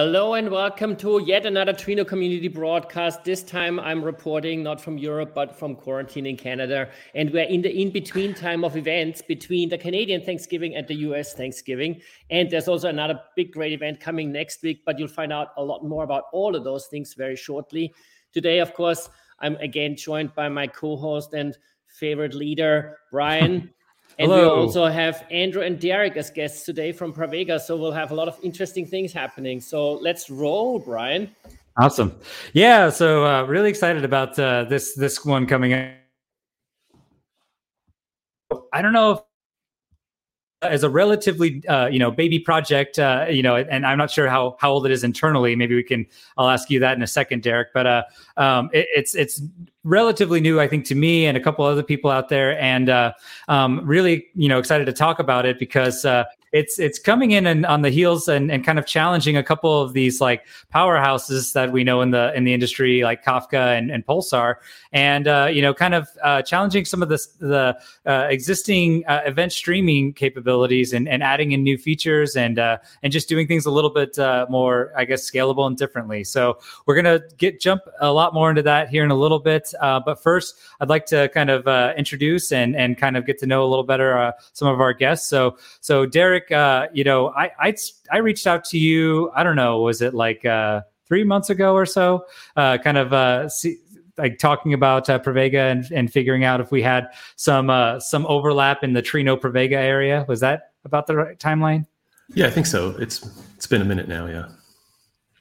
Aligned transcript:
Hello 0.00 0.34
and 0.34 0.48
welcome 0.48 0.94
to 0.94 1.20
yet 1.26 1.44
another 1.44 1.72
Trino 1.72 2.06
community 2.06 2.46
broadcast. 2.46 3.24
This 3.24 3.42
time 3.42 3.80
I'm 3.80 4.00
reporting 4.00 4.62
not 4.62 4.80
from 4.80 4.96
Europe 4.96 5.34
but 5.34 5.58
from 5.58 5.74
quarantine 5.74 6.24
in 6.24 6.36
Canada. 6.36 6.88
And 7.16 7.32
we're 7.32 7.48
in 7.48 7.62
the 7.62 7.76
in 7.76 7.90
between 7.90 8.32
time 8.32 8.62
of 8.62 8.76
events 8.76 9.22
between 9.22 9.70
the 9.70 9.76
Canadian 9.76 10.24
Thanksgiving 10.24 10.76
and 10.76 10.86
the 10.86 10.94
US 11.08 11.34
Thanksgiving. 11.34 12.00
And 12.30 12.48
there's 12.48 12.68
also 12.68 12.88
another 12.88 13.20
big, 13.34 13.50
great 13.50 13.72
event 13.72 13.98
coming 13.98 14.30
next 14.30 14.62
week, 14.62 14.82
but 14.86 15.00
you'll 15.00 15.08
find 15.08 15.32
out 15.32 15.48
a 15.56 15.64
lot 15.64 15.84
more 15.84 16.04
about 16.04 16.26
all 16.32 16.54
of 16.54 16.62
those 16.62 16.86
things 16.86 17.14
very 17.14 17.34
shortly. 17.34 17.92
Today, 18.32 18.60
of 18.60 18.74
course, 18.74 19.10
I'm 19.40 19.56
again 19.56 19.96
joined 19.96 20.32
by 20.32 20.48
my 20.48 20.68
co 20.68 20.96
host 20.96 21.34
and 21.34 21.58
favorite 21.88 22.34
leader, 22.34 22.98
Brian. 23.10 23.74
And 24.18 24.32
Hello. 24.32 24.56
we 24.56 24.62
also 24.62 24.86
have 24.86 25.24
Andrew 25.30 25.62
and 25.62 25.78
Derek 25.78 26.16
as 26.16 26.28
guests 26.28 26.64
today 26.64 26.90
from 26.90 27.12
Pravega. 27.12 27.60
So 27.60 27.76
we'll 27.76 27.92
have 27.92 28.10
a 28.10 28.14
lot 28.14 28.26
of 28.26 28.36
interesting 28.42 28.84
things 28.84 29.12
happening. 29.12 29.60
So 29.60 29.92
let's 29.92 30.28
roll, 30.28 30.80
Brian. 30.80 31.30
Awesome. 31.76 32.18
Yeah. 32.52 32.90
So 32.90 33.24
uh, 33.24 33.44
really 33.44 33.70
excited 33.70 34.04
about 34.04 34.36
uh, 34.36 34.64
this 34.64 34.94
this 34.94 35.24
one 35.24 35.46
coming 35.46 35.72
up. 35.72 35.92
I 38.72 38.82
don't 38.82 38.92
know 38.92 39.12
if 39.12 39.20
as 40.62 40.82
a 40.82 40.90
relatively 40.90 41.66
uh, 41.68 41.86
you 41.86 41.98
know 41.98 42.10
baby 42.10 42.38
project 42.38 42.98
uh, 42.98 43.26
you 43.30 43.42
know 43.42 43.56
and 43.56 43.86
i'm 43.86 43.96
not 43.96 44.10
sure 44.10 44.28
how 44.28 44.56
how 44.58 44.70
old 44.70 44.86
it 44.86 44.92
is 44.92 45.04
internally. 45.04 45.54
Maybe 45.54 45.74
we 45.74 45.82
can 45.82 46.06
i'll 46.36 46.48
ask 46.48 46.70
you 46.70 46.80
that 46.80 46.96
in 46.96 47.02
a 47.02 47.06
second 47.06 47.42
derek. 47.42 47.68
But 47.72 47.86
uh, 47.86 48.02
um, 48.36 48.70
it, 48.72 48.88
it's 48.94 49.14
it's 49.14 49.42
relatively 49.84 50.40
new 50.40 50.60
i 50.60 50.68
think 50.68 50.84
to 50.84 50.94
me 50.94 51.26
and 51.26 51.36
a 51.36 51.40
couple 51.40 51.64
other 51.64 51.82
people 51.82 52.10
out 52.10 52.28
there. 52.28 52.60
And 52.60 52.88
uh, 52.88 53.12
um, 53.48 53.80
really 53.84 54.26
you 54.34 54.48
know 54.48 54.58
excited 54.58 54.86
to 54.86 54.92
talk 54.92 55.18
about 55.18 55.46
it 55.46 55.58
because 55.58 56.04
uh, 56.04 56.24
it's 56.52 56.78
it's 56.78 56.98
coming 56.98 57.32
in 57.32 57.46
and 57.46 57.66
on 57.66 57.82
the 57.82 57.90
heels 57.90 58.28
and, 58.28 58.50
and 58.50 58.64
kind 58.64 58.78
of 58.78 58.86
challenging 58.86 59.36
a 59.36 59.42
couple 59.42 59.82
of 59.82 59.92
these 59.92 60.20
like 60.20 60.46
powerhouses 60.74 61.52
that 61.52 61.72
we 61.72 61.84
know 61.84 62.00
in 62.00 62.10
the 62.10 62.34
in 62.34 62.44
the 62.44 62.54
industry 62.54 63.02
like 63.02 63.24
Kafka 63.24 63.76
and, 63.76 63.90
and 63.90 64.06
Pulsar 64.06 64.56
and 64.92 65.28
uh, 65.28 65.48
you 65.50 65.60
know 65.60 65.74
kind 65.74 65.94
of 65.94 66.08
uh, 66.22 66.42
challenging 66.42 66.84
some 66.84 67.02
of 67.02 67.08
the 67.08 67.26
the 67.40 67.78
uh, 68.06 68.26
existing 68.30 69.04
uh, 69.06 69.22
event 69.26 69.52
streaming 69.52 70.12
capabilities 70.12 70.92
and, 70.92 71.08
and 71.08 71.22
adding 71.22 71.52
in 71.52 71.62
new 71.62 71.76
features 71.76 72.36
and 72.36 72.58
uh, 72.58 72.78
and 73.02 73.12
just 73.12 73.28
doing 73.28 73.46
things 73.46 73.66
a 73.66 73.70
little 73.70 73.90
bit 73.90 74.18
uh, 74.18 74.46
more 74.48 74.92
I 74.96 75.04
guess 75.04 75.28
scalable 75.28 75.66
and 75.66 75.76
differently. 75.76 76.24
So 76.24 76.58
we're 76.86 76.96
gonna 76.96 77.20
get 77.36 77.60
jump 77.60 77.82
a 78.00 78.12
lot 78.12 78.32
more 78.32 78.48
into 78.48 78.62
that 78.62 78.88
here 78.88 79.04
in 79.04 79.10
a 79.10 79.16
little 79.16 79.38
bit. 79.38 79.72
but 79.80 80.22
first, 80.22 80.56
I'd 80.80 80.88
like 80.88 81.06
to 81.06 81.28
kind 81.30 81.50
of 81.50 81.66
introduce 81.96 82.52
and 82.52 82.74
and 82.74 82.96
kind 82.96 83.16
of 83.16 83.26
get 83.26 83.38
to 83.38 83.46
know 83.46 83.64
a 83.64 83.68
little 83.68 83.84
better 83.84 84.32
some 84.52 84.68
of 84.68 84.80
our 84.80 84.92
guests. 84.92 85.28
So 85.28 85.58
so 85.80 86.06
Derek 86.06 86.37
Eric, 86.38 86.52
uh, 86.52 86.88
you 86.92 87.04
know, 87.04 87.28
I, 87.30 87.50
I 87.58 87.76
I 88.12 88.18
reached 88.18 88.46
out 88.46 88.64
to 88.66 88.78
you. 88.78 89.30
I 89.34 89.42
don't 89.42 89.56
know, 89.56 89.80
was 89.80 90.00
it 90.02 90.14
like 90.14 90.44
uh, 90.44 90.82
three 91.06 91.24
months 91.24 91.50
ago 91.50 91.74
or 91.74 91.86
so? 91.86 92.26
Uh, 92.56 92.78
kind 92.78 92.96
of 92.96 93.12
uh, 93.12 93.48
see, 93.48 93.78
like 94.16 94.38
talking 94.38 94.72
about 94.72 95.10
uh, 95.10 95.18
Pravega 95.18 95.72
and, 95.72 95.90
and 95.90 96.12
figuring 96.12 96.44
out 96.44 96.60
if 96.60 96.70
we 96.70 96.80
had 96.80 97.08
some 97.36 97.70
uh, 97.70 97.98
some 97.98 98.24
overlap 98.26 98.84
in 98.84 98.92
the 98.92 99.02
Trino 99.02 99.36
Pravega 99.36 99.72
area. 99.72 100.24
Was 100.28 100.40
that 100.40 100.72
about 100.84 101.06
the 101.06 101.16
right 101.16 101.38
timeline? 101.38 101.86
Yeah, 102.34 102.46
I 102.46 102.50
think 102.50 102.66
so. 102.66 102.94
It's 102.98 103.28
it's 103.56 103.66
been 103.66 103.82
a 103.82 103.86
minute 103.86 104.08
now. 104.08 104.26
Yeah. 104.26 104.46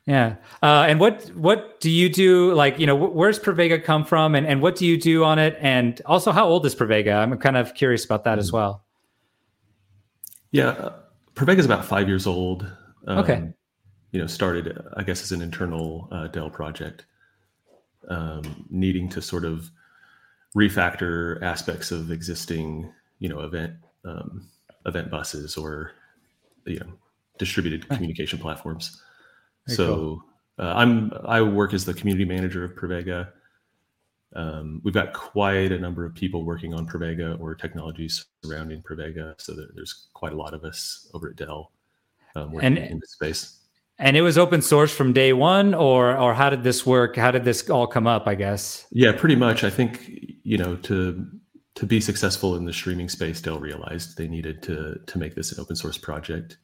Yeah. 0.07 0.35
Uh, 0.63 0.85
and 0.87 0.99
what 0.99 1.27
what 1.35 1.79
do 1.79 1.91
you 1.91 2.09
do? 2.09 2.53
Like, 2.53 2.79
you 2.79 2.87
know, 2.87 2.95
where's 2.95 3.37
Pravega 3.37 3.83
come 3.83 4.03
from, 4.03 4.33
and 4.33 4.47
and 4.47 4.61
what 4.61 4.75
do 4.77 4.87
you 4.87 4.97
do 4.97 5.23
on 5.23 5.37
it? 5.37 5.57
And 5.59 6.01
also, 6.05 6.31
how 6.31 6.47
old 6.47 6.65
is 6.65 6.73
Pravega? 6.73 7.15
I'm 7.17 7.37
kind 7.37 7.57
of 7.57 7.75
curious 7.75 8.05
about 8.05 8.23
that 8.23 8.39
as 8.39 8.51
well. 8.51 8.86
Yeah, 10.51 10.69
uh, 10.69 10.93
Pravega 11.35 11.59
is 11.59 11.65
about 11.65 11.85
five 11.85 12.07
years 12.07 12.25
old. 12.27 12.69
Um, 13.05 13.17
okay. 13.19 13.53
You 14.11 14.21
know, 14.21 14.27
started 14.27 14.77
I 14.95 15.03
guess 15.03 15.21
as 15.21 15.31
an 15.31 15.41
internal 15.41 16.07
uh, 16.11 16.27
Dell 16.27 16.49
project, 16.49 17.05
um, 18.09 18.65
needing 18.69 19.09
to 19.09 19.21
sort 19.21 19.45
of 19.45 19.69
refactor 20.55 21.41
aspects 21.43 21.91
of 21.91 22.11
existing 22.11 22.91
you 23.19 23.29
know 23.29 23.41
event 23.41 23.73
um, 24.05 24.49
event 24.85 25.11
buses 25.11 25.57
or 25.57 25.91
you 26.65 26.79
know 26.79 26.93
distributed 27.37 27.87
communication 27.89 28.39
platforms. 28.39 29.01
Very 29.67 29.75
so 29.75 29.95
cool. 29.95 30.23
uh, 30.59 30.73
I'm 30.75 31.11
I 31.25 31.41
work 31.41 31.73
as 31.73 31.85
the 31.85 31.93
community 31.93 32.25
manager 32.25 32.63
of 32.63 32.75
Pravega. 32.75 33.29
Um, 34.35 34.81
we've 34.83 34.93
got 34.93 35.13
quite 35.13 35.71
a 35.71 35.79
number 35.79 36.05
of 36.05 36.13
people 36.13 36.43
working 36.43 36.73
on 36.73 36.87
Pravega 36.87 37.39
or 37.39 37.55
technologies 37.55 38.25
surrounding 38.43 38.81
Pravega, 38.81 39.33
so 39.37 39.55
there's 39.73 40.07
quite 40.13 40.33
a 40.33 40.35
lot 40.35 40.53
of 40.53 40.63
us 40.63 41.09
over 41.13 41.29
at 41.29 41.35
Dell 41.37 41.71
um, 42.35 42.51
working 42.51 42.77
and, 42.77 42.91
in 42.91 42.99
this 42.99 43.11
space. 43.11 43.59
And 43.99 44.15
it 44.15 44.21
was 44.21 44.37
open 44.37 44.61
source 44.61 44.93
from 44.93 45.13
day 45.13 45.33
one, 45.33 45.73
or 45.73 46.15
or 46.17 46.33
how 46.33 46.49
did 46.49 46.63
this 46.63 46.85
work? 46.85 47.15
How 47.15 47.31
did 47.31 47.45
this 47.45 47.67
all 47.69 47.87
come 47.87 48.05
up? 48.05 48.27
I 48.27 48.35
guess. 48.35 48.85
Yeah, 48.91 49.11
pretty 49.11 49.35
much. 49.35 49.63
I 49.63 49.69
think 49.69 50.37
you 50.43 50.57
know 50.57 50.75
to 50.75 51.25
to 51.75 51.85
be 51.85 52.01
successful 52.01 52.55
in 52.55 52.65
the 52.65 52.73
streaming 52.73 53.09
space, 53.09 53.41
Dell 53.41 53.59
realized 53.59 54.17
they 54.17 54.27
needed 54.27 54.61
to 54.63 54.99
to 55.05 55.17
make 55.17 55.35
this 55.35 55.51
an 55.51 55.59
open 55.59 55.75
source 55.75 55.97
project. 55.97 56.57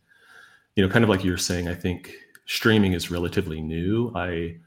You 0.75 0.85
know, 0.85 0.91
kind 0.91 1.03
of 1.03 1.09
like 1.09 1.23
you 1.23 1.31
were 1.31 1.37
saying, 1.37 1.67
I 1.67 1.75
think 1.75 2.13
streaming 2.45 2.93
is 2.93 3.09
relatively 3.09 3.61
new. 3.61 4.11
I 4.15 4.57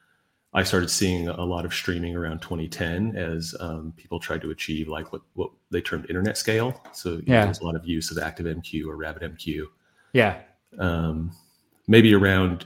I 0.56 0.62
started 0.62 0.88
seeing 0.88 1.28
a 1.28 1.44
lot 1.44 1.66
of 1.66 1.74
streaming 1.74 2.16
around 2.16 2.40
2010 2.40 3.14
as 3.14 3.54
um, 3.60 3.92
people 3.94 4.18
tried 4.18 4.40
to 4.40 4.50
achieve 4.50 4.88
like 4.88 5.12
what, 5.12 5.20
what 5.34 5.50
they 5.70 5.82
termed 5.82 6.06
internet 6.08 6.38
scale. 6.38 6.80
So 6.92 7.20
yeah, 7.26 7.44
know, 7.44 7.52
a 7.60 7.64
lot 7.64 7.76
of 7.76 7.86
use 7.86 8.10
of 8.10 8.16
ActiveMQ 8.16 8.86
or 8.86 8.96
RabbitMQ. 8.96 9.66
Yeah. 10.14 10.38
Um, 10.78 11.30
maybe 11.88 12.14
around 12.14 12.60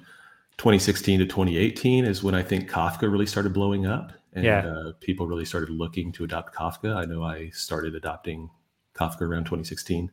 2016 0.58 1.18
to 1.18 1.26
2018 1.26 2.04
is 2.04 2.22
when 2.22 2.32
I 2.32 2.44
think 2.44 2.70
Kafka 2.70 3.10
really 3.10 3.26
started 3.26 3.52
blowing 3.52 3.86
up 3.86 4.12
and 4.34 4.44
yeah. 4.44 4.66
uh, 4.68 4.92
people 5.00 5.26
really 5.26 5.44
started 5.44 5.70
looking 5.70 6.12
to 6.12 6.22
adopt 6.22 6.54
Kafka. 6.54 6.94
I 6.94 7.06
know 7.06 7.24
I 7.24 7.50
started 7.50 7.96
adopting 7.96 8.50
Kafka 8.94 9.22
around 9.22 9.46
2016 9.46 10.12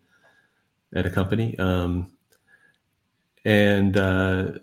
at 0.95 1.05
a 1.05 1.11
company. 1.11 1.55
Um, 1.59 2.11
and 3.45 3.95
uh, 3.97 4.53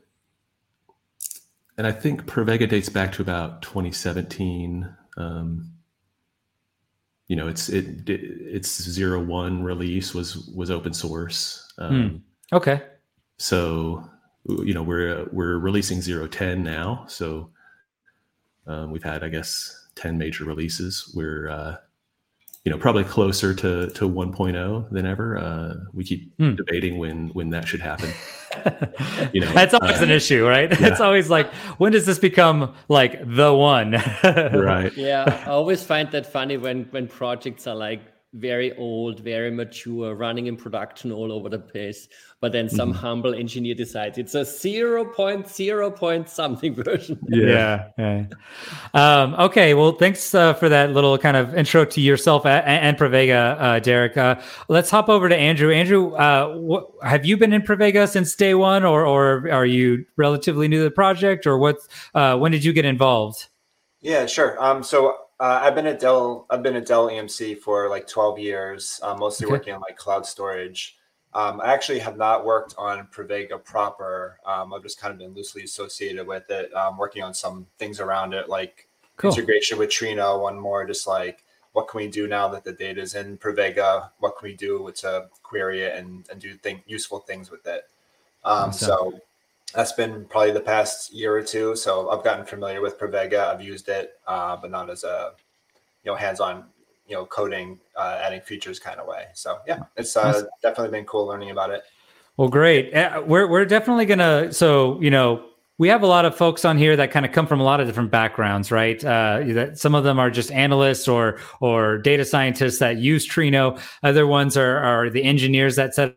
and 1.76 1.86
I 1.86 1.92
think 1.92 2.26
Pravega 2.26 2.68
dates 2.68 2.88
back 2.88 3.12
to 3.12 3.22
about 3.22 3.62
2017. 3.62 4.88
Um, 5.16 5.70
you 7.26 7.36
know, 7.36 7.48
it's 7.48 7.68
it, 7.68 8.08
it 8.08 8.20
its 8.20 8.82
zero 8.82 9.22
one 9.22 9.62
release 9.62 10.14
was 10.14 10.36
was 10.48 10.70
open 10.70 10.92
source. 10.92 11.72
Um, 11.78 12.08
hmm. 12.50 12.56
Okay. 12.56 12.82
So 13.38 14.08
you 14.46 14.74
know 14.74 14.82
we're 14.82 15.26
we're 15.32 15.58
releasing 15.58 16.02
zero 16.02 16.26
ten 16.26 16.62
now. 16.62 17.06
So 17.08 17.50
um, 18.66 18.90
we've 18.90 19.02
had 19.02 19.24
I 19.24 19.28
guess 19.28 19.88
ten 19.94 20.18
major 20.18 20.44
releases. 20.44 21.12
We're 21.14 21.48
uh, 21.48 21.76
you 22.64 22.72
know 22.72 22.78
probably 22.78 23.04
closer 23.04 23.54
to 23.54 23.88
to 23.90 24.08
1.0 24.08 24.90
than 24.90 25.06
ever. 25.06 25.38
Uh, 25.38 25.74
we 25.92 26.02
keep 26.02 26.34
hmm. 26.36 26.54
debating 26.54 26.98
when 26.98 27.28
when 27.28 27.50
that 27.50 27.68
should 27.68 27.80
happen. 27.80 28.10
you 29.32 29.40
know, 29.40 29.52
that's 29.52 29.74
always 29.74 30.00
uh, 30.00 30.04
an 30.04 30.10
issue, 30.10 30.46
right? 30.46 30.70
Yeah. 30.80 30.86
It's 30.88 31.00
always 31.00 31.28
like, 31.28 31.52
when 31.78 31.92
does 31.92 32.06
this 32.06 32.18
become 32.18 32.74
like 32.88 33.20
the 33.26 33.52
one? 33.52 33.92
right. 34.24 34.92
Yeah, 34.96 35.42
I 35.46 35.50
always 35.50 35.82
find 35.82 36.10
that 36.12 36.30
funny 36.30 36.56
when 36.56 36.84
when 36.90 37.06
projects 37.06 37.66
are 37.66 37.74
like 37.76 38.00
very 38.34 38.76
old, 38.76 39.20
very 39.20 39.50
mature, 39.50 40.14
running 40.14 40.46
in 40.46 40.56
production 40.56 41.12
all 41.12 41.32
over 41.32 41.48
the 41.48 41.58
place. 41.58 42.08
But 42.40 42.52
then 42.52 42.68
some 42.68 42.90
mm-hmm. 42.90 42.98
humble 42.98 43.34
engineer 43.34 43.74
decides 43.74 44.18
it's 44.18 44.34
a 44.34 44.44
0. 44.44 45.04
0.0 45.14 45.96
point 45.96 46.28
something 46.28 46.74
version. 46.84 47.18
Yeah. 47.28 47.88
yeah. 47.96 48.24
Um, 48.92 49.34
okay. 49.34 49.74
Well, 49.74 49.92
thanks 49.92 50.34
uh, 50.34 50.54
for 50.54 50.68
that 50.68 50.90
little 50.90 51.16
kind 51.16 51.36
of 51.36 51.54
intro 51.54 51.84
to 51.84 52.00
yourself 52.00 52.44
and, 52.44 52.64
and 52.66 52.98
Pravega, 52.98 53.56
uh, 53.58 53.78
Derek. 53.78 54.16
Uh, 54.16 54.40
let's 54.68 54.90
hop 54.90 55.08
over 55.08 55.28
to 55.28 55.36
Andrew. 55.36 55.72
Andrew, 55.72 56.14
uh, 56.14 56.58
wh- 56.58 57.06
have 57.06 57.24
you 57.24 57.36
been 57.36 57.52
in 57.52 57.62
Pravega 57.62 58.08
since 58.08 58.34
day 58.34 58.54
one, 58.54 58.84
or, 58.84 59.06
or 59.06 59.48
are 59.50 59.66
you 59.66 60.04
relatively 60.16 60.68
new 60.68 60.78
to 60.78 60.84
the 60.84 60.90
project, 60.90 61.46
or 61.46 61.56
what? 61.58 61.76
Uh, 62.14 62.36
when 62.36 62.52
did 62.52 62.64
you 62.64 62.72
get 62.72 62.84
involved? 62.84 63.48
Yeah, 64.00 64.26
sure. 64.26 64.62
Um, 64.62 64.82
so 64.82 65.16
uh, 65.40 65.60
I've 65.62 65.74
been 65.74 65.86
at 65.86 65.98
Dell. 65.98 66.46
I've 66.50 66.62
been 66.62 66.76
at 66.76 66.86
Dell 66.86 67.08
EMC 67.08 67.58
for 67.58 67.88
like 67.88 68.06
12 68.06 68.38
years, 68.38 69.00
uh, 69.02 69.16
mostly 69.16 69.46
okay. 69.46 69.52
working 69.52 69.74
on 69.74 69.80
like 69.80 69.96
cloud 69.96 70.24
storage. 70.24 70.96
Um, 71.34 71.60
I 71.60 71.72
actually 71.72 71.98
have 71.98 72.16
not 72.16 72.46
worked 72.46 72.74
on 72.78 73.08
Pravega 73.08 73.62
proper. 73.64 74.38
Um, 74.46 74.72
I've 74.72 74.84
just 74.84 75.00
kind 75.00 75.12
of 75.12 75.18
been 75.18 75.34
loosely 75.34 75.64
associated 75.64 76.26
with 76.26 76.48
it, 76.50 76.72
um, 76.74 76.96
working 76.96 77.22
on 77.22 77.34
some 77.34 77.66
things 77.78 77.98
around 77.98 78.34
it, 78.34 78.48
like 78.48 78.86
cool. 79.16 79.32
integration 79.32 79.76
with 79.76 79.90
Trino. 79.90 80.40
One 80.40 80.58
more, 80.58 80.86
just 80.86 81.08
like 81.08 81.44
what 81.72 81.88
can 81.88 81.98
we 81.98 82.06
do 82.06 82.28
now 82.28 82.46
that 82.48 82.62
the 82.62 82.72
data 82.72 83.00
is 83.00 83.16
in 83.16 83.36
Pravega? 83.36 84.10
What 84.20 84.38
can 84.38 84.48
we 84.48 84.54
do 84.54 84.92
to 84.98 85.26
query 85.42 85.82
it 85.82 85.96
and, 85.96 86.24
and 86.30 86.40
do 86.40 86.54
think 86.54 86.84
useful 86.86 87.18
things 87.18 87.50
with 87.50 87.66
it? 87.66 87.88
Um. 88.44 88.72
So 88.72 89.18
that's 89.74 89.92
been 89.92 90.24
probably 90.26 90.52
the 90.52 90.60
past 90.60 91.12
year 91.12 91.34
or 91.34 91.42
two. 91.42 91.74
So 91.76 92.08
I've 92.10 92.24
gotten 92.24 92.46
familiar 92.46 92.80
with 92.80 92.98
Pravega. 92.98 93.48
I've 93.48 93.60
used 93.60 93.88
it, 93.88 94.12
uh, 94.26 94.56
but 94.56 94.70
not 94.70 94.88
as 94.88 95.04
a 95.04 95.32
you 96.04 96.10
know 96.10 96.16
hands-on 96.16 96.64
you 97.08 97.16
know 97.16 97.26
coding, 97.26 97.78
uh, 97.96 98.20
adding 98.22 98.40
features 98.40 98.78
kind 98.78 98.98
of 99.00 99.06
way. 99.06 99.26
So 99.34 99.58
yeah, 99.66 99.80
it's 99.96 100.16
uh, 100.16 100.44
definitely 100.62 100.96
been 100.96 101.04
cool 101.04 101.26
learning 101.26 101.50
about 101.50 101.70
it. 101.70 101.82
Well, 102.36 102.48
great. 102.48 102.94
Uh, 102.94 103.22
we're 103.26 103.48
we're 103.48 103.64
definitely 103.64 104.06
gonna. 104.06 104.52
So 104.52 105.00
you 105.00 105.10
know, 105.10 105.44
we 105.78 105.88
have 105.88 106.02
a 106.02 106.06
lot 106.06 106.24
of 106.24 106.36
folks 106.36 106.64
on 106.64 106.78
here 106.78 106.96
that 106.96 107.10
kind 107.10 107.26
of 107.26 107.32
come 107.32 107.46
from 107.46 107.60
a 107.60 107.64
lot 107.64 107.80
of 107.80 107.86
different 107.86 108.10
backgrounds, 108.10 108.70
right? 108.70 109.04
Uh, 109.04 109.40
that 109.48 109.78
some 109.78 109.94
of 109.94 110.04
them 110.04 110.18
are 110.18 110.30
just 110.30 110.50
analysts 110.52 111.08
or 111.08 111.38
or 111.60 111.98
data 111.98 112.24
scientists 112.24 112.78
that 112.78 112.98
use 112.98 113.28
Trino. 113.28 113.80
Other 114.02 114.26
ones 114.26 114.56
are 114.56 114.78
are 114.78 115.10
the 115.10 115.24
engineers 115.24 115.76
that 115.76 115.94
set 115.94 116.16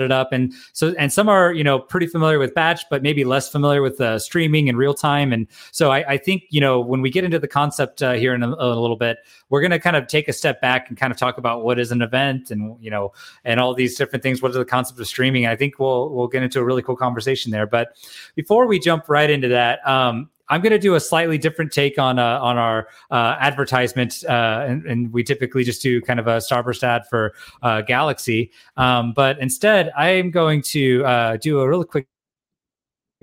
it 0.00 0.12
up. 0.12 0.32
And 0.32 0.52
so 0.72 0.94
and 0.98 1.12
some 1.12 1.28
are 1.28 1.52
you 1.52 1.64
know 1.64 1.78
pretty 1.78 2.06
familiar 2.06 2.38
with 2.38 2.54
batch 2.54 2.82
but 2.90 3.02
maybe 3.02 3.24
less 3.24 3.48
familiar 3.48 3.82
with 3.82 4.00
uh, 4.00 4.18
streaming 4.18 4.68
and 4.68 4.76
real 4.78 4.94
time. 4.94 5.32
And 5.32 5.46
so 5.72 5.90
I, 5.90 6.12
I, 6.12 6.16
think 6.18 6.44
you 6.50 6.60
know 6.60 6.80
when 6.80 7.00
we 7.00 7.10
get 7.10 7.24
into 7.24 7.38
the 7.38 7.48
concept 7.48 8.02
uh, 8.02 8.12
here 8.12 8.34
in 8.34 8.42
a, 8.42 8.48
a, 8.48 8.80
little 8.80 8.96
bit 8.96 9.18
we're 9.48 9.60
going 9.60 9.70
to 9.70 9.78
kind 9.78 9.96
of 9.96 10.06
take 10.06 10.28
a 10.28 10.32
step 10.32 10.60
back 10.60 10.88
and 10.88 10.98
kind 10.98 11.12
of 11.12 11.18
talk 11.18 11.38
about 11.38 11.64
what 11.64 11.78
is 11.78 11.90
an 11.92 12.02
event 12.02 12.50
and 12.50 12.76
you 12.80 12.90
know 12.90 13.12
and 13.44 13.60
all 13.60 13.74
these 13.74 13.96
different 13.96 14.22
things. 14.22 14.42
What 14.42 14.50
are 14.50 14.58
the 14.58 14.64
concepts 14.64 15.00
of 15.00 15.06
streaming? 15.06 15.46
I 15.46 15.56
think 15.56 15.78
we'll 15.78 16.10
we'll 16.10 16.28
get 16.28 16.42
into 16.42 16.60
a 16.60 16.64
really 16.64 16.82
cool 16.82 16.96
conversation 16.96 17.50
there. 17.50 17.66
But 17.66 17.96
before 18.34 18.66
we 18.66 18.78
jump 18.78 19.08
right 19.08 19.30
into 19.30 19.48
that 19.48 19.86
um, 19.86 20.30
I'm 20.50 20.60
going 20.60 20.72
to 20.72 20.78
do 20.78 20.96
a 20.96 21.00
slightly 21.00 21.38
different 21.38 21.72
take 21.72 21.98
on 21.98 22.18
uh, 22.18 22.40
on 22.40 22.58
our 22.58 22.88
uh, 23.10 23.36
advertisement, 23.38 24.22
uh, 24.28 24.66
and, 24.68 24.84
and, 24.84 25.12
we 25.12 25.22
typically 25.22 25.64
just 25.64 25.80
do 25.80 26.00
kind 26.00 26.20
of 26.20 26.26
a 26.26 26.36
Starburst 26.36 26.82
ad 26.82 27.06
for 27.08 27.32
uh, 27.62 27.80
Galaxy. 27.82 28.50
Um, 28.76 29.12
but 29.14 29.38
instead, 29.38 29.92
I 29.96 30.10
am 30.10 30.30
going 30.30 30.62
to 30.62 31.04
uh, 31.04 31.36
do 31.36 31.60
a 31.60 31.68
really 31.68 31.84
quick 31.84 32.06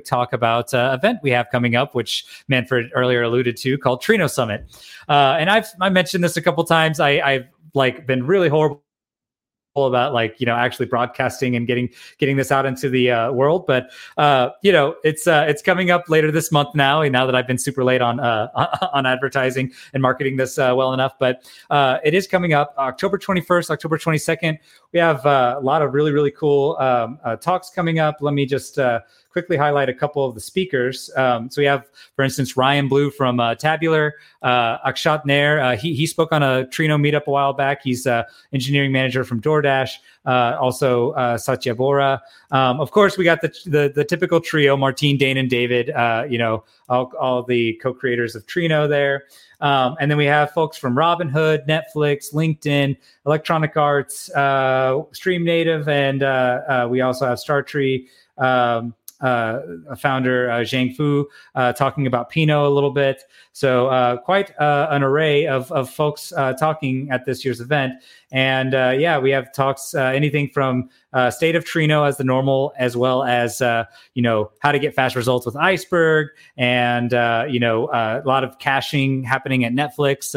talk 0.05 0.33
about 0.33 0.73
uh, 0.73 0.95
event 0.97 1.19
we 1.21 1.31
have 1.31 1.47
coming 1.51 1.75
up, 1.75 1.95
which 1.95 2.25
Manfred 2.47 2.91
earlier 2.95 3.23
alluded 3.23 3.57
to, 3.57 3.77
called 3.77 4.01
Trino 4.01 4.29
Summit. 4.29 4.65
and 5.07 5.49
I've 5.49 5.67
I 5.81 5.89
mentioned 5.89 6.23
this 6.23 6.37
a 6.37 6.41
couple 6.41 6.63
times. 6.63 6.99
I, 6.99 7.19
I've 7.19 7.47
like 7.73 8.07
been 8.07 8.25
really 8.25 8.49
horrible 8.49 8.83
about 9.85 10.13
like 10.13 10.39
you 10.39 10.45
know 10.45 10.55
actually 10.55 10.85
broadcasting 10.85 11.55
and 11.55 11.67
getting 11.67 11.89
getting 12.17 12.35
this 12.35 12.51
out 12.51 12.65
into 12.65 12.89
the 12.89 13.11
uh, 13.11 13.31
world 13.31 13.65
but 13.67 13.91
uh, 14.17 14.49
you 14.61 14.71
know 14.71 14.95
it's 15.03 15.27
uh, 15.27 15.45
it's 15.47 15.61
coming 15.61 15.91
up 15.91 16.09
later 16.09 16.31
this 16.31 16.51
month 16.51 16.73
now 16.75 17.01
and 17.01 17.13
now 17.13 17.25
that 17.25 17.35
i've 17.35 17.47
been 17.47 17.57
super 17.57 17.83
late 17.83 18.01
on 18.01 18.19
uh, 18.19 18.47
on 18.93 19.05
advertising 19.05 19.71
and 19.93 20.01
marketing 20.01 20.37
this 20.37 20.57
uh, 20.57 20.73
well 20.75 20.93
enough 20.93 21.13
but 21.19 21.49
uh, 21.69 21.99
it 22.03 22.13
is 22.13 22.27
coming 22.27 22.53
up 22.53 22.73
october 22.77 23.17
21st 23.17 23.69
october 23.69 23.97
22nd 23.97 24.57
we 24.93 24.99
have 24.99 25.25
a 25.25 25.59
lot 25.61 25.81
of 25.81 25.93
really 25.93 26.11
really 26.11 26.31
cool 26.31 26.77
um, 26.79 27.19
talks 27.41 27.69
coming 27.69 27.99
up 27.99 28.17
let 28.21 28.33
me 28.33 28.45
just 28.45 28.79
quickly 29.37 29.55
highlight 29.55 29.87
a 29.87 29.93
couple 29.93 30.25
of 30.25 30.33
the 30.33 30.41
speakers. 30.41 31.11
Um, 31.15 31.47
so 31.51 31.61
we 31.61 31.65
have, 31.67 31.85
for 32.15 32.25
instance, 32.25 32.57
Ryan 32.57 32.87
Blue 32.87 33.11
from 33.11 33.39
uh, 33.39 33.53
Tabular, 33.53 34.13
uh, 34.41 34.79
Akshat 34.79 35.27
Nair. 35.27 35.61
Uh, 35.61 35.77
he, 35.77 35.93
he 35.93 36.07
spoke 36.07 36.31
on 36.31 36.41
a 36.41 36.65
Trino 36.65 36.99
meetup 36.99 37.25
a 37.25 37.29
while 37.29 37.53
back. 37.53 37.83
He's 37.83 38.07
uh, 38.07 38.23
engineering 38.51 38.91
manager 38.91 39.23
from 39.23 39.39
DoorDash. 39.39 39.91
Uh, 40.27 40.57
also, 40.59 41.11
uh, 41.11 41.37
Satya 41.37 41.73
Bora. 41.73 42.21
Um, 42.51 42.81
of 42.81 42.91
course, 42.91 43.17
we 43.17 43.23
got 43.23 43.41
the, 43.41 43.47
the, 43.65 43.91
the 43.95 44.03
typical 44.03 44.41
trio: 44.41 44.75
Martin, 44.75 45.15
Dain, 45.15 45.37
and 45.37 45.49
David. 45.49 45.89
Uh, 45.89 46.25
you 46.29 46.37
know, 46.37 46.65
all, 46.89 47.11
all 47.19 47.43
the 47.43 47.73
co-creators 47.81 48.35
of 48.35 48.45
Trino 48.45 48.87
there. 48.89 49.23
Um, 49.61 49.95
and 49.99 50.11
then 50.11 50.17
we 50.17 50.25
have 50.25 50.51
folks 50.51 50.77
from 50.77 50.95
Robinhood, 50.95 51.67
Netflix, 51.67 52.33
LinkedIn, 52.33 52.97
Electronic 53.25 53.75
Arts, 53.75 54.29
uh, 54.35 55.01
StreamNative, 55.13 55.87
and 55.87 56.23
uh, 56.23 56.61
uh, 56.67 56.87
we 56.89 57.01
also 57.01 57.25
have 57.25 57.39
StarTree. 57.39 58.07
Um, 58.37 58.93
uh, 59.19 59.61
founder 59.97 60.47
Xiang 60.47 60.95
Fu 60.95 61.27
talking 61.75 62.05
about 62.05 62.29
Pinot 62.29 62.55
a 62.55 62.69
little 62.69 62.91
bit. 62.91 63.23
So 63.51 64.19
quite 64.25 64.51
an 64.59 65.01
array 65.01 65.47
of, 65.47 65.71
of 65.71 65.89
folks 65.89 66.31
talking 66.59 67.09
at 67.09 67.25
this 67.25 67.43
year's 67.43 67.59
event. 67.59 67.93
And 68.31 68.75
uh, 68.75 68.93
yeah, 68.97 69.17
we 69.19 69.31
have 69.31 69.53
talks 69.53 69.93
uh, 69.95 70.01
anything 70.01 70.49
from 70.49 70.89
uh, 71.13 71.31
state 71.31 71.55
of 71.55 71.63
Trino 71.63 72.05
as 72.05 72.17
the 72.17 72.25
normal, 72.25 72.73
as 72.77 72.97
well 72.97 73.23
as 73.23 73.61
uh, 73.61 73.85
you 74.15 74.21
know 74.21 74.51
how 74.59 74.73
to 74.73 74.79
get 74.79 74.93
fast 74.93 75.15
results 75.15 75.45
with 75.45 75.55
Iceberg, 75.55 76.27
and 76.57 77.13
uh, 77.13 77.45
you 77.47 77.59
know 77.59 77.85
uh, 77.87 78.21
a 78.23 78.27
lot 78.27 78.43
of 78.43 78.59
caching 78.59 79.23
happening 79.23 79.63
at 79.63 79.71
Netflix, 79.71 80.35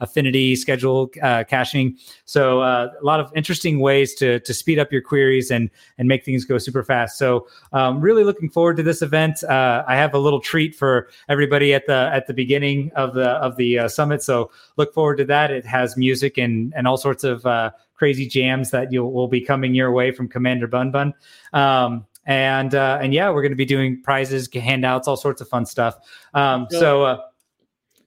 Affinity 0.00 0.54
schedule 0.54 1.08
caching. 1.08 1.98
So 2.24 2.62
a 2.62 2.92
lot 3.02 3.18
of 3.18 3.32
interesting 3.34 3.80
ways 3.80 4.14
to 4.14 4.38
to 4.40 4.54
speed 4.54 4.78
up 4.78 4.92
your 4.92 5.02
queries 5.02 5.50
and 5.50 5.68
and 5.98 6.06
make 6.06 6.24
things 6.24 6.44
go 6.44 6.58
super 6.58 6.84
fast. 6.84 7.18
So 7.18 7.48
um, 7.72 8.00
really 8.00 8.22
looking 8.22 8.50
forward 8.50 8.76
to 8.76 8.84
this 8.84 9.02
event. 9.02 9.42
I 9.48 9.96
have 9.96 10.14
a 10.14 10.18
little 10.18 10.40
treat 10.40 10.76
for 10.76 11.08
everybody 11.28 11.74
at 11.74 11.86
the 11.86 12.08
at 12.12 12.28
the 12.28 12.34
beginning 12.34 12.92
of 12.94 13.14
the 13.14 13.30
of 13.30 13.56
the 13.56 13.88
summit. 13.88 14.22
So 14.22 14.52
look 14.76 14.94
forward 14.94 15.16
to 15.16 15.24
that. 15.24 15.50
It 15.50 15.66
has 15.66 15.96
music 15.96 16.38
and 16.38 16.72
and 16.76 16.86
all 16.86 16.96
sorts 16.96 17.24
of 17.24 17.31
uh, 17.46 17.70
crazy 17.94 18.26
jams 18.26 18.70
that 18.70 18.92
you 18.92 19.04
will 19.04 19.28
be 19.28 19.40
coming 19.40 19.74
your 19.74 19.92
way 19.92 20.12
from 20.12 20.28
Commander 20.28 20.66
Bun 20.66 20.90
Bun. 20.90 21.14
Um, 21.52 22.06
and 22.26 22.74
uh, 22.74 22.98
and 23.02 23.12
yeah, 23.12 23.30
we're 23.30 23.42
going 23.42 23.52
to 23.52 23.56
be 23.56 23.64
doing 23.64 24.00
prizes, 24.02 24.48
handouts, 24.52 25.08
all 25.08 25.16
sorts 25.16 25.40
of 25.40 25.48
fun 25.48 25.66
stuff. 25.66 25.98
Um, 26.34 26.66
so. 26.70 26.80
so 26.80 27.02
uh, 27.04 27.18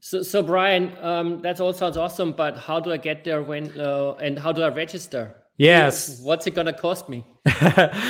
so, 0.05 0.21
so 0.21 0.43
Brian, 0.43 0.91
um, 1.01 1.41
that 1.41 1.59
all 1.59 1.73
sounds 1.73 1.97
awesome, 1.97 2.31
but 2.31 2.55
how 2.55 2.79
do 2.79 2.91
I 2.91 2.97
get 2.97 3.23
there 3.23 3.41
when 3.41 3.71
uh, 3.79 4.13
and 4.21 4.37
how 4.37 4.51
do 4.51 4.61
I 4.61 4.69
register? 4.69 5.35
Yes. 5.57 6.19
What's 6.19 6.47
it 6.47 6.51
going 6.51 6.67
to 6.67 6.73
cost 6.73 7.07
me? 7.07 7.23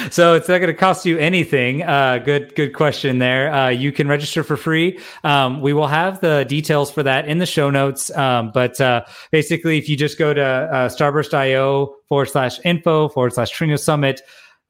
so 0.09 0.33
it's 0.33 0.47
not 0.47 0.57
going 0.57 0.67
to 0.67 0.73
cost 0.73 1.05
you 1.05 1.19
anything. 1.19 1.83
Uh, 1.83 2.17
good, 2.17 2.55
good 2.55 2.73
question 2.73 3.19
there. 3.19 3.53
Uh, 3.53 3.69
you 3.69 3.91
can 3.91 4.07
register 4.07 4.43
for 4.43 4.57
free. 4.57 4.99
Um, 5.23 5.61
we 5.61 5.71
will 5.73 5.87
have 5.87 6.21
the 6.21 6.45
details 6.45 6.89
for 6.89 7.03
that 7.03 7.27
in 7.27 7.37
the 7.37 7.45
show 7.45 7.69
notes. 7.69 8.15
Um, 8.15 8.51
but 8.51 8.81
uh, 8.81 9.05
basically, 9.31 9.77
if 9.77 9.87
you 9.87 9.95
just 9.95 10.17
go 10.17 10.33
to 10.33 10.41
uh, 10.41 10.89
starburst.io 10.89 11.95
forward 12.09 12.25
slash 12.25 12.59
info 12.65 13.09
forward 13.09 13.33
slash 13.33 13.55
Trino 13.55 13.79
Summit, 13.79 14.21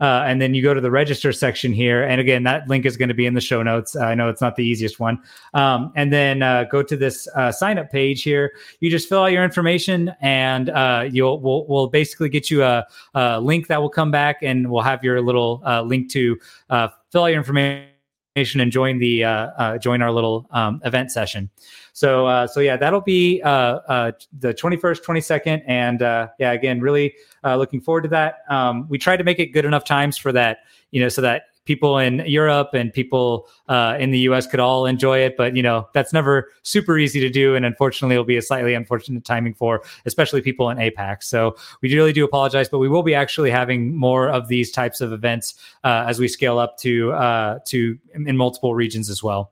uh, 0.01 0.23
and 0.25 0.41
then 0.41 0.53
you 0.53 0.61
go 0.61 0.73
to 0.73 0.81
the 0.81 0.91
register 0.91 1.31
section 1.31 1.71
here. 1.71 2.03
And 2.03 2.19
again, 2.19 2.43
that 2.43 2.67
link 2.67 2.85
is 2.85 2.97
going 2.97 3.09
to 3.09 3.15
be 3.15 3.25
in 3.25 3.33
the 3.33 3.41
show 3.41 3.63
notes. 3.63 3.95
Uh, 3.95 4.01
I 4.01 4.15
know 4.15 4.29
it's 4.29 4.41
not 4.41 4.55
the 4.55 4.63
easiest 4.63 4.99
one. 4.99 5.21
Um, 5.53 5.91
and 5.95 6.11
then 6.11 6.41
uh, 6.41 6.65
go 6.65 6.83
to 6.83 6.97
this 6.97 7.27
uh, 7.35 7.51
sign 7.51 7.77
up 7.77 7.91
page 7.91 8.23
here. 8.23 8.53
You 8.79 8.89
just 8.89 9.07
fill 9.07 9.23
out 9.23 9.31
your 9.31 9.43
information, 9.43 10.13
and 10.21 10.69
uh, 10.69 11.07
you'll 11.09 11.39
we'll, 11.39 11.65
we'll, 11.67 11.85
basically 11.95 12.29
get 12.29 12.49
you 12.49 12.63
a, 12.63 12.85
a, 13.13 13.39
link 13.39 13.67
that 13.67 13.81
will 13.81 13.89
come 13.89 14.11
back, 14.11 14.37
and 14.41 14.69
we'll 14.69 14.81
have 14.81 15.03
your 15.03 15.21
little 15.21 15.61
uh, 15.65 15.81
link 15.81 16.09
to 16.11 16.37
fill 16.67 17.23
out 17.23 17.27
your 17.27 17.37
information 17.37 17.94
and 18.35 18.71
join 18.71 18.99
the 18.99 19.23
uh 19.23 19.77
join 19.77 20.01
our 20.01 20.11
little 20.11 20.45
um, 20.51 20.81
event 20.83 21.09
session. 21.11 21.49
So 21.93 22.27
uh, 22.27 22.47
so 22.47 22.59
yeah, 22.59 22.75
that'll 22.75 22.99
be 22.99 23.41
uh, 23.41 23.49
uh, 23.49 24.11
the 24.39 24.53
21st, 24.53 25.01
22nd, 25.05 25.63
and 25.65 26.01
uh, 26.01 26.27
yeah, 26.37 26.51
again, 26.51 26.81
really 26.81 27.15
uh, 27.45 27.55
looking 27.55 27.79
forward 27.79 28.01
to 28.01 28.09
that. 28.09 28.39
Um, 28.49 28.87
we 28.89 28.97
tried 28.97 29.17
to 29.17 29.23
make 29.23 29.39
it 29.39 29.47
good 29.47 29.63
enough 29.63 29.85
times 29.85 30.17
for 30.17 30.33
that, 30.33 30.59
you 30.91 30.99
know, 30.99 31.07
so 31.07 31.21
that 31.21 31.43
people 31.65 31.97
in 31.97 32.23
Europe 32.25 32.69
and 32.73 32.93
people 32.93 33.47
uh, 33.67 33.97
in 33.99 34.11
the 34.11 34.19
US 34.19 34.47
could 34.47 34.59
all 34.59 34.85
enjoy 34.85 35.19
it. 35.19 35.35
But, 35.35 35.55
you 35.55 35.63
know, 35.63 35.87
that's 35.93 36.13
never 36.13 36.51
super 36.63 36.97
easy 36.97 37.19
to 37.19 37.29
do. 37.29 37.55
And 37.55 37.65
unfortunately, 37.65 38.15
it'll 38.15 38.23
be 38.23 38.37
a 38.37 38.41
slightly 38.41 38.73
unfortunate 38.73 39.25
timing 39.25 39.53
for 39.53 39.83
especially 40.05 40.41
people 40.41 40.69
in 40.69 40.77
APAC. 40.77 41.23
So 41.23 41.55
we 41.81 41.93
really 41.93 42.13
do 42.13 42.23
apologize, 42.23 42.69
but 42.69 42.79
we 42.79 42.87
will 42.87 43.03
be 43.03 43.15
actually 43.15 43.51
having 43.51 43.95
more 43.95 44.29
of 44.29 44.47
these 44.47 44.71
types 44.71 45.01
of 45.01 45.11
events 45.11 45.55
uh, 45.83 46.05
as 46.07 46.19
we 46.19 46.27
scale 46.27 46.59
up 46.59 46.77
to, 46.79 47.11
uh, 47.13 47.59
to 47.65 47.97
in 48.13 48.37
multiple 48.37 48.75
regions 48.75 49.09
as 49.09 49.21
well. 49.21 49.51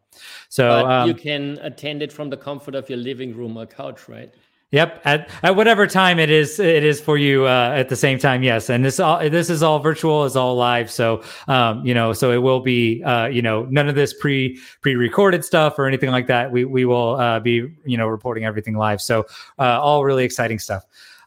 So 0.50 0.88
um, 0.88 1.08
you 1.08 1.15
can 1.15 1.58
attend 1.62 2.01
it 2.01 2.12
from 2.12 2.29
the 2.29 2.38
comfort 2.38 2.75
of 2.75 2.88
your 2.89 3.00
living 3.00 3.36
room 3.36 3.58
or 3.58 3.65
couch, 3.65 4.08
right? 4.08 4.34
Yep, 4.74 5.01
at, 5.06 5.30
at 5.44 5.56
whatever 5.56 5.86
time 5.86 6.18
it 6.18 6.32
is, 6.32 6.60
it 6.60 6.84
is 6.84 7.00
for 7.00 7.15
you 7.15 7.46
uh, 7.46 7.74
at 7.75 7.89
the 7.89 7.96
same 7.96 8.18
time. 8.18 8.42
Yes, 8.42 8.72
and 8.72 8.84
this 8.84 9.00
all 9.00 9.20
this 9.30 9.51
is 9.51 9.62
all 9.62 9.77
virtual, 9.77 10.25
is 10.25 10.36
all 10.36 10.56
live. 10.56 10.89
So, 10.89 11.22
um, 11.48 11.86
you 11.86 11.94
know, 11.94 12.12
so 12.12 12.32
it 12.32 12.39
will 12.39 12.60
be, 12.60 13.03
uh, 13.03 13.27
you 13.27 13.44
know, 13.44 13.65
none 13.70 13.88
of 13.88 13.94
this 13.94 14.15
pre 14.15 14.60
pre 14.82 14.96
recorded 14.96 15.46
stuff 15.46 15.77
or 15.77 15.86
anything 15.86 16.10
like 16.10 16.25
that. 16.25 16.51
We 16.51 16.65
we 16.65 16.86
will 16.86 17.18
uh, 17.18 17.39
be, 17.39 17.72
you 17.86 17.98
know, 17.98 18.08
reporting 18.08 18.46
everything 18.46 18.75
live. 18.75 19.00
So, 19.00 19.27
uh, 19.60 19.80
all 19.80 20.03
really 20.03 20.25
exciting 20.25 20.58
stuff. 20.58 20.84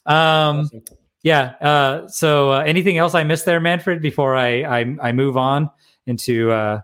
Um. 0.07 0.69
Yeah. 1.23 1.55
Uh, 1.61 2.09
so, 2.09 2.51
uh, 2.51 2.65
anything 2.67 2.99
else 2.99 3.15
I 3.15 3.23
missed 3.23 3.45
there, 3.45 3.61
Manfred? 3.61 4.03
Before 4.03 4.35
I 4.35 4.63
I, 4.63 4.97
I 5.01 5.13
move 5.13 5.37
on 5.37 5.71
into 6.07 6.51
uh, 6.51 6.81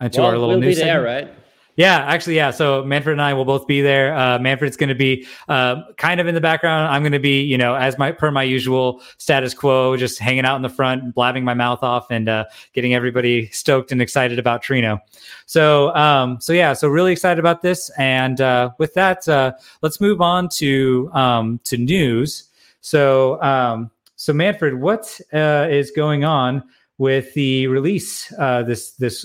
into 0.00 0.20
well, 0.20 0.30
our 0.30 0.38
little 0.38 0.48
we'll 0.48 0.60
news 0.60 0.76
be 0.76 0.84
there, 0.84 1.02
right? 1.02 1.30
Yeah, 1.78 1.98
actually, 1.98 2.34
yeah. 2.34 2.50
So 2.50 2.82
Manfred 2.82 3.12
and 3.12 3.22
I 3.22 3.32
will 3.34 3.44
both 3.44 3.68
be 3.68 3.80
there. 3.80 4.12
Uh, 4.12 4.36
Manfred's 4.40 4.76
going 4.76 4.88
to 4.88 4.96
be 4.96 5.28
uh, 5.48 5.82
kind 5.96 6.20
of 6.20 6.26
in 6.26 6.34
the 6.34 6.40
background. 6.40 6.92
I'm 6.92 7.02
going 7.02 7.12
to 7.12 7.20
be, 7.20 7.40
you 7.40 7.56
know, 7.56 7.76
as 7.76 7.96
my 7.96 8.10
per 8.10 8.32
my 8.32 8.42
usual 8.42 9.00
status 9.18 9.54
quo, 9.54 9.96
just 9.96 10.18
hanging 10.18 10.44
out 10.44 10.56
in 10.56 10.62
the 10.62 10.68
front, 10.68 11.14
blabbing 11.14 11.44
my 11.44 11.54
mouth 11.54 11.84
off, 11.84 12.10
and 12.10 12.28
uh, 12.28 12.46
getting 12.72 12.94
everybody 12.94 13.46
stoked 13.50 13.92
and 13.92 14.02
excited 14.02 14.40
about 14.40 14.60
Trino. 14.60 14.98
So, 15.46 15.94
um, 15.94 16.40
so 16.40 16.52
yeah, 16.52 16.72
so 16.72 16.88
really 16.88 17.12
excited 17.12 17.38
about 17.38 17.62
this. 17.62 17.90
And 17.96 18.40
uh, 18.40 18.70
with 18.78 18.92
that, 18.94 19.28
uh, 19.28 19.52
let's 19.80 20.00
move 20.00 20.20
on 20.20 20.48
to 20.54 21.08
um, 21.12 21.60
to 21.62 21.76
news. 21.76 22.48
So, 22.80 23.40
um, 23.40 23.92
so 24.16 24.32
Manfred, 24.32 24.74
what 24.74 25.20
uh, 25.32 25.68
is 25.70 25.92
going 25.92 26.24
on 26.24 26.64
with 26.98 27.32
the 27.34 27.68
release 27.68 28.26
this 28.66 28.94
this 28.94 29.24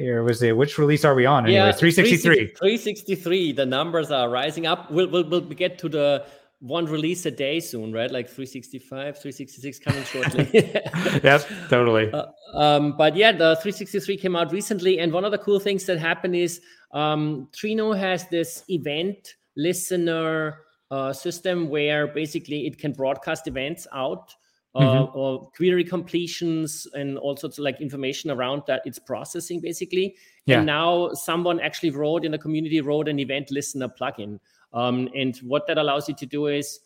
here 0.00 0.22
was 0.22 0.42
it 0.42 0.56
which 0.56 0.78
release 0.78 1.04
are 1.04 1.14
we 1.14 1.26
on 1.26 1.44
anyway? 1.44 1.66
yeah 1.66 1.72
363 1.72 2.54
363 2.56 3.52
the 3.52 3.66
numbers 3.66 4.10
are 4.10 4.28
rising 4.30 4.66
up 4.66 4.90
we'll, 4.90 5.08
we'll, 5.08 5.24
we'll 5.28 5.40
get 5.42 5.78
to 5.78 5.88
the 5.88 6.24
one 6.60 6.84
release 6.84 7.24
a 7.24 7.30
day 7.30 7.58
soon, 7.58 7.92
right? 7.92 8.10
Like 8.10 8.26
365, 8.28 9.18
366 9.18 9.78
coming 9.78 10.04
shortly. 10.04 10.48
yep, 11.24 11.46
totally. 11.68 12.12
Uh, 12.20 12.26
um, 12.54 12.96
but 12.96 13.14
yeah, 13.14 13.30
the 13.30 13.56
363 13.62 14.16
came 14.16 14.34
out 14.34 14.52
recently, 14.52 14.98
and 14.98 15.12
one 15.12 15.24
of 15.24 15.30
the 15.30 15.38
cool 15.38 15.60
things 15.60 15.84
that 15.86 15.98
happened 15.98 16.34
is 16.34 16.60
um, 16.92 17.48
Trino 17.52 17.96
has 17.96 18.28
this 18.28 18.64
event 18.68 19.36
listener 19.56 20.58
uh, 20.90 21.12
system 21.12 21.68
where 21.68 22.08
basically 22.08 22.66
it 22.66 22.76
can 22.78 22.92
broadcast 22.92 23.46
events 23.46 23.86
out. 23.94 24.34
Uh, 24.72 24.80
mm-hmm. 24.82 25.18
or 25.18 25.50
query 25.56 25.82
completions 25.82 26.86
and 26.94 27.18
all 27.18 27.36
sorts 27.36 27.58
of 27.58 27.64
like 27.64 27.80
information 27.80 28.30
around 28.30 28.62
that 28.68 28.80
it's 28.84 29.00
processing 29.00 29.60
basically 29.60 30.14
yeah. 30.46 30.58
and 30.58 30.66
now 30.66 31.10
someone 31.12 31.58
actually 31.58 31.90
wrote 31.90 32.24
in 32.24 32.30
the 32.30 32.38
community 32.38 32.80
wrote 32.80 33.08
an 33.08 33.18
event 33.18 33.50
listener 33.50 33.88
plugin 33.88 34.38
um, 34.72 35.08
and 35.12 35.38
what 35.38 35.66
that 35.66 35.76
allows 35.76 36.08
you 36.08 36.14
to 36.14 36.24
do 36.24 36.46
is 36.46 36.78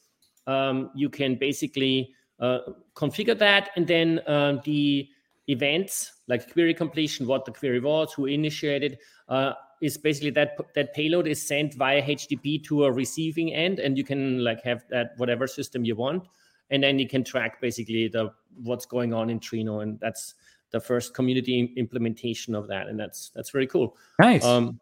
um, 0.47 0.91
you 0.95 1.09
can 1.09 1.35
basically 1.37 2.15
uh, 2.41 2.59
configure 2.95 3.39
that, 3.39 3.71
and 3.77 3.87
then 3.87 4.21
uh, 4.27 4.61
the 4.65 5.09
events 5.49 6.13
like 6.27 6.51
query 6.53 6.75
completion, 6.75 7.27
what 7.27 7.45
the 7.45 7.53
query 7.53 7.81
was, 7.81 8.13
who 8.13 8.27
initiated, 8.27 8.99
uh, 9.29 9.53
is 9.83 9.99
basically 9.99 10.31
that 10.31 10.57
that 10.75 10.95
payload 10.95 11.27
is 11.27 11.47
sent 11.47 11.75
via 11.75 12.03
HTTP 12.03 12.65
to 12.65 12.85
a 12.85 12.93
receiving 12.93 13.53
end, 13.53 13.79
and 13.79 13.97
you 13.99 14.05
can 14.05 14.43
like 14.43 14.63
have 14.63 14.85
that 14.91 15.13
whatever 15.17 15.47
system 15.47 15.85
you 15.85 15.95
want, 15.95 16.27
and 16.71 16.83
then 16.83 16.99
you 16.99 17.09
can 17.09 17.25
track 17.25 17.61
basically 17.61 18.09
the 18.09 18.33
what's 18.63 18.87
going 18.87 19.13
on 19.13 19.31
in 19.31 19.41
Trino, 19.41 19.83
and 19.83 19.99
that's 20.01 20.35
the 20.71 20.81
first 20.81 21.15
community 21.15 21.73
implementation 21.77 22.55
of 22.55 22.69
that, 22.69 22.89
and 22.89 22.99
that's 22.99 23.31
that's 23.35 23.51
very 23.51 23.67
cool. 23.67 23.97
Nice. 24.19 24.45
Um, 24.45 24.81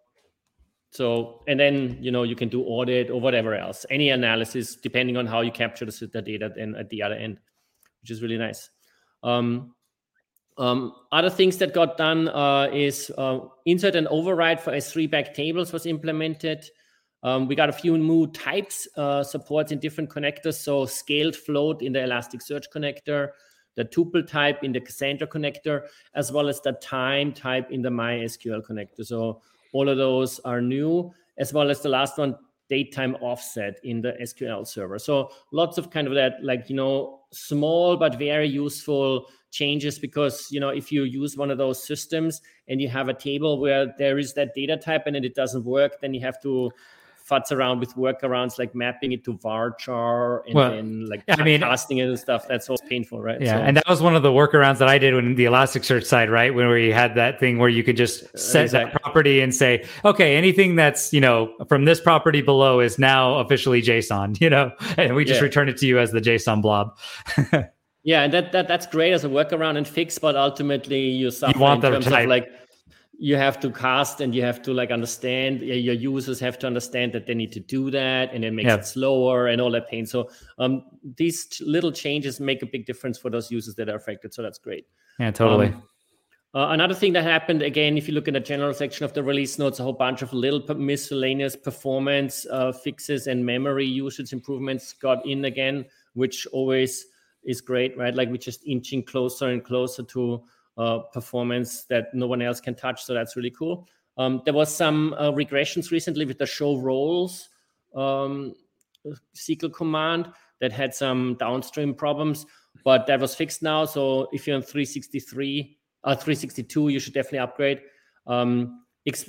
so, 0.92 1.42
and 1.48 1.58
then, 1.58 1.96
you 2.02 2.10
know, 2.10 2.22
you 2.22 2.36
can 2.36 2.50
do 2.50 2.62
audit 2.64 3.10
or 3.10 3.18
whatever 3.18 3.54
else, 3.54 3.86
any 3.88 4.10
analysis, 4.10 4.76
depending 4.76 5.16
on 5.16 5.26
how 5.26 5.40
you 5.40 5.50
capture 5.50 5.86
the, 5.86 6.10
the 6.12 6.20
data 6.20 6.52
then 6.54 6.74
at 6.74 6.90
the 6.90 7.02
other 7.02 7.14
end, 7.14 7.38
which 8.02 8.10
is 8.10 8.20
really 8.20 8.36
nice. 8.36 8.68
Um, 9.22 9.74
um, 10.58 10.94
other 11.10 11.30
things 11.30 11.56
that 11.58 11.72
got 11.72 11.96
done 11.96 12.28
uh, 12.28 12.68
is 12.70 13.10
uh, 13.16 13.40
insert 13.64 13.96
and 13.96 14.06
override 14.08 14.60
for 14.60 14.72
S3 14.72 15.10
back 15.10 15.32
tables 15.32 15.72
was 15.72 15.86
implemented. 15.86 16.68
Um, 17.22 17.46
we 17.46 17.54
got 17.54 17.68
a 17.68 17.72
few 17.72 17.96
new 17.96 18.26
types 18.28 18.88
uh, 18.96 19.22
supports 19.22 19.70
in 19.70 19.78
different 19.78 20.10
connectors. 20.10 20.54
So 20.54 20.86
scaled 20.86 21.36
float 21.36 21.82
in 21.82 21.92
the 21.92 22.00
Elasticsearch 22.00 22.64
connector, 22.74 23.28
the 23.76 23.84
tuple 23.84 24.26
type 24.26 24.64
in 24.64 24.72
the 24.72 24.80
Cassandra 24.80 25.26
connector, 25.26 25.86
as 26.14 26.32
well 26.32 26.48
as 26.48 26.60
the 26.60 26.72
time 26.72 27.32
type 27.32 27.70
in 27.70 27.82
the 27.82 27.90
MySQL 27.90 28.62
connector. 28.68 29.06
So 29.06 29.40
all 29.72 29.88
of 29.88 29.96
those 29.96 30.40
are 30.40 30.60
new, 30.60 31.12
as 31.38 31.52
well 31.52 31.70
as 31.70 31.80
the 31.80 31.88
last 31.88 32.18
one, 32.18 32.36
datetime 32.70 33.20
offset 33.20 33.78
in 33.84 34.00
the 34.00 34.12
SQL 34.22 34.66
server. 34.66 34.98
So 34.98 35.30
lots 35.52 35.78
of 35.78 35.90
kind 35.90 36.08
of 36.08 36.14
that, 36.14 36.42
like, 36.42 36.68
you 36.70 36.76
know, 36.76 37.20
small 37.30 37.96
but 37.96 38.18
very 38.18 38.48
useful 38.48 39.26
changes 39.50 39.98
because, 39.98 40.48
you 40.50 40.58
know, 40.58 40.70
if 40.70 40.90
you 40.90 41.04
use 41.04 41.36
one 41.36 41.50
of 41.50 41.58
those 41.58 41.82
systems 41.84 42.40
and 42.68 42.80
you 42.80 42.88
have 42.88 43.08
a 43.08 43.14
table 43.14 43.60
where 43.60 43.94
there 43.98 44.18
is 44.18 44.32
that 44.34 44.54
data 44.54 44.76
type 44.76 45.06
and 45.06 45.16
it 45.16 45.34
doesn't 45.34 45.64
work, 45.64 46.00
then 46.00 46.14
you 46.14 46.20
have 46.20 46.40
to 46.42 46.70
futz 47.28 47.52
around 47.52 47.80
with 47.80 47.94
workarounds 47.94 48.58
like 48.58 48.74
mapping 48.74 49.12
it 49.12 49.24
to 49.24 49.34
varchar 49.34 50.42
and 50.46 50.54
well, 50.54 50.70
then 50.70 51.06
like 51.06 51.22
I 51.28 51.42
mean, 51.42 51.60
casting 51.60 51.98
it 51.98 52.08
and 52.08 52.18
stuff. 52.18 52.46
That's 52.48 52.68
all 52.68 52.78
painful, 52.88 53.20
right? 53.20 53.40
Yeah, 53.40 53.58
so, 53.58 53.62
and 53.62 53.76
that 53.76 53.88
was 53.88 54.02
one 54.02 54.16
of 54.16 54.22
the 54.22 54.30
workarounds 54.30 54.78
that 54.78 54.88
I 54.88 54.98
did 54.98 55.14
when 55.14 55.34
the 55.34 55.44
Elasticsearch 55.44 56.04
side, 56.04 56.30
right? 56.30 56.54
When 56.54 56.68
we 56.68 56.90
had 56.90 57.14
that 57.14 57.38
thing 57.38 57.58
where 57.58 57.68
you 57.68 57.82
could 57.82 57.96
just 57.96 58.20
set 58.38 58.64
exactly. 58.64 58.92
that 58.92 59.02
property 59.02 59.40
and 59.40 59.54
say, 59.54 59.84
okay, 60.04 60.36
anything 60.36 60.76
that's 60.76 61.12
you 61.12 61.20
know 61.20 61.54
from 61.68 61.84
this 61.84 62.00
property 62.00 62.42
below 62.42 62.80
is 62.80 62.98
now 62.98 63.38
officially 63.38 63.82
JSON, 63.82 64.40
you 64.40 64.50
know, 64.50 64.72
and 64.96 65.14
we 65.14 65.24
just 65.24 65.40
yeah. 65.40 65.44
return 65.44 65.68
it 65.68 65.76
to 65.78 65.86
you 65.86 65.98
as 65.98 66.12
the 66.12 66.20
JSON 66.20 66.62
blob. 66.62 66.98
yeah, 68.02 68.22
and 68.22 68.32
that, 68.32 68.52
that 68.52 68.68
that's 68.68 68.86
great 68.86 69.12
as 69.12 69.24
a 69.24 69.28
workaround 69.28 69.76
and 69.76 69.86
fix, 69.86 70.18
but 70.18 70.36
ultimately 70.36 71.00
you 71.00 71.30
suffer 71.30 71.58
you 71.58 71.66
in 71.66 71.80
terms 71.80 72.06
type. 72.06 72.24
of 72.24 72.28
like 72.28 72.48
you 73.22 73.36
have 73.36 73.60
to 73.60 73.70
cast 73.70 74.20
and 74.20 74.34
you 74.34 74.42
have 74.42 74.60
to 74.60 74.74
like 74.74 74.90
understand 74.90 75.60
your 75.60 75.94
users 75.94 76.40
have 76.40 76.58
to 76.58 76.66
understand 76.66 77.12
that 77.12 77.24
they 77.24 77.34
need 77.34 77.52
to 77.52 77.60
do 77.60 77.88
that 77.88 78.34
and 78.34 78.44
it 78.44 78.50
makes 78.50 78.72
it 78.72 78.84
slower 78.84 79.46
and 79.46 79.60
all 79.60 79.70
that 79.70 79.88
pain. 79.88 80.04
So 80.04 80.28
um, 80.58 80.82
these 81.16 81.62
little 81.64 81.92
changes 81.92 82.40
make 82.40 82.62
a 82.62 82.66
big 82.66 82.84
difference 82.84 83.16
for 83.16 83.30
those 83.30 83.48
users 83.48 83.76
that 83.76 83.88
are 83.88 83.94
affected 83.94 84.34
so 84.34 84.42
that's 84.42 84.58
great. 84.58 84.88
Yeah 85.20 85.30
totally. 85.30 85.68
Um, 85.68 85.82
uh, 86.52 86.66
another 86.70 86.94
thing 86.94 87.12
that 87.12 87.22
happened 87.22 87.62
again 87.62 87.96
if 87.96 88.08
you 88.08 88.14
look 88.14 88.26
in 88.26 88.34
the 88.34 88.40
general 88.40 88.74
section 88.74 89.04
of 89.04 89.12
the 89.12 89.22
release 89.22 89.56
notes 89.56 89.78
a 89.78 89.84
whole 89.84 89.92
bunch 89.92 90.22
of 90.22 90.32
little 90.32 90.74
miscellaneous 90.74 91.54
performance 91.54 92.44
uh, 92.50 92.72
fixes 92.72 93.28
and 93.28 93.46
memory 93.46 93.86
usage 93.86 94.32
improvements 94.32 94.94
got 94.94 95.24
in 95.24 95.44
again 95.44 95.84
which 96.14 96.44
always 96.48 97.06
is 97.44 97.60
great 97.60 97.96
right? 97.96 98.16
Like 98.16 98.30
we're 98.30 98.36
just 98.36 98.66
inching 98.66 99.04
closer 99.04 99.46
and 99.46 99.64
closer 99.64 100.02
to 100.02 100.42
uh, 100.78 101.00
performance 101.12 101.84
that 101.84 102.14
no 102.14 102.26
one 102.26 102.42
else 102.42 102.60
can 102.60 102.74
touch. 102.74 103.04
So 103.04 103.14
that's 103.14 103.36
really 103.36 103.50
cool. 103.50 103.86
Um, 104.18 104.42
there 104.44 104.54
was 104.54 104.74
some 104.74 105.14
uh, 105.14 105.30
regressions 105.32 105.90
recently 105.90 106.24
with 106.24 106.38
the 106.38 106.46
show 106.46 106.76
roles 106.76 107.48
um, 107.94 108.54
SQL 109.34 109.72
command 109.72 110.28
that 110.60 110.72
had 110.72 110.94
some 110.94 111.36
downstream 111.38 111.94
problems, 111.94 112.46
but 112.84 113.06
that 113.06 113.20
was 113.20 113.34
fixed 113.34 113.62
now. 113.62 113.84
So 113.84 114.28
if 114.32 114.46
you're 114.46 114.56
on 114.56 114.62
363, 114.62 115.76
uh, 116.04 116.14
362, 116.14 116.88
you 116.88 117.00
should 117.00 117.14
definitely 117.14 117.40
upgrade. 117.40 117.82
Um, 118.26 118.84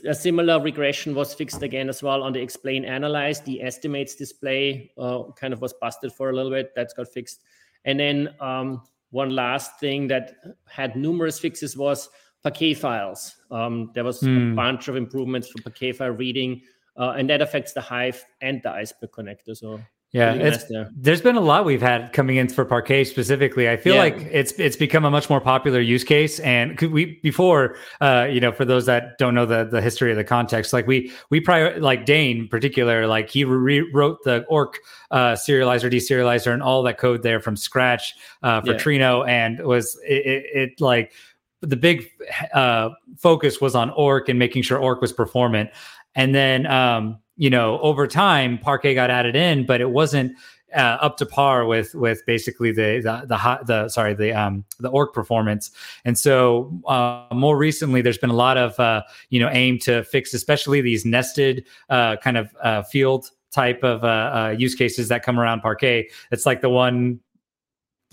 a 0.06 0.14
similar 0.14 0.62
regression 0.62 1.16
was 1.16 1.34
fixed 1.34 1.64
again 1.64 1.90
as 1.90 2.04
well 2.04 2.22
on 2.22 2.32
the 2.32 2.40
explain 2.40 2.86
analyze. 2.86 3.42
The 3.42 3.64
estimates 3.64 4.16
display 4.16 4.92
uh, 5.00 5.24
kind 5.36 5.52
of 5.52 5.62
was 5.62 5.74
busted 5.74 6.14
for 6.14 6.30
a 6.30 6.34
little 6.34 6.52
bit. 6.52 6.74
That's 6.76 6.94
got 6.94 7.12
fixed. 7.12 7.42
And 7.86 8.00
then 8.00 8.30
um, 8.40 8.84
one 9.13 9.29
last 9.29 9.79
thing 9.79 10.08
that 10.08 10.34
had 10.67 10.96
numerous 10.96 11.38
fixes 11.39 11.77
was 11.77 12.10
Parquet 12.41 12.74
files. 12.74 13.36
Um, 13.51 13.91
there 13.93 14.03
was 14.03 14.22
mm. 14.22 14.27
a 14.27 14.39
hmm. 14.50 14.55
bunch 14.55 14.88
of 14.88 14.96
improvements 14.96 15.48
for 15.48 15.62
Parquet 15.62 15.93
file 15.93 16.10
reading, 16.10 16.62
uh, 16.98 17.12
and 17.12 17.29
that 17.29 17.41
affects 17.41 17.74
the 17.74 17.82
Hive 17.82 18.25
and 18.41 18.62
the 18.63 18.72
Iceberg 18.72 19.12
connector. 19.12 19.55
So 19.55 19.79
yeah, 20.13 20.58
there. 20.70 20.91
there's 20.96 21.22
been 21.22 21.36
a 21.36 21.41
lot 21.41 21.65
we've 21.65 21.82
had 21.82 22.13
coming 22.13 22.36
in 22.36 22.48
for 22.48 22.63
Parquet 22.65 23.03
specifically. 23.03 23.67
I 23.67 23.77
feel 23.77 23.96
yeah. 23.96 24.01
like 24.01 24.17
it's 24.32 24.51
it's 24.60 24.75
become 24.75 25.05
a 25.05 25.10
much 25.10 25.27
more 25.27 25.41
popular 25.41 25.79
use 25.79 26.03
case. 26.03 26.39
And 26.41 26.77
could 26.77 26.91
we 26.91 27.20
before, 27.24 27.77
uh, 28.00 28.27
you 28.29 28.39
know, 28.39 28.51
for 28.51 28.63
those 28.63 28.86
that 28.86 29.17
don't 29.17 29.34
know 29.34 29.48
the 29.48 29.63
the 29.65 29.82
history 29.82 30.12
of 30.12 30.17
the 30.17 30.24
context, 30.24 30.72
like 30.72 30.86
we 30.86 31.12
we 31.32 31.39
prior 31.39 31.79
like 31.79 32.05
Dain 32.05 32.41
in 32.41 32.48
particular, 32.48 33.08
like 33.08 33.27
he 33.27 33.43
rewrote 33.43 34.24
the 34.24 34.46
Orc 34.50 34.77
uh, 35.10 35.34
serializer, 35.34 35.91
deserializer, 35.91 36.53
and 36.53 36.62
all 36.62 36.84
that 36.84 37.00
code 37.00 37.24
there 37.24 37.39
from 37.39 37.55
scratch 37.55 38.13
uh, 38.43 38.62
for 38.62 38.74
yeah. 38.74 38.77
Trino, 38.77 39.27
and 39.27 39.65
was 39.65 40.00
it, 40.08 40.27
it, 40.27 40.46
it 40.53 40.82
like 40.82 41.12
the 41.62 41.75
big 41.75 42.08
uh, 42.53 42.89
focus 43.17 43.60
was 43.60 43.74
on 43.74 43.89
Orc 43.89 44.29
and 44.29 44.38
making 44.38 44.62
sure 44.62 44.77
Orc 44.77 45.01
was 45.01 45.12
performant. 45.12 45.72
And 46.13 46.36
then 46.36 46.67
um, 46.67 47.17
you 47.36 47.50
know, 47.50 47.80
over 47.80 48.08
time, 48.08 48.58
Parquet 48.58 48.94
got 48.94 49.10
added 49.10 49.36
in, 49.36 49.66
but 49.66 49.82
it 49.82 49.90
wasn't 49.90 50.34
uh, 50.75 50.98
up 51.02 51.18
to 51.18 51.25
par 51.25 51.66
with 51.66 51.94
with 51.94 52.25
basically 52.25 52.72
the 52.72 53.00
the 53.04 53.28
the, 53.28 53.60
the 53.66 53.90
sorry 53.90 54.13
the 54.13 54.34
um 54.34 54.66
the 54.80 54.90
orc 54.90 55.13
performance. 55.13 55.72
And 56.06 56.18
so 56.18 56.72
uh, 56.88 57.25
more 57.32 57.58
recently 57.58 58.02
there's 58.02 58.18
been 58.18 58.30
a 58.30 58.36
lot 58.36 58.58
of 58.58 58.80
uh, 58.80 59.04
you 59.30 59.40
know 59.40 59.50
aim 59.52 59.80
to 59.80 60.04
fix 60.04 60.34
especially 60.34 60.82
these 60.82 61.06
nested 61.06 61.66
uh, 61.90 62.18
kind 62.18 62.38
of 62.38 62.56
uh, 62.62 62.84
field 62.84 63.30
type 63.52 63.84
of 63.84 64.04
uh, 64.04 64.56
use 64.58 64.74
cases 64.74 65.08
that 65.10 65.24
come 65.24 65.40
around 65.40 65.62
parquet. 65.62 66.10
It's 66.32 66.46
like 66.46 66.62
the 66.62 66.70
one 66.70 67.20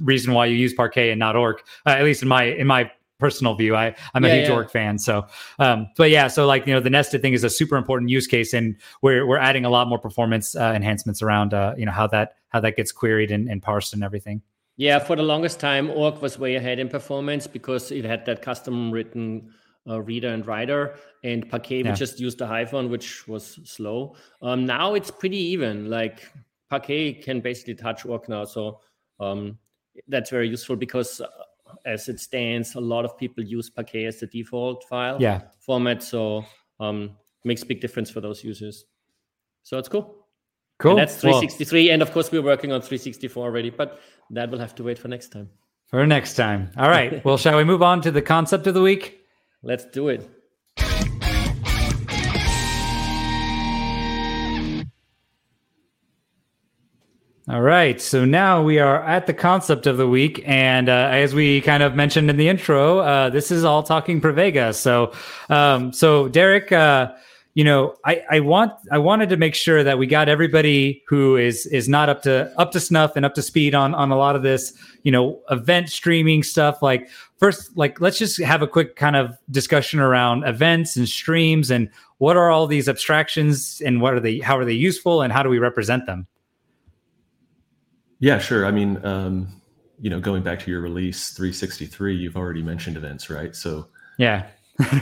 reason 0.01 0.33
why 0.33 0.47
you 0.47 0.57
use 0.57 0.73
parquet 0.73 1.11
and 1.11 1.19
not 1.19 1.37
orc 1.37 1.63
at 1.85 2.03
least 2.05 2.23
in 2.23 2.29
my 2.29 2.45
in 2.45 2.67
my 2.67 2.91
personal 3.21 3.55
view. 3.55 3.77
I 3.77 3.95
I'm 4.15 4.25
yeah, 4.25 4.31
a 4.31 4.37
huge 4.37 4.49
yeah. 4.49 4.55
orc 4.55 4.71
fan. 4.71 4.99
So, 4.99 5.27
um, 5.59 5.89
but 5.97 6.11
yeah, 6.11 6.29
so 6.29 6.47
like 6.47 6.67
you 6.67 6.75
know, 6.75 6.81
the 6.81 6.91
nested 6.91 7.23
thing 7.23 7.35
is 7.35 7.45
a 7.45 7.51
super 7.51 7.77
important 7.77 8.11
use 8.11 8.27
case, 8.27 8.53
and 8.53 8.77
we're 9.03 9.27
we're 9.27 9.39
adding 9.39 9.65
a 9.65 9.71
lot 9.71 9.89
more 9.89 9.99
performance 9.99 10.57
uh, 10.57 10.73
enhancements 10.75 11.23
around 11.23 11.55
uh, 11.55 11.75
you 11.77 11.87
know 11.87 11.93
how 11.93 12.07
that 12.09 12.37
how 12.49 12.61
that 12.61 12.77
gets 12.77 12.93
queried 12.93 13.31
and, 13.31 13.49
and 13.49 13.63
parsed 13.63 13.95
and 13.95 14.03
everything. 14.03 14.43
Yeah, 14.77 14.99
for 14.99 15.15
the 15.15 15.23
longest 15.23 15.61
time, 15.61 15.91
orc 15.91 16.23
was 16.23 16.39
way 16.39 16.55
ahead 16.55 16.79
in 16.79 16.89
performance 16.89 17.47
because 17.47 17.93
it 17.93 18.05
had 18.05 18.25
that 18.25 18.41
custom 18.41 18.91
written 18.91 19.53
uh, 19.89 20.01
reader 20.01 20.29
and 20.29 20.47
writer, 20.47 20.97
and 21.23 21.49
Parquet 21.49 21.83
yeah. 21.83 21.93
just 21.93 22.19
used 22.21 22.39
the 22.39 22.69
one, 22.71 22.91
which 22.91 23.27
was 23.29 23.61
slow. 23.65 24.17
Um, 24.43 24.67
now 24.67 24.95
it's 24.95 25.11
pretty 25.11 25.37
even. 25.37 25.91
Like 25.91 26.31
Parquet 26.71 27.15
can 27.15 27.41
basically 27.41 27.75
touch 27.75 28.07
orc 28.07 28.29
now, 28.29 28.45
so 28.45 28.81
um, 29.19 29.59
that's 30.09 30.31
very 30.31 30.49
useful 30.49 30.77
because 30.77 31.21
uh, 31.21 31.27
as 31.85 32.09
it 32.09 32.21
stands, 32.21 32.75
a 32.75 32.81
lot 32.81 33.05
of 33.05 33.17
people 33.17 33.45
use 33.45 33.71
Parquet 33.71 34.05
as 34.07 34.21
the 34.21 34.27
default 34.27 34.85
file 34.85 35.17
yeah. 35.21 35.43
format. 35.59 36.03
So 36.03 36.45
um, 36.79 37.17
makes 37.45 37.65
big 37.65 37.81
difference 37.81 38.11
for 38.11 38.21
those 38.21 38.45
users. 38.45 38.85
So 39.63 39.79
it's 39.79 39.89
cool. 39.89 40.27
Cool. 40.79 40.93
And 40.93 41.01
that's 41.01 41.17
363. 41.17 41.85
Well, 41.85 41.93
and 41.95 42.03
of 42.03 42.13
course, 42.13 42.33
we're 42.33 42.43
working 42.43 42.73
on 42.73 42.81
364 42.81 43.45
already, 43.45 43.71
but 43.71 44.01
that 44.31 44.51
will 44.51 44.59
have 44.59 44.75
to 44.77 44.83
wait 44.83 44.99
for 44.99 45.09
next 45.09 45.29
time. 45.29 45.51
For 45.89 46.07
next 46.07 46.35
time. 46.35 46.71
All 46.77 46.89
right. 46.89 47.23
well, 47.25 47.37
shall 47.37 47.57
we 47.57 47.65
move 47.65 47.83
on 47.83 48.01
to 48.03 48.11
the 48.11 48.23
concept 48.23 48.67
of 48.67 48.75
the 48.75 48.83
week? 48.83 49.21
Let's 49.63 49.85
do 49.85 50.09
it. 50.09 50.29
All 57.51 57.63
right. 57.63 58.01
So 58.01 58.25
now 58.25 58.63
we 58.63 58.79
are 58.79 59.03
at 59.03 59.27
the 59.27 59.35
concept 59.35 59.89
of 59.89 59.97
the 59.97 60.07
week. 60.07 60.41
And 60.47 60.89
uh, 60.89 61.09
as 61.11 61.35
we 61.35 61.61
kind 61.63 61.83
of 61.83 61.97
mentioned 61.97 62.31
in 62.31 62.37
the 62.37 62.49
intro, 62.49 63.01
uh, 63.01 63.29
this 63.29 63.51
is 63.51 63.65
all 63.65 63.83
talking 63.83 64.21
Pravega. 64.21 64.73
So, 64.73 65.13
um, 65.49 65.93
so 65.93 66.29
Derek, 66.29 66.71
uh, 66.71 67.11
you 67.55 67.65
know, 67.65 67.97
I, 68.05 68.23
I 68.31 68.39
want 68.39 68.75
I 68.93 68.99
wanted 68.99 69.31
to 69.31 69.37
make 69.37 69.57
sure 69.57 69.83
that 69.83 69.99
we 69.99 70.07
got 70.07 70.29
everybody 70.29 71.03
who 71.09 71.37
is 71.37 71.67
is 71.67 71.89
not 71.89 72.09
up 72.09 72.23
to 72.23 72.53
up 72.57 72.71
to 72.71 72.79
snuff 72.79 73.17
and 73.17 73.27
up 73.27 73.35
to 73.35 73.43
speed 73.43 73.75
on 73.75 73.97
on 73.97 74.13
a 74.13 74.17
lot 74.17 74.37
of 74.37 74.43
this, 74.43 74.73
you 75.03 75.11
know, 75.11 75.41
event 75.51 75.91
streaming 75.91 76.45
stuff. 76.45 76.81
Like 76.83 77.09
first, 77.39 77.77
like 77.77 78.01
let's 78.01 78.19
just 78.19 78.41
have 78.41 78.63
a 78.63 78.69
quick 78.69 78.95
kind 78.95 79.17
of 79.17 79.37
discussion 79.51 79.99
around 79.99 80.45
events 80.45 80.95
and 80.95 81.09
streams 81.09 81.73
and 81.73 81.91
what 82.19 82.37
are 82.37 82.49
all 82.49 82.69
these 82.69 82.89
abstractions 82.89 83.83
and 83.85 84.01
what 84.01 84.15
are 84.15 84.21
they 84.21 84.39
how 84.39 84.57
are 84.57 84.65
they 84.65 84.73
useful 84.73 85.23
and 85.23 85.33
how 85.33 85.43
do 85.43 85.49
we 85.49 85.59
represent 85.59 86.07
them? 86.07 86.29
Yeah, 88.21 88.39
sure. 88.39 88.67
I 88.67 88.71
mean, 88.71 89.05
um, 89.05 89.61
you 89.99 90.11
know, 90.11 90.21
going 90.21 90.43
back 90.43 90.61
to 90.61 90.71
your 90.71 90.81
release 90.81 91.31
363, 91.31 92.17
you've 92.17 92.37
already 92.37 92.63
mentioned 92.63 92.97
events, 92.97 93.29
right? 93.29 93.55
So 93.55 93.89
yeah, 94.19 94.47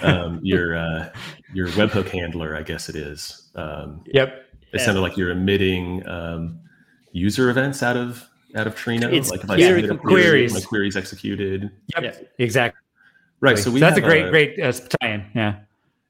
um, 0.03 0.41
your 0.43 0.77
uh, 0.77 1.13
your 1.53 1.69
webhook 1.69 2.09
handler, 2.09 2.57
I 2.57 2.63
guess 2.63 2.89
it 2.89 2.97
is. 2.97 3.51
Um, 3.55 4.05
yep. 4.07 4.45
It 4.73 4.81
sounded 4.81 5.01
like 5.01 5.17
you're 5.17 5.31
emitting 5.31 6.07
um, 6.07 6.61
user 7.13 7.49
events 7.49 7.83
out 7.83 7.97
of 7.97 8.29
out 8.55 8.67
of 8.67 8.75
Trino. 8.75 9.13
It's 9.13 9.31
like 9.31 9.41
if 9.41 9.47
query, 9.47 9.91
I 9.91 9.97
queries, 9.97 10.55
my 10.55 10.61
queries 10.61 10.97
executed. 10.97 11.71
Yep. 11.95 12.05
Yeah. 12.05 12.15
Exactly. 12.39 12.81
Right. 13.41 13.59
So 13.59 13.71
we 13.71 13.81
that's 13.81 13.97
a 13.97 14.01
have 14.01 14.09
great 14.09 14.31
great 14.31 14.61
uh, 14.61 14.73
tie-in. 14.73 15.25
Yeah. 15.35 15.61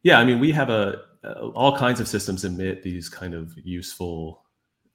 Yeah, 0.03 0.19
I 0.19 0.25
mean, 0.25 0.39
we 0.39 0.53
have 0.53 0.71
a, 0.71 1.03
uh, 1.25 1.49
all 1.55 1.77
kinds 1.77 2.01
of 2.01 2.09
systems 2.09 2.45
emit 2.45 2.83
these 2.83 3.09
kind 3.09 3.35
of 3.35 3.53
useful 3.57 4.45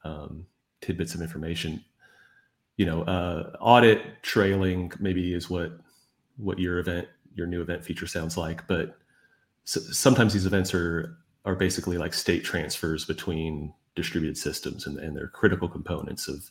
um, 0.04 0.46
tidbits 0.82 1.14
of 1.14 1.22
information. 1.22 1.84
You 2.78 2.86
know, 2.86 3.04
uh, 3.04 3.56
audit 3.60 4.24
trailing 4.24 4.92
maybe 5.00 5.34
is 5.34 5.50
what 5.50 5.78
what 6.38 6.60
your 6.60 6.80
event, 6.80 7.08
your 7.36 7.46
new 7.48 7.62
event 7.62 7.84
feature 7.84 8.08
sounds 8.08 8.38
like, 8.38 8.68
but 8.68 8.98
s- 9.68 9.96
sometimes 9.98 10.34
these 10.34 10.46
events 10.46 10.74
are 10.74 11.18
are 11.46 11.56
basically 11.56 11.98
like 11.98 12.14
state 12.14 12.44
transfers 12.44 13.06
between 13.06 13.74
distributed 13.96 14.38
systems, 14.38 14.88
and, 14.88 14.98
and 14.98 15.16
they're 15.16 15.28
critical 15.28 15.68
components 15.68 16.28
of 16.28 16.50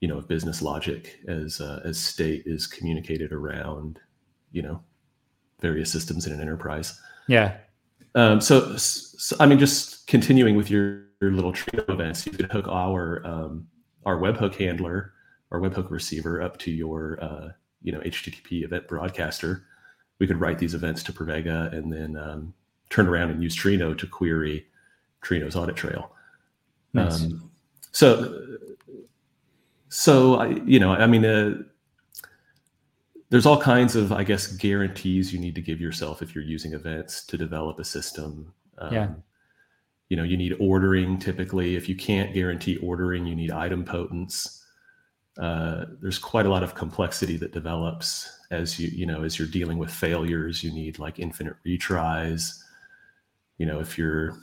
you 0.00 0.08
know 0.08 0.18
of 0.18 0.28
business 0.28 0.60
logic 0.60 1.20
as 1.28 1.60
uh, 1.60 1.80
as 1.84 1.98
state 1.98 2.42
is 2.46 2.66
communicated 2.66 3.32
around 3.32 3.98
you 4.52 4.62
know 4.62 4.82
various 5.60 5.90
systems 5.90 6.26
in 6.26 6.32
an 6.32 6.40
enterprise. 6.40 7.00
Yeah. 7.28 7.56
Um, 8.14 8.40
so, 8.40 8.76
so, 8.76 9.36
I 9.38 9.46
mean, 9.46 9.58
just 9.58 10.06
continuing 10.06 10.56
with 10.56 10.70
your, 10.70 11.04
your 11.20 11.30
little 11.30 11.52
Trino 11.52 11.88
events, 11.88 12.26
you 12.26 12.32
could 12.32 12.50
hook 12.50 12.66
our 12.66 13.24
um, 13.24 13.68
our 14.04 14.16
webhook 14.16 14.54
handler, 14.56 15.12
our 15.50 15.60
webhook 15.60 15.90
receiver, 15.90 16.42
up 16.42 16.58
to 16.58 16.70
your 16.70 17.18
uh, 17.22 17.48
you 17.82 17.92
know 17.92 18.00
HTTP 18.00 18.64
event 18.64 18.88
broadcaster. 18.88 19.64
We 20.18 20.26
could 20.26 20.40
write 20.40 20.58
these 20.58 20.74
events 20.74 21.02
to 21.04 21.12
Pravega 21.12 21.72
and 21.72 21.92
then 21.92 22.16
um, 22.16 22.52
turn 22.90 23.08
around 23.08 23.30
and 23.30 23.42
use 23.42 23.56
Trino 23.56 23.96
to 23.96 24.06
query 24.06 24.66
Trino's 25.22 25.56
audit 25.56 25.76
trail. 25.76 26.12
Nice. 26.92 27.22
Um, 27.22 27.50
so, 27.92 28.58
so 29.88 30.34
I, 30.36 30.46
you 30.64 30.78
know, 30.78 30.92
I 30.92 31.06
mean, 31.06 31.24
uh, 31.24 31.62
there's 33.30 33.46
all 33.46 33.60
kinds 33.60 33.96
of, 33.96 34.12
I 34.12 34.24
guess, 34.24 34.48
guarantees 34.48 35.32
you 35.32 35.38
need 35.38 35.54
to 35.54 35.60
give 35.62 35.80
yourself 35.80 36.20
if 36.20 36.34
you're 36.34 36.44
using 36.44 36.74
events 36.74 37.24
to 37.26 37.38
develop 37.38 37.78
a 37.78 37.84
system. 37.84 38.52
Um, 38.78 38.92
Yeah. 38.92 39.08
You 40.08 40.16
know, 40.16 40.24
you 40.24 40.36
need 40.36 40.56
ordering 40.58 41.20
typically. 41.20 41.76
If 41.76 41.88
you 41.88 41.94
can't 41.94 42.34
guarantee 42.34 42.76
ordering, 42.78 43.26
you 43.26 43.36
need 43.36 43.52
item 43.52 43.84
idempotence. 43.84 44.59
Uh, 45.40 45.86
there's 46.02 46.18
quite 46.18 46.44
a 46.44 46.50
lot 46.50 46.62
of 46.62 46.74
complexity 46.74 47.38
that 47.38 47.52
develops 47.52 48.30
as 48.50 48.78
you, 48.78 48.88
you 48.88 49.06
know, 49.06 49.22
as 49.22 49.38
you're 49.38 49.48
dealing 49.48 49.78
with 49.78 49.90
failures. 49.90 50.62
You 50.62 50.70
need 50.70 50.98
like 50.98 51.18
infinite 51.18 51.56
retries. 51.66 52.62
You 53.56 53.64
know, 53.64 53.80
if 53.80 53.96
you're 53.96 54.36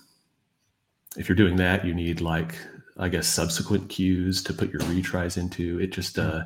if 1.16 1.30
you're 1.30 1.36
doing 1.36 1.56
that, 1.58 1.86
you 1.86 1.94
need 1.94 2.20
like 2.20 2.56
I 2.98 3.10
guess 3.10 3.28
subsequent 3.28 3.90
queues 3.90 4.42
to 4.44 4.54
put 4.54 4.72
your 4.72 4.82
retries 4.82 5.38
into. 5.38 5.80
It 5.80 5.92
just 5.92 6.18
uh, 6.18 6.46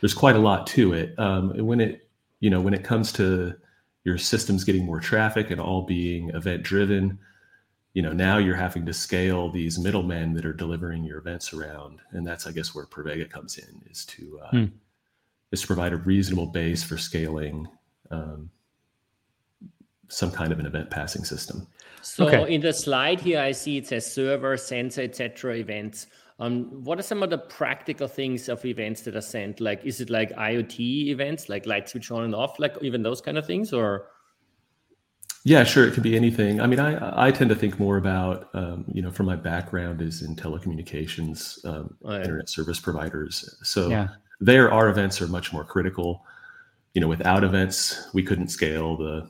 there's 0.00 0.14
quite 0.14 0.36
a 0.36 0.40
lot 0.40 0.66
to 0.68 0.92
it. 0.92 1.16
Um, 1.18 1.56
when 1.64 1.80
it 1.80 2.08
you 2.40 2.50
know 2.50 2.60
when 2.60 2.74
it 2.74 2.82
comes 2.82 3.12
to 3.12 3.54
your 4.02 4.18
systems 4.18 4.64
getting 4.64 4.84
more 4.84 5.00
traffic 5.00 5.50
and 5.50 5.60
all 5.60 5.82
being 5.82 6.30
event 6.30 6.64
driven, 6.64 7.18
you 7.94 8.02
know 8.02 8.12
now 8.12 8.38
you're 8.38 8.56
having 8.56 8.84
to 8.86 8.92
scale 8.92 9.50
these 9.50 9.78
middlemen 9.78 10.34
that 10.34 10.44
are 10.44 10.52
delivering 10.52 11.04
your 11.04 11.18
events 11.18 11.52
around, 11.54 12.00
and 12.10 12.26
that's 12.26 12.46
I 12.46 12.52
guess 12.52 12.74
where 12.74 12.86
Pravega 12.86 13.30
comes 13.30 13.56
in 13.58 13.80
is 13.90 14.04
to 14.06 14.40
uh, 14.44 14.50
Hmm. 14.50 14.64
is 15.52 15.60
to 15.62 15.66
provide 15.66 15.92
a 15.92 15.96
reasonable 15.96 16.46
base 16.48 16.82
for 16.82 16.98
scaling 16.98 17.66
um, 18.10 18.50
some 20.08 20.30
kind 20.30 20.52
of 20.52 20.58
an 20.58 20.66
event 20.66 20.90
passing 20.90 21.24
system. 21.24 21.66
So 22.02 22.26
Okay. 22.26 22.54
in 22.54 22.60
the 22.60 22.72
slide 22.72 23.20
here, 23.20 23.40
I 23.40 23.52
see 23.52 23.78
it 23.78 23.86
says 23.86 24.12
server, 24.12 24.56
sensor, 24.56 25.02
etc. 25.02 25.54
events. 25.56 26.08
Um, 26.40 26.82
what 26.84 26.98
are 26.98 27.02
some 27.02 27.22
of 27.22 27.30
the 27.30 27.38
practical 27.38 28.08
things 28.08 28.48
of 28.48 28.64
events 28.64 29.02
that 29.02 29.14
are 29.14 29.20
sent? 29.20 29.60
Like, 29.60 29.84
is 29.84 30.00
it 30.00 30.10
like 30.10 30.32
IoT 30.32 31.06
events, 31.08 31.48
like 31.48 31.64
light 31.64 31.88
switch 31.88 32.10
on 32.10 32.24
and 32.24 32.34
off, 32.34 32.58
like 32.58 32.76
even 32.82 33.02
those 33.02 33.20
kind 33.20 33.38
of 33.38 33.46
things, 33.46 33.72
or? 33.72 34.08
Yeah, 35.46 35.62
sure. 35.64 35.86
It 35.86 35.92
could 35.92 36.02
be 36.02 36.16
anything. 36.16 36.60
I 36.60 36.66
mean, 36.66 36.80
I 36.80 37.26
I 37.26 37.30
tend 37.30 37.50
to 37.50 37.56
think 37.56 37.78
more 37.78 37.98
about 37.98 38.48
um, 38.54 38.84
you 38.92 39.02
know, 39.02 39.10
from 39.10 39.26
my 39.26 39.36
background 39.36 40.00
is 40.00 40.22
in 40.22 40.34
telecommunications, 40.36 41.62
um, 41.66 41.94
Oh, 42.04 42.12
yeah. 42.12 42.20
internet 42.20 42.48
service 42.48 42.80
providers. 42.80 43.54
So 43.62 43.88
Yeah. 43.90 44.08
there, 44.40 44.72
our 44.72 44.88
events 44.88 45.20
are 45.20 45.28
much 45.28 45.52
more 45.52 45.64
critical. 45.64 46.24
You 46.94 47.00
know, 47.02 47.08
without 47.08 47.44
events, 47.44 48.08
we 48.14 48.22
couldn't 48.22 48.48
scale 48.48 48.96
the 48.96 49.28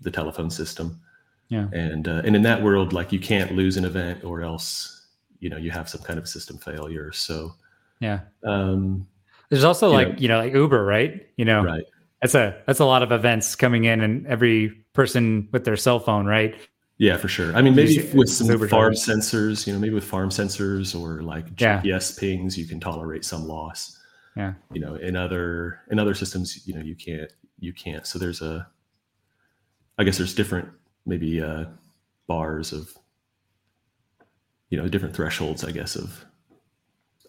the 0.00 0.10
telephone 0.10 0.50
system. 0.50 1.00
Yeah. 1.48 1.68
And 1.72 2.08
uh, 2.08 2.22
and 2.24 2.34
in 2.34 2.42
that 2.42 2.60
world, 2.62 2.92
like 2.92 3.12
you 3.12 3.20
can't 3.20 3.52
lose 3.54 3.76
an 3.76 3.84
event, 3.84 4.24
or 4.24 4.42
else 4.42 5.06
you 5.38 5.48
know 5.48 5.56
you 5.58 5.70
have 5.70 5.88
some 5.88 6.02
kind 6.02 6.18
of 6.18 6.28
system 6.28 6.58
failure. 6.58 7.12
So 7.12 7.54
Yeah. 8.00 8.20
um, 8.42 9.06
There's 9.48 9.62
also 9.64 9.88
You 9.88 9.92
like, 9.94 10.08
know- 10.08 10.14
you 10.18 10.28
know, 10.28 10.38
like 10.38 10.54
Uber, 10.54 10.84
right? 10.84 11.28
You 11.36 11.44
know, 11.44 11.62
right. 11.62 11.84
that's 12.20 12.34
a 12.34 12.60
that's 12.66 12.80
a 12.80 12.84
lot 12.86 13.02
of 13.04 13.12
events 13.12 13.54
coming 13.54 13.84
in 13.84 14.00
and 14.00 14.26
every 14.26 14.81
person 14.92 15.48
with 15.52 15.64
their 15.64 15.76
cell 15.76 15.98
phone, 15.98 16.26
right? 16.26 16.54
Yeah, 16.98 17.16
for 17.16 17.28
sure. 17.28 17.54
I 17.56 17.62
mean, 17.62 17.74
maybe 17.74 17.94
Use- 17.94 18.14
with 18.14 18.28
some 18.28 18.48
Uber 18.48 18.68
farm 18.68 18.92
drivers. 18.94 19.06
sensors, 19.06 19.66
you 19.66 19.72
know, 19.72 19.78
maybe 19.78 19.94
with 19.94 20.04
farm 20.04 20.28
sensors 20.30 20.98
or 20.98 21.22
like 21.22 21.46
Yeah. 21.60 21.80
GPS 21.82 22.18
pings, 22.18 22.56
you 22.56 22.66
can 22.66 22.78
tolerate 22.80 23.24
some 23.24 23.48
loss. 23.48 23.98
Yeah. 24.36 24.54
You 24.72 24.80
know, 24.80 24.94
in 24.94 25.16
other 25.16 25.80
in 25.90 25.98
other 25.98 26.14
systems, 26.14 26.66
you 26.66 26.74
know, 26.74 26.80
you 26.80 26.94
can't 26.94 27.30
you 27.58 27.72
can't. 27.72 28.06
So 28.06 28.18
there's 28.18 28.40
a, 28.42 28.66
I 29.98 30.04
guess 30.04 30.16
there's 30.18 30.34
different 30.34 30.68
maybe 31.06 31.40
uh, 31.40 31.66
bars 32.26 32.72
of, 32.72 32.92
you 34.68 34.78
know, 34.78 34.88
different 34.88 35.14
thresholds, 35.14 35.64
I 35.64 35.70
guess, 35.70 35.96
of 35.96 36.24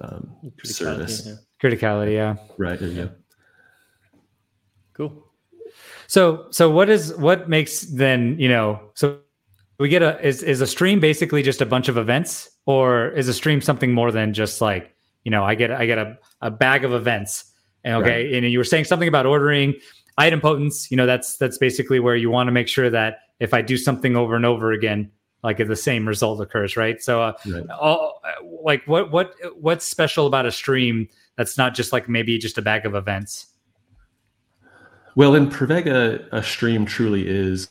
um, 0.02 0.36
Criticality, 0.43 0.67
service. 0.67 1.26
yeah. 1.28 1.34
Criticality, 1.62 2.13
yeah. 2.13 2.36
Right. 2.58 2.80
There 2.80 2.89
you 2.89 2.95
go. 3.06 3.10
Cool. 4.93 5.28
So 6.13 6.45
so 6.52 6.69
what 6.69 6.91
is 6.91 7.12
what 7.15 7.49
makes 7.49 7.82
then, 7.82 8.38
you 8.38 8.47
know, 8.47 8.80
so 8.93 9.17
we 9.80 9.89
get 9.89 10.04
a 10.04 10.23
is 10.23 10.43
is 10.43 10.62
a 10.62 10.67
stream 10.67 10.99
basically 10.99 11.41
just 11.41 11.60
a 11.60 11.65
bunch 11.65 11.88
of 11.88 11.97
events 11.97 12.52
or 12.67 13.08
is 13.17 13.28
a 13.28 13.34
stream 13.34 13.62
something 13.62 13.91
more 13.91 14.12
than 14.12 14.32
just 14.32 14.62
like, 14.62 14.95
you 15.23 15.32
know, 15.32 15.43
I 15.43 15.56
get 15.56 15.71
I 15.71 15.88
get 15.88 15.97
a, 15.97 16.15
a 16.41 16.52
bag 16.52 16.86
of 16.86 16.93
events. 16.93 17.52
And 17.84 17.95
okay, 17.95 18.38
and 18.38 18.45
you 18.45 18.60
were 18.60 18.63
saying 18.63 18.86
something 18.86 19.08
about 19.08 19.26
ordering 19.26 19.73
idempotence, 20.19 20.91
you 20.91 20.97
know, 20.97 21.08
that's 21.08 21.36
that's 21.38 21.58
basically 21.58 21.99
where 21.99 22.15
you 22.15 22.30
want 22.30 22.45
to 22.45 22.52
make 22.52 22.67
sure 22.67 22.91
that 22.91 23.21
if 23.39 23.56
I 23.56 23.63
do 23.63 23.76
something 23.76 24.15
over 24.15 24.36
and 24.36 24.45
over 24.45 24.71
again, 24.71 25.10
like 25.41 25.58
the 25.58 25.76
same 25.76 26.08
result 26.08 26.39
occurs, 26.41 26.78
right? 26.78 27.02
So 27.02 27.23
uh, 27.23 27.34
Right. 27.47 27.67
all, 27.71 28.21
like 28.63 28.86
what 28.86 29.12
what 29.12 29.34
what's 29.60 29.88
special 29.88 30.28
about 30.28 30.45
a 30.45 30.52
stream 30.52 31.10
that's 31.38 31.58
not 31.58 31.73
just 31.73 31.91
like 31.91 32.08
maybe 32.08 32.38
just 32.38 32.60
a 32.60 32.62
bag 32.62 32.86
of 32.86 32.93
events? 32.93 33.47
Well, 35.15 35.36
in 35.36 35.49
Pravega, 35.49 36.28
a 36.32 36.41
stream 36.43 36.86
truly 36.86 37.28
is 37.28 37.69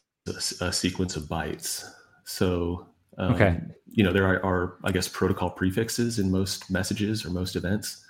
a 0.60 0.72
sequence 0.72 1.16
of 1.16 1.24
bytes. 1.24 1.88
So, 2.24 2.86
um, 3.18 3.34
Okay. 3.34 3.60
you 3.86 4.04
know, 4.04 4.12
there 4.12 4.26
are, 4.26 4.44
are, 4.44 4.78
I 4.84 4.92
guess, 4.92 5.08
protocol 5.08 5.50
prefixes 5.50 6.18
in 6.18 6.30
most 6.30 6.70
messages 6.70 7.24
or 7.24 7.30
most 7.30 7.56
events. 7.56 8.04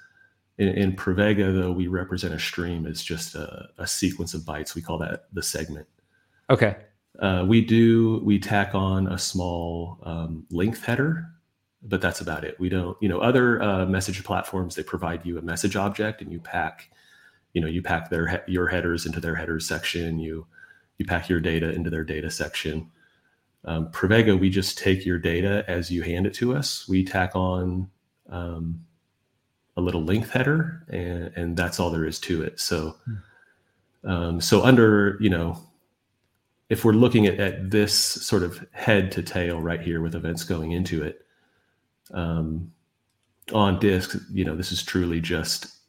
In, 0.58 0.68
in 0.68 0.92
Pravega, 0.94 1.52
though, 1.54 1.72
we 1.72 1.86
represent 1.86 2.34
a 2.34 2.38
stream 2.38 2.86
as 2.86 3.02
just 3.02 3.34
a, 3.34 3.68
a 3.78 3.86
sequence 3.86 4.34
of 4.34 4.42
bytes. 4.42 4.74
We 4.74 4.82
call 4.82 4.98
that 4.98 5.24
the 5.32 5.42
segment. 5.42 5.88
Okay. 6.50 6.76
Uh, 7.18 7.44
we 7.46 7.62
do 7.62 8.20
we 8.24 8.38
tack 8.38 8.74
on 8.74 9.06
a 9.08 9.18
small 9.18 9.98
um, 10.02 10.44
length 10.50 10.84
header, 10.84 11.26
but 11.82 12.00
that's 12.00 12.20
about 12.20 12.44
it. 12.44 12.58
We 12.60 12.68
don't, 12.68 12.96
you 13.00 13.08
know, 13.08 13.20
other 13.20 13.62
uh, 13.62 13.86
message 13.86 14.22
platforms 14.24 14.74
they 14.74 14.82
provide 14.82 15.24
you 15.24 15.38
a 15.38 15.42
message 15.42 15.76
object 15.76 16.20
and 16.20 16.30
you 16.32 16.40
pack, 16.40 16.90
you 17.52 17.60
know, 17.60 17.66
you 17.66 17.82
pack 17.82 18.10
their 18.10 18.44
your 18.46 18.68
headers 18.68 19.06
into 19.06 19.20
their 19.20 19.34
headers 19.34 19.66
section. 19.66 20.18
You 20.18 20.46
you 20.98 21.04
pack 21.04 21.28
your 21.28 21.40
data 21.40 21.70
into 21.70 21.90
their 21.90 22.04
data 22.04 22.30
section. 22.30 22.90
Um, 23.64 23.90
Pravega, 23.90 24.38
we 24.38 24.50
just 24.50 24.78
take 24.78 25.06
your 25.06 25.18
data 25.18 25.64
as 25.68 25.90
you 25.90 26.02
hand 26.02 26.26
it 26.26 26.34
to 26.34 26.54
us. 26.54 26.88
We 26.88 27.04
tack 27.04 27.36
on 27.36 27.88
um, 28.28 28.84
a 29.76 29.80
little 29.80 30.02
length 30.02 30.30
header, 30.30 30.84
and, 30.88 31.32
and 31.36 31.56
that's 31.56 31.78
all 31.78 31.90
there 31.90 32.04
is 32.04 32.18
to 32.20 32.42
it. 32.42 32.58
So, 32.58 32.96
um, 34.04 34.40
so 34.40 34.62
under 34.62 35.16
you 35.20 35.30
know, 35.30 35.58
if 36.70 36.84
we're 36.84 36.92
looking 36.92 37.26
at, 37.26 37.38
at 37.38 37.70
this 37.70 37.94
sort 37.94 38.42
of 38.42 38.66
head 38.72 39.12
to 39.12 39.22
tail 39.22 39.60
right 39.60 39.80
here 39.80 40.00
with 40.00 40.14
events 40.14 40.42
going 40.42 40.72
into 40.72 41.02
it, 41.02 41.24
um, 42.12 42.72
on 43.52 43.78
disk, 43.78 44.16
you 44.32 44.44
know, 44.44 44.56
this 44.56 44.72
is 44.72 44.82
truly 44.82 45.20
just 45.20 45.81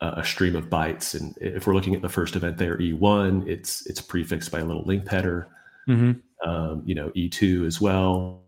a, 0.00 0.20
a 0.20 0.24
stream 0.24 0.56
of 0.56 0.66
bytes. 0.70 1.18
And 1.18 1.34
if 1.40 1.66
we're 1.66 1.74
looking 1.74 1.94
at 1.94 2.02
the 2.02 2.08
first 2.08 2.36
event 2.36 2.58
there, 2.58 2.76
E1, 2.78 3.48
it's 3.48 3.86
it's 3.86 4.00
prefixed 4.00 4.50
by 4.50 4.60
a 4.60 4.64
little 4.64 4.84
length 4.84 5.08
header. 5.08 5.48
Mm-hmm. 5.88 6.48
Um, 6.48 6.82
you 6.84 6.94
know, 6.94 7.10
E2 7.10 7.66
as 7.66 7.80
well. 7.80 8.44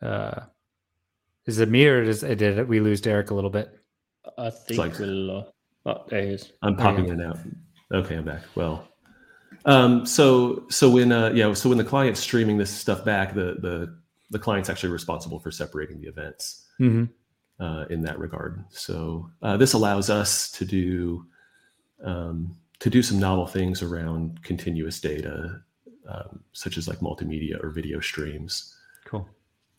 Uh, 0.00 0.40
is 1.46 1.58
it 1.58 1.68
me 1.68 1.86
or 1.86 2.04
does, 2.04 2.20
did 2.20 2.68
we 2.68 2.80
lose 2.80 3.00
Derek 3.00 3.30
a 3.30 3.34
little 3.34 3.50
bit? 3.50 3.78
I 4.38 4.50
think 4.50 4.78
like- 4.78 4.98
we'll. 4.98 5.38
Uh, 5.38 5.44
oh, 5.86 6.04
there 6.08 6.22
he 6.22 6.28
is. 6.28 6.52
I'm 6.62 6.76
There 6.76 6.86
you 6.86 6.90
popping 6.90 7.04
in 7.06 7.20
and 7.20 7.32
out. 7.32 7.38
Okay, 7.92 8.16
I'm 8.16 8.24
back. 8.24 8.42
Well, 8.54 8.86
um, 9.64 10.06
so 10.06 10.64
so 10.70 10.88
when 10.90 11.12
uh, 11.12 11.30
yeah, 11.34 11.52
so 11.54 11.68
when 11.68 11.78
the 11.78 11.84
client's 11.84 12.20
streaming 12.20 12.56
this 12.56 12.70
stuff 12.70 13.04
back, 13.04 13.34
the 13.34 13.56
the 13.60 13.99
the 14.30 14.38
client's 14.38 14.70
actually 14.70 14.92
responsible 14.92 15.38
for 15.40 15.50
separating 15.50 16.00
the 16.00 16.08
events 16.08 16.66
Mm-hmm. 16.80 17.04
uh, 17.62 17.84
in 17.90 18.00
that 18.02 18.18
regard. 18.18 18.64
So 18.70 19.28
uh, 19.42 19.56
this 19.58 19.74
allows 19.74 20.08
us 20.08 20.50
to 20.52 20.64
do 20.64 21.26
um, 22.02 22.56
to 22.78 22.88
do 22.88 23.02
some 23.02 23.18
novel 23.18 23.46
things 23.46 23.82
around 23.82 24.42
continuous 24.42 24.98
data, 25.00 25.60
um, 26.08 26.40
such 26.52 26.78
as 26.78 26.88
like 26.88 27.00
multimedia 27.00 27.62
or 27.62 27.68
video 27.68 28.00
streams. 28.00 28.74
Cool. 29.04 29.28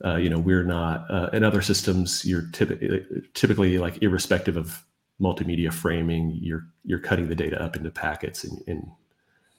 Uh, 0.06 0.18
you 0.18 0.30
know, 0.30 0.38
we're 0.38 0.64
not 0.64 1.10
uh, 1.10 1.30
in 1.34 1.44
other 1.44 1.62
systems. 1.64 2.24
You're 2.24 2.48
typically 2.52 3.04
typically 3.34 3.80
like 3.80 4.04
irrespective 4.04 4.58
of 4.58 4.86
multimedia 5.20 5.72
framing, 5.74 6.38
you're 6.42 6.66
you're 6.84 7.00
cutting 7.00 7.30
the 7.30 7.36
data 7.36 7.62
up 7.62 7.76
into 7.76 7.90
packets 7.92 8.44
and 8.44 8.62
and, 8.68 8.92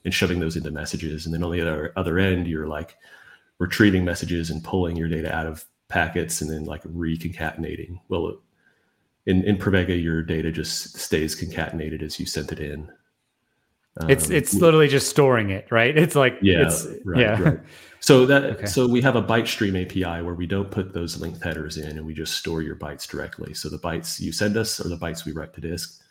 and 0.05 0.13
shoving 0.13 0.39
those 0.39 0.55
into 0.57 0.71
messages, 0.71 1.25
and 1.25 1.33
then 1.33 1.43
on 1.43 1.51
the 1.51 1.61
other 1.61 1.93
other 1.95 2.19
end, 2.19 2.47
you're 2.47 2.67
like 2.67 2.97
retrieving 3.59 4.03
messages 4.05 4.49
and 4.49 4.63
pulling 4.63 4.95
your 4.95 5.07
data 5.07 5.33
out 5.33 5.45
of 5.45 5.65
packets 5.87 6.41
and 6.41 6.49
then 6.49 6.65
like 6.65 6.83
reconcatenating. 6.83 7.99
Well, 8.09 8.37
in 9.25 9.43
in 9.43 9.57
Pravega, 9.57 10.01
your 10.01 10.21
data 10.21 10.51
just 10.51 10.97
stays 10.97 11.35
concatenated 11.35 12.01
as 12.01 12.19
you 12.19 12.25
sent 12.25 12.51
it 12.51 12.59
in. 12.59 12.91
It's 14.09 14.27
Um, 14.27 14.35
it's 14.35 14.53
literally 14.55 14.87
just 14.87 15.09
storing 15.09 15.51
it, 15.51 15.67
right? 15.69 15.95
It's 15.95 16.15
like 16.15 16.39
yeah, 16.41 16.63
it's, 16.63 16.87
right, 17.05 17.19
yeah. 17.19 17.41
right. 17.41 17.59
So 17.99 18.25
that 18.25 18.43
Okay. 18.57 18.65
so 18.65 18.87
we 18.87 19.01
have 19.01 19.15
a 19.15 19.21
byte 19.21 19.47
stream 19.47 19.75
API 19.75 20.23
where 20.23 20.33
we 20.33 20.47
don't 20.47 20.71
put 20.71 20.93
those 20.93 21.21
length 21.21 21.43
headers 21.43 21.77
in 21.77 21.97
and 21.97 22.05
we 22.05 22.13
just 22.13 22.33
store 22.33 22.63
your 22.63 22.75
bytes 22.75 23.07
directly. 23.07 23.53
So 23.53 23.69
the 23.69 23.77
bytes 23.77 24.19
you 24.19 24.31
send 24.31 24.57
us 24.57 24.83
are 24.83 24.89
the 24.89 24.97
bytes 24.97 25.25
we 25.25 25.31
write 25.31 25.53
to 25.53 25.61
disk, 25.61 26.01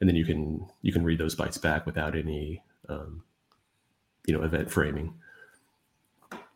and 0.00 0.08
then 0.08 0.16
you 0.16 0.26
can 0.26 0.66
you 0.82 0.92
can 0.92 1.02
read 1.02 1.18
those 1.18 1.34
bytes 1.34 1.60
back 1.60 1.86
without 1.86 2.14
any 2.14 2.62
um, 2.90 3.22
you 4.26 4.36
know 4.36 4.44
event 4.44 4.70
framing. 4.70 5.14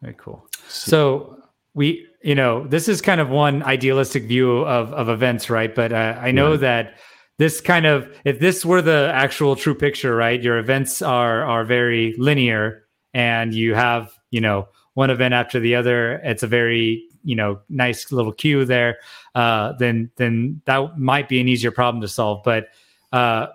Very 0.03 0.15
cool. 0.19 0.47
So 0.69 1.39
we, 1.75 2.07
you 2.23 2.35
know, 2.35 2.67
this 2.67 2.89
is 2.89 3.01
kind 3.01 3.21
of 3.21 3.31
one 3.31 3.63
idealistic 3.63 4.25
view 4.25 4.59
of 4.67 4.93
of 4.93 5.09
events, 5.09 5.49
right? 5.49 5.75
But 5.75 5.93
uh, 5.93 6.19
I 6.21 6.33
know 6.33 6.51
Right. 6.51 6.61
that 6.61 6.95
this 7.39 7.61
kind 7.61 7.87
of, 7.87 8.15
if 8.25 8.39
this 8.41 8.65
were 8.65 8.83
the 8.83 9.11
actual 9.15 9.57
true 9.57 9.75
picture, 9.75 10.15
right? 10.15 10.43
Your 10.43 10.59
events 10.59 11.03
are 11.03 11.45
are 11.45 11.65
very 11.65 12.15
linear, 12.19 12.85
and 13.15 13.55
you 13.55 13.75
have, 13.75 14.13
you 14.31 14.41
know, 14.41 14.69
one 14.95 15.11
event 15.11 15.35
after 15.35 15.59
the 15.61 15.75
other. 15.77 16.21
It's 16.25 16.43
a 16.43 16.47
very, 16.49 17.05
you 17.25 17.37
know, 17.37 17.61
nice 17.69 18.13
little 18.13 18.33
queue 18.33 18.65
there. 18.65 18.99
Uh, 19.35 19.73
then 19.79 20.11
then 20.17 20.61
that 20.67 20.99
might 20.99 21.29
be 21.29 21.41
an 21.41 21.49
easier 21.49 21.71
problem 21.71 22.01
to 22.03 22.09
solve. 22.09 22.43
But 22.45 22.69
uh, 23.13 23.47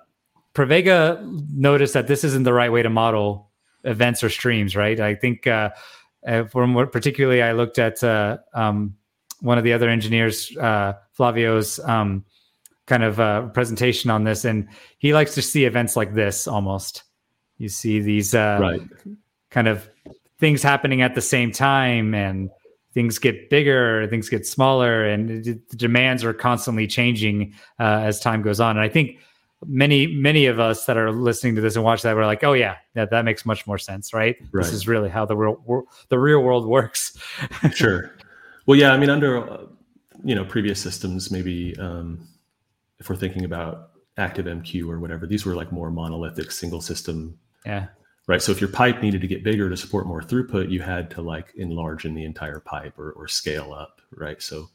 Pravega 0.54 1.22
noticed 1.54 1.94
that 1.94 2.08
this 2.08 2.24
isn't 2.24 2.44
the 2.44 2.54
right 2.54 2.72
way 2.72 2.82
to 2.84 2.90
model 2.90 3.50
events 3.84 4.24
or 4.24 4.30
streams, 4.30 4.76
right? 4.78 5.00
I 5.00 5.14
think. 5.14 5.46
Uh, 5.46 5.72
uh, 6.28 6.44
from 6.46 6.74
what 6.74 6.92
particularly 6.92 7.42
I 7.42 7.54
looked 7.54 7.80
at 7.80 8.04
uh, 8.04 8.38
um, 8.54 8.96
one 9.40 9.58
of 9.58 9.64
the 9.64 9.74
other 9.74 9.90
engineers, 9.90 10.56
uh, 10.58 10.94
Flavio's 11.14 11.80
um, 11.80 12.26
kind 12.86 13.04
of 13.04 13.20
uh, 13.20 13.48
presentation 13.48 14.10
on 14.10 14.24
this, 14.24 14.46
and 14.46 14.68
he 14.98 15.14
likes 15.14 15.34
to 15.36 15.42
see 15.42 15.66
events 15.66 15.96
like 15.96 16.14
this 16.14 16.48
almost. 16.48 17.04
You 17.58 17.70
see 17.70 18.00
these 18.00 18.36
uh, 18.36 18.60
right. 18.62 18.82
kind 19.50 19.68
of 19.68 19.90
things 20.40 20.62
happening 20.62 21.02
at 21.02 21.16
the 21.16 21.22
same 21.22 21.52
time, 21.52 22.14
and 22.14 22.50
things 22.94 23.20
get 23.20 23.50
bigger, 23.50 24.08
things 24.08 24.30
get 24.30 24.46
smaller, 24.46 25.06
and 25.06 25.46
the 25.46 25.76
demands 25.76 26.24
are 26.24 26.34
constantly 26.34 26.88
changing 26.88 27.54
uh, 27.80 28.02
as 28.04 28.20
time 28.20 28.42
goes 28.42 28.60
on. 28.60 28.78
And 28.78 28.84
I 28.84 28.90
think 28.90 29.20
many 29.66 30.08
many 30.08 30.46
of 30.46 30.60
us 30.60 30.86
that 30.86 30.98
are 30.98 31.12
listening 31.12 31.56
to 31.56 31.62
this 31.62 31.76
and 31.76 31.84
watch 31.84 32.02
that 32.04 32.16
we're 32.16 32.26
like, 32.26 32.44
oh 32.44 32.54
yeah, 32.54 32.78
that 32.94 33.10
that 33.12 33.26
makes 33.26 33.46
much 33.46 33.66
more 33.66 33.78
sense, 33.78 34.14
right? 34.14 34.36
Right. 34.52 34.64
This 34.64 34.74
is 34.74 34.88
really 34.88 35.10
how 35.10 35.26
the 35.26 35.36
real 35.36 35.86
the 36.10 36.20
real 36.20 36.42
world 36.42 36.68
works. 36.68 37.18
sure. 37.74 38.14
Well, 38.66 38.78
yeah. 38.78 38.92
I 38.92 38.98
mean, 38.98 39.10
under 39.10 39.50
uh, 39.50 39.66
you 40.24 40.36
know 40.36 40.46
previous 40.46 40.80
systems, 40.80 41.32
maybe 41.32 41.76
um, 41.78 42.28
if 43.00 43.10
we're 43.10 43.16
thinking 43.16 43.46
about 43.46 43.92
ActiveMQ 44.18 44.88
or 44.90 45.00
whatever, 45.00 45.26
these 45.26 45.46
were 45.46 45.56
like 45.56 45.72
more 45.72 45.92
monolithic 45.92 46.52
single 46.52 46.82
system 46.82 47.38
Yeah, 47.66 47.88
right 48.28 48.42
so 48.42 48.52
if 48.52 48.62
your 48.62 48.70
pipe 48.70 49.02
needed 49.02 49.22
to 49.22 49.28
get 49.28 49.44
bigger 49.44 49.70
to 49.70 49.78
support 49.78 50.06
more 50.06 50.22
throughput 50.22 50.70
you 50.70 50.82
had 50.82 51.10
to 51.10 51.22
like 51.22 51.54
enlarge 51.56 52.06
in 52.06 52.14
the 52.14 52.26
entire 52.26 52.60
pipe 52.60 53.00
or, 53.00 53.12
or 53.12 53.28
scale 53.28 53.74
up 53.74 54.02
right 54.12 54.42
so 54.42 54.70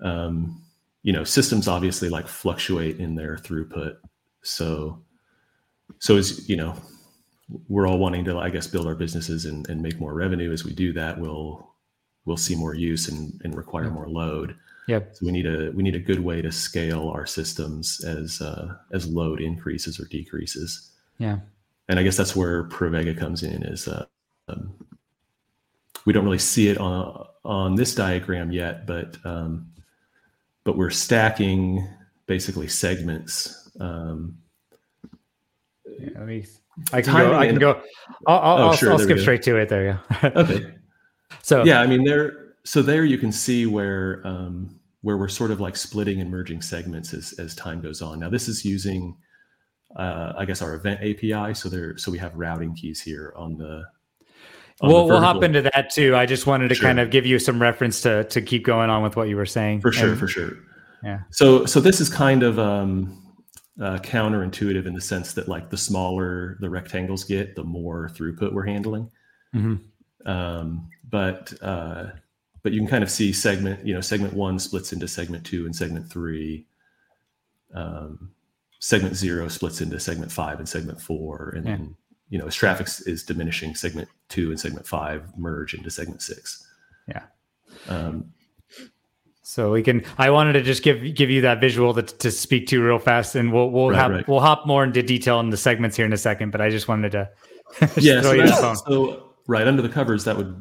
um, 0.00 0.60
you 1.02 1.12
know 1.12 1.24
systems 1.24 1.68
obviously 1.68 2.08
like 2.08 2.28
fluctuate 2.28 2.98
in 2.98 3.14
their 3.14 3.36
throughput. 3.36 3.96
So 4.42 5.02
so 5.98 6.16
as 6.16 6.48
you 6.48 6.56
know 6.56 6.74
we're 7.68 7.86
all 7.86 7.98
wanting 7.98 8.24
to 8.24 8.38
i 8.38 8.48
guess 8.48 8.66
build 8.66 8.86
our 8.86 8.94
businesses 8.94 9.44
and, 9.44 9.68
and 9.68 9.82
make 9.82 10.00
more 10.00 10.14
revenue. 10.14 10.52
As 10.52 10.64
we 10.64 10.72
do 10.72 10.92
that 10.94 11.18
we'll 11.18 11.68
we'll 12.24 12.36
see 12.36 12.54
more 12.54 12.74
use 12.74 13.08
and, 13.08 13.40
and 13.44 13.56
require 13.56 13.90
more 13.90 14.08
load. 14.08 14.56
Yeah 14.86 15.00
so 15.12 15.26
we 15.26 15.32
need 15.32 15.46
a 15.46 15.70
we 15.72 15.82
need 15.82 15.96
a 15.96 16.00
good 16.00 16.20
way 16.20 16.42
to 16.42 16.50
scale 16.52 17.08
our 17.08 17.26
systems 17.26 18.02
as 18.04 18.40
uh, 18.40 18.74
as 18.92 19.06
load 19.06 19.40
increases 19.40 20.00
or 20.00 20.04
decreases. 20.06 20.90
Yeah, 21.18 21.38
and 21.88 21.98
I 21.98 22.02
guess 22.02 22.16
that's 22.16 22.34
where 22.34 22.64
Pravega 22.64 23.16
comes 23.16 23.42
in. 23.42 23.62
Is 23.62 23.86
uh, 23.86 24.06
um, 24.48 24.74
we 26.04 26.12
don't 26.12 26.24
really 26.24 26.38
see 26.38 26.68
it 26.68 26.78
on 26.78 27.26
on 27.44 27.74
this 27.74 27.94
diagram 27.94 28.50
yet, 28.52 28.86
but 28.86 29.16
um, 29.24 29.71
but 30.64 30.76
we're 30.76 30.90
stacking 30.90 31.86
basically 32.26 32.68
segments. 32.68 33.70
Um, 33.80 34.38
yeah. 35.98 36.10
Let 36.14 36.26
me. 36.26 36.46
I 36.92 37.02
can 37.02 37.14
go. 37.14 37.34
I 37.34 37.46
can 37.46 37.58
go. 37.58 37.82
I'll, 38.26 38.38
I'll, 38.38 38.58
Oh, 38.58 38.62
I'll, 38.68 38.72
sure, 38.72 38.92
I'll 38.92 38.98
skip 38.98 39.18
straight 39.18 39.42
to 39.42 39.56
it. 39.56 39.68
There 39.68 39.86
you 39.86 39.98
go. 40.20 40.28
okay, 40.40 40.74
so 41.42 41.64
yeah, 41.64 41.80
I 41.80 41.86
mean 41.86 42.04
there. 42.04 42.54
So 42.64 42.80
there 42.80 43.04
you 43.04 43.18
can 43.18 43.32
see 43.32 43.66
where 43.66 44.22
um, 44.24 44.78
where 45.02 45.16
we're 45.16 45.28
sort 45.28 45.50
of 45.50 45.60
like 45.60 45.76
splitting 45.76 46.20
and 46.20 46.30
merging 46.30 46.62
segments 46.62 47.12
as 47.12 47.34
as 47.38 47.54
time 47.54 47.80
goes 47.80 48.00
on. 48.02 48.20
Now 48.20 48.30
this 48.30 48.48
is 48.48 48.64
using. 48.64 49.16
Uh, 49.94 50.32
I 50.38 50.46
guess 50.46 50.62
our 50.62 50.72
event 50.72 51.00
API. 51.02 51.52
So 51.52 51.68
there, 51.68 51.98
so 51.98 52.10
we 52.10 52.16
have 52.16 52.34
routing 52.34 52.74
keys 52.74 53.02
here 53.02 53.34
on 53.36 53.58
the. 53.58 53.84
We'll 54.80 55.06
we'll 55.06 55.20
hop 55.20 55.42
into 55.42 55.62
that 55.62 55.90
too. 55.90 56.14
I 56.16 56.26
just 56.26 56.46
wanted 56.46 56.68
to 56.68 56.74
Sure. 56.74 56.88
kind 56.88 57.00
of 57.00 57.10
give 57.10 57.26
you 57.26 57.38
some 57.38 57.60
reference 57.60 58.00
to 58.02 58.24
to 58.24 58.40
keep 58.40 58.64
going 58.64 58.90
on 58.90 59.02
with 59.02 59.16
what 59.16 59.28
you 59.28 59.36
were 59.36 59.46
saying. 59.46 59.80
for 59.80 59.92
sure 59.92 60.10
And- 60.10 60.18
for 60.18 60.28
sure 60.28 60.52
Yeah. 61.04 61.20
so 61.30 61.66
so 61.66 61.80
this 61.80 62.00
is 62.00 62.08
kind 62.08 62.42
of 62.42 62.58
um 62.58 63.18
uh, 63.80 63.98
counterintuitive 63.98 64.86
in 64.86 64.94
the 64.94 65.00
sense 65.00 65.32
that 65.32 65.48
like 65.48 65.70
the 65.70 65.76
smaller 65.78 66.56
the 66.60 66.68
rectangles 66.70 67.24
get 67.24 67.56
the 67.56 67.64
more 67.64 68.10
throughput 68.14 68.52
we're 68.52 68.66
handling 68.66 69.10
Mhm. 69.54 69.80
um 70.26 70.88
but 71.10 71.52
uh 71.62 72.06
but 72.62 72.72
you 72.72 72.80
can 72.80 72.86
kind 72.88 73.02
of 73.02 73.10
see 73.10 73.32
segment 73.32 73.84
you 73.86 73.94
know 73.94 74.00
segment 74.00 74.34
one 74.34 74.58
splits 74.58 74.92
into 74.92 75.08
segment 75.08 75.44
two 75.44 75.64
and 75.64 75.74
segment 75.74 76.08
three 76.08 76.66
um 77.74 78.30
segment 78.78 79.16
zero 79.16 79.48
splits 79.48 79.80
into 79.80 79.98
segment 79.98 80.30
five 80.30 80.58
and 80.58 80.68
segment 80.68 81.00
four 81.00 81.52
and 81.56 81.64
Yeah. 81.66 81.76
then 81.76 81.96
you 82.32 82.38
know 82.38 82.46
as 82.46 82.54
traffic 82.54 82.86
is 83.06 83.22
diminishing 83.22 83.74
segment 83.74 84.08
two 84.28 84.50
and 84.50 84.58
segment 84.58 84.86
five 84.86 85.20
merge 85.36 85.74
into 85.74 85.90
segment 85.90 86.22
six 86.22 86.66
Yeah. 87.06 87.24
um 87.88 88.32
So 89.44 89.72
we 89.72 89.82
can. 89.82 90.02
I 90.16 90.30
wanted 90.30 90.54
to 90.54 90.62
just 90.62 90.82
give 90.82 91.14
give 91.14 91.28
you 91.28 91.42
that 91.42 91.60
visual 91.60 91.92
to, 91.94 92.02
to 92.02 92.30
speak 92.30 92.68
to 92.68 92.82
real 92.82 92.98
fast, 92.98 93.34
and 93.34 93.52
we'll 93.52 93.70
we'll 93.70 93.90
Right, 93.90 93.98
have 93.98 94.10
right. 94.10 94.28
we'll 94.28 94.40
hop 94.40 94.66
more 94.66 94.82
into 94.84 95.02
detail 95.02 95.40
in 95.40 95.50
the 95.50 95.56
segments 95.58 95.96
here 95.96 96.06
in 96.06 96.12
a 96.12 96.16
second. 96.16 96.52
But 96.52 96.60
I 96.62 96.70
just 96.70 96.88
wanted 96.88 97.12
to 97.12 97.28
just 97.80 97.98
yeah, 97.98 98.22
so, 98.22 98.74
so 98.74 99.34
right 99.46 99.66
under 99.66 99.82
the 99.82 99.88
covers, 99.90 100.24
that 100.24 100.36
would 100.38 100.54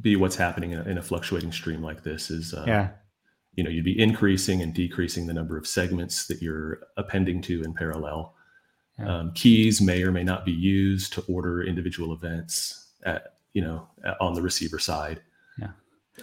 be 0.00 0.16
what's 0.16 0.34
happening 0.36 0.72
in 0.72 0.78
a, 0.80 0.84
in 0.84 0.98
a 0.98 1.02
fluctuating 1.02 1.52
stream 1.52 1.82
like 1.82 2.02
this. 2.02 2.30
Is 2.30 2.52
uh, 2.54 2.64
Yeah, 2.66 2.88
you 3.54 3.62
know 3.62 3.70
you'd 3.70 3.84
be 3.84 4.00
increasing 4.00 4.62
and 4.62 4.72
decreasing 4.74 5.26
the 5.26 5.34
number 5.34 5.56
of 5.56 5.66
segments 5.66 6.26
that 6.26 6.40
you're 6.42 6.80
appending 6.96 7.42
to 7.42 7.62
in 7.62 7.74
parallel. 7.74 8.34
Yeah. 8.98 9.18
Um, 9.18 9.32
keys 9.32 9.80
may 9.80 10.02
or 10.02 10.10
may 10.10 10.22
not 10.22 10.44
be 10.44 10.52
used 10.52 11.12
to 11.14 11.24
order 11.28 11.62
individual 11.62 12.14
events 12.14 12.92
at 13.04 13.34
you 13.52 13.62
know 13.62 13.86
at- 14.04 14.20
on 14.20 14.34
the 14.34 14.42
receiver 14.42 14.78
side. 14.78 15.20
Yeah. 15.58 15.68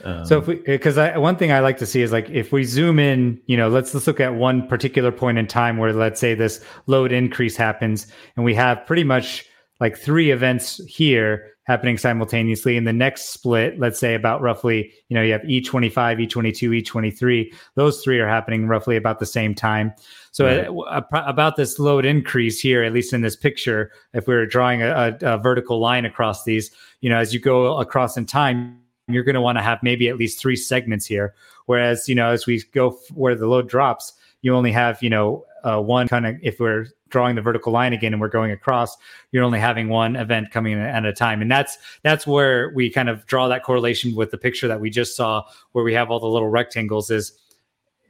Um, 0.03 0.25
so 0.25 0.39
if 0.39 0.47
we, 0.47 0.55
because 0.55 0.97
one 1.19 1.35
thing 1.35 1.51
I 1.51 1.59
like 1.59 1.77
to 1.77 1.85
see 1.85 2.01
is 2.01 2.11
like 2.11 2.29
if 2.29 2.51
we 2.51 2.63
zoom 2.63 2.97
in, 2.97 3.39
you 3.45 3.57
know, 3.57 3.69
let's 3.69 3.93
let's 3.93 4.07
look 4.07 4.19
at 4.19 4.33
one 4.33 4.67
particular 4.67 5.11
point 5.11 5.37
in 5.37 5.45
time 5.45 5.77
where 5.77 5.93
let's 5.93 6.19
say 6.19 6.33
this 6.33 6.63
load 6.87 7.11
increase 7.11 7.55
happens, 7.55 8.07
and 8.35 8.43
we 8.43 8.55
have 8.55 8.85
pretty 8.87 9.03
much 9.03 9.45
like 9.79 9.97
three 9.97 10.31
events 10.31 10.83
here 10.85 11.53
happening 11.65 11.97
simultaneously. 11.97 12.75
In 12.75 12.83
the 12.83 12.93
next 12.93 13.29
split, 13.29 13.79
let's 13.79 13.99
say 13.99 14.15
about 14.15 14.41
roughly, 14.41 14.91
you 15.09 15.15
know, 15.15 15.21
you 15.21 15.31
have 15.31 15.41
E25, 15.41 15.93
E22, 15.93 16.83
E23. 16.83 17.53
Those 17.75 18.01
three 18.01 18.19
are 18.19 18.27
happening 18.27 18.67
roughly 18.67 18.95
about 18.95 19.19
the 19.19 19.25
same 19.25 19.55
time. 19.55 19.93
So 20.33 20.45
right. 20.45 20.67
uh, 20.67 21.23
about 21.27 21.57
this 21.57 21.77
load 21.77 22.05
increase 22.05 22.59
here, 22.59 22.83
at 22.83 22.91
least 22.91 23.13
in 23.13 23.21
this 23.21 23.35
picture, 23.35 23.91
if 24.13 24.27
we 24.27 24.33
were 24.33 24.47
drawing 24.47 24.81
a, 24.81 25.15
a, 25.21 25.35
a 25.35 25.37
vertical 25.37 25.79
line 25.79 26.05
across 26.05 26.43
these, 26.43 26.71
you 27.01 27.09
know, 27.09 27.17
as 27.17 27.35
you 27.35 27.39
go 27.39 27.77
across 27.77 28.17
in 28.17 28.25
time, 28.25 28.79
you're 29.07 29.23
going 29.23 29.35
to 29.35 29.41
want 29.41 29.59
to 29.59 29.61
have 29.61 29.83
maybe 29.83 30.09
at 30.09 30.17
least 30.17 30.39
three 30.39 30.55
segments 30.55 31.05
here. 31.05 31.35
Whereas, 31.67 32.09
you 32.09 32.15
know, 32.15 32.31
as 32.31 32.47
we 32.47 32.63
go 32.73 32.89
f- 32.89 33.15
where 33.15 33.35
the 33.35 33.45
load 33.45 33.69
drops, 33.69 34.13
you 34.41 34.55
only 34.55 34.71
have, 34.71 35.03
you 35.03 35.09
know, 35.09 35.45
uh, 35.63 35.79
one 35.79 36.07
kind 36.07 36.25
of, 36.25 36.35
if 36.41 36.59
we're 36.59 36.87
drawing 37.09 37.35
the 37.35 37.41
vertical 37.41 37.71
line 37.71 37.93
again 37.93 38.11
and 38.13 38.19
we're 38.19 38.27
going 38.27 38.51
across, 38.51 38.97
you're 39.31 39.43
only 39.43 39.59
having 39.59 39.87
one 39.87 40.15
event 40.15 40.49
coming 40.49 40.73
in 40.73 40.79
at 40.79 41.05
a 41.05 41.13
time. 41.13 41.43
And 41.43 41.51
that's, 41.51 41.77
that's 42.01 42.25
where 42.25 42.71
we 42.73 42.89
kind 42.89 43.07
of 43.07 43.23
draw 43.27 43.47
that 43.49 43.61
correlation 43.61 44.15
with 44.15 44.31
the 44.31 44.37
picture 44.39 44.67
that 44.67 44.81
we 44.81 44.89
just 44.89 45.15
saw 45.15 45.43
where 45.73 45.83
we 45.83 45.93
have 45.93 46.09
all 46.09 46.19
the 46.19 46.25
little 46.25 46.49
rectangles 46.49 47.11
is 47.11 47.33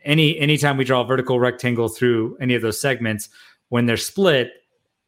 any, 0.03 0.37
anytime 0.39 0.77
we 0.77 0.83
draw 0.83 1.01
a 1.01 1.05
vertical 1.05 1.39
rectangle 1.39 1.89
through 1.89 2.37
any 2.39 2.55
of 2.55 2.61
those 2.61 2.79
segments, 2.79 3.29
when 3.69 3.85
they're 3.85 3.97
split, 3.97 4.51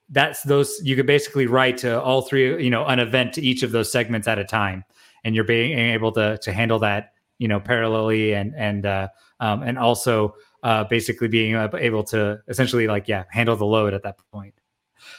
that's 0.10 0.44
those 0.44 0.80
you 0.84 0.96
could 0.96 1.08
basically 1.08 1.48
write 1.48 1.78
to 1.80 2.02
all 2.02 2.22
three, 2.22 2.64
you 2.64 2.70
know, 2.70 2.86
an 2.86 3.00
event 3.00 3.34
to 3.34 3.42
each 3.42 3.64
of 3.64 3.72
those 3.72 3.92
segments 3.92 4.28
at 4.28 4.38
a 4.38 4.44
time 4.44 4.84
and 5.26 5.36
you're 5.36 5.44
being 5.44 5.78
able 5.78 6.14
to 6.14 6.38
to 6.38 6.54
handle 6.54 6.80
that 6.80 7.12
you 7.40 7.50
know 7.50 7.60
parallelly 7.60 8.34
and 8.34 8.56
and 8.56 8.86
uh, 8.86 9.10
um, 9.42 9.64
and 9.64 9.78
also 9.78 10.36
uh, 10.64 10.86
basically 10.86 11.28
being 11.28 11.56
able 11.56 12.04
to 12.04 12.40
essentially 12.48 12.88
like 12.88 13.10
yeah 13.10 13.26
handle 13.30 13.58
the 13.58 13.66
load 13.66 13.94
at 13.94 14.04
that 14.04 14.18
point. 14.32 14.54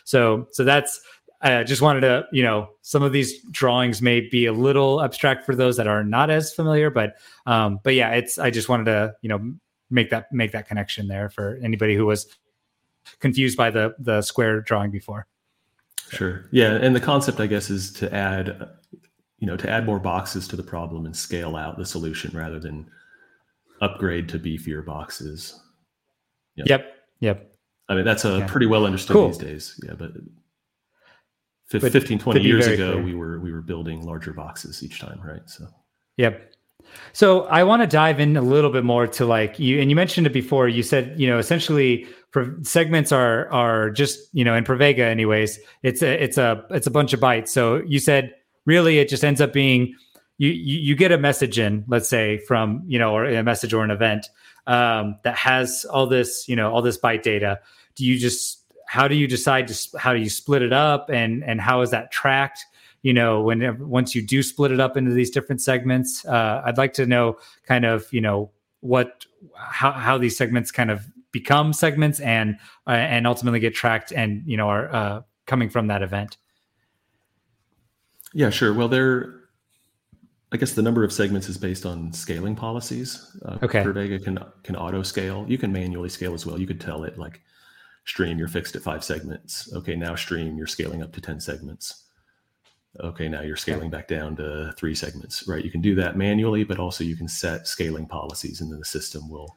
So 0.04 0.46
so 0.52 0.64
that's 0.64 1.00
I 1.42 1.64
just 1.64 1.82
wanted 1.82 2.00
to 2.00 2.26
you 2.32 2.42
know 2.42 2.70
some 2.80 3.02
of 3.02 3.12
these 3.12 3.42
drawings 3.50 4.00
may 4.00 4.20
be 4.20 4.46
a 4.46 4.52
little 4.52 5.02
abstract 5.02 5.44
for 5.44 5.54
those 5.54 5.76
that 5.76 5.86
are 5.86 6.02
not 6.02 6.30
as 6.30 6.54
familiar, 6.54 6.88
but 6.88 7.16
um, 7.44 7.80
but 7.82 7.94
yeah, 7.94 8.10
it's 8.12 8.38
I 8.38 8.50
just 8.50 8.68
wanted 8.68 8.84
to 8.84 9.14
you 9.20 9.28
know 9.28 9.54
make 9.90 10.10
that 10.10 10.32
make 10.32 10.52
that 10.52 10.68
connection 10.68 11.08
there 11.08 11.28
for 11.28 11.58
anybody 11.62 11.94
who 11.94 12.06
was 12.06 12.26
confused 13.20 13.56
by 13.56 13.70
the 13.70 13.94
the 13.98 14.22
square 14.22 14.60
drawing 14.60 14.90
before. 14.90 15.26
Sure. 16.10 16.48
Yeah, 16.52 16.74
and 16.74 16.94
the 16.94 17.00
concept 17.00 17.40
I 17.40 17.46
guess 17.46 17.68
is 17.68 17.92
to 17.94 18.14
add 18.14 18.68
you 19.38 19.46
know 19.46 19.56
to 19.56 19.68
add 19.68 19.86
more 19.86 19.98
boxes 19.98 20.48
to 20.48 20.56
the 20.56 20.62
problem 20.62 21.06
and 21.06 21.16
scale 21.16 21.56
out 21.56 21.76
the 21.76 21.86
solution 21.86 22.36
rather 22.36 22.58
than 22.58 22.88
upgrade 23.80 24.28
to 24.28 24.38
beefier 24.38 24.84
boxes 24.84 25.60
yep 26.54 26.66
yep, 26.68 26.94
yep. 27.20 27.54
i 27.88 27.94
mean 27.94 28.04
that's 28.04 28.24
a 28.24 28.44
pretty 28.48 28.66
well 28.66 28.86
understood 28.86 29.14
cool. 29.14 29.28
these 29.28 29.38
days 29.38 29.80
yeah 29.86 29.94
but, 29.94 30.12
but 31.70 31.92
15 31.92 32.18
20 32.18 32.40
years 32.40 32.66
ago 32.66 32.92
clear. 32.92 33.04
we 33.04 33.14
were 33.14 33.40
we 33.40 33.52
were 33.52 33.60
building 33.60 34.04
larger 34.04 34.32
boxes 34.32 34.82
each 34.82 35.00
time 35.00 35.20
right 35.22 35.48
so 35.48 35.66
yep 36.16 36.54
so 37.12 37.44
I 37.44 37.62
want 37.62 37.82
to 37.82 37.86
dive 37.86 38.20
in 38.20 38.36
a 38.36 38.42
little 38.42 38.70
bit 38.70 38.84
more 38.84 39.06
to 39.06 39.24
like 39.24 39.58
you, 39.58 39.80
and 39.80 39.88
you 39.90 39.96
mentioned 39.96 40.26
it 40.26 40.32
before. 40.32 40.68
You 40.68 40.82
said 40.82 41.18
you 41.18 41.26
know 41.26 41.38
essentially 41.38 42.06
for 42.30 42.58
segments 42.62 43.12
are 43.12 43.50
are 43.50 43.90
just 43.90 44.28
you 44.32 44.44
know 44.44 44.54
in 44.54 44.64
Pravega 44.64 44.98
anyways. 44.98 45.58
It's 45.82 46.02
a 46.02 46.22
it's 46.22 46.38
a 46.38 46.64
it's 46.70 46.86
a 46.86 46.90
bunch 46.90 47.12
of 47.12 47.20
bytes. 47.20 47.48
So 47.48 47.82
you 47.86 47.98
said 48.00 48.34
really 48.66 48.98
it 48.98 49.08
just 49.08 49.24
ends 49.24 49.40
up 49.40 49.52
being 49.52 49.94
you, 50.38 50.50
you, 50.50 50.78
you 50.80 50.94
get 50.94 51.12
a 51.12 51.18
message 51.18 51.58
in, 51.58 51.84
let's 51.88 52.08
say 52.08 52.38
from 52.38 52.82
you 52.86 52.98
know, 52.98 53.14
or 53.14 53.24
a 53.24 53.42
message 53.42 53.72
or 53.72 53.82
an 53.82 53.90
event 53.90 54.28
um, 54.66 55.16
that 55.24 55.36
has 55.36 55.86
all 55.86 56.06
this, 56.06 56.46
you 56.48 56.56
know, 56.56 56.70
all 56.70 56.82
this 56.82 56.98
byte 56.98 57.22
data. 57.22 57.60
Do 57.94 58.04
you 58.04 58.18
just 58.18 58.62
how 58.86 59.08
do 59.08 59.14
you 59.14 59.26
decide 59.26 59.68
to 59.68 59.98
how 59.98 60.12
do 60.12 60.20
you 60.20 60.28
split 60.28 60.62
it 60.62 60.72
up 60.72 61.08
and 61.08 61.42
and 61.44 61.60
how 61.60 61.80
is 61.80 61.90
that 61.90 62.12
tracked? 62.12 62.64
You 63.02 63.12
know, 63.12 63.40
when 63.42 63.88
once 63.88 64.14
you 64.14 64.26
do 64.26 64.42
split 64.42 64.72
it 64.72 64.80
up 64.80 64.96
into 64.96 65.12
these 65.12 65.30
different 65.30 65.60
segments, 65.60 66.24
uh, 66.24 66.62
I'd 66.64 66.78
like 66.78 66.92
to 66.94 67.06
know 67.06 67.38
kind 67.64 67.84
of 67.84 68.12
you 68.12 68.20
know 68.20 68.50
what 68.80 69.26
how 69.56 69.92
how 69.92 70.18
these 70.18 70.36
segments 70.36 70.70
kind 70.72 70.90
of 70.90 71.06
become 71.32 71.72
segments 71.72 72.18
and 72.20 72.56
uh, 72.86 72.90
and 72.92 73.26
ultimately 73.26 73.60
get 73.60 73.74
tracked 73.74 74.12
and 74.12 74.42
you 74.46 74.56
know 74.56 74.68
are 74.68 74.94
uh, 74.94 75.22
coming 75.46 75.68
from 75.68 75.86
that 75.88 76.02
event. 76.02 76.38
Yeah, 78.32 78.50
sure. 78.50 78.74
Well, 78.74 78.88
there, 78.88 79.40
I 80.52 80.56
guess 80.56 80.72
the 80.72 80.82
number 80.82 81.04
of 81.04 81.12
segments 81.12 81.48
is 81.48 81.58
based 81.58 81.86
on 81.86 82.12
scaling 82.12 82.56
policies. 82.56 83.34
Uh, 83.44 83.58
okay. 83.62 83.82
Pravega 83.82 84.22
can 84.22 84.38
can 84.62 84.76
auto 84.76 85.02
scale. 85.02 85.44
You 85.48 85.58
can 85.58 85.72
manually 85.72 86.08
scale 86.08 86.34
as 86.34 86.44
well. 86.44 86.58
You 86.58 86.66
could 86.66 86.80
tell 86.80 87.04
it 87.04 87.18
like, 87.18 87.40
stream, 88.04 88.38
you're 88.38 88.48
fixed 88.48 88.76
at 88.76 88.82
five 88.82 89.04
segments. 89.04 89.72
Okay, 89.74 89.96
now 89.96 90.14
stream, 90.14 90.56
you're 90.56 90.66
scaling 90.66 91.02
up 91.02 91.12
to 91.12 91.20
ten 91.20 91.40
segments. 91.40 92.05
Okay, 93.00 93.28
now 93.28 93.42
you're 93.42 93.56
scaling 93.56 93.90
back 93.90 94.08
down 94.08 94.36
to 94.36 94.72
three 94.76 94.94
segments. 94.94 95.46
Right. 95.46 95.64
You 95.64 95.70
can 95.70 95.80
do 95.80 95.94
that 95.96 96.16
manually, 96.16 96.64
but 96.64 96.78
also 96.78 97.04
you 97.04 97.16
can 97.16 97.28
set 97.28 97.66
scaling 97.66 98.06
policies, 98.06 98.60
and 98.60 98.70
then 98.70 98.78
the 98.78 98.84
system 98.84 99.28
will 99.28 99.56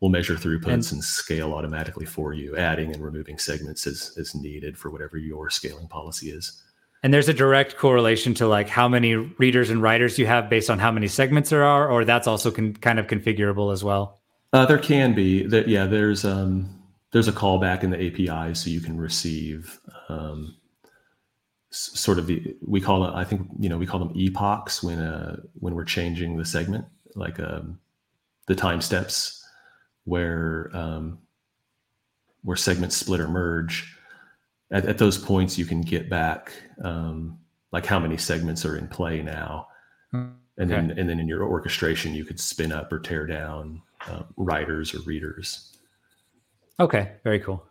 will 0.00 0.08
measure 0.08 0.34
throughputs 0.34 0.92
and, 0.92 0.92
and 0.92 1.04
scale 1.04 1.54
automatically 1.54 2.06
for 2.06 2.32
you, 2.32 2.56
adding 2.56 2.92
and 2.92 3.02
removing 3.02 3.38
segments 3.38 3.86
as 3.86 4.14
as 4.18 4.34
needed 4.34 4.76
for 4.78 4.90
whatever 4.90 5.16
your 5.16 5.50
scaling 5.50 5.88
policy 5.88 6.30
is. 6.30 6.62
And 7.02 7.14
there's 7.14 7.28
a 7.28 7.34
direct 7.34 7.76
correlation 7.76 8.34
to 8.34 8.48
like 8.48 8.68
how 8.68 8.88
many 8.88 9.14
readers 9.14 9.70
and 9.70 9.80
writers 9.80 10.18
you 10.18 10.26
have 10.26 10.50
based 10.50 10.68
on 10.68 10.78
how 10.78 10.90
many 10.90 11.06
segments 11.06 11.50
there 11.50 11.64
are, 11.64 11.88
or 11.88 12.04
that's 12.04 12.26
also 12.26 12.50
con- 12.50 12.74
kind 12.74 12.98
of 12.98 13.06
configurable 13.06 13.72
as 13.72 13.84
well. 13.84 14.20
Uh, 14.52 14.66
there 14.66 14.78
can 14.78 15.14
be 15.14 15.46
that. 15.46 15.68
Yeah, 15.68 15.86
there's 15.86 16.24
um, 16.24 16.68
there's 17.12 17.28
a 17.28 17.32
callback 17.32 17.82
in 17.82 17.90
the 17.90 18.06
API, 18.06 18.54
so 18.54 18.70
you 18.70 18.80
can 18.80 18.98
receive 18.98 19.78
um, 20.08 20.57
sort 21.70 22.18
of 22.18 22.26
the 22.26 22.56
we 22.66 22.80
call 22.80 23.04
it. 23.04 23.14
I 23.14 23.24
think 23.24 23.48
you 23.58 23.68
know 23.68 23.78
we 23.78 23.86
call 23.86 24.00
them 24.00 24.12
epochs 24.14 24.82
when 24.82 24.98
uh, 24.98 25.40
when 25.54 25.74
we're 25.74 25.84
changing 25.84 26.36
the 26.36 26.44
segment, 26.44 26.84
like 27.14 27.38
um, 27.40 27.78
the 28.46 28.54
time 28.54 28.80
steps 28.80 29.44
where 30.04 30.70
um, 30.72 31.18
where 32.42 32.56
segments 32.56 32.96
split 32.96 33.20
or 33.20 33.28
merge. 33.28 33.94
At, 34.70 34.84
at 34.84 34.98
those 34.98 35.16
points 35.16 35.56
you 35.56 35.64
can 35.64 35.80
get 35.80 36.10
back 36.10 36.52
um, 36.84 37.38
like 37.72 37.86
how 37.86 37.98
many 37.98 38.16
segments 38.16 38.64
are 38.64 38.76
in 38.76 38.88
play 38.88 39.22
now. 39.22 39.68
And 40.12 40.68
then 40.68 40.90
and 40.98 41.08
then 41.08 41.20
in 41.20 41.28
your 41.28 41.44
orchestration 41.44 42.14
you 42.14 42.24
could 42.24 42.40
spin 42.40 42.72
up 42.72 42.92
or 42.92 42.98
tear 42.98 43.26
down 43.26 43.80
uh, 44.08 44.24
writers 44.36 44.94
or 44.94 45.00
readers. 45.02 45.76
Okay. 46.80 47.12
Very 47.22 47.38
cool. 47.38 47.64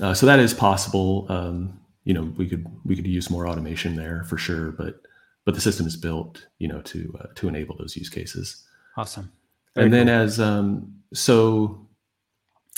Uh, 0.00 0.12
so 0.12 0.26
that 0.26 0.40
is 0.40 0.52
possible 0.52 1.26
um, 1.28 1.80
you 2.06 2.14
know 2.14 2.32
we 2.38 2.48
could 2.48 2.66
we 2.86 2.96
could 2.96 3.06
use 3.06 3.28
more 3.28 3.46
automation 3.46 3.96
there 3.96 4.24
for 4.24 4.38
sure 4.38 4.72
but 4.72 5.02
but 5.44 5.54
the 5.54 5.60
system 5.60 5.86
is 5.86 5.96
built 5.96 6.46
you 6.58 6.68
know 6.68 6.80
to 6.80 7.14
uh, 7.20 7.26
to 7.34 7.48
enable 7.48 7.76
those 7.76 7.94
use 7.96 8.08
cases 8.08 8.64
awesome 8.96 9.30
very 9.74 9.84
and 9.84 9.92
then 9.92 10.06
cool. 10.06 10.16
as 10.16 10.40
um, 10.40 10.94
so 11.12 11.86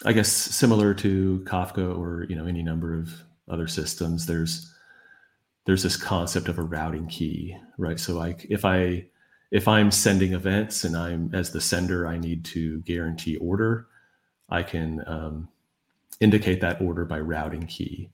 I 0.05 0.13
guess 0.13 0.29
similar 0.29 0.95
to 0.95 1.43
Kafka 1.45 1.97
or 1.97 2.27
you 2.29 2.37
know 2.37 2.47
any 2.47 2.63
number 2.63 2.99
of 2.99 3.11
other 3.49 3.67
systems, 3.67 4.27
there's 4.27 4.73
there's 5.65 5.83
this 5.83 5.97
concept 5.97 6.49
of 6.49 6.59
a 6.59 6.63
routing 6.63 7.07
key, 7.09 7.57
right? 7.77 7.99
So 7.99 8.15
like 8.15 8.47
if 8.49 8.65
I 8.65 9.07
if 9.51 9.67
I'm 9.67 9.91
sending 9.91 10.35
events 10.35 10.85
and 10.85 10.97
I'm 10.97 11.31
as 11.35 11.53
the 11.53 11.61
sender, 11.61 12.07
I 12.07 12.19
need 12.19 12.45
to 12.47 12.81
guarantee 12.83 13.37
order, 13.37 13.87
I 14.49 14.63
can 14.63 15.03
um, 15.07 15.49
indicate 16.21 16.61
that 16.61 16.81
order 16.81 17.05
by 17.05 17.21
routing 17.21 17.67
key. 17.67 18.11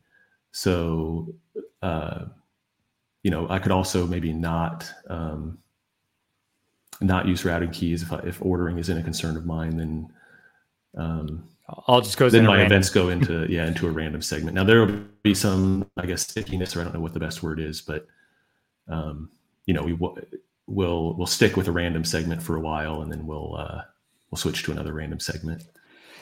So 0.54 1.34
uh, 1.82 2.26
you 3.24 3.30
know 3.32 3.48
I 3.50 3.58
could 3.58 3.72
also 3.72 4.06
maybe 4.06 4.32
not 4.32 4.88
um, 5.08 5.58
not 7.00 7.26
use 7.26 7.44
routing 7.44 7.72
keys 7.72 8.02
if 8.02 8.12
I, 8.12 8.18
if 8.20 8.40
ordering 8.40 8.78
isn't 8.78 8.96
a 8.96 9.02
concern 9.02 9.36
of 9.36 9.46
mine, 9.46 9.76
then 9.76 10.12
um, 10.96 11.48
all 11.88 12.00
just 12.00 12.16
goes. 12.16 12.30
Then 12.30 12.46
my 12.46 12.62
events 12.62 12.88
go 12.88 13.08
into 13.14 13.50
yeah 13.50 13.66
into 13.66 13.88
a 13.88 13.90
random 13.90 14.22
segment. 14.22 14.54
Now 14.54 14.62
there 14.62 14.86
will 14.86 15.00
be 15.24 15.34
some 15.34 15.90
I 15.96 16.06
guess 16.06 16.22
stickiness, 16.22 16.76
or 16.76 16.82
I 16.82 16.84
don't 16.84 16.94
know 16.94 17.00
what 17.00 17.14
the 17.14 17.20
best 17.20 17.42
word 17.42 17.58
is, 17.58 17.80
but 17.82 18.06
um, 18.88 19.30
you 19.66 19.74
know 19.74 19.82
we 19.82 19.94
will 19.94 20.16
we'll 20.68 21.14
we'll 21.14 21.26
stick 21.26 21.56
with 21.56 21.66
a 21.66 21.72
random 21.72 22.04
segment 22.04 22.40
for 22.40 22.54
a 22.54 22.60
while, 22.60 23.02
and 23.02 23.10
then 23.10 23.26
we'll 23.26 23.56
uh, 23.56 23.82
we'll 24.30 24.38
switch 24.38 24.62
to 24.62 24.70
another 24.70 24.92
random 24.92 25.18
segment. 25.18 25.64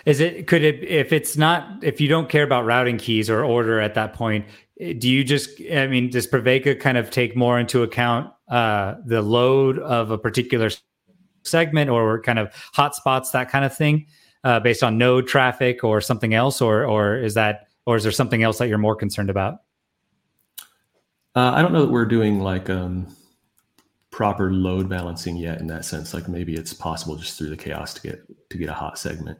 Is 0.04 0.20
it 0.20 0.46
could 0.46 0.62
it 0.62 0.82
if 0.82 1.12
it's 1.12 1.36
not 1.36 1.82
if 1.82 2.00
you 2.00 2.08
don't 2.08 2.28
care 2.28 2.42
about 2.42 2.64
routing 2.64 2.98
keys 2.98 3.30
or 3.30 3.44
order 3.44 3.80
at 3.80 3.94
that 3.94 4.14
point? 4.14 4.46
Do 4.78 5.08
you 5.08 5.22
just 5.24 5.60
I 5.72 5.86
mean 5.86 6.10
does 6.10 6.26
Pravega 6.26 6.78
kind 6.78 6.98
of 6.98 7.10
take 7.10 7.36
more 7.36 7.58
into 7.58 7.82
account 7.82 8.32
uh, 8.48 8.96
the 9.04 9.22
load 9.22 9.78
of 9.78 10.10
a 10.10 10.18
particular 10.18 10.70
segment 11.44 11.90
or 11.90 12.20
kind 12.22 12.38
of 12.38 12.52
hotspots 12.74 13.32
that 13.32 13.50
kind 13.50 13.64
of 13.64 13.76
thing? 13.76 14.06
uh, 14.44 14.60
based 14.60 14.82
on 14.82 14.98
node 14.98 15.26
traffic 15.26 15.84
or 15.84 16.00
something 16.00 16.34
else, 16.34 16.60
or 16.60 16.84
or 16.84 17.16
is 17.16 17.34
that 17.34 17.68
or 17.86 17.96
is 17.96 18.02
there 18.02 18.12
something 18.12 18.42
else 18.42 18.58
that 18.58 18.68
you're 18.68 18.78
more 18.78 18.96
concerned 18.96 19.30
about? 19.30 19.62
Uh, 21.34 21.52
I 21.54 21.62
don't 21.62 21.72
know 21.72 21.82
that 21.82 21.92
we're 21.92 22.04
doing 22.04 22.40
like 22.40 22.68
um, 22.68 23.06
proper 24.10 24.52
load 24.52 24.88
balancing 24.88 25.36
yet 25.36 25.60
in 25.60 25.66
that 25.68 25.84
sense. 25.84 26.12
Like 26.12 26.28
maybe 26.28 26.54
it's 26.54 26.74
possible 26.74 27.16
just 27.16 27.38
through 27.38 27.50
the 27.50 27.56
chaos 27.56 27.94
to 27.94 28.02
get 28.02 28.50
to 28.50 28.58
get 28.58 28.68
a 28.68 28.74
hot 28.74 28.98
segment. 28.98 29.38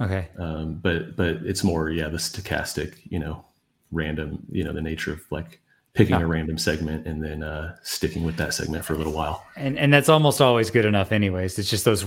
Okay. 0.00 0.28
Um, 0.38 0.74
but 0.82 1.14
but 1.16 1.36
it's 1.44 1.62
more 1.62 1.90
yeah 1.90 2.08
the 2.08 2.16
stochastic 2.18 2.94
you 3.10 3.18
know 3.18 3.44
random 3.92 4.46
you 4.50 4.64
know 4.64 4.72
the 4.72 4.80
nature 4.80 5.12
of 5.12 5.20
like 5.30 5.60
picking 5.92 6.14
Yeah. 6.16 6.22
a 6.22 6.26
random 6.26 6.56
segment 6.56 7.06
and 7.06 7.22
then 7.22 7.42
uh, 7.42 7.76
sticking 7.82 8.22
with 8.24 8.36
that 8.36 8.54
segment 8.54 8.84
for 8.84 8.94
a 8.94 8.96
little 8.96 9.12
while. 9.12 9.44
And 9.56 9.76
and 9.78 9.92
that's 9.92 10.08
almost 10.08 10.40
always 10.40 10.70
good 10.70 10.84
enough, 10.84 11.10
anyways. 11.12 11.58
It's 11.58 11.68
just 11.68 11.84
those 11.84 12.04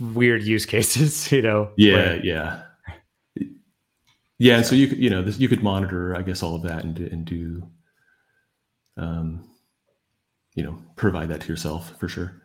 weird 0.00 0.42
use 0.42 0.66
cases, 0.66 1.30
you 1.32 1.40
know. 1.40 1.70
Yeah, 1.76 1.94
where- 1.94 2.24
yeah, 2.24 2.62
yeah. 4.38 4.56
And 4.56 4.66
so 4.66 4.74
you 4.74 4.88
could, 4.88 4.98
you 4.98 5.08
know, 5.08 5.22
this, 5.22 5.38
you 5.38 5.48
could 5.48 5.62
monitor, 5.62 6.16
I 6.16 6.22
guess, 6.22 6.42
all 6.42 6.56
of 6.56 6.62
that 6.62 6.82
and 6.84 6.98
and 6.98 7.24
do, 7.24 7.62
um, 8.96 9.48
you 10.54 10.64
know, 10.64 10.76
provide 10.96 11.28
that 11.28 11.40
to 11.42 11.48
yourself 11.48 11.94
for 11.98 12.08
sure. 12.08 12.41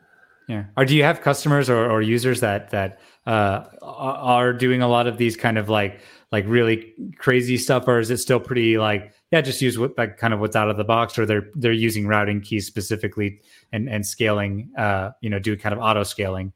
Yeah. 0.48 0.66
Or 0.78 0.86
do 0.86 0.96
you 0.96 1.04
have 1.04 1.22
customers 1.22 1.70
or, 1.70 1.90
or 1.90 2.02
users 2.02 2.40
that 2.40 2.70
that 2.72 3.00
uh, 3.26 3.66
are 3.82 4.16
are 4.16 4.54
doing 4.54 4.82
a 4.82 4.88
lot 4.88 5.08
of 5.08 5.18
these 5.18 5.36
kind 5.36 5.58
of 5.58 5.70
like 5.70 6.00
like 6.32 6.46
really 6.48 6.94
crazy 7.18 7.58
stuff, 7.58 7.88
or 7.88 8.00
is 8.00 8.10
it 8.10 8.18
still 8.18 8.40
pretty 8.40 8.78
like 8.78 9.14
yeah, 9.32 9.42
just 9.42 9.62
use 9.62 9.78
what 9.78 9.98
like 9.98 10.18
kind 10.18 10.34
of 10.34 10.40
what's 10.40 10.56
out 10.56 10.70
of 10.70 10.78
the 10.78 10.86
box, 10.86 11.20
or 11.20 11.26
they're 11.26 11.50
they're 11.56 11.74
using 11.74 12.08
routing 12.08 12.40
keys 12.40 12.66
specifically 12.66 13.42
and 13.74 13.90
and 13.90 14.06
scaling, 14.06 14.70
uh, 14.78 15.12
you 15.22 15.30
know, 15.30 15.40
do 15.40 15.58
kind 15.58 15.74
of 15.74 15.80
auto 15.80 16.04
scaling, 16.04 16.54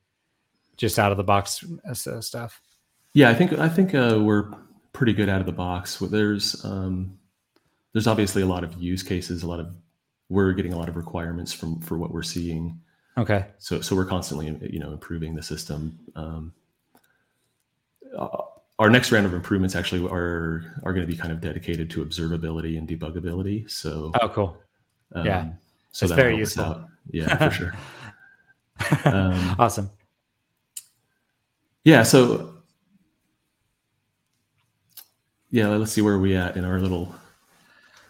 just 0.77 0.97
out 0.97 1.12
of 1.12 1.17
the 1.17 1.23
box 1.23 1.65
uh, 1.86 2.21
stuff. 2.21 2.62
Yeah, 3.13 3.30
I 3.30 3.34
think 3.34 3.54
I 3.54 3.67
think 3.67 3.93
uh, 3.93 4.19
we're 4.21 4.54
pretty 4.93 5.12
good 5.12 5.27
out 5.27 5.41
of 5.41 5.45
the 5.45 5.51
box. 5.51 5.97
There's 5.99 6.63
um, 6.63 7.17
there's 7.91 8.08
obviously 8.08 8.41
a 8.41 8.47
lot 8.47 8.63
of 8.63 8.82
use 8.82 9.04
cases, 9.04 9.43
a 9.43 9.47
lot 9.47 9.60
of 9.60 9.67
we're 10.30 10.54
getting 10.54 10.71
a 10.71 10.77
lot 10.77 10.88
of 10.88 10.95
requirements 10.95 11.51
from 11.51 11.82
for 11.82 11.97
what 11.97 12.12
we're 12.12 12.23
seeing. 12.23 12.80
Okay. 13.17 13.45
so 13.58 13.82
so 13.82 13.95
we're 13.95 14.06
constantly 14.06 14.47
you 14.71 14.80
know 14.80 14.91
improving 14.91 15.36
the 15.36 15.43
system 15.43 16.00
um, 16.15 16.54
uh, 18.17 18.28
our 18.80 18.89
next 18.89 19.12
round 19.12 19.26
of 19.26 19.34
improvements 19.34 19.76
actually 19.76 20.08
are 20.10 20.74
are 20.84 20.93
going 20.93 21.06
to 21.06 21.12
be 21.12 21.17
kind 21.17 21.32
of 21.32 21.41
dedicated 21.41 21.89
to 21.91 22.04
observability 22.06 22.78
and 22.78 22.88
debuggability 22.88 23.69
so 23.69 24.12
Oh, 24.21 24.30
cool. 24.30 24.58
um, 25.13 25.26
yeah. 25.26 25.50
so 25.91 26.06
It's 26.06 26.13
very 26.15 26.38
useful. 26.38 26.63
out. 26.63 26.88
yeah 27.12 27.36
for 27.50 27.52
sure 27.60 27.74
um, 29.13 29.56
awesome. 29.60 29.89
yeah 31.84 32.04
so 32.04 32.54
yeah 35.50 35.67
let's 35.67 35.91
see 35.91 36.02
where 36.02 36.17
we 36.17 36.36
at 36.36 36.56
in 36.56 36.63
our 36.65 36.80
little 36.80 37.13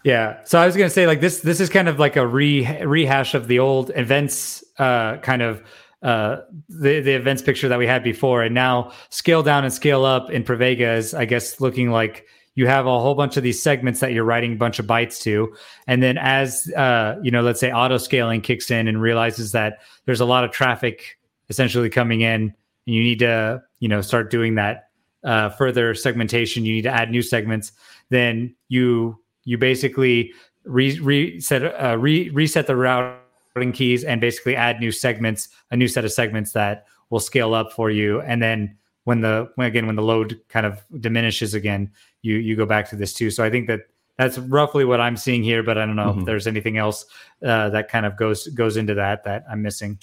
Yeah. 0.04 0.42
So 0.44 0.58
I 0.58 0.66
was 0.66 0.76
going 0.76 0.88
to 0.88 0.94
say 0.94 1.06
like 1.06 1.20
this 1.20 1.40
this 1.40 1.60
is 1.60 1.68
kind 1.68 1.88
of 1.88 1.98
like 1.98 2.16
a 2.16 2.26
re- 2.26 2.82
rehash 2.84 3.34
of 3.34 3.48
the 3.48 3.58
old 3.58 3.90
events 3.94 4.64
uh 4.78 5.18
kind 5.18 5.42
of 5.42 5.62
uh 6.02 6.38
the 6.68 7.00
the 7.00 7.14
events 7.14 7.42
picture 7.42 7.68
that 7.68 7.78
we 7.78 7.86
had 7.86 8.02
before 8.02 8.42
and 8.42 8.54
now 8.54 8.92
scale 9.10 9.42
down 9.42 9.64
and 9.64 9.72
scale 9.72 10.04
up 10.04 10.30
in 10.30 10.42
Pravega 10.42 10.96
is 10.96 11.14
I 11.14 11.24
guess 11.24 11.60
looking 11.60 11.90
like 11.90 12.26
you 12.54 12.66
have 12.66 12.86
a 12.86 12.98
whole 12.98 13.14
bunch 13.14 13.36
of 13.36 13.42
these 13.42 13.62
segments 13.62 14.00
that 14.00 14.12
you're 14.12 14.24
writing 14.24 14.54
a 14.54 14.56
bunch 14.56 14.78
of 14.78 14.86
bytes 14.86 15.20
to 15.22 15.54
and 15.86 16.02
then 16.02 16.18
as 16.18 16.70
uh 16.76 17.16
you 17.22 17.30
know 17.30 17.42
let's 17.42 17.60
say 17.60 17.70
auto 17.70 17.98
scaling 17.98 18.40
kicks 18.40 18.70
in 18.70 18.88
and 18.88 19.00
realizes 19.00 19.52
that 19.52 19.78
there's 20.06 20.20
a 20.20 20.26
lot 20.26 20.42
of 20.42 20.50
traffic 20.50 21.18
essentially 21.48 21.88
coming 21.88 22.22
in 22.22 22.54
and 22.86 22.94
you 22.94 23.02
need 23.02 23.20
to 23.20 23.62
you 23.78 23.88
know 23.88 24.00
start 24.00 24.30
doing 24.30 24.56
that 24.56 24.88
uh, 25.24 25.50
further 25.50 25.94
segmentation 25.94 26.64
you 26.64 26.72
need 26.72 26.82
to 26.82 26.90
add 26.90 27.08
new 27.08 27.22
segments 27.22 27.70
then 28.10 28.52
you 28.68 29.21
you 29.44 29.58
basically 29.58 30.32
re- 30.64 30.98
reset 31.00 31.62
uh, 31.82 31.96
re- 31.98 32.30
reset 32.30 32.66
the 32.66 32.76
routing 32.76 33.72
keys 33.72 34.04
and 34.04 34.20
basically 34.20 34.56
add 34.56 34.80
new 34.80 34.92
segments 34.92 35.48
a 35.70 35.76
new 35.76 35.88
set 35.88 36.04
of 36.04 36.12
segments 36.12 36.52
that 36.52 36.86
will 37.10 37.20
scale 37.20 37.54
up 37.54 37.72
for 37.72 37.90
you. 37.90 38.20
And 38.22 38.42
then 38.42 38.76
when 39.04 39.20
the 39.20 39.50
when 39.56 39.66
again 39.66 39.86
when 39.86 39.96
the 39.96 40.02
load 40.02 40.40
kind 40.48 40.64
of 40.64 40.80
diminishes 41.00 41.54
again 41.54 41.90
you 42.22 42.36
you 42.36 42.54
go 42.56 42.64
back 42.66 42.88
to 42.90 42.96
this 42.96 43.12
too. 43.12 43.30
So 43.30 43.42
i 43.44 43.50
think 43.50 43.66
that 43.66 43.80
that's 44.16 44.38
roughly 44.38 44.84
what 44.84 45.00
i'm 45.00 45.16
seeing 45.16 45.42
here 45.42 45.62
but 45.62 45.76
i 45.78 45.84
don't 45.86 45.96
know 45.96 46.12
Mhm. 46.12 46.20
if 46.20 46.26
there's 46.26 46.46
anything 46.46 46.76
else 46.76 47.06
uh, 47.44 47.70
that 47.70 47.88
kind 47.88 48.06
of 48.06 48.16
goes 48.16 48.46
goes 48.48 48.76
into 48.76 48.94
that 48.94 49.24
that 49.24 49.44
i'm 49.50 49.60
missing. 49.62 49.98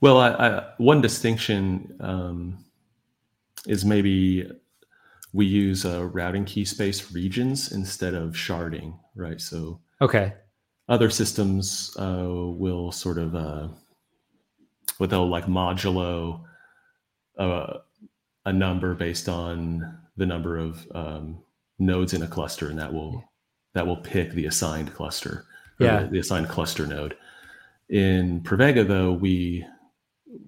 Well, 0.00 0.16
I, 0.16 0.30
I, 0.30 0.64
one 0.78 1.02
distinction 1.02 1.94
um, 2.00 2.64
is 3.66 3.84
maybe 3.84 4.50
we 5.32 5.46
use 5.46 5.84
uh, 5.84 6.06
routing 6.06 6.44
key 6.44 6.64
space 6.64 7.12
regions 7.12 7.72
instead 7.72 8.14
of 8.14 8.32
sharding, 8.34 8.98
right? 9.14 9.40
So 9.40 9.80
okay 10.00 10.34
other 10.88 11.08
systems 11.10 11.94
uh, 12.00 12.26
will 12.28 12.90
sort 12.90 13.16
of 13.16 13.36
uh, 13.36 13.68
what 14.98 15.08
they'll 15.08 15.28
like 15.28 15.46
modulo 15.46 16.42
uh, 17.38 17.74
a 18.44 18.52
number 18.52 18.94
based 18.94 19.28
on 19.28 19.96
the 20.16 20.26
number 20.26 20.58
of 20.58 20.84
um, 20.94 21.38
nodes 21.78 22.12
in 22.12 22.22
a 22.22 22.26
cluster, 22.26 22.68
and 22.70 22.78
that 22.78 22.92
will 22.92 23.22
that 23.74 23.86
will 23.86 23.98
pick 23.98 24.32
the 24.32 24.46
assigned 24.46 24.92
cluster, 24.92 25.44
Yeah. 25.78 26.02
the, 26.02 26.08
the 26.08 26.18
assigned 26.18 26.48
cluster 26.48 26.86
node. 26.88 27.16
In 27.88 28.40
Pravega, 28.40 28.86
though, 28.86 29.12
we 29.12 29.64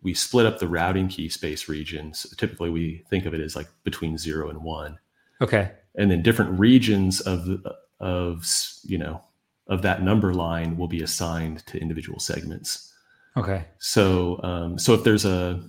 we 0.03 0.15
split 0.15 0.47
up 0.47 0.59
the 0.59 0.69
routing 0.69 1.09
key 1.09 1.29
space 1.29 1.69
regions. 1.69 2.27
Typically, 2.37 2.71
we 2.71 3.05
think 3.09 3.25
of 3.27 3.35
it 3.35 3.41
as 3.41 3.55
like 3.57 3.69
between 3.85 4.19
zero 4.19 4.51
and 4.51 4.63
one. 4.63 4.99
Okay. 5.41 5.71
And 5.97 6.11
then 6.11 6.23
different 6.23 6.59
regions 6.59 7.21
of 7.21 7.65
of 8.01 8.47
you 8.85 8.99
know 8.99 9.23
of 9.69 9.83
that 9.83 10.03
number 10.03 10.35
line 10.35 10.77
will 10.77 10.89
be 10.89 11.03
assigned 11.03 11.65
to 11.67 11.79
individual 11.79 12.19
segments. 12.19 12.93
Okay. 13.37 13.65
So 13.79 14.41
um, 14.43 14.79
so 14.79 14.93
if 14.95 15.05
there's 15.05 15.25
a 15.25 15.63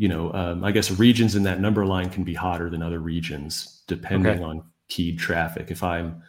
you 0.00 0.06
know 0.08 0.32
um, 0.32 0.62
i 0.64 0.70
guess 0.70 0.92
regions 0.92 1.34
in 1.34 1.42
that 1.42 1.60
number 1.60 1.84
line 1.84 2.08
can 2.08 2.22
be 2.22 2.32
hotter 2.32 2.70
than 2.70 2.82
other 2.84 3.00
regions 3.00 3.82
depending 3.88 4.32
Okay. 4.32 4.42
on 4.44 4.62
keyed 4.88 5.18
traffic. 5.18 5.72
If 5.72 5.82
i'm 5.82 6.22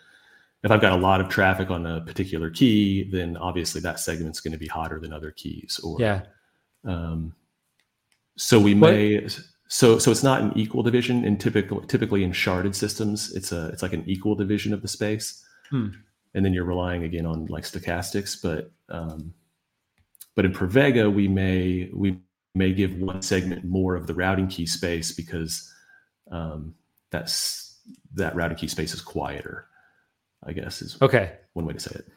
if 0.63 0.71
i've 0.71 0.81
got 0.81 0.91
a 0.93 1.01
lot 1.01 1.21
of 1.21 1.29
traffic 1.29 1.69
on 1.69 1.85
a 1.85 2.01
particular 2.01 2.49
key 2.49 3.03
then 3.11 3.37
obviously 3.37 3.79
that 3.81 3.99
segment's 3.99 4.39
going 4.41 4.53
to 4.53 4.57
be 4.57 4.65
hotter 4.67 4.99
than 4.99 5.13
other 5.13 5.29
keys 5.31 5.79
or 5.83 5.97
yeah 5.99 6.21
um, 6.85 7.33
so 8.37 8.59
we 8.59 8.73
What- 8.73 8.91
may 8.91 9.27
so 9.67 9.99
so 9.99 10.09
it's 10.11 10.23
not 10.23 10.41
an 10.41 10.51
equal 10.57 10.81
division 10.81 11.23
in 11.25 11.37
typical 11.37 11.81
typically 11.81 12.23
in 12.23 12.31
sharded 12.31 12.73
systems. 12.75 13.31
It's 13.35 13.51
a 13.51 13.67
it's 13.67 13.81
like 13.83 13.93
an 13.93 14.03
equal 14.07 14.35
division 14.35 14.73
of 14.73 14.81
the 14.81 14.87
space. 14.87 15.45
Hmm. 15.69 15.89
and 16.33 16.43
then 16.43 16.51
you're 16.51 16.63
relying 16.65 17.03
again 17.03 17.27
on 17.27 17.45
like 17.45 17.63
stochastics 17.63 18.41
but 18.41 18.71
um, 18.89 19.31
but 20.35 20.45
in 20.45 20.51
Pravega 20.51 21.13
we 21.13 21.27
may 21.27 21.89
we 21.93 22.19
may 22.55 22.73
give 22.73 22.95
one 22.99 23.21
segment 23.21 23.65
more 23.65 23.95
of 23.95 24.07
the 24.07 24.15
routing 24.15 24.47
key 24.47 24.65
space 24.65 25.11
because 25.11 25.71
um, 26.31 26.73
that's 27.11 27.77
that 28.15 28.35
routing 28.35 28.57
key 28.57 28.67
space 28.67 28.95
is 28.95 29.01
quieter 29.01 29.67
I 30.43 30.53
guess 30.53 30.81
is 30.81 30.97
okay. 31.03 31.33
one 31.53 31.65
way 31.65 31.73
to 31.73 31.79
say 31.79 31.91
it. 31.95 32.07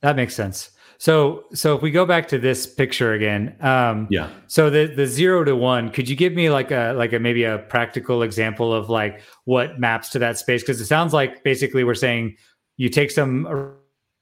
That 0.00 0.16
makes 0.16 0.34
sense 0.34 0.70
so 0.98 1.44
so 1.52 1.76
if 1.76 1.82
we 1.82 1.90
go 1.90 2.04
back 2.04 2.26
to 2.28 2.38
this 2.38 2.66
picture 2.66 3.12
again 3.12 3.54
um 3.60 4.06
yeah 4.10 4.28
So 4.48 4.68
the 4.70 4.86
the 4.86 5.06
zero 5.06 5.44
to 5.44 5.54
one, 5.54 5.90
could 5.90 6.08
you 6.08 6.16
give 6.16 6.32
me 6.32 6.50
like 6.50 6.70
a 6.70 6.92
like 6.96 7.12
a 7.12 7.18
maybe 7.18 7.44
a 7.44 7.58
practical 7.58 8.22
example 8.22 8.72
of 8.74 8.90
like 8.90 9.20
what 9.44 9.78
maps 9.78 10.08
to 10.10 10.18
that 10.18 10.38
space? 10.38 10.62
Because 10.62 10.80
it 10.80 10.86
sounds 10.86 11.12
like 11.12 11.42
basically 11.44 11.84
we're 11.84 11.94
saying 11.94 12.36
you 12.76 12.88
take 12.88 13.10
some 13.10 13.46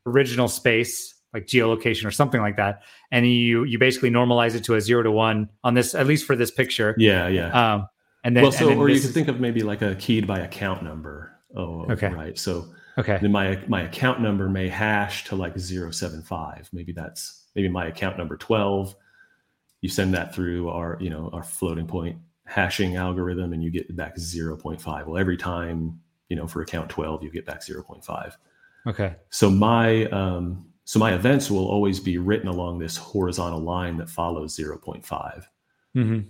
original 0.07 0.49
space 0.49 1.15
like 1.33 1.47
geolocation 1.47 2.05
or 2.07 2.11
something 2.11 2.41
like 2.41 2.57
that, 2.57 2.83
and 3.11 3.27
you 3.27 3.65
you 3.65 3.79
basically 3.79 4.11
normalize 4.11 4.55
it 4.55 4.65
to 4.65 4.75
a 4.75 4.81
zero 4.81 5.03
to 5.03 5.11
one 5.11 5.49
on 5.65 5.75
this 5.75 5.95
at 5.95 6.07
least 6.07 6.25
for 6.27 6.37
this 6.37 6.51
picture. 6.51 6.95
yeah 6.99 7.29
yeah 7.29 7.51
Um, 7.75 7.89
and 8.25 8.37
then 8.37 8.43
well 8.43 8.53
so 8.53 8.69
then 8.69 8.79
or 8.79 8.89
you 8.89 9.01
could 9.01 9.15
think 9.15 9.29
of 9.29 9.41
maybe 9.41 9.63
like 9.63 9.83
a 9.83 9.95
keyed 9.97 10.27
by 10.27 10.41
account 10.41 10.83
number 10.83 11.33
oh 11.57 11.87
Okay. 11.91 12.09
right 12.09 12.39
so 12.39 12.67
okay. 12.99 13.19
Then 13.21 13.33
my 13.33 13.59
my 13.69 13.83
account 13.83 14.21
number 14.21 14.49
may 14.49 14.69
hash 14.69 15.25
to 15.25 15.37
like 15.37 15.59
075 15.59 16.69
maybe 16.73 16.93
that's 16.93 17.45
maybe 17.55 17.69
my 17.69 17.87
account 17.87 18.19
number 18.19 18.37
12 18.37 18.95
you 19.81 19.89
send 19.89 20.15
that 20.15 20.35
through 20.35 20.69
our 20.69 20.97
you 21.01 21.11
know 21.11 21.31
our 21.33 21.43
floating 21.43 21.87
point 21.87 22.19
hashing 22.45 22.97
algorithm 22.97 23.53
and 23.53 23.63
you 23.63 23.71
get 23.71 23.95
back 23.97 24.17
0.5 24.17 25.07
well 25.07 25.19
every 25.19 25.37
time 25.37 26.01
you 26.29 26.37
know 26.37 26.47
for 26.47 26.63
account 26.63 26.89
12 26.89 27.23
you 27.23 27.31
get 27.31 27.45
back 27.47 27.61
0.5 27.61 28.33
okay. 28.87 29.17
So 29.31 29.51
my 29.51 30.07
um 30.07 30.67
so 30.85 30.99
my 31.01 31.15
events 31.15 31.51
will 31.51 31.67
always 31.67 31.99
be 31.99 32.19
written 32.19 32.49
along 32.49 32.79
this 32.79 32.97
horizontal 32.97 33.61
line 33.61 33.97
that 33.99 34.09
follows 34.09 34.57
0.5 34.57 35.47
Mm-hmm. 35.97 36.29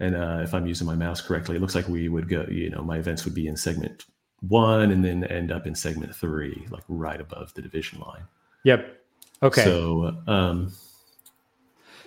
and 0.00 0.16
uh, 0.16 0.40
if 0.42 0.52
I'm 0.54 0.66
using 0.66 0.84
my 0.84 0.96
mouse 0.96 1.20
correctly, 1.20 1.54
it 1.54 1.60
looks 1.60 1.76
like 1.76 1.86
we 1.86 2.08
would 2.08 2.28
go, 2.28 2.44
you 2.50 2.68
know, 2.68 2.82
my 2.82 2.98
events 2.98 3.24
would 3.24 3.34
be 3.34 3.46
in 3.46 3.56
segment 3.56 4.06
one 4.40 4.90
and 4.90 5.04
then 5.04 5.24
end 5.24 5.50
up 5.50 5.66
in 5.66 5.74
segment 5.74 6.14
three, 6.14 6.66
like 6.70 6.84
right 6.88 7.20
above 7.20 7.52
the 7.54 7.62
division 7.62 8.00
line. 8.00 8.22
yep 8.64 9.02
okay 9.42 9.64
So, 9.64 10.16
um, 10.26 10.72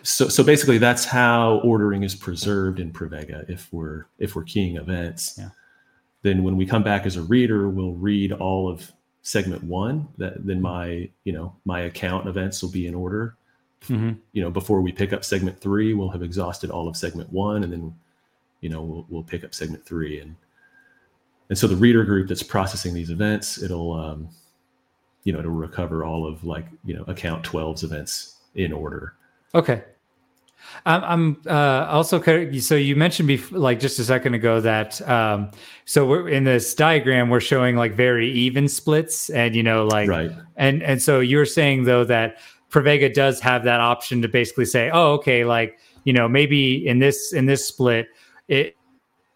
so, 0.03 0.27
so 0.27 0.43
basically 0.43 0.77
that's 0.77 1.05
how 1.05 1.59
ordering 1.63 2.03
is 2.03 2.15
preserved 2.15 2.79
in 2.79 2.91
Pravega. 2.91 3.47
If 3.49 3.71
we're, 3.71 4.05
if 4.17 4.36
we're 4.36 4.43
keying 4.43 4.77
events, 4.77 5.36
Yeah. 5.38 5.49
then 6.23 6.43
when 6.43 6.57
we 6.57 6.65
come 6.65 6.84
back 6.84 7.05
as 7.05 7.17
a 7.17 7.21
reader, 7.21 7.69
we'll 7.69 7.93
read 7.93 8.32
all 8.32 8.69
of 8.69 8.91
segment 9.21 9.63
one 9.63 10.07
that 10.17 10.45
then 10.45 10.59
my, 10.61 11.09
you 11.23 11.34
know, 11.34 11.55
my 11.65 11.82
account 11.82 12.27
events 12.27 12.63
will 12.63 12.71
be 12.71 12.88
in 12.88 12.95
order 12.95 13.36
mm-hmm. 13.88 14.11
you 14.34 14.41
know 14.41 14.49
before 14.49 14.82
we 14.82 14.91
pick 14.91 15.13
up 15.13 15.23
segment 15.23 15.59
three, 15.59 15.93
we'll 15.93 16.09
have 16.09 16.23
exhausted 16.23 16.69
all 16.69 16.88
of 16.88 16.95
segment 16.95 17.32
one, 17.32 17.63
and 17.63 17.73
then 17.73 17.95
you 18.61 18.69
know 18.69 18.82
we'll 18.82 19.05
we'll 19.09 19.23
pick 19.23 19.43
up 19.43 19.53
segment 19.53 19.86
three, 19.86 20.19
and 20.19 20.36
and 21.52 21.58
so 21.58 21.68
the 21.68 21.76
reader 21.76 22.06
group 22.06 22.30
that's 22.30 22.43
processing 22.43 22.93
these 22.93 23.10
events, 23.10 23.62
it'll 23.62 23.91
um, 23.91 24.30
you 25.26 25.34
know 25.34 25.39
it'll 25.39 25.52
recover 25.52 26.06
all 26.06 26.26
of 26.26 26.45
like 26.45 26.66
you 26.86 26.95
know 26.95 27.04
account 27.10 27.43
12's 27.43 27.84
events 27.84 28.38
in 28.56 28.72
order. 28.72 29.16
Okay. 29.54 29.84
I'm, 30.86 31.04
I'm 31.04 31.41
uh, 31.45 31.88
also 31.89 32.22
so 32.60 32.76
you 32.76 32.95
mentioned 32.95 33.28
before, 33.28 33.60
like 33.60 33.82
just 33.82 33.99
a 33.99 34.06
second 34.06 34.34
ago 34.34 34.62
that 34.62 35.02
um, 35.10 35.52
so 35.84 36.06
we're 36.06 36.30
in 36.30 36.45
this 36.45 36.74
diagram 36.74 37.30
we're 37.30 37.41
showing 37.41 37.76
like 37.76 37.95
very 37.95 38.32
even 38.32 38.70
splits 38.70 39.30
and 39.32 39.54
you 39.54 39.64
know 39.64 39.86
like 39.86 40.08
right 40.08 40.32
and 40.56 40.82
and 40.84 41.02
so 41.02 41.20
you're 41.20 41.45
saying 41.45 41.84
though 41.84 42.06
that 42.06 42.38
Pravega 42.70 43.14
does 43.14 43.41
have 43.41 43.66
that 43.66 43.82
option 43.82 44.22
to 44.22 44.30
basically 44.30 44.66
say 44.66 44.89
oh 44.93 45.14
okay 45.14 45.43
like 45.43 45.80
you 46.06 46.14
know 46.14 46.30
maybe 46.30 46.88
in 46.88 46.99
this 46.99 47.34
in 47.34 47.45
this 47.45 47.68
split 47.68 48.08
it 48.47 48.78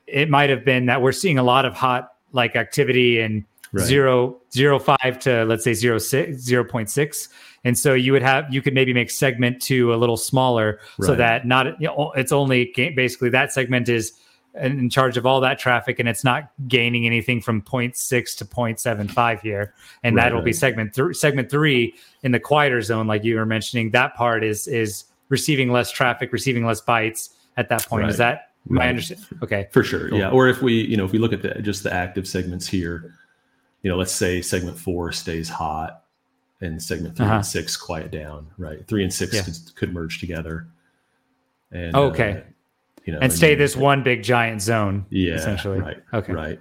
it 0.08 0.30
might 0.30 0.49
have 0.49 0.64
been 0.64 0.86
that 0.88 1.01
we're 1.01 1.12
seeing 1.12 1.38
a 1.38 1.43
lot 1.43 1.66
of 1.66 1.74
hot 1.74 2.14
like 2.32 2.56
activity 2.56 3.20
in 3.20 3.45
right. 3.72 3.86
zero 3.86 4.38
zero 4.51 4.80
five 4.80 5.20
to 5.20 5.45
let's 5.45 5.64
say 5.64 5.74
zero 5.74 5.97
six 5.97 6.38
zero 6.38 6.64
point 6.64 6.89
six. 6.89 7.30
And 7.64 7.78
so 7.78 7.93
you 7.93 8.12
would 8.12 8.22
have 8.22 8.53
you 8.53 8.62
could 8.62 8.74
maybe 8.74 8.93
make 8.93 9.10
segment 9.10 9.62
two 9.62 9.93
a 9.93 9.97
little 9.97 10.18
smaller 10.18 10.80
right. 10.97 11.08
so 11.08 11.16
that 11.16 11.45
not 11.45 11.80
you 11.80 11.88
know, 11.88 12.12
it's 12.16 12.32
only 12.32 12.72
basically 12.95 13.30
that 13.30 13.51
segment 13.51 13.89
is 13.89 14.14
in 14.56 14.89
charge 14.89 15.18
of 15.18 15.26
all 15.26 15.41
that 15.41 15.60
traffic 15.60 15.99
and 15.99 16.08
it's 16.08 16.24
not 16.24 16.49
gaining 16.68 17.06
anything 17.06 17.41
from 17.41 17.62
0.6 17.62 18.38
to 18.38 18.45
0.75 18.45 19.41
here. 19.41 19.74
And 20.01 20.16
right, 20.16 20.24
that'll 20.24 20.41
be 20.41 20.53
segment 20.53 20.95
three 20.95 21.14
segment 21.14 21.49
three 21.49 21.95
in 22.24 22.32
the 22.32 22.39
quieter 22.39 22.82
zone 22.82 23.08
like 23.08 23.24
you 23.24 23.36
were 23.36 23.45
mentioning. 23.45 23.91
That 23.91 24.16
part 24.16 24.43
is 24.43 24.68
is 24.68 25.06
receiving 25.30 25.72
less 25.72 25.91
traffic 25.91 26.32
receiving 26.32 26.66
less 26.66 26.82
bytes 26.82 27.30
at 27.58 27.70
that 27.70 27.86
point. 27.88 28.10
Is 28.10 28.18
that 28.18 28.51
my 28.68 28.88
understanding 28.88 29.26
okay 29.43 29.68
for 29.72 29.84
sure 29.84 30.09
cool. 30.09 30.18
yeah 30.18 30.30
or 30.30 30.47
if 30.47 30.61
we 30.61 30.74
you 30.74 30.97
know 30.97 31.05
if 31.05 31.11
we 31.11 31.20
look 31.20 31.34
at 31.34 31.41
the 31.41 31.53
just 31.61 31.84
the 31.84 31.93
active 31.93 32.28
segments 32.28 32.68
here 32.68 33.16
you 33.84 33.91
know 33.91 33.97
let's 33.97 34.11
say 34.11 34.41
segment 34.41 34.78
four 34.78 35.11
stays 35.11 35.47
hot 35.47 36.05
and 36.61 36.82
segment 36.82 37.16
3 37.16 37.26
uh-huh. 37.26 37.36
and 37.36 37.45
six 37.45 37.78
quiet 37.78 38.11
down, 38.11 38.47
right? 38.57 38.86
Three 38.88 39.03
and 39.03 39.13
six 39.13 39.34
yeah. 39.34 39.43
could, 39.43 39.76
could, 39.76 39.93
merge 39.93 40.20
together. 40.20 40.68
And 41.72 41.95
okay, 41.95 42.32
uh, 42.32 42.51
you 43.05 43.13
know, 43.13 43.20
and 43.22 43.32
stay 43.32 43.55
this 43.55 43.76
one 43.76 44.03
big 44.03 44.24
giant 44.24 44.61
zone. 44.61 45.05
Yeah, 45.09 45.36
essentially. 45.36 45.80
Right. 45.80 45.97
Okay. 46.13 46.34
Right. 46.34 46.59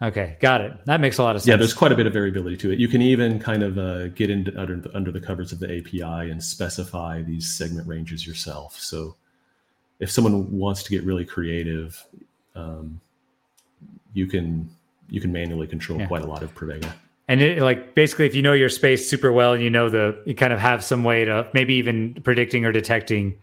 Okay, 0.00 0.36
got 0.40 0.60
it. 0.60 0.72
That 0.84 1.00
makes 1.00 1.18
a 1.18 1.24
lot 1.24 1.34
of 1.34 1.42
sense. 1.42 1.48
Yeah, 1.48 1.56
there's 1.56 1.74
quite 1.74 1.90
a 1.90 1.96
bit 1.96 2.06
of 2.06 2.12
variability 2.12 2.56
to 2.58 2.70
it. 2.70 2.78
You 2.78 2.86
can 2.86 3.02
even 3.02 3.40
kind 3.40 3.64
of 3.64 3.78
uh, 3.78 4.08
get 4.08 4.30
into 4.30 4.56
under 4.60 4.76
the, 4.76 4.94
under 4.94 5.10
the 5.10 5.20
covers 5.20 5.50
of 5.50 5.58
the 5.58 5.78
API 5.78 6.30
and 6.30 6.42
specify 6.42 7.22
these 7.22 7.50
segment 7.50 7.88
ranges 7.88 8.24
yourself. 8.24 8.78
So, 8.78 9.16
if 10.00 10.10
someone 10.10 10.50
wants 10.56 10.82
to 10.84 10.90
get 10.90 11.04
really 11.04 11.24
creative, 11.24 12.04
um, 12.54 13.00
you 14.12 14.26
can 14.26 14.70
you 15.08 15.20
can 15.20 15.32
manually 15.32 15.66
control 15.66 15.98
yeah. 15.98 16.06
quite 16.06 16.22
a 16.22 16.26
lot 16.26 16.42
of 16.42 16.54
Pravega. 16.54 16.92
And 17.28 17.42
it, 17.42 17.62
like 17.62 17.94
basically 17.94 18.26
if 18.26 18.34
you 18.34 18.42
know 18.42 18.54
your 18.54 18.68
space 18.68 19.08
super 19.08 19.32
well 19.32 19.52
and 19.52 19.62
you 19.62 19.70
know 19.70 19.88
the 19.88 20.20
you 20.24 20.34
kind 20.34 20.52
of 20.52 20.58
have 20.58 20.82
some 20.82 21.04
way 21.04 21.24
to 21.24 21.48
maybe 21.52 21.74
even 21.74 22.14
predicting 22.22 22.64
or 22.64 22.72
detecting 22.72 23.38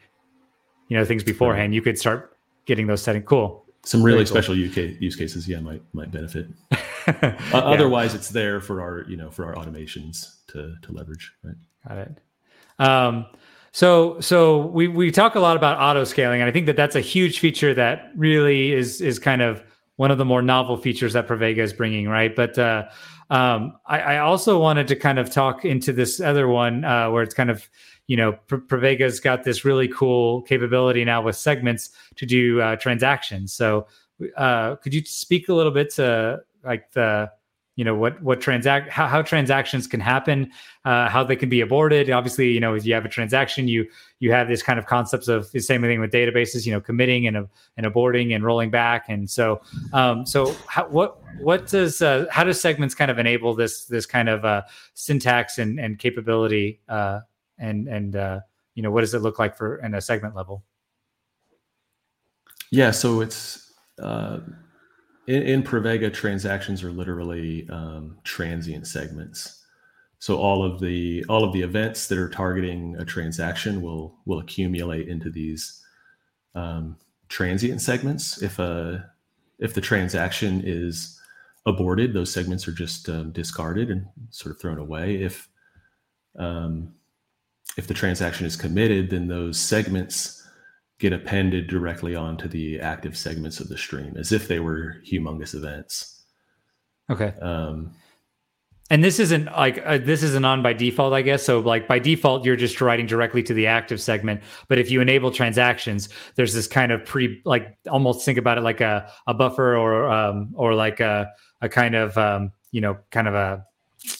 you 0.87 0.97
know 0.97 1.05
things 1.05 1.23
beforehand 1.23 1.75
you 1.75 1.81
could 1.81 1.97
start 1.97 2.37
getting 2.65 2.87
those 2.87 3.01
settings 3.01 3.25
cool. 3.27 3.63
Some 3.83 4.01
really 4.01 4.19
cool. 4.19 4.25
special 4.25 4.55
use 4.57 5.15
cases 5.15 5.47
yeah 5.47 5.59
might 5.59 5.81
might 5.93 6.11
benefit. 6.11 6.47
Yeah. 7.07 7.37
otherwise 7.53 8.15
it's 8.15 8.29
there 8.29 8.59
for 8.59 8.81
our 8.81 9.05
you 9.07 9.15
know 9.15 9.29
for 9.29 9.45
our 9.45 9.53
automations 9.53 10.37
to 10.47 10.75
to 10.81 10.91
leverage 10.91 11.31
right? 11.43 11.55
Got 11.87 11.97
it. 11.99 12.17
Um 12.79 13.27
so 13.76 14.17
so 14.21 14.67
we 14.67 14.88
we 14.88 15.11
talk 15.11 15.36
a 15.36 15.39
lot 15.39 15.57
about 15.57 15.78
auto 15.78 16.05
scaling 16.05 16.39
and 16.39 16.47
i 16.47 16.51
think 16.51 16.65
that 16.65 16.78
that's 16.78 16.95
a 16.95 17.01
huge 17.01 17.39
feature 17.39 17.73
that 17.73 18.09
really 18.15 18.71
is 18.71 19.01
is 19.01 19.19
kind 19.19 19.41
of 19.41 19.61
one 19.97 20.11
of 20.11 20.17
the 20.17 20.23
more 20.23 20.41
novel 20.41 20.78
features 20.78 21.11
that 21.13 21.28
Pravega 21.28 21.57
is 21.57 21.73
bringing 21.73 22.07
right 22.07 22.34
but 22.36 22.57
uh 22.57 22.86
um, 23.32 23.73
I, 23.88 23.99
I, 23.99 24.17
also 24.19 24.59
wanted 24.59 24.88
to 24.89 24.95
kind 24.95 25.17
of 25.17 25.32
talk 25.32 25.65
into 25.65 25.91
this 25.91 26.19
other 26.19 26.47
one 26.47 26.86
uh, 26.86 27.09
where 27.09 27.23
it's 27.23 27.34
kind 27.34 27.49
of, 27.49 27.67
you 28.05 28.15
know, 28.15 28.38
Pravega's 28.47 29.19
got 29.19 29.43
this 29.43 29.65
really 29.65 29.88
cool 29.88 30.43
capability 30.43 31.03
now 31.03 31.23
with 31.23 31.36
segments 31.36 31.89
to 32.17 32.28
do 32.28 32.61
uh, 32.61 32.76
transactions. 32.76 33.51
So, 33.51 33.88
uh, 34.38 34.76
could 34.76 34.93
you 34.93 35.03
speak 35.05 35.49
a 35.49 35.55
little 35.55 35.71
bit 35.71 35.89
to 35.95 36.41
like 36.63 36.91
the 36.91 37.32
you 37.76 37.84
know 37.84 37.93
what 37.93 38.21
what 38.21 38.39
transact 38.39 38.89
how, 38.89 39.05
how 39.07 39.21
transactions 39.21 39.86
can 39.86 39.99
happen 39.99 40.49
uh, 40.86 41.09
how 41.09 41.23
they 41.23 41.36
can 41.36 41.49
be 41.49 41.61
aborted. 41.61 42.09
Obviously 42.09 42.51
you 42.51 42.59
know 42.59 42.73
if 42.73 42.86
you 42.86 42.93
have 42.93 43.05
a 43.05 43.09
transaction 43.09 43.67
you 43.67 43.86
you 44.19 44.32
have 44.32 44.47
this 44.47 44.63
kind 44.63 44.80
of 44.80 44.86
concepts 44.86 45.28
of 45.28 45.51
the 45.51 45.59
same 45.59 45.82
thing 45.82 45.99
with 45.99 46.11
databases 46.11 46.65
you 46.65 46.71
know 46.71 46.80
committing 46.80 47.28
and 47.28 47.36
and 47.78 47.86
aborting 47.86 48.34
and 48.34 48.43
rolling 48.45 48.69
back. 48.69 49.05
And 49.09 49.30
so 49.30 49.61
um, 49.93 50.26
so 50.26 50.55
how, 50.67 50.88
what 50.88 51.21
what 51.39 51.67
does 51.67 52.01
uh, 52.01 52.26
how 52.32 52.43
does 52.43 52.61
segments 52.61 52.95
kind 52.95 53.11
of 53.11 53.19
enable 53.19 53.53
this 53.53 53.86
this 53.86 54.05
kind 54.05 54.30
of 54.30 54.45
uh, 54.45 54.61
syntax 54.93 55.57
and 55.57 55.80
and 55.80 55.99
capability 55.99 56.80
uh, 56.88 57.21
and 57.57 57.89
and 57.89 58.15
uh, 58.15 58.39
you 58.73 58.84
know 58.84 58.91
what 58.91 59.01
does 59.01 59.13
it 59.13 59.19
look 59.19 59.38
like 59.38 59.57
for 59.57 59.78
in 59.78 59.93
a 59.95 60.01
segment 60.01 60.34
level? 60.34 60.63
Yeah 62.71 62.91
so 62.91 63.19
it's 63.19 63.73
uh, 64.01 64.39
in, 65.28 65.41
in 65.43 65.63
Pravega, 65.63 66.13
transactions 66.13 66.84
are 66.84 66.91
literally 66.91 67.67
um, 67.69 68.17
transient 68.23 68.88
segments. 68.88 69.61
So 70.19 70.38
all 70.38 70.63
of 70.63 70.80
the 70.80 71.23
all 71.30 71.43
of 71.43 71.53
the 71.53 71.61
events 71.61 72.07
that 72.07 72.17
are 72.17 72.30
targeting 72.30 72.95
a 72.97 73.05
transaction 73.05 73.82
will 73.82 74.15
will 74.26 74.39
accumulate 74.39 75.07
into 75.07 75.30
these 75.30 75.84
um, 76.55 76.97
transient 77.30 77.82
segments. 77.82 78.41
If 78.41 78.59
a 78.59 79.11
if 79.59 79.73
the 79.73 79.82
transaction 79.82 80.61
is 80.65 81.19
aborted, 81.65 82.13
those 82.13 82.32
segments 82.32 82.67
are 82.67 82.71
just 82.71 83.09
um, 83.09 83.32
discarded 83.32 83.89
and 83.89 84.07
sort 84.30 84.55
of 84.55 84.61
thrown 84.61 84.78
away. 84.78 85.21
If 85.21 85.47
um, 86.38 86.93
if 87.78 87.88
the 87.88 87.93
transaction 87.93 88.45
is 88.45 88.55
committed, 88.55 89.09
then 89.09 89.28
those 89.28 89.59
segments 89.59 90.44
get 90.99 91.13
appended 91.13 91.67
directly 91.67 92.15
onto 92.15 92.47
the 92.47 92.79
active 92.79 93.17
segments 93.17 93.59
of 93.59 93.67
the 93.67 93.77
stream 93.77 94.15
as 94.17 94.31
if 94.31 94.47
they 94.47 94.59
were 94.59 94.95
humongous 95.05 95.53
events. 95.53 96.23
Okay. 97.09 97.33
Um, 97.41 97.93
and 98.91 99.03
this 99.03 99.19
isn't 99.19 99.45
like 99.45 99.81
uh, 99.83 99.97
this 99.97 100.21
isn't 100.21 100.45
on 100.45 100.61
by 100.61 100.71
default, 100.73 101.13
I 101.13 101.23
guess. 101.23 101.43
So 101.43 101.59
like 101.59 101.87
by 101.87 101.97
default, 101.97 102.45
you're 102.45 102.55
just 102.55 102.79
writing 102.81 103.07
directly 103.07 103.41
to 103.43 103.53
the 103.53 103.65
active 103.65 103.99
segment. 103.99 104.41
But 104.67 104.77
if 104.77 104.91
you 104.91 105.01
enable 105.01 105.31
transactions, 105.31 106.07
there's 106.35 106.53
this 106.53 106.67
kind 106.67 106.91
of 106.91 107.03
pre 107.03 107.41
like 107.45 107.77
almost 107.89 108.23
think 108.23 108.37
about 108.37 108.59
it 108.59 108.61
like 108.61 108.81
a, 108.81 109.11
a 109.25 109.33
buffer 109.33 109.75
or 109.75 110.09
um, 110.11 110.51
or 110.53 110.75
like 110.75 110.99
a 110.99 111.31
a 111.61 111.69
kind 111.69 111.95
of 111.95 112.15
um, 112.17 112.51
you 112.71 112.79
know 112.79 112.97
kind 113.09 113.27
of 113.27 113.33
a 113.33 113.65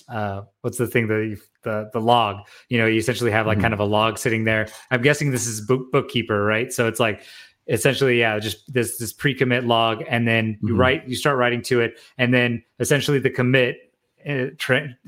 uh, 0.10 0.42
what's 0.62 0.80
the 0.80 0.88
thing 0.88 1.08
that 1.08 1.28
you 1.30 1.38
the 1.66 1.90
the 1.92 2.00
log. 2.00 2.48
You 2.70 2.78
know, 2.78 2.86
you 2.86 2.98
essentially 2.98 3.32
have 3.32 3.46
like 3.46 3.58
mm-hmm. 3.58 3.64
kind 3.64 3.74
of 3.74 3.82
a 3.82 3.86
log 3.86 4.18
sitting 4.18 4.46
there. 4.46 4.70
I'm 4.92 5.02
guessing 5.02 5.32
this 5.32 5.46
is 5.46 5.60
book, 5.60 5.92
bookkeeper, 5.92 6.46
right? 6.46 6.72
So 6.72 6.88
it's 6.88 7.02
like 7.02 7.24
essentially 7.68 8.20
yeah 8.20 8.38
just 8.38 8.72
this 8.72 8.98
this 8.98 9.12
pre-commit 9.12 9.66
log 9.66 10.04
and 10.08 10.28
then 10.28 10.58
you 10.62 10.70
mm-hmm. 10.70 10.78
write 10.78 11.08
you 11.08 11.16
start 11.16 11.38
writing 11.38 11.62
to 11.62 11.82
it 11.82 12.00
and 12.18 12.34
then 12.34 12.64
essentially 12.80 13.20
the 13.20 13.30
commit 13.30 13.92
uh, 14.28 14.48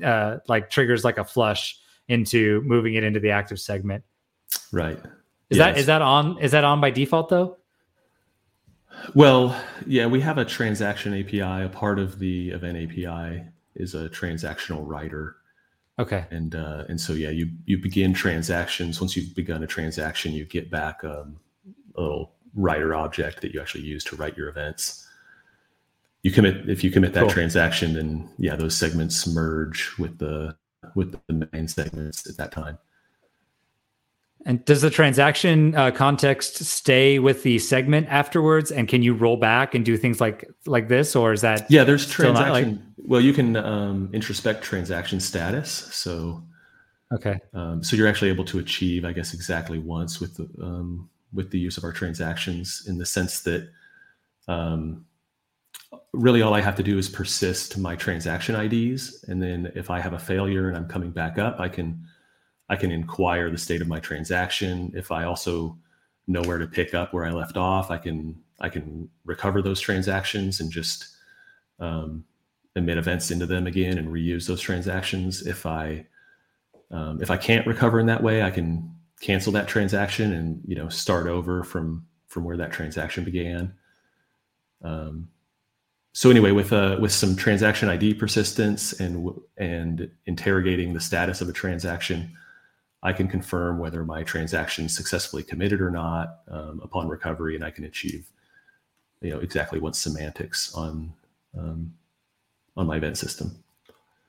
uh, 0.04 0.38
like 0.48 0.70
triggers 0.70 1.04
like 1.04 1.18
a 1.18 1.24
flush 1.24 1.78
into 2.08 2.60
moving 2.62 2.94
it 2.94 3.04
into 3.04 3.20
the 3.20 3.30
active 3.30 3.60
segment 3.60 4.02
right 4.72 4.98
is 5.50 5.58
yes. 5.58 5.58
that 5.58 5.78
is 5.78 5.86
that 5.86 6.02
on 6.02 6.38
is 6.40 6.50
that 6.50 6.64
on 6.64 6.80
by 6.80 6.90
default 6.90 7.28
though 7.28 7.56
well 9.14 9.56
yeah 9.86 10.06
we 10.06 10.20
have 10.20 10.38
a 10.38 10.44
transaction 10.44 11.14
api 11.14 11.40
a 11.40 11.68
part 11.68 11.98
of 12.00 12.18
the 12.18 12.50
event 12.50 12.76
api 12.76 13.44
is 13.76 13.94
a 13.94 14.08
transactional 14.08 14.82
writer 14.84 15.36
Okay. 15.98 16.24
And 16.30 16.54
uh, 16.54 16.84
and 16.88 17.00
so 17.00 17.12
yeah, 17.12 17.30
you 17.30 17.50
you 17.66 17.78
begin 17.78 18.14
transactions. 18.14 19.00
Once 19.00 19.16
you've 19.16 19.34
begun 19.34 19.62
a 19.62 19.66
transaction, 19.66 20.32
you 20.32 20.44
get 20.44 20.70
back 20.70 21.02
um, 21.02 21.40
a 21.96 22.02
little 22.02 22.32
writer 22.54 22.94
object 22.94 23.40
that 23.40 23.52
you 23.52 23.60
actually 23.60 23.84
use 23.84 24.04
to 24.04 24.16
write 24.16 24.36
your 24.36 24.48
events. 24.48 25.06
You 26.22 26.30
commit 26.30 26.68
if 26.68 26.84
you 26.84 26.90
commit 26.90 27.14
that 27.14 27.22
cool. 27.22 27.30
transaction, 27.30 27.94
then 27.94 28.28
yeah, 28.38 28.54
those 28.54 28.76
segments 28.76 29.26
merge 29.26 29.92
with 29.98 30.18
the 30.18 30.56
with 30.94 31.18
the 31.26 31.48
main 31.52 31.66
segments 31.66 32.28
at 32.28 32.36
that 32.36 32.52
time. 32.52 32.78
And 34.46 34.64
does 34.64 34.82
the 34.82 34.90
transaction 34.90 35.74
uh, 35.74 35.90
context 35.90 36.64
stay 36.64 37.18
with 37.18 37.42
the 37.42 37.58
segment 37.58 38.08
afterwards? 38.08 38.70
And 38.70 38.88
can 38.88 39.02
you 39.02 39.12
roll 39.12 39.36
back 39.36 39.74
and 39.74 39.84
do 39.84 39.96
things 39.96 40.20
like 40.20 40.48
like 40.64 40.88
this, 40.88 41.16
or 41.16 41.32
is 41.32 41.40
that 41.40 41.70
yeah? 41.70 41.84
There's 41.84 42.08
transaction. 42.08 42.70
Like... 42.70 43.08
Well, 43.08 43.20
you 43.20 43.32
can 43.32 43.56
um, 43.56 44.08
introspect 44.12 44.62
transaction 44.62 45.20
status. 45.20 45.70
So 45.70 46.42
okay. 47.12 47.40
Um, 47.52 47.82
so 47.82 47.96
you're 47.96 48.08
actually 48.08 48.30
able 48.30 48.44
to 48.46 48.58
achieve, 48.58 49.04
I 49.04 49.12
guess, 49.12 49.34
exactly 49.34 49.78
once 49.78 50.20
with 50.20 50.36
the 50.36 50.48
um, 50.62 51.10
with 51.32 51.50
the 51.50 51.58
use 51.58 51.76
of 51.76 51.84
our 51.84 51.92
transactions 51.92 52.84
in 52.86 52.98
the 52.98 53.06
sense 53.06 53.40
that 53.40 53.68
um, 54.46 55.04
really 56.12 56.42
all 56.42 56.54
I 56.54 56.60
have 56.60 56.76
to 56.76 56.82
do 56.82 56.96
is 56.96 57.08
persist 57.08 57.76
my 57.76 57.96
transaction 57.96 58.54
IDs, 58.54 59.24
and 59.28 59.42
then 59.42 59.72
if 59.74 59.90
I 59.90 60.00
have 60.00 60.12
a 60.12 60.18
failure 60.18 60.68
and 60.68 60.76
I'm 60.76 60.88
coming 60.88 61.10
back 61.10 61.38
up, 61.38 61.60
I 61.60 61.68
can 61.68 62.06
I 62.68 62.76
can 62.76 62.90
inquire 62.90 63.50
the 63.50 63.58
state 63.58 63.80
of 63.80 63.88
my 63.88 64.00
transaction. 64.00 64.92
If 64.94 65.10
I 65.10 65.24
also 65.24 65.76
know 66.26 66.42
where 66.42 66.58
to 66.58 66.66
pick 66.66 66.94
up 66.94 67.12
where 67.12 67.24
I 67.24 67.30
left 67.30 67.56
off, 67.56 67.90
I 67.90 67.98
can 67.98 68.40
I 68.60 68.68
can 68.68 69.08
recover 69.24 69.62
those 69.62 69.80
transactions 69.80 70.60
and 70.60 70.70
just 70.70 71.16
um, 71.78 72.24
emit 72.76 72.98
events 72.98 73.30
into 73.30 73.46
them 73.46 73.66
again 73.66 73.98
and 73.98 74.08
reuse 74.08 74.46
those 74.46 74.60
transactions. 74.60 75.46
If 75.46 75.66
I 75.66 76.06
um, 76.90 77.20
if 77.22 77.30
I 77.30 77.36
can't 77.36 77.66
recover 77.66 78.00
in 78.00 78.06
that 78.06 78.22
way, 78.22 78.42
I 78.42 78.50
can 78.50 78.94
cancel 79.20 79.52
that 79.52 79.68
transaction 79.68 80.32
and 80.32 80.62
you 80.66 80.74
know 80.74 80.88
start 80.88 81.26
over 81.26 81.62
from 81.62 82.06
from 82.26 82.44
where 82.44 82.56
that 82.56 82.72
transaction 82.72 83.24
began. 83.24 83.72
Um, 84.82 85.28
so 86.12 86.30
anyway, 86.30 86.52
with 86.52 86.72
uh, 86.72 86.96
with 87.00 87.12
some 87.12 87.36
transaction 87.36 87.88
ID 87.88 88.14
persistence 88.14 88.92
and 88.94 89.30
and 89.56 90.10
interrogating 90.26 90.94
the 90.94 91.00
status 91.00 91.40
of 91.40 91.48
a 91.48 91.52
transaction, 91.52 92.36
I 93.02 93.12
can 93.12 93.28
confirm 93.28 93.78
whether 93.78 94.04
my 94.04 94.22
transaction 94.22 94.88
successfully 94.88 95.42
committed 95.42 95.80
or 95.80 95.90
not 95.90 96.40
um, 96.50 96.80
upon 96.82 97.08
recovery, 97.08 97.54
and 97.54 97.64
I 97.64 97.70
can 97.70 97.84
achieve 97.84 98.30
you 99.20 99.30
know 99.30 99.38
exactly 99.40 99.80
what 99.80 99.96
semantics 99.96 100.74
on 100.74 101.12
um, 101.56 101.92
on 102.76 102.86
my 102.86 102.96
event 102.96 103.18
system. 103.18 103.62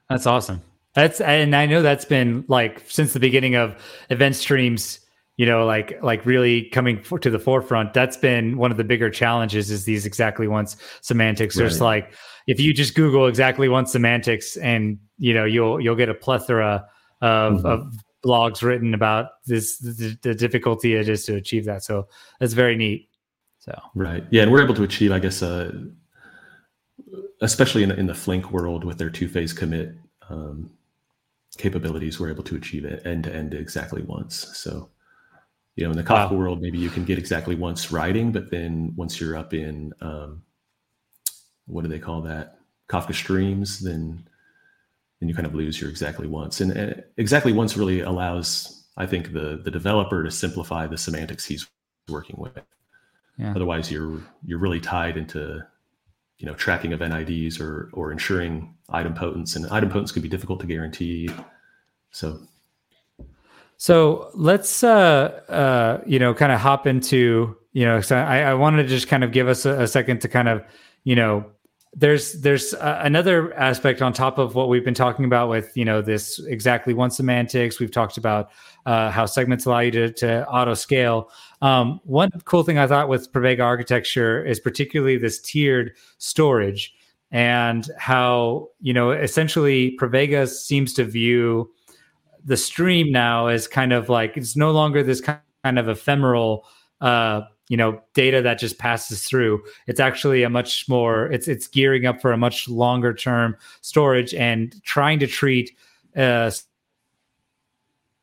That's 0.10 0.26
awesome. 0.26 0.62
That's 0.94 1.22
and 1.22 1.56
I 1.56 1.66
know 1.66 1.82
that's 1.82 2.06
been 2.06 2.46
like 2.48 2.84
since 2.88 3.14
the 3.14 3.20
beginning 3.20 3.56
of 3.56 3.76
event 4.10 4.36
streams 4.36 5.00
you 5.38 5.46
know 5.46 5.66
like 5.66 5.98
like 6.04 6.26
really 6.26 6.64
coming 6.70 7.02
for, 7.02 7.18
to 7.18 7.30
the 7.30 7.40
forefront 7.40 7.94
that's 7.94 8.18
been 8.18 8.58
one 8.58 8.72
of 8.72 8.78
the 8.78 8.84
bigger 8.84 9.10
challenges 9.10 9.72
is 9.72 9.86
these 9.86 10.06
exactly 10.06 10.48
once 10.48 10.76
semantics 11.02 11.56
right. 11.56 11.62
there's 11.62 11.80
like 11.80 12.12
if 12.48 12.60
you 12.60 12.74
just 12.74 12.94
google 12.94 13.26
exactly 13.26 13.70
once 13.70 13.92
semantics 13.92 14.58
and 14.58 15.00
you 15.18 15.34
know 15.34 15.46
you'll 15.46 15.80
you'll 15.80 15.96
get 15.96 16.10
a 16.10 16.14
plethora 16.14 16.86
of, 17.22 17.54
mm-hmm. 17.54 17.66
of 17.66 17.94
blogs 18.24 18.62
written 18.62 18.94
about 18.94 19.30
this 19.46 19.78
the, 19.78 20.18
the, 20.22 20.36
difficulty 20.36 20.96
it 20.96 21.08
is 21.08 21.26
to 21.26 21.36
achieve 21.36 21.66
that. 21.66 21.84
So 21.84 22.08
that's 22.40 22.54
very 22.54 22.76
neat. 22.76 23.10
So. 23.60 23.78
Right. 23.96 24.24
Yeah 24.32 24.44
and 24.44 24.52
we're 24.52 24.64
able 24.64 24.76
to 24.76 24.84
achieve 24.84 25.12
i 25.12 25.20
guess 25.20 25.44
uh 25.44 25.72
especially 27.42 27.84
in, 27.84 27.92
in 27.92 28.08
the 28.08 28.14
flink 28.14 28.52
world 28.52 28.84
with 28.84 28.98
their 28.98 29.10
two-phase 29.10 29.54
commit 29.54 29.96
um, 30.30 30.70
capabilities 31.58 32.20
we're 32.20 32.30
able 32.30 32.44
to 32.44 32.56
achieve 32.56 32.86
it 32.86 33.06
end 33.06 33.24
to 33.24 33.34
end 33.34 33.54
exactly 33.54 34.02
once. 34.04 34.58
So 34.58 34.90
you 35.76 35.84
know 35.84 35.92
in 35.92 35.98
the 35.98 36.04
kafka 36.04 36.32
wow. 36.32 36.38
world 36.38 36.62
maybe 36.62 36.78
you 36.78 36.90
can 36.90 37.06
get 37.06 37.18
exactly 37.18 37.56
once 37.56 37.92
writing 37.92 38.32
but 38.32 38.50
then 38.52 38.94
once 38.96 39.20
you're 39.20 39.36
up 39.36 39.54
in 39.54 39.94
um, 40.02 40.42
what 41.68 41.84
do 41.84 41.88
they 41.88 42.00
call 42.00 42.22
that? 42.22 42.58
Kafka 42.90 43.14
streams 43.14 43.80
then 43.80 44.28
then 45.20 45.30
you 45.30 45.36
kind 45.36 45.46
of 45.46 45.54
lose 45.54 45.80
your 45.80 45.90
exactly 45.90 46.28
once. 46.28 46.62
And 46.62 46.78
uh, 46.78 47.02
exactly 47.18 47.54
once 47.54 47.78
really 47.78 48.02
allows 48.02 48.76
i 48.98 49.06
think 49.06 49.32
the 49.34 49.62
the 49.64 49.72
developer 49.72 50.24
to 50.24 50.32
simplify 50.32 50.86
the 50.88 50.98
semantics 50.98 51.46
he's 51.46 51.68
working 52.10 52.36
with. 52.38 52.60
Yeah. 53.38 53.54
otherwise 53.56 53.90
you're 53.90 54.22
you're 54.44 54.60
really 54.60 54.82
tied 54.82 55.16
into 55.16 55.64
you 56.40 56.46
know 56.46 56.54
tracking 56.54 56.94
of 56.94 57.00
NIDs 57.00 57.60
or 57.60 57.90
or 57.94 58.12
ensuring 58.12 58.74
idempotence 58.90 59.56
and 59.56 59.66
idempotence 59.66 60.14
could 60.14 60.24
be 60.24 60.30
difficult 60.30 60.60
to 60.62 60.66
guarantee. 60.66 61.30
So. 62.12 62.40
So 63.82 64.30
let's, 64.34 64.84
uh, 64.84 64.90
uh, 65.48 66.04
you 66.06 66.20
know, 66.20 66.34
kind 66.34 66.52
of 66.52 66.60
hop 66.60 66.86
into, 66.86 67.56
you 67.72 67.86
know, 67.86 68.02
so 68.02 68.18
I, 68.18 68.40
I 68.40 68.54
wanted 68.54 68.84
to 68.84 68.90
just 68.90 69.08
kind 69.08 69.24
of 69.24 69.32
give 69.32 69.48
us 69.48 69.66
a, 69.66 69.84
a 69.84 69.88
second 69.88 70.20
to 70.20 70.28
kind 70.28 70.50
of, 70.50 70.66
you 71.06 71.16
know, 71.16 71.46
there's 71.94 72.34
there's 72.42 72.74
uh, 72.76 73.00
another 73.02 73.54
aspect 73.54 74.02
on 74.02 74.14
top 74.14 74.38
of 74.38 74.54
what 74.54 74.70
we've 74.70 74.86
been 74.86 74.94
talking 74.94 75.26
about 75.26 75.50
with 75.50 75.76
you 75.76 75.84
know 75.84 76.02
this 76.02 76.40
exactly 76.40 76.94
one 76.94 77.10
semantics. 77.10 77.80
We've 77.80 77.92
talked 77.92 78.18
about 78.18 78.52
uh, 78.86 79.10
how 79.10 79.26
segments 79.26 79.66
allow 79.66 79.80
you 79.80 79.92
to, 79.92 80.12
to 80.14 80.48
auto 80.48 80.76
scale. 80.76 81.32
Um, 81.62 82.00
one 82.04 82.30
cool 82.46 82.64
thing 82.64 82.78
i 82.78 82.88
thought 82.88 83.10
with 83.10 83.32
pravega 83.34 83.62
architecture 83.62 84.44
is 84.46 84.60
particularly 84.60 85.18
this 85.18 85.42
tiered 85.42 85.92
storage 86.18 86.94
and 87.32 87.90
how 87.98 88.70
you 88.82 88.94
know 88.94 89.12
essentially 89.12 89.98
pravega 90.00 90.48
seems 90.48 90.94
to 90.94 91.04
view 91.04 91.70
the 92.46 92.58
stream 92.58 93.12
now 93.12 93.48
as 93.48 93.68
kind 93.68 93.92
of 93.94 94.10
like 94.10 94.38
it's 94.38 94.56
no 94.56 94.72
longer 94.72 95.04
this 95.04 95.22
kind 95.22 95.80
of 95.80 95.90
ephemeral 95.90 96.66
uh 97.02 97.42
you 97.70 97.78
know 97.78 98.02
data 98.14 98.42
that 98.42 98.60
just 98.60 98.78
passes 98.78 99.24
through 99.24 99.64
it's 99.88 100.00
actually 100.00 100.44
a 100.44 100.50
much 100.50 100.90
more 100.90 101.32
it's 101.32 101.48
it's 101.48 101.68
gearing 101.68 102.06
up 102.06 102.20
for 102.22 102.34
a 102.34 102.38
much 102.38 102.68
longer 102.68 103.14
term 103.14 103.56
storage 103.82 104.34
and 104.34 104.84
trying 104.84 105.20
to 105.20 105.28
treat 105.28 105.72
uh 106.18 106.52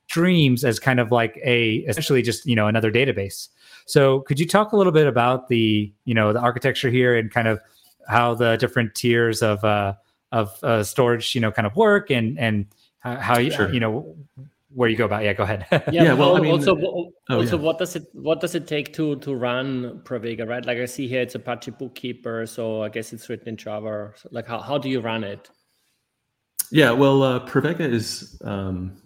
streams 0.09 0.65
as 0.65 0.79
kind 0.79 1.01
of 1.01 1.11
like 1.11 1.41
a 1.43 1.77
essentially 1.89 2.23
just 2.23 2.45
you 2.47 2.55
know 2.55 2.67
another 2.67 2.93
database 2.93 3.49
so 3.87 4.21
could 4.21 4.39
you 4.39 4.47
talk 4.47 4.73
a 4.73 4.77
little 4.77 4.93
bit 4.93 5.07
about 5.07 5.49
the 5.49 5.93
you 6.05 6.15
know 6.15 6.33
the 6.33 6.41
architecture 6.41 6.91
here 6.91 7.17
and 7.17 7.31
kind 7.33 7.49
of 7.49 7.61
how 8.09 8.35
the 8.35 8.57
different 8.57 8.95
tiers 8.95 9.43
of 9.43 9.65
uh 9.65 9.95
of 10.33 10.63
uh, 10.63 10.83
storage 10.83 11.35
you 11.35 11.41
know 11.41 11.51
kind 11.51 11.67
of 11.67 11.75
work 11.77 12.11
and 12.11 12.39
and 12.39 12.67
how, 12.99 13.17
how 13.17 13.39
you 13.39 13.51
sure. 13.51 13.73
you 13.73 13.81
know 13.81 14.17
where 14.77 14.91
you 14.91 14.97
go 14.97 15.07
about 15.07 15.25
yeah 15.25 15.33
go 15.33 15.43
ahead 15.43 15.67
yeah, 15.91 16.05
yeah 16.05 16.13
well, 16.13 16.37
I 16.37 16.41
mean, 16.41 16.53
also 16.53 16.77
oh, 16.77 17.11
also 17.31 17.57
yeah. 17.57 17.63
what 17.63 17.79
does 17.79 17.97
it 17.97 18.05
what 18.13 18.41
does 18.41 18.55
it 18.55 18.67
take 18.67 18.93
to 18.93 19.17
to 19.17 19.35
run 19.35 20.03
pravega 20.05 20.47
right 20.47 20.65
like 20.65 20.77
i 20.77 20.85
see 20.85 21.09
here 21.09 21.23
it's 21.23 21.35
apache 21.35 21.71
bookkeeper 21.71 22.47
so 22.47 22.83
i 22.83 22.91
guess 22.91 23.15
it's 23.15 23.29
written 23.31 23.49
in 23.49 23.57
java 23.57 24.13
so 24.15 24.29
like 24.33 24.47
how, 24.47 24.61
how 24.61 24.77
do 24.77 24.91
you 24.91 25.01
run 25.01 25.25
it 25.25 25.49
yeah 26.71 26.91
well 26.91 27.23
uh, 27.23 27.41
pravega 27.47 27.81
is 27.81 28.39
um, 28.45 29.01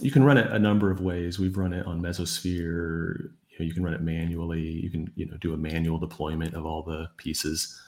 you 0.00 0.10
can 0.10 0.24
run 0.24 0.36
it 0.36 0.50
a 0.50 0.58
number 0.58 0.90
of 0.90 1.00
ways 1.00 1.38
we've 1.38 1.56
run 1.56 1.72
it 1.72 1.86
on 1.86 2.02
mesosphere 2.02 3.30
you, 3.50 3.58
know, 3.60 3.66
you 3.66 3.72
can 3.72 3.84
run 3.84 3.94
it 3.94 4.00
manually 4.00 4.62
you 4.62 4.90
can 4.90 5.08
you 5.14 5.26
know 5.26 5.36
do 5.36 5.54
a 5.54 5.56
manual 5.56 5.96
deployment 5.98 6.54
of 6.54 6.66
all 6.66 6.82
the 6.82 7.06
pieces 7.18 7.80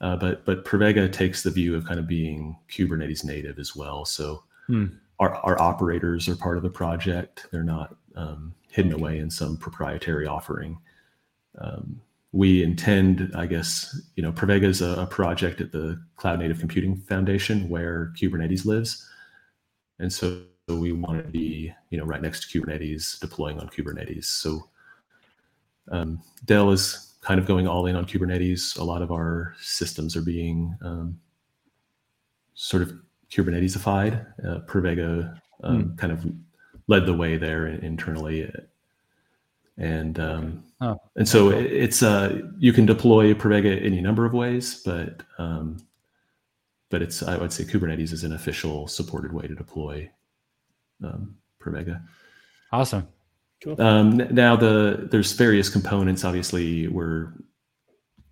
uh, 0.00 0.16
but 0.16 0.44
but 0.44 0.64
Pravega 0.64 1.10
takes 1.10 1.44
the 1.44 1.50
view 1.50 1.76
of 1.76 1.86
kind 1.86 2.00
of 2.00 2.08
being 2.08 2.56
Kubernetes 2.68 3.24
native 3.24 3.60
as 3.60 3.76
well. 3.76 4.04
So 4.04 4.42
hmm. 4.66 4.86
Our, 5.22 5.36
our 5.44 5.60
operators 5.60 6.28
are 6.28 6.34
part 6.34 6.56
of 6.56 6.64
the 6.64 6.70
project. 6.70 7.46
They're 7.52 7.62
not 7.62 7.94
um, 8.16 8.54
hidden 8.68 8.92
away 8.92 9.18
in 9.18 9.30
some 9.30 9.56
proprietary 9.56 10.26
offering. 10.26 10.78
Um, 11.58 12.00
we 12.32 12.64
intend, 12.64 13.30
I 13.36 13.46
guess, 13.46 14.00
you 14.16 14.22
know, 14.22 14.32
Pravega 14.32 14.64
is 14.64 14.82
a, 14.82 15.02
a, 15.02 15.06
project 15.06 15.60
at 15.60 15.70
the 15.70 16.02
Cloud 16.16 16.40
Native 16.40 16.58
Computing 16.58 16.96
Foundation 16.96 17.68
where 17.68 18.12
Kubernetes 18.18 18.64
lives, 18.64 19.08
and 20.00 20.12
so 20.12 20.42
we 20.66 20.92
want 20.92 21.24
to 21.24 21.30
be, 21.30 21.72
you 21.90 21.98
know, 21.98 22.04
right 22.04 22.22
next 22.22 22.50
to 22.50 22.60
Kubernetes, 22.60 23.20
deploying 23.20 23.60
on 23.60 23.68
Kubernetes. 23.68 24.24
So 24.24 24.70
um, 25.90 26.20
Dell 26.46 26.70
is 26.70 27.14
kind 27.20 27.38
of 27.38 27.46
going 27.46 27.68
all 27.68 27.86
in 27.86 27.94
on 27.94 28.06
Kubernetes. 28.06 28.76
A 28.78 28.82
lot 28.82 29.02
of 29.02 29.12
our 29.12 29.54
systems 29.60 30.16
are 30.16 30.22
being 30.22 30.74
um, 30.80 31.20
sort 32.54 32.82
of 32.82 32.94
Kubernetesified. 33.32 34.26
Uh, 34.46 34.60
Pravega 34.66 35.38
um, 35.62 35.84
mm. 35.84 35.98
kind 35.98 36.12
of 36.12 36.26
led 36.88 37.06
the 37.06 37.14
way 37.14 37.36
there 37.36 37.66
internally, 37.66 38.50
and 39.78 40.20
um, 40.20 40.64
oh, 40.80 40.98
and 41.16 41.28
so 41.28 41.50
cool. 41.50 41.58
it's 41.58 42.02
uh, 42.02 42.40
you 42.58 42.72
can 42.72 42.86
deploy 42.86 43.32
Pravega 43.34 43.84
any 43.84 44.00
number 44.00 44.26
of 44.26 44.32
ways, 44.32 44.82
but 44.84 45.22
um, 45.38 45.78
but 46.90 47.02
it's 47.02 47.22
I 47.22 47.36
would 47.36 47.52
say 47.52 47.64
Kubernetes 47.64 48.12
is 48.12 48.24
an 48.24 48.32
official 48.32 48.86
supported 48.86 49.32
way 49.32 49.46
to 49.46 49.54
deploy 49.54 50.10
um, 51.02 51.36
Pravega. 51.60 52.02
Awesome. 52.70 53.08
Cool. 53.62 53.80
Um, 53.80 54.16
now 54.30 54.56
the 54.56 55.08
there's 55.10 55.32
various 55.32 55.68
components. 55.68 56.24
Obviously, 56.24 56.88
we're 56.88 57.32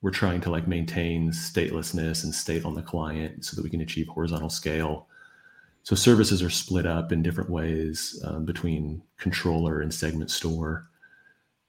we're 0.03 0.11
trying 0.11 0.41
to 0.41 0.51
like 0.51 0.67
maintain 0.67 1.31
statelessness 1.31 2.25
and 2.25 2.35
state 2.35 2.65
on 2.65 2.75
the 2.75 2.83
client 2.83 3.45
so 3.45 3.55
that 3.55 3.63
we 3.63 3.71
can 3.71 3.81
achieve 3.81 4.09
horizontal 4.09 4.49
scale. 4.49 5.07
So 5.83 5.95
services 5.97 6.43
are 6.43 6.51
split 6.51 6.87
up 6.87 7.13
in 7.13 7.23
different 7.23 7.51
ways 7.51 8.21
um, 8.25 8.45
between 8.45 9.03
controller 9.19 9.81
and 9.81 9.93
segment 9.93 10.31
store. 10.31 10.87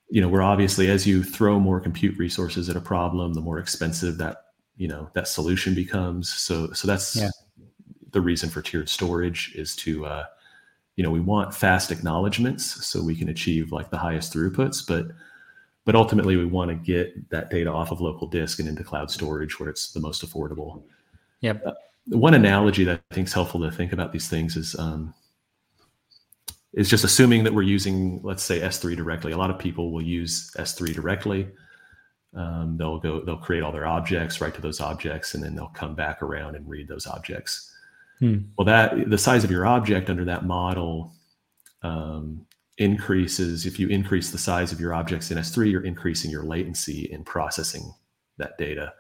You 0.10 0.22
know, 0.22 0.30
we're 0.30 0.42
obviously 0.42 0.90
as 0.90 1.08
you 1.08 1.24
throw 1.24 1.60
more 1.60 1.80
compute 1.80 2.18
resources 2.18 2.70
at 2.70 2.76
a 2.76 2.82
problem, 2.82 3.34
the 3.34 3.42
more 3.42 3.60
expensive 3.60 4.18
that 4.18 4.46
you 4.78 4.88
know 4.88 5.10
that 5.14 5.28
solution 5.28 5.74
becomes. 5.74 6.30
So 6.30 6.72
so 6.74 6.88
that's 6.88 7.16
yeah. 7.16 7.30
the 8.12 8.22
reason 8.22 8.50
for 8.50 8.62
tiered 8.62 8.90
storage 8.90 9.54
is 9.56 9.76
to 9.78 10.06
uh, 10.06 10.26
you 10.96 11.04
know 11.04 11.12
we 11.12 11.20
want 11.20 11.54
fast 11.54 11.92
acknowledgments 11.92 12.86
so 12.86 13.02
we 13.02 13.16
can 13.16 13.30
achieve 13.30 13.72
like 13.72 13.90
the 13.90 13.98
highest 13.98 14.34
throughputs 14.34 14.86
but 14.86 15.08
but 15.86 15.96
ultimately 15.96 16.36
we 16.38 16.46
want 16.46 16.70
to 16.70 16.76
get 16.76 17.30
that 17.30 17.50
data 17.50 17.72
off 17.72 17.92
of 17.92 18.02
local 18.02 18.28
disk 18.28 18.60
and 18.60 18.68
into 18.68 18.84
cloud 18.84 19.10
storage 19.10 19.60
where 19.60 19.70
it's 19.70 19.92
the 19.92 20.00
most 20.00 20.26
affordable. 20.26 20.84
Yep. 21.42 21.66
Uh, 21.66 21.72
one 22.08 22.34
analogy 22.34 22.84
that 22.84 23.02
i 23.12 23.14
think 23.14 23.28
is 23.28 23.34
helpful 23.34 23.62
to 23.62 23.72
think 23.72 23.94
about 23.94 24.12
these 24.12 24.28
things 24.28 24.56
is 24.58 24.76
um, 24.78 25.14
is 26.74 26.90
just 26.90 27.04
assuming 27.04 27.44
that 27.44 27.54
we're 27.54 27.62
using 27.62 28.22
let's 28.24 28.44
say 28.44 28.60
s3 28.60 28.96
directly. 28.96 29.32
A 29.32 29.38
lot 29.38 29.50
of 29.50 29.60
people 29.60 29.92
will 29.92 30.02
use 30.02 30.52
s3 30.58 30.94
directly. 30.94 31.48
Um, 32.34 32.78
they'll 32.78 33.00
go 33.00 33.22
they'll 33.22 33.38
create 33.38 33.62
all 33.62 33.72
their 33.72 33.88
objects 33.88 34.40
write 34.40 34.56
to 34.56 34.62
those 34.62 34.80
objects 34.80 35.34
and 35.34 35.44
then 35.44 35.56
they'll 35.56 35.68
come 35.68 35.96
back 35.96 36.22
around 36.22 36.56
and 36.56 36.68
read 36.70 36.88
those 36.88 37.08
objects. 37.08 37.72
Hmm. 38.20 38.38
Well, 38.56 38.66
that 38.66 39.10
the 39.10 39.18
size 39.18 39.44
of 39.44 39.52
your 39.52 39.66
object 39.66 40.10
under 40.10 40.26
that 40.26 40.46
model 40.46 41.12
um, 41.82 42.46
increases 42.82 43.68
if 43.68 43.80
you 43.80 43.88
increase 43.90 44.32
the 44.32 44.38
size 44.40 44.72
of 44.72 44.80
your 44.80 44.94
objects 44.94 45.30
in 45.30 45.38
S3, 45.38 45.72
you're 45.72 45.86
increasing 45.86 46.32
your 46.32 46.44
latency 46.44 47.04
in 47.12 47.24
processing 47.24 47.94
that 48.38 48.58
data. 48.58 48.92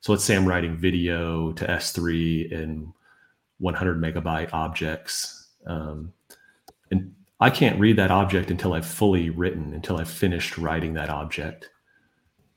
So 0.00 0.12
let's 0.12 0.24
say 0.24 0.36
I'm 0.36 0.46
writing 0.46 0.76
video 0.76 1.52
to 1.52 1.66
S3 1.66 2.52
in 2.52 2.92
100 3.58 4.00
megabyte 4.00 4.50
objects. 4.52 5.48
Um, 5.66 6.12
and 6.92 7.12
I 7.40 7.50
can't 7.50 7.80
read 7.80 7.96
that 7.96 8.12
object 8.12 8.52
until 8.52 8.72
I've 8.72 8.86
fully 8.86 9.30
written, 9.30 9.74
until 9.74 9.96
I've 9.96 10.10
finished 10.10 10.56
writing 10.56 10.94
that 10.94 11.10
object. 11.10 11.70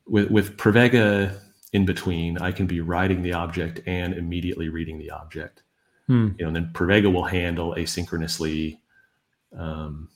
With, 0.05 0.29
with 0.29 0.57
Pravega 0.57 1.39
in 1.73 1.85
between, 1.85 2.37
I 2.37 2.51
can 2.51 2.67
be 2.67 2.81
writing 2.81 3.23
the 3.23 3.33
object 3.33 3.81
and 3.87 4.13
immediately 4.13 4.69
reading 4.69 4.99
the 4.99 5.09
object. 5.09 5.63
Hmm. 6.05 6.29
You 6.37 6.43
know, 6.43 6.47
and 6.47 6.55
then 6.55 6.69
Pravega 6.73 7.11
will 7.11 7.23
handle 7.25 7.73
asynchronously 7.75 8.77
um, 9.57 10.09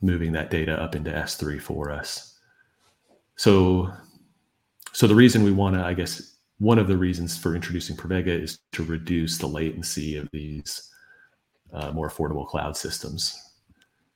moving 0.00 0.32
that 0.32 0.50
data 0.50 0.80
up 0.80 0.94
into 0.94 1.10
S3 1.10 1.60
for 1.60 1.90
us. 1.90 2.38
So, 3.36 3.92
so 4.92 5.06
the 5.06 5.14
reason 5.14 5.44
we 5.44 5.52
want 5.52 5.76
to, 5.76 5.84
I 5.84 5.94
guess, 5.94 6.36
one 6.58 6.78
of 6.78 6.88
the 6.88 6.96
reasons 6.96 7.38
for 7.38 7.54
introducing 7.54 7.96
Pravega 7.96 8.28
is 8.28 8.58
to 8.72 8.82
reduce 8.82 9.38
the 9.38 9.46
latency 9.46 10.16
of 10.16 10.28
these 10.32 10.92
uh, 11.72 11.90
more 11.92 12.08
affordable 12.08 12.46
cloud 12.46 12.76
systems, 12.76 13.40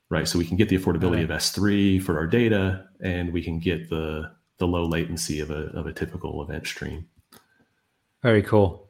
right? 0.08 0.26
So 0.26 0.38
we 0.38 0.44
can 0.44 0.56
get 0.56 0.68
the 0.68 0.78
affordability 0.78 1.22
of 1.22 1.30
S3 1.30 2.02
for 2.02 2.18
our 2.18 2.26
data, 2.26 2.86
and 3.00 3.32
we 3.32 3.42
can 3.42 3.58
get 3.58 3.88
the 3.88 4.32
the 4.58 4.66
low 4.66 4.86
latency 4.86 5.40
of 5.40 5.50
a 5.50 5.66
of 5.74 5.86
a 5.86 5.92
typical 5.92 6.42
event 6.42 6.66
stream. 6.66 7.06
Very 8.22 8.42
cool. 8.42 8.88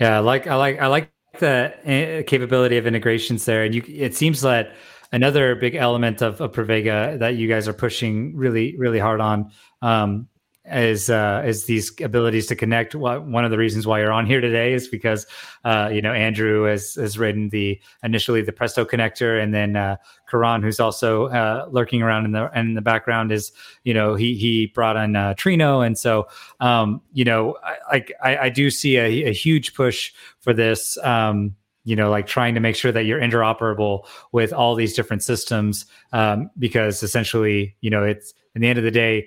Yeah, 0.00 0.16
I 0.16 0.20
like 0.20 0.46
I 0.46 0.54
like 0.56 0.78
I 0.78 0.86
like 0.86 1.10
the 1.38 1.74
eh, 1.84 2.22
capability 2.22 2.76
of 2.76 2.86
integrations 2.86 3.44
there, 3.44 3.64
and 3.64 3.74
you. 3.74 3.82
It 3.86 4.14
seems 4.14 4.40
that 4.42 4.74
another 5.12 5.54
big 5.54 5.74
element 5.74 6.22
of, 6.22 6.40
of 6.40 6.52
that 6.52 7.34
you 7.36 7.48
guys 7.48 7.68
are 7.68 7.72
pushing 7.72 8.36
really, 8.36 8.76
really 8.76 8.98
hard 8.98 9.20
on 9.20 9.50
um, 9.82 10.28
is 10.72 11.10
uh, 11.10 11.42
is 11.46 11.66
these 11.66 11.92
abilities 12.00 12.46
to 12.46 12.56
connect. 12.56 12.94
One 12.94 13.44
of 13.44 13.50
the 13.50 13.58
reasons 13.58 13.86
why 13.86 14.00
you're 14.00 14.12
on 14.12 14.26
here 14.26 14.40
today 14.40 14.72
is 14.72 14.88
because 14.88 15.26
uh, 15.64 15.90
you 15.92 16.02
know 16.02 16.12
Andrew 16.12 16.64
has 16.64 16.94
has 16.94 17.18
written 17.18 17.50
the 17.50 17.80
initially 18.02 18.42
the 18.42 18.52
Presto 18.52 18.84
connector, 18.84 19.40
and 19.40 19.54
then 19.54 19.76
uh, 19.76 19.96
Karan, 20.28 20.62
who's 20.62 20.80
also 20.80 21.26
uh, 21.26 21.68
lurking 21.70 22.02
around 22.02 22.24
in 22.24 22.32
the 22.32 22.50
in 22.58 22.74
the 22.74 22.82
background, 22.82 23.32
is 23.32 23.52
you 23.84 23.94
know 23.94 24.14
he 24.14 24.34
he 24.34 24.66
brought 24.66 24.96
on 24.96 25.14
uh, 25.14 25.34
Trino, 25.34 25.86
and 25.86 25.96
so 25.96 26.28
um, 26.60 27.00
you 27.12 27.24
know 27.24 27.56
I, 27.64 28.04
I, 28.22 28.36
I 28.38 28.48
do 28.48 28.70
see 28.70 28.96
a, 28.96 29.28
a 29.28 29.32
huge 29.32 29.74
push 29.74 30.12
for 30.40 30.52
this. 30.52 30.98
Um, 30.98 31.54
you 31.86 31.96
know 31.96 32.10
like 32.10 32.26
trying 32.26 32.54
to 32.54 32.60
make 32.60 32.76
sure 32.76 32.92
that 32.92 33.06
you're 33.06 33.20
interoperable 33.20 34.06
with 34.32 34.52
all 34.52 34.74
these 34.74 34.92
different 34.92 35.22
systems 35.22 35.86
um, 36.12 36.50
because 36.58 37.02
essentially 37.02 37.74
you 37.80 37.88
know 37.88 38.04
it's 38.04 38.34
in 38.54 38.60
the 38.60 38.68
end 38.68 38.78
of 38.78 38.84
the 38.84 38.90
day 38.90 39.26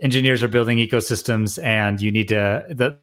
engineers 0.00 0.42
are 0.42 0.48
building 0.48 0.78
ecosystems 0.78 1.62
and 1.62 2.00
you 2.00 2.10
need 2.10 2.28
to 2.28 2.64
the 2.70 2.98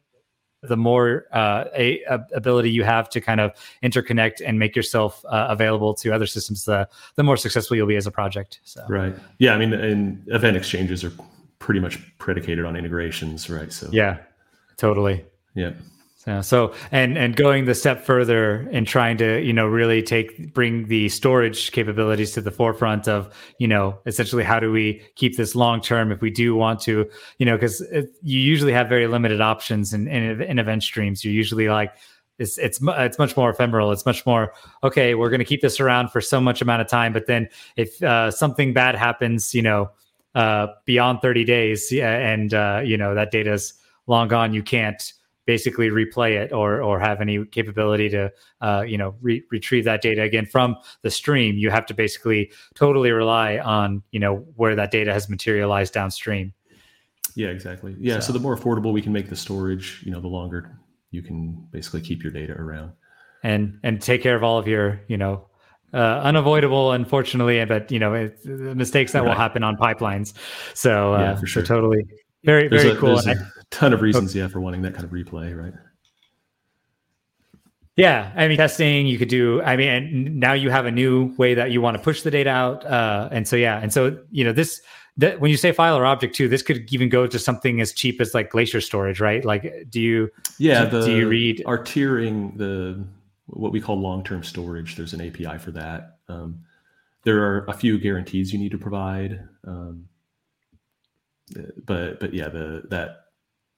the 0.68 0.76
more 0.76 1.26
uh, 1.32 1.64
a, 1.74 2.02
a 2.04 2.20
ability 2.34 2.70
you 2.70 2.84
have 2.84 3.08
to 3.10 3.20
kind 3.20 3.40
of 3.40 3.52
interconnect 3.82 4.40
and 4.44 4.58
make 4.58 4.74
yourself 4.74 5.24
uh, 5.26 5.46
available 5.50 5.94
to 5.94 6.10
other 6.10 6.26
systems, 6.26 6.64
the 6.64 6.88
the 7.16 7.22
more 7.22 7.36
successful 7.36 7.76
you'll 7.76 7.86
be 7.86 7.96
as 7.96 8.06
a 8.06 8.10
project. 8.10 8.60
So. 8.64 8.82
Right. 8.88 9.14
Yeah. 9.38 9.54
I 9.54 9.58
mean, 9.58 9.72
and 9.72 10.24
event 10.28 10.56
exchanges 10.56 11.04
are 11.04 11.12
pretty 11.58 11.80
much 11.80 11.98
predicated 12.18 12.64
on 12.64 12.76
integrations, 12.76 13.50
right? 13.50 13.72
So. 13.72 13.88
Yeah. 13.92 14.18
Totally. 14.76 15.24
Yeah. 15.54 15.72
Yeah. 16.26 16.40
So 16.40 16.72
and 16.90 17.18
and 17.18 17.36
going 17.36 17.66
the 17.66 17.74
step 17.74 18.04
further 18.04 18.66
and 18.72 18.86
trying 18.86 19.18
to 19.18 19.42
you 19.42 19.52
know 19.52 19.66
really 19.66 20.02
take 20.02 20.54
bring 20.54 20.86
the 20.88 21.10
storage 21.10 21.70
capabilities 21.72 22.32
to 22.32 22.40
the 22.40 22.50
forefront 22.50 23.06
of 23.08 23.34
you 23.58 23.68
know 23.68 23.98
essentially 24.06 24.42
how 24.42 24.58
do 24.58 24.72
we 24.72 25.02
keep 25.16 25.36
this 25.36 25.54
long 25.54 25.82
term 25.82 26.10
if 26.10 26.22
we 26.22 26.30
do 26.30 26.54
want 26.54 26.80
to 26.80 27.08
you 27.38 27.44
know 27.44 27.56
because 27.56 27.82
you 28.22 28.40
usually 28.40 28.72
have 28.72 28.88
very 28.88 29.06
limited 29.06 29.42
options 29.42 29.92
in, 29.92 30.08
in 30.08 30.40
in 30.40 30.58
event 30.58 30.82
streams. 30.82 31.24
You're 31.24 31.34
usually 31.34 31.68
like 31.68 31.94
it's 32.38 32.58
it's 32.58 32.80
it's 32.82 33.18
much 33.18 33.36
more 33.36 33.50
ephemeral. 33.50 33.92
It's 33.92 34.06
much 34.06 34.24
more 34.26 34.54
okay. 34.82 35.14
We're 35.14 35.30
going 35.30 35.40
to 35.40 35.44
keep 35.44 35.60
this 35.60 35.78
around 35.78 36.10
for 36.10 36.20
so 36.20 36.40
much 36.40 36.62
amount 36.62 36.80
of 36.80 36.88
time, 36.88 37.12
but 37.12 37.26
then 37.26 37.48
if 37.76 38.02
uh, 38.02 38.30
something 38.30 38.72
bad 38.72 38.96
happens, 38.96 39.54
you 39.54 39.62
know, 39.62 39.90
uh, 40.34 40.68
beyond 40.84 41.20
30 41.22 41.44
days, 41.44 41.92
and 41.92 42.52
uh, 42.52 42.80
you 42.84 42.96
know 42.96 43.14
that 43.14 43.30
data's 43.30 43.74
long 44.06 44.28
gone, 44.28 44.52
you 44.52 44.62
can't 44.62 45.12
basically 45.46 45.88
replay 45.90 46.42
it 46.42 46.52
or 46.52 46.82
or 46.82 46.98
have 46.98 47.20
any 47.20 47.44
capability 47.46 48.08
to 48.08 48.32
uh, 48.60 48.84
you 48.86 48.98
know 48.98 49.14
re- 49.20 49.42
retrieve 49.50 49.84
that 49.84 50.02
data 50.02 50.22
again 50.22 50.46
from 50.46 50.76
the 51.02 51.10
stream 51.10 51.56
you 51.56 51.70
have 51.70 51.86
to 51.86 51.94
basically 51.94 52.50
totally 52.74 53.10
rely 53.10 53.58
on 53.58 54.02
you 54.10 54.20
know 54.20 54.36
where 54.56 54.74
that 54.74 54.90
data 54.90 55.12
has 55.12 55.28
materialized 55.28 55.92
downstream 55.92 56.52
yeah 57.34 57.48
exactly 57.48 57.94
yeah 57.98 58.14
so, 58.14 58.28
so 58.28 58.32
the 58.32 58.38
more 58.38 58.56
affordable 58.56 58.92
we 58.92 59.02
can 59.02 59.12
make 59.12 59.28
the 59.28 59.36
storage 59.36 60.02
you 60.04 60.10
know 60.10 60.20
the 60.20 60.28
longer 60.28 60.78
you 61.10 61.22
can 61.22 61.52
basically 61.70 62.00
keep 62.00 62.22
your 62.22 62.32
data 62.32 62.54
around 62.54 62.92
and 63.42 63.78
and 63.82 64.00
take 64.00 64.22
care 64.22 64.36
of 64.36 64.42
all 64.42 64.58
of 64.58 64.66
your 64.66 65.00
you 65.08 65.16
know 65.16 65.46
uh, 65.94 66.20
unavoidable, 66.24 66.90
unfortunately, 66.90 67.64
but 67.64 67.90
you 67.92 68.00
know 68.00 68.14
it, 68.14 68.44
mistakes 68.44 69.12
that 69.12 69.20
right. 69.20 69.28
will 69.28 69.36
happen 69.36 69.62
on 69.62 69.76
pipelines. 69.76 70.34
So, 70.74 71.14
uh, 71.14 71.18
yeah, 71.18 71.36
for 71.36 71.46
sure. 71.46 71.64
So 71.64 71.74
totally, 71.74 72.04
very 72.44 72.68
there's 72.68 72.82
very 72.82 72.94
a, 72.94 72.98
cool. 72.98 73.18
A 73.18 73.34
ton 73.70 73.92
of 73.92 74.02
reasons, 74.02 74.32
okay. 74.32 74.40
yeah, 74.40 74.48
for 74.48 74.60
wanting 74.60 74.82
that 74.82 74.94
kind 74.94 75.04
of 75.04 75.10
replay, 75.10 75.56
right? 75.56 75.72
Yeah, 77.96 78.32
I 78.34 78.48
mean, 78.48 78.56
testing 78.56 79.06
you 79.06 79.18
could 79.18 79.28
do. 79.28 79.62
I 79.62 79.76
mean, 79.76 79.88
and 79.88 80.40
now 80.40 80.52
you 80.52 80.70
have 80.70 80.84
a 80.84 80.90
new 80.90 81.34
way 81.36 81.54
that 81.54 81.70
you 81.70 81.80
want 81.80 81.96
to 81.96 82.02
push 82.02 82.22
the 82.22 82.30
data 82.30 82.50
out, 82.50 82.84
uh, 82.84 83.28
and 83.30 83.46
so 83.46 83.54
yeah, 83.56 83.78
and 83.80 83.92
so 83.92 84.18
you 84.30 84.44
know 84.44 84.52
this. 84.52 84.80
That 85.16 85.38
when 85.38 85.52
you 85.52 85.56
say 85.56 85.70
file 85.70 85.96
or 85.96 86.04
object 86.04 86.34
too, 86.34 86.48
this 86.48 86.60
could 86.60 86.92
even 86.92 87.08
go 87.08 87.28
to 87.28 87.38
something 87.38 87.80
as 87.80 87.92
cheap 87.92 88.20
as 88.20 88.34
like 88.34 88.50
Glacier 88.50 88.80
storage, 88.80 89.20
right? 89.20 89.44
Like, 89.44 89.86
do 89.88 90.00
you? 90.00 90.28
Yeah, 90.58 90.86
do, 90.86 90.98
the, 90.98 91.06
do 91.06 91.16
you 91.16 91.28
read 91.28 91.62
our 91.66 91.78
tiering 91.78 92.58
the 92.58 93.04
what 93.46 93.70
we 93.70 93.80
call 93.80 93.96
long 93.96 94.24
term 94.24 94.42
storage? 94.42 94.96
There's 94.96 95.12
an 95.12 95.20
API 95.20 95.58
for 95.58 95.70
that. 95.70 96.18
Um, 96.28 96.64
there 97.22 97.44
are 97.44 97.64
a 97.66 97.72
few 97.72 97.96
guarantees 97.98 98.52
you 98.52 98.58
need 98.58 98.72
to 98.72 98.78
provide. 98.78 99.40
Um, 99.64 100.08
but 101.84 102.20
but 102.20 102.34
yeah, 102.34 102.48
the 102.48 102.82
that 102.90 103.26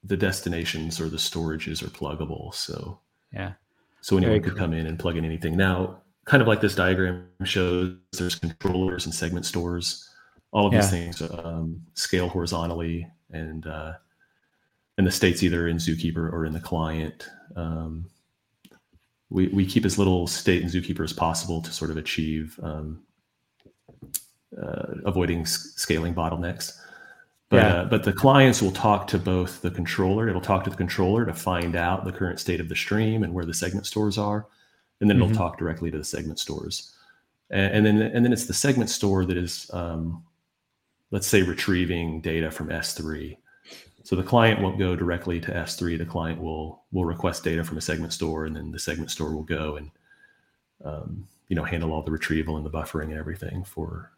the 0.03 0.17
destinations 0.17 0.99
or 1.01 1.09
the 1.09 1.17
storages 1.17 1.83
are 1.83 1.89
pluggable. 1.89 2.53
So 2.53 2.99
yeah, 3.33 3.53
so 4.01 4.17
anyone 4.17 4.41
could 4.41 4.57
come 4.57 4.73
in 4.73 4.87
and 4.87 4.97
plug 4.97 5.17
in 5.17 5.25
anything. 5.25 5.57
Now, 5.57 6.01
kind 6.25 6.41
of 6.41 6.47
like 6.47 6.61
this 6.61 6.75
diagram 6.75 7.27
shows, 7.43 7.95
there's 8.13 8.35
controllers 8.35 9.05
and 9.05 9.13
segment 9.13 9.45
stores. 9.45 10.09
All 10.51 10.67
of 10.67 10.73
yeah. 10.73 10.81
these 10.81 10.89
things 10.89 11.21
um, 11.21 11.81
scale 11.93 12.29
horizontally, 12.29 13.07
and 13.31 13.67
uh, 13.67 13.93
and 14.97 15.05
the 15.05 15.11
state's 15.11 15.43
either 15.43 15.67
in 15.67 15.77
Zookeeper 15.77 16.31
or 16.31 16.45
in 16.45 16.53
the 16.53 16.59
client. 16.59 17.27
Um, 17.55 18.09
we, 19.29 19.47
we 19.49 19.65
keep 19.65 19.85
as 19.85 19.97
little 19.97 20.25
state 20.25 20.61
in 20.61 20.69
Zookeeper 20.69 21.03
as 21.03 21.13
possible 21.13 21.61
to 21.61 21.71
sort 21.71 21.91
of 21.91 21.97
achieve 21.97 22.57
um, 22.63 23.01
uh, 24.61 24.93
avoiding 25.05 25.41
s- 25.41 25.73
scaling 25.75 26.15
bottlenecks. 26.15 26.77
But, 27.49 27.57
yeah. 27.57 27.75
uh, 27.75 27.85
but 27.85 28.03
the 28.03 28.11
clients 28.11 28.61
will 28.61 28.71
talk 28.71 29.07
to 29.07 29.17
both 29.17 29.61
the 29.61 29.71
controller. 29.71 30.27
It'll 30.27 30.41
talk 30.41 30.65
to 30.65 30.69
the 30.69 30.75
controller 30.75 31.25
to 31.25 31.33
find 31.33 31.75
out 31.75 32.03
the 32.03 32.11
current 32.11 32.39
state 32.39 32.59
of 32.59 32.67
the 32.67 32.75
stream 32.75 33.23
and 33.23 33.33
where 33.33 33.45
the 33.45 33.53
segment 33.53 33.85
stores 33.85 34.17
are, 34.17 34.47
and 34.99 35.09
then 35.09 35.17
mm-hmm. 35.17 35.31
it'll 35.31 35.37
talk 35.37 35.57
directly 35.57 35.89
to 35.91 35.97
the 35.97 36.03
segment 36.03 36.39
stores. 36.39 36.93
And, 37.49 37.87
and, 37.87 38.01
then 38.01 38.01
and 38.01 38.25
then 38.25 38.33
it's 38.33 38.45
the 38.45 38.53
segment 38.53 38.89
store 38.89 39.23
that 39.23 39.37
is, 39.37 39.71
um, 39.73 40.23
let's 41.11 41.27
say, 41.27 41.41
retrieving 41.41 42.19
data 42.19 42.51
from 42.51 42.67
S3. 42.67 43.37
So 44.03 44.15
the 44.15 44.23
client 44.23 44.61
won't 44.61 44.79
go 44.79 44.95
directly 44.95 45.39
to 45.41 45.51
S3. 45.51 45.97
The 45.97 46.05
client 46.05 46.41
will 46.41 46.83
will 46.93 47.03
request 47.03 47.43
data 47.43 47.61
from 47.63 47.77
a 47.77 47.81
segment 47.81 48.13
store, 48.13 48.45
and 48.45 48.55
then 48.55 48.71
the 48.71 48.79
segment 48.79 49.11
store 49.11 49.35
will 49.35 49.43
go 49.43 49.75
and 49.75 49.91
um, 50.85 51.27
you 51.49 51.57
know 51.57 51.63
handle 51.65 51.91
all 51.91 52.03
the 52.03 52.11
retrieval 52.11 52.55
and 52.55 52.65
the 52.65 52.69
buffering 52.69 53.09
and 53.09 53.17
everything 53.17 53.65
for 53.65 54.13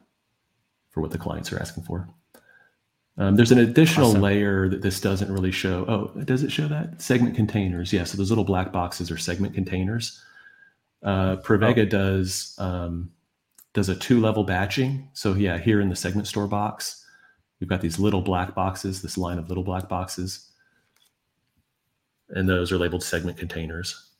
for 0.91 1.01
what 1.01 1.09
the 1.09 1.17
clients 1.17 1.51
are 1.51 1.59
asking 1.59 1.85
for. 1.85 2.07
Um, 3.19 3.35
there's 3.35 3.51
an 3.51 3.59
additional 3.59 4.11
awesome. 4.11 4.21
layer 4.21 4.69
that 4.69 4.81
this 4.81 5.01
doesn't 5.01 5.31
really 5.31 5.51
show. 5.51 5.85
Oh, 5.89 6.21
does 6.21 6.41
it 6.41 6.51
show 6.51 6.69
that? 6.69 7.01
Segment 7.01 7.35
containers. 7.35 7.91
Yeah, 7.91 8.05
so 8.05 8.17
those 8.17 8.31
little 8.31 8.45
black 8.45 8.71
boxes 8.71 9.11
are 9.11 9.17
segment 9.17 9.53
containers. 9.53 10.23
Uh, 11.03 11.35
Pravega 11.35 11.85
oh. 11.85 11.85
does 11.85 12.55
um, 12.59 13.11
does 13.73 13.89
a 13.89 13.95
two 13.95 14.21
level 14.21 14.45
batching. 14.45 15.09
So 15.13 15.33
yeah, 15.33 15.57
here 15.57 15.81
in 15.81 15.89
the 15.89 15.97
segment 15.97 16.27
store 16.27 16.47
box, 16.47 17.05
we've 17.59 17.69
got 17.69 17.81
these 17.81 17.99
little 17.99 18.21
black 18.21 18.55
boxes, 18.55 19.01
this 19.01 19.17
line 19.17 19.37
of 19.37 19.49
little 19.49 19.65
black 19.65 19.89
boxes, 19.89 20.51
and 22.29 22.47
those 22.47 22.71
are 22.71 22.77
labeled 22.77 23.03
segment 23.03 23.37
containers. 23.37 24.11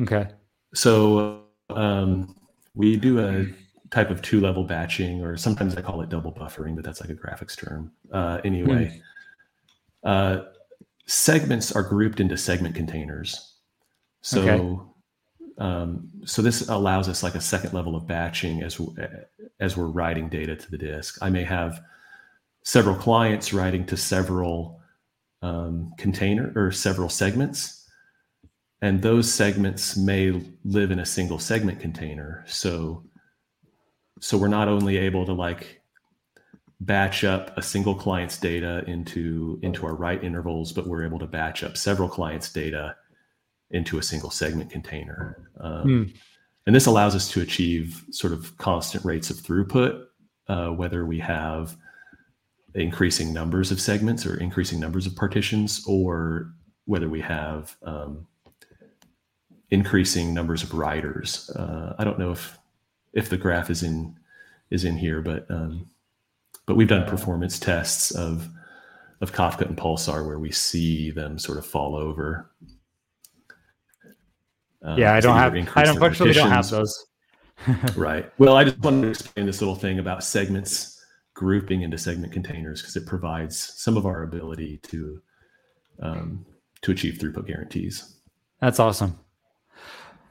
Okay. 0.00 0.26
So 0.74 1.44
um, 1.68 2.34
we 2.74 2.96
do 2.96 3.20
a 3.20 3.46
type 3.90 4.10
of 4.10 4.22
two 4.22 4.40
level 4.40 4.64
batching, 4.64 5.22
or 5.22 5.36
sometimes 5.36 5.76
I 5.76 5.82
call 5.82 6.00
it 6.02 6.08
double 6.08 6.32
buffering, 6.32 6.76
but 6.76 6.84
that's 6.84 7.00
like 7.00 7.10
a 7.10 7.14
graphics 7.14 7.56
term. 7.56 7.92
Uh, 8.12 8.40
anyway, 8.44 9.00
hmm. 10.02 10.08
uh, 10.08 10.42
segments 11.06 11.72
are 11.72 11.82
grouped 11.82 12.20
into 12.20 12.36
segment 12.36 12.74
containers. 12.74 13.54
So, 14.22 14.40
okay. 14.42 14.86
Um, 15.58 16.08
so 16.24 16.40
this 16.40 16.68
allows 16.68 17.08
us 17.08 17.22
like 17.22 17.34
a 17.34 17.40
second 17.40 17.74
level 17.74 17.94
of 17.94 18.06
batching 18.06 18.62
as 18.62 18.80
as 19.58 19.76
we're 19.76 19.86
writing 19.86 20.28
data 20.28 20.56
to 20.56 20.70
the 20.70 20.78
disk. 20.78 21.18
I 21.20 21.28
may 21.28 21.44
have 21.44 21.82
several 22.62 22.94
clients 22.94 23.52
writing 23.52 23.84
to 23.86 23.96
several 23.96 24.80
um, 25.42 25.92
container 25.98 26.52
or 26.56 26.72
several 26.72 27.08
segments, 27.08 27.86
and 28.80 29.02
those 29.02 29.32
segments 29.32 29.96
may 29.96 30.40
live 30.64 30.90
in 30.90 31.00
a 31.00 31.06
single 31.06 31.38
segment 31.38 31.80
container. 31.80 32.42
So 32.46 33.04
so 34.20 34.38
we're 34.38 34.48
not 34.48 34.68
only 34.68 34.96
able 34.98 35.26
to 35.26 35.32
like 35.32 35.80
batch 36.80 37.24
up 37.24 37.56
a 37.58 37.62
single 37.62 37.94
client's 37.94 38.38
data 38.38 38.84
into 38.86 39.58
into 39.62 39.86
our 39.86 39.94
write 39.94 40.24
intervals, 40.24 40.72
but 40.72 40.86
we're 40.86 41.04
able 41.04 41.18
to 41.18 41.26
batch 41.26 41.62
up 41.62 41.76
several 41.76 42.08
clients' 42.08 42.52
data 42.52 42.96
into 43.70 43.98
a 43.98 44.02
single 44.02 44.30
segment 44.30 44.70
container. 44.70 45.50
Um, 45.60 45.84
mm. 45.84 46.14
And 46.66 46.74
this 46.74 46.86
allows 46.86 47.14
us 47.14 47.28
to 47.30 47.40
achieve 47.40 48.04
sort 48.10 48.32
of 48.32 48.56
constant 48.58 49.04
rates 49.04 49.30
of 49.30 49.36
throughput, 49.36 50.04
uh, 50.48 50.68
whether 50.68 51.06
we 51.06 51.18
have 51.18 51.76
increasing 52.74 53.32
numbers 53.32 53.70
of 53.70 53.80
segments 53.80 54.26
or 54.26 54.36
increasing 54.38 54.78
numbers 54.78 55.06
of 55.06 55.16
partitions, 55.16 55.82
or 55.86 56.52
whether 56.84 57.08
we 57.08 57.20
have 57.20 57.76
um, 57.82 58.26
increasing 59.70 60.34
numbers 60.34 60.62
of 60.62 60.74
writers. 60.74 61.50
Uh, 61.50 61.94
I 61.98 62.04
don't 62.04 62.18
know 62.18 62.32
if 62.32 62.59
if 63.12 63.28
the 63.28 63.36
graph 63.36 63.70
is 63.70 63.82
in 63.82 64.16
is 64.70 64.84
in 64.84 64.96
here, 64.96 65.20
but 65.20 65.50
um, 65.50 65.88
but 66.66 66.76
we've 66.76 66.88
done 66.88 67.08
performance 67.08 67.58
tests 67.58 68.10
of 68.10 68.48
of 69.20 69.32
Kafka 69.32 69.62
and 69.62 69.76
Pulsar 69.76 70.26
where 70.26 70.38
we 70.38 70.50
see 70.50 71.10
them 71.10 71.38
sort 71.38 71.58
of 71.58 71.66
fall 71.66 71.94
over. 71.94 72.50
Um, 74.82 74.98
yeah, 74.98 75.14
I 75.14 75.20
don't 75.20 75.36
have. 75.36 75.54
I 75.54 75.82
unfortunately 75.82 76.34
don't 76.34 76.50
have 76.50 76.70
those. 76.70 77.06
right. 77.96 78.30
Well, 78.38 78.56
I 78.56 78.64
just 78.64 78.78
wanted 78.78 79.02
to 79.02 79.08
explain 79.10 79.46
this 79.46 79.60
little 79.60 79.74
thing 79.74 79.98
about 79.98 80.24
segments 80.24 81.04
grouping 81.34 81.82
into 81.82 81.98
segment 81.98 82.32
containers 82.32 82.80
because 82.80 82.96
it 82.96 83.06
provides 83.06 83.58
some 83.58 83.96
of 83.96 84.06
our 84.06 84.22
ability 84.22 84.78
to 84.84 85.20
um, 86.00 86.46
to 86.82 86.92
achieve 86.92 87.14
throughput 87.14 87.46
guarantees. 87.46 88.16
That's 88.60 88.80
awesome. 88.80 89.18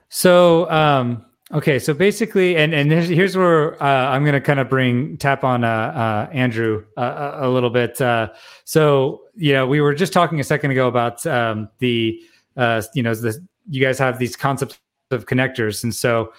So, 0.09 0.69
um, 0.71 1.25
Okay, 1.51 1.79
so 1.79 1.95
basically, 1.95 2.55
and 2.57 2.75
and 2.75 2.91
here's 2.91 3.35
where 3.35 3.81
uh, 3.81 4.09
I'm 4.09 4.23
going 4.23 4.35
to 4.35 4.41
kind 4.41 4.59
of 4.59 4.69
bring 4.69 5.17
tap 5.17 5.43
on 5.43 5.63
uh, 5.63 5.67
uh, 5.67 6.29
Andrew 6.31 6.85
uh, 6.95 7.37
a 7.37 7.49
little 7.49 7.71
bit. 7.71 7.99
Uh, 7.99 8.29
so 8.65 9.21
you 9.35 9.53
know, 9.53 9.65
we 9.65 9.81
were 9.81 9.95
just 9.95 10.13
talking 10.13 10.39
a 10.39 10.43
second 10.43 10.69
ago 10.69 10.87
about 10.87 11.25
um, 11.25 11.67
the 11.79 12.21
uh, 12.55 12.83
you 12.93 13.01
know 13.01 13.15
the 13.15 13.43
you 13.67 13.81
guys 13.81 13.97
have 13.97 14.19
these 14.19 14.35
concepts 14.35 14.77
of 15.09 15.25
connectors, 15.25 15.83
and 15.83 15.95
so 15.95 16.31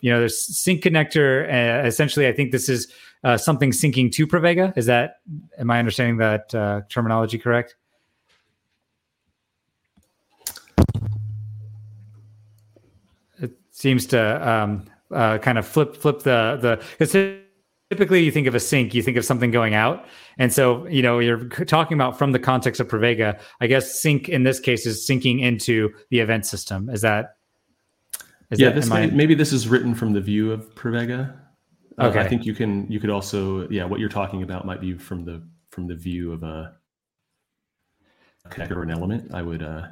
you 0.00 0.10
know 0.10 0.18
there's 0.18 0.58
sink 0.58 0.82
connector. 0.82 1.46
essentially, 1.84 2.26
I 2.26 2.32
think 2.32 2.50
this 2.50 2.70
is 2.70 2.90
something 3.36 3.70
syncing 3.70 4.10
to 4.12 4.26
Pravega. 4.26 4.72
Is 4.78 4.86
that 4.86 5.16
am 5.58 5.70
I 5.70 5.78
understanding 5.78 6.16
that 6.18 6.48
terminology 6.88 7.36
correct? 7.36 7.76
Seems 13.78 14.06
to 14.06 14.48
um, 14.48 14.84
uh, 15.12 15.38
kind 15.38 15.56
of 15.56 15.66
flip 15.66 15.96
flip 15.96 16.20
the 16.20 16.58
the 16.60 16.84
because 16.98 17.12
typically 17.90 18.22
you 18.24 18.32
think 18.32 18.46
of 18.46 18.54
a 18.54 18.60
sink, 18.60 18.92
you 18.92 19.02
think 19.02 19.16
of 19.16 19.24
something 19.24 19.50
going 19.50 19.74
out, 19.74 20.06
and 20.36 20.52
so 20.52 20.86
you 20.88 21.00
know 21.00 21.20
you're 21.20 21.48
talking 21.48 21.96
about 21.96 22.18
from 22.18 22.32
the 22.32 22.38
context 22.38 22.80
of 22.80 22.88
Pravega. 22.88 23.38
I 23.60 23.66
guess 23.68 24.00
sink 24.00 24.28
in 24.28 24.42
this 24.42 24.58
case 24.58 24.84
is 24.84 25.06
sinking 25.06 25.40
into 25.40 25.90
the 26.10 26.18
event 26.18 26.44
system. 26.44 26.90
Is 26.90 27.02
that? 27.02 27.36
Is 28.50 28.58
yeah, 28.58 28.70
that, 28.70 28.74
this 28.74 28.88
may, 28.88 29.04
I... 29.04 29.06
maybe 29.06 29.34
this 29.34 29.52
is 29.52 29.68
written 29.68 29.94
from 29.94 30.12
the 30.12 30.20
view 30.20 30.50
of 30.52 30.74
Pravega. 30.74 31.36
Uh, 31.98 32.06
okay, 32.06 32.20
I 32.20 32.28
think 32.28 32.44
you 32.44 32.54
can 32.54 32.90
you 32.90 32.98
could 32.98 33.10
also 33.10 33.68
yeah 33.68 33.84
what 33.84 34.00
you're 34.00 34.08
talking 34.08 34.42
about 34.42 34.66
might 34.66 34.80
be 34.80 34.94
from 34.94 35.24
the 35.24 35.42
from 35.70 35.86
the 35.86 35.94
view 35.94 36.32
of 36.32 36.42
a 36.42 36.74
connector 38.48 38.76
or 38.76 38.82
an 38.82 38.90
element. 38.90 39.32
I 39.32 39.42
would. 39.42 39.62
uh 39.62 39.86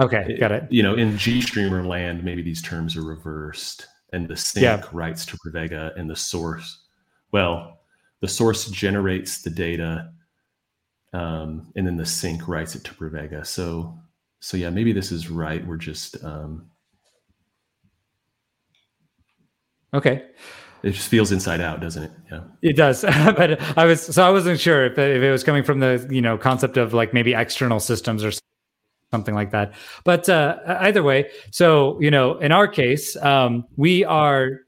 Okay, 0.00 0.36
got 0.38 0.52
it. 0.52 0.70
You 0.70 0.82
know, 0.82 0.94
in 0.94 1.14
GStreamer 1.14 1.86
land, 1.86 2.22
maybe 2.22 2.42
these 2.42 2.60
terms 2.60 2.96
are 2.96 3.02
reversed, 3.02 3.86
and 4.12 4.28
the 4.28 4.36
sink 4.36 4.62
yeah. 4.62 4.82
writes 4.92 5.24
to 5.26 5.38
Pravega, 5.38 5.98
and 5.98 6.08
the 6.08 6.16
source, 6.16 6.84
well, 7.32 7.80
the 8.20 8.28
source 8.28 8.66
generates 8.66 9.42
the 9.42 9.50
data, 9.50 10.12
um, 11.14 11.72
and 11.76 11.86
then 11.86 11.96
the 11.96 12.04
sink 12.04 12.46
writes 12.46 12.74
it 12.74 12.84
to 12.84 12.94
Pravega. 12.94 13.46
So, 13.46 13.98
so 14.40 14.56
yeah, 14.58 14.68
maybe 14.68 14.92
this 14.92 15.10
is 15.10 15.30
right. 15.30 15.66
We're 15.66 15.76
just 15.76 16.22
um, 16.22 16.66
okay. 19.94 20.26
It 20.82 20.90
just 20.90 21.08
feels 21.08 21.32
inside 21.32 21.62
out, 21.62 21.80
doesn't 21.80 22.02
it? 22.02 22.12
Yeah, 22.30 22.42
it 22.60 22.76
does. 22.76 23.00
but 23.02 23.60
I 23.78 23.86
was 23.86 24.02
so 24.02 24.26
I 24.26 24.30
wasn't 24.30 24.60
sure 24.60 24.84
if, 24.84 24.92
if 24.92 25.22
it 25.22 25.30
was 25.30 25.42
coming 25.42 25.64
from 25.64 25.80
the 25.80 26.06
you 26.10 26.20
know 26.20 26.36
concept 26.36 26.76
of 26.76 26.92
like 26.92 27.14
maybe 27.14 27.32
external 27.32 27.80
systems 27.80 28.22
or 28.22 28.30
something 29.10 29.34
like 29.34 29.50
that. 29.50 29.72
But 30.04 30.28
uh, 30.28 30.58
either 30.80 31.02
way, 31.02 31.30
so 31.50 32.00
you 32.00 32.10
know, 32.10 32.38
in 32.38 32.52
our 32.52 32.68
case, 32.68 33.16
um, 33.16 33.64
we 33.76 34.04
are, 34.04 34.60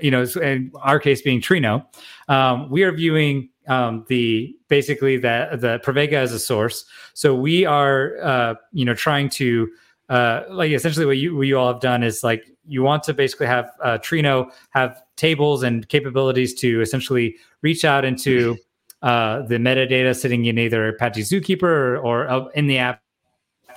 you 0.00 0.10
know, 0.10 0.22
in 0.40 0.72
our 0.82 0.98
case 0.98 1.22
being 1.22 1.40
Trino, 1.40 1.86
um, 2.28 2.70
we 2.70 2.82
are 2.82 2.92
viewing 2.92 3.50
um, 3.68 4.04
the 4.08 4.54
basically 4.68 5.16
the 5.16 5.50
the 5.52 5.80
Pravega 5.84 6.14
as 6.14 6.32
a 6.32 6.38
source. 6.38 6.84
So 7.14 7.34
we 7.34 7.64
are, 7.64 8.16
uh, 8.22 8.54
you 8.72 8.84
know, 8.84 8.94
trying 8.94 9.28
to 9.30 9.68
uh, 10.08 10.42
like 10.50 10.72
essentially 10.72 11.06
what 11.06 11.18
you 11.18 11.36
what 11.36 11.46
you 11.46 11.58
all 11.58 11.72
have 11.72 11.80
done 11.80 12.02
is 12.02 12.24
like 12.24 12.44
you 12.66 12.82
want 12.82 13.02
to 13.04 13.14
basically 13.14 13.46
have 13.46 13.70
uh, 13.82 13.98
Trino 13.98 14.50
have 14.70 15.02
tables 15.16 15.62
and 15.62 15.88
capabilities 15.88 16.54
to 16.54 16.80
essentially 16.80 17.36
reach 17.62 17.84
out 17.84 18.04
into 18.04 18.56
uh, 19.02 19.42
the 19.42 19.56
metadata 19.56 20.14
sitting 20.14 20.44
in 20.44 20.58
either 20.58 20.88
Apache 20.88 21.22
Zookeeper 21.22 21.62
or, 21.62 21.96
or 21.98 22.28
uh, 22.28 22.44
in 22.54 22.66
the 22.66 22.78
app 22.78 23.02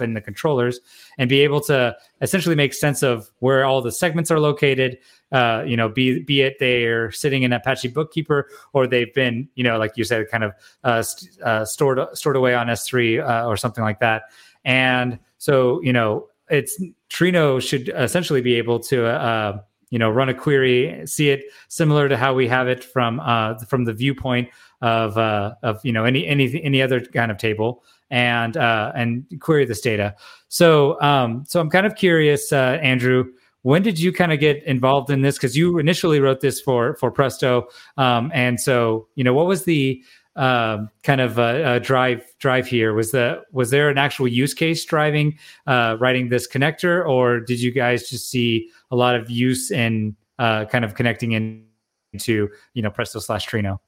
and 0.02 0.16
the 0.16 0.22
controllers 0.22 0.80
and 1.18 1.30
be 1.30 1.42
able 1.42 1.62
to 1.62 1.96
essentially 2.22 2.56
make 2.56 2.74
sense 2.74 3.04
of 3.04 3.30
where 3.40 3.66
all 3.66 3.82
the 3.82 3.92
segments 3.92 4.32
are 4.32 4.40
located. 4.40 4.98
Uh, 5.32 5.64
you 5.66 5.76
know 5.76 5.90
be 5.90 6.22
be 6.22 6.42
it 6.42 6.56
they're 6.60 7.12
sitting 7.12 7.44
in 7.44 7.52
apache 7.52 7.88
bookkeeper 7.88 8.48
or 8.74 8.86
they've 8.86 9.14
been 9.14 9.50
you 9.56 9.64
know 9.64 9.78
like 9.78 9.92
you 9.98 10.04
said 10.04 10.30
kind 10.30 10.44
of 10.44 10.54
uh, 10.84 11.02
st- 11.02 11.42
uh, 11.42 11.66
stored 11.66 12.00
stored 12.14 12.36
away 12.36 12.54
on 12.54 12.68
s3 12.68 13.28
uh, 13.28 13.48
or 13.48 13.58
something 13.58 13.84
like 13.84 14.00
that. 14.00 14.24
And 14.64 15.20
so 15.38 15.82
you 15.82 15.92
know 15.92 16.28
it's 16.50 16.82
trino 17.10 17.62
should 17.62 17.90
essentially 17.96 18.42
be 18.42 18.56
able 18.56 18.80
to 18.80 19.08
uh, 19.08 19.60
you 19.90 20.00
know 20.00 20.10
run 20.10 20.30
a 20.30 20.34
query 20.34 21.02
see 21.06 21.30
it 21.30 21.46
similar 21.70 22.08
to 22.08 22.18
how 22.18 22.34
we 22.34 22.48
have 22.48 22.68
it 22.68 22.84
from 22.84 23.20
uh, 23.20 23.58
from 23.66 23.86
the 23.86 23.94
viewpoint 23.94 24.50
of 24.82 25.18
of 25.18 25.84
you 25.84 25.92
know 25.92 26.06
any 26.06 26.28
any 26.28 26.64
any 26.64 26.82
other 26.82 27.02
kind 27.02 27.32
of 27.32 27.38
table 27.38 27.84
and 28.10 28.58
uh, 28.58 28.92
and 28.96 29.26
query 29.40 29.66
this 29.66 29.82
data. 29.82 30.16
So 30.48 31.00
um, 31.02 31.44
so 31.48 31.60
I'm 31.60 31.70
kind 31.70 31.86
of 31.86 31.96
curious, 31.96 32.52
uh, 32.52 32.80
Andrew. 32.82 33.26
When 33.64 33.82
did 33.82 34.00
you 34.00 34.14
kind 34.14 34.32
of 34.32 34.40
get 34.40 34.64
involved 34.66 35.10
in 35.10 35.22
this? 35.22 35.38
Because 35.38 35.58
you 35.58 35.80
initially 35.80 36.20
wrote 36.20 36.42
this 36.42 36.62
for 36.62 36.96
for 36.98 37.10
Presto, 37.12 37.68
um, 37.98 38.32
and 38.34 38.60
so 38.60 39.08
you 39.16 39.24
know 39.24 39.34
what 39.34 39.48
was 39.48 39.64
the 39.64 40.04
um, 40.36 40.90
kind 41.04 41.22
of 41.22 41.40
uh, 41.40 41.42
uh, 41.42 41.80
drive 41.80 42.26
drive 42.40 42.68
here? 42.68 42.94
Was 42.94 43.12
the 43.12 43.42
was 43.52 43.70
there 43.70 43.90
an 43.90 43.98
actual 43.98 44.28
use 44.28 44.54
case 44.54 44.84
driving 44.84 45.38
uh, 45.66 45.98
writing 46.00 46.30
this 46.30 46.48
connector, 46.48 47.08
or 47.08 47.40
did 47.40 47.60
you 47.62 47.72
guys 47.72 48.10
just 48.10 48.30
see 48.30 48.70
a 48.92 48.96
lot 48.96 49.16
of 49.16 49.30
use 49.30 49.72
in 49.72 50.16
uh, 50.40 50.66
kind 50.66 50.84
of 50.84 50.94
connecting 50.96 51.32
in 51.32 51.66
into 52.14 52.50
you 52.74 52.82
know 52.82 52.90
Presto 52.90 53.20
slash 53.20 53.48
Trino? 53.48 53.80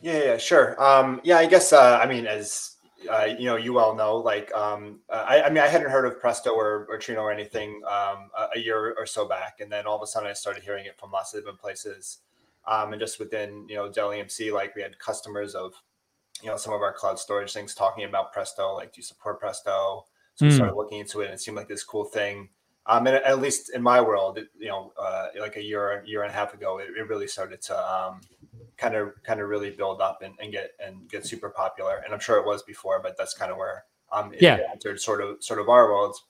Yeah, 0.00 0.18
yeah, 0.18 0.36
sure. 0.36 0.80
Um, 0.82 1.20
yeah, 1.24 1.38
I 1.38 1.46
guess 1.46 1.72
uh, 1.72 1.98
I 2.02 2.06
mean 2.06 2.26
as 2.26 2.73
uh, 3.08 3.24
you 3.38 3.46
know, 3.46 3.56
you 3.56 3.78
all 3.78 3.94
know, 3.94 4.16
like, 4.16 4.52
um, 4.54 5.00
uh, 5.08 5.24
I, 5.28 5.42
I, 5.42 5.48
mean, 5.48 5.58
I 5.58 5.68
hadn't 5.68 5.90
heard 5.90 6.04
of 6.06 6.20
Presto 6.20 6.50
or, 6.50 6.86
or 6.88 6.98
Trino 6.98 7.18
or 7.18 7.32
anything 7.32 7.82
um, 7.86 8.30
a, 8.36 8.48
a, 8.56 8.58
year 8.58 8.94
or 8.98 9.06
so 9.06 9.26
back, 9.26 9.60
and 9.60 9.70
then 9.70 9.86
all 9.86 9.96
of 9.96 10.02
a 10.02 10.06
sudden 10.06 10.28
I 10.28 10.32
started 10.32 10.62
hearing 10.62 10.86
it 10.86 10.98
from 10.98 11.10
lots 11.10 11.34
of 11.34 11.40
different 11.40 11.60
places, 11.60 12.18
um, 12.66 12.92
and 12.92 13.00
just 13.00 13.18
within 13.18 13.66
you 13.68 13.76
know 13.76 13.90
Dell 13.90 14.10
EMC, 14.10 14.52
like 14.52 14.74
we 14.74 14.82
had 14.82 14.98
customers 14.98 15.54
of 15.54 15.74
you 16.42 16.48
know 16.48 16.56
some 16.56 16.72
of 16.72 16.82
our 16.82 16.92
cloud 16.92 17.18
storage 17.18 17.52
things 17.52 17.74
talking 17.74 18.04
about 18.04 18.32
Presto, 18.32 18.74
like 18.74 18.92
do 18.92 18.98
you 18.98 19.04
support 19.04 19.40
Presto? 19.40 20.04
So 20.34 20.44
mm. 20.44 20.48
we 20.48 20.52
hmm. 20.52 20.56
started 20.56 20.76
looking 20.76 20.98
into 20.98 21.20
it, 21.20 21.26
and 21.26 21.34
it 21.34 21.40
seemed 21.40 21.56
like 21.56 21.68
this 21.68 21.84
cool 21.84 22.04
thing. 22.04 22.48
Um, 22.86 23.06
and 23.06 23.16
at 23.16 23.40
least 23.40 23.72
in 23.74 23.82
my 23.82 24.00
world, 24.00 24.36
it, 24.36 24.48
you 24.58 24.68
know, 24.68 24.92
uh, 25.00 25.28
like 25.40 25.56
a 25.56 25.62
year, 25.62 26.04
year 26.06 26.22
and 26.22 26.30
a 26.30 26.34
half 26.34 26.52
ago, 26.52 26.78
it, 26.78 26.88
it 26.98 27.08
really 27.08 27.26
started 27.26 27.62
to 27.62 27.78
um, 27.78 28.20
kind 28.76 28.94
of 28.94 29.12
kind 29.22 29.40
of 29.40 29.48
really 29.48 29.70
build 29.70 30.00
up 30.00 30.20
and, 30.22 30.34
and 30.40 30.52
get 30.52 30.70
and 30.84 31.08
get 31.08 31.26
super 31.26 31.50
popular. 31.50 32.02
And 32.04 32.12
I'm 32.12 32.20
sure 32.20 32.38
it 32.38 32.46
was 32.46 32.62
before, 32.62 33.00
but 33.02 33.16
that's 33.16 33.34
kind 33.34 33.50
of 33.50 33.58
where 33.58 33.84
um 34.12 34.32
it 34.32 34.42
yeah. 34.42 34.58
entered 34.72 35.00
sort 35.00 35.20
of 35.20 35.42
sort 35.42 35.60
of 35.60 35.68
our 35.68 35.90
worlds. 35.90 36.22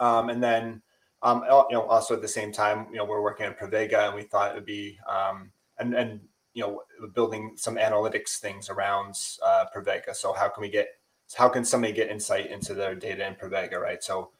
Um, 0.00 0.28
and 0.28 0.42
then 0.42 0.82
um, 1.22 1.42
you 1.42 1.76
know 1.76 1.82
also 1.82 2.14
at 2.14 2.22
the 2.22 2.28
same 2.28 2.52
time 2.52 2.86
you 2.90 2.96
know 2.98 3.04
we're 3.04 3.22
working 3.22 3.46
on 3.46 3.54
Pravega 3.54 4.06
and 4.06 4.14
we 4.14 4.22
thought 4.22 4.52
it 4.52 4.54
would 4.54 4.66
be 4.66 4.98
um, 5.08 5.50
and 5.78 5.94
and 5.94 6.20
you 6.54 6.62
know 6.62 6.82
building 7.14 7.52
some 7.56 7.76
analytics 7.76 8.38
things 8.38 8.68
around 8.68 9.14
uh, 9.44 9.64
Pravega. 9.74 10.14
So 10.14 10.32
how 10.32 10.48
can 10.48 10.60
we 10.60 10.70
get 10.70 10.88
how 11.36 11.48
can 11.48 11.64
somebody 11.64 11.92
get 11.92 12.10
insight 12.10 12.50
into 12.50 12.74
their 12.74 12.94
data 12.94 13.26
in 13.26 13.34
Pravega, 13.34 13.80
right? 13.80 14.02
So 14.02 14.30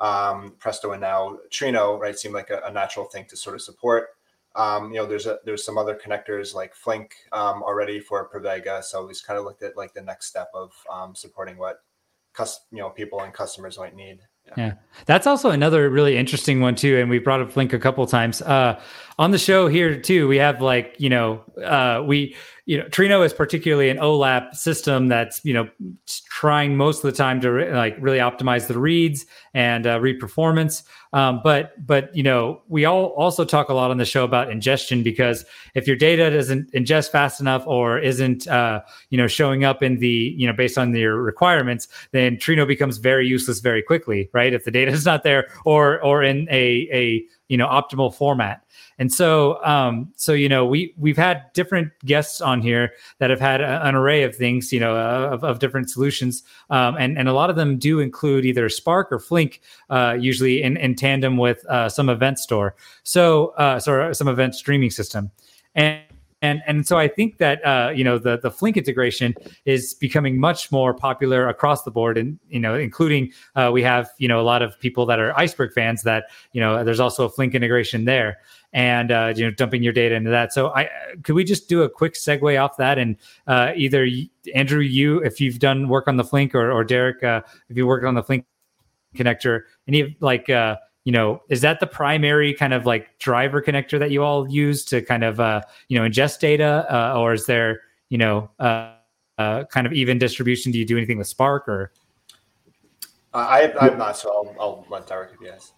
um, 0.00 0.54
Presto 0.58 0.92
and 0.92 1.00
now 1.00 1.38
Trino, 1.50 1.98
right, 1.98 2.18
seemed 2.18 2.34
like 2.34 2.50
a, 2.50 2.60
a 2.64 2.72
natural 2.72 3.06
thing 3.06 3.26
to 3.28 3.36
sort 3.36 3.56
of 3.56 3.62
support. 3.62 4.08
Um, 4.54 4.92
you 4.92 4.98
know, 4.98 5.06
there's 5.06 5.26
a 5.26 5.38
there's 5.44 5.64
some 5.64 5.78
other 5.78 5.94
connectors 5.94 6.54
like 6.54 6.74
Flink 6.74 7.14
um, 7.32 7.62
already 7.62 8.00
for 8.00 8.28
Pravega, 8.28 8.82
so 8.82 9.06
we 9.06 9.12
just 9.12 9.26
kind 9.26 9.38
of 9.38 9.44
looked 9.44 9.62
at 9.62 9.76
like 9.76 9.92
the 9.94 10.02
next 10.02 10.26
step 10.26 10.48
of 10.54 10.72
um, 10.92 11.14
supporting 11.14 11.58
what, 11.58 11.82
cus- 12.32 12.66
you 12.70 12.78
know, 12.78 12.90
people 12.90 13.20
and 13.20 13.32
customers 13.32 13.78
might 13.78 13.94
need. 13.94 14.20
Yeah. 14.46 14.54
yeah. 14.56 14.72
that's 15.04 15.26
also 15.26 15.50
another 15.50 15.90
really 15.90 16.16
interesting 16.16 16.60
one 16.60 16.74
too, 16.74 16.98
and 16.98 17.10
we 17.10 17.18
brought 17.18 17.40
up 17.40 17.52
Flink 17.52 17.72
a 17.72 17.78
couple 17.78 18.06
times 18.06 18.40
uh, 18.42 18.80
on 19.18 19.30
the 19.30 19.38
show 19.38 19.68
here 19.68 20.00
too. 20.00 20.26
We 20.26 20.38
have 20.38 20.60
like 20.60 20.96
you 20.98 21.10
know 21.10 21.44
uh, 21.62 22.02
we 22.04 22.34
you 22.68 22.76
know, 22.76 22.84
Trino 22.84 23.24
is 23.24 23.32
particularly 23.32 23.88
an 23.88 23.96
OLAP 23.96 24.54
system 24.54 25.08
that's 25.08 25.42
you 25.42 25.54
know 25.54 25.70
trying 26.26 26.76
most 26.76 26.98
of 26.98 27.10
the 27.10 27.16
time 27.16 27.40
to 27.40 27.50
re- 27.50 27.72
like 27.72 27.96
really 27.98 28.18
optimize 28.18 28.66
the 28.66 28.78
reads 28.78 29.24
and 29.54 29.86
uh, 29.86 29.98
read 29.98 30.20
performance. 30.20 30.82
Um, 31.14 31.40
but 31.42 31.72
but 31.86 32.14
you 32.14 32.22
know, 32.22 32.60
we 32.68 32.84
all 32.84 33.06
also 33.16 33.46
talk 33.46 33.70
a 33.70 33.72
lot 33.72 33.90
on 33.90 33.96
the 33.96 34.04
show 34.04 34.22
about 34.22 34.50
ingestion 34.50 35.02
because 35.02 35.46
if 35.74 35.86
your 35.86 35.96
data 35.96 36.28
doesn't 36.30 36.70
ingest 36.72 37.10
fast 37.10 37.40
enough 37.40 37.66
or 37.66 37.98
isn't 37.98 38.46
uh, 38.48 38.82
you 39.08 39.16
know 39.16 39.26
showing 39.26 39.64
up 39.64 39.82
in 39.82 39.98
the 39.98 40.34
you 40.36 40.46
know 40.46 40.52
based 40.52 40.76
on 40.76 40.94
your 40.94 41.22
requirements, 41.22 41.88
then 42.12 42.36
Trino 42.36 42.68
becomes 42.68 42.98
very 42.98 43.26
useless 43.26 43.60
very 43.60 43.82
quickly, 43.82 44.28
right? 44.34 44.52
If 44.52 44.64
the 44.64 44.70
data 44.70 44.90
is 44.92 45.06
not 45.06 45.22
there 45.22 45.48
or 45.64 46.04
or 46.04 46.22
in 46.22 46.46
a 46.50 46.86
a 46.92 47.24
you 47.48 47.56
know 47.56 47.66
optimal 47.66 48.14
format. 48.14 48.62
And 48.98 49.12
so, 49.12 49.62
um, 49.64 50.12
so 50.16 50.32
you 50.32 50.48
know, 50.48 50.66
we 50.66 50.94
we've 50.96 51.16
had 51.16 51.52
different 51.52 51.92
guests 52.04 52.40
on 52.40 52.60
here 52.60 52.92
that 53.18 53.30
have 53.30 53.40
had 53.40 53.60
a, 53.60 53.86
an 53.86 53.94
array 53.94 54.22
of 54.22 54.34
things, 54.34 54.72
you 54.72 54.80
know, 54.80 54.96
uh, 54.96 55.30
of, 55.32 55.44
of 55.44 55.58
different 55.58 55.90
solutions, 55.90 56.42
um, 56.70 56.96
and 56.98 57.18
and 57.18 57.28
a 57.28 57.32
lot 57.32 57.50
of 57.50 57.56
them 57.56 57.78
do 57.78 58.00
include 58.00 58.44
either 58.44 58.68
Spark 58.68 59.12
or 59.12 59.18
Flink, 59.18 59.60
uh, 59.90 60.16
usually 60.18 60.62
in, 60.62 60.76
in 60.76 60.94
tandem 60.94 61.36
with 61.36 61.64
uh, 61.66 61.88
some 61.88 62.08
event 62.08 62.38
store, 62.38 62.74
so 63.02 63.48
uh, 63.58 63.78
sorry, 63.78 64.14
some 64.14 64.28
event 64.28 64.54
streaming 64.54 64.90
system, 64.90 65.30
and 65.74 66.02
and 66.40 66.62
and 66.66 66.86
so 66.86 66.98
I 66.98 67.08
think 67.08 67.38
that 67.38 67.64
uh, 67.64 67.90
you 67.94 68.04
know 68.04 68.18
the 68.18 68.38
the 68.38 68.50
Flink 68.50 68.76
integration 68.76 69.34
is 69.64 69.94
becoming 69.94 70.38
much 70.38 70.70
more 70.70 70.94
popular 70.94 71.48
across 71.48 71.82
the 71.82 71.90
board, 71.90 72.16
and 72.16 72.38
you 72.48 72.60
know, 72.60 72.74
including 72.74 73.32
uh, 73.56 73.70
we 73.72 73.82
have 73.82 74.10
you 74.18 74.28
know 74.28 74.40
a 74.40 74.42
lot 74.42 74.62
of 74.62 74.78
people 74.78 75.04
that 75.06 75.18
are 75.18 75.36
Iceberg 75.38 75.72
fans 75.72 76.02
that 76.02 76.30
you 76.52 76.60
know 76.60 76.84
there's 76.84 77.00
also 77.00 77.24
a 77.24 77.28
Flink 77.28 77.54
integration 77.54 78.04
there, 78.04 78.38
and 78.72 79.10
uh, 79.10 79.32
you 79.34 79.44
know 79.44 79.50
dumping 79.50 79.82
your 79.82 79.92
data 79.92 80.14
into 80.14 80.30
that. 80.30 80.52
So 80.52 80.68
I 80.68 80.88
could 81.24 81.34
we 81.34 81.42
just 81.42 81.68
do 81.68 81.82
a 81.82 81.88
quick 81.88 82.14
segue 82.14 82.62
off 82.62 82.76
that, 82.76 82.98
and 82.98 83.16
uh, 83.48 83.72
either 83.74 84.08
Andrew, 84.54 84.80
you 84.80 85.18
if 85.18 85.40
you've 85.40 85.58
done 85.58 85.88
work 85.88 86.06
on 86.06 86.16
the 86.16 86.24
Flink, 86.24 86.54
or 86.54 86.70
or 86.70 86.84
Derek, 86.84 87.24
uh, 87.24 87.42
if 87.68 87.76
you 87.76 87.86
worked 87.86 88.04
on 88.04 88.14
the 88.14 88.22
Flink 88.22 88.44
connector, 89.16 89.62
any 89.88 90.16
like 90.20 90.48
uh, 90.48 90.76
you 91.08 91.12
know, 91.12 91.40
is 91.48 91.62
that 91.62 91.80
the 91.80 91.86
primary 91.86 92.52
kind 92.52 92.74
of 92.74 92.84
like 92.84 93.18
driver 93.18 93.62
connector 93.62 93.98
that 93.98 94.10
you 94.10 94.22
all 94.22 94.46
use 94.46 94.84
to 94.84 95.00
kind 95.00 95.24
of, 95.24 95.40
uh, 95.40 95.62
you 95.88 95.98
know, 95.98 96.06
ingest 96.06 96.38
data? 96.38 96.86
Uh, 96.90 97.18
or 97.18 97.32
is 97.32 97.46
there, 97.46 97.80
you 98.10 98.18
know, 98.18 98.50
uh, 98.60 98.92
uh, 99.38 99.64
kind 99.64 99.86
of 99.86 99.94
even 99.94 100.18
distribution? 100.18 100.70
Do 100.70 100.78
you 100.78 100.84
do 100.84 100.98
anything 100.98 101.16
with 101.16 101.26
Spark 101.26 101.66
or? 101.66 101.92
I, 103.32 103.72
I'm 103.80 103.96
not, 103.96 104.18
so 104.18 104.28
I'll, 104.28 104.56
I'll 104.60 104.86
let 104.90 105.06
Derek 105.06 105.30
yes. 105.42 105.72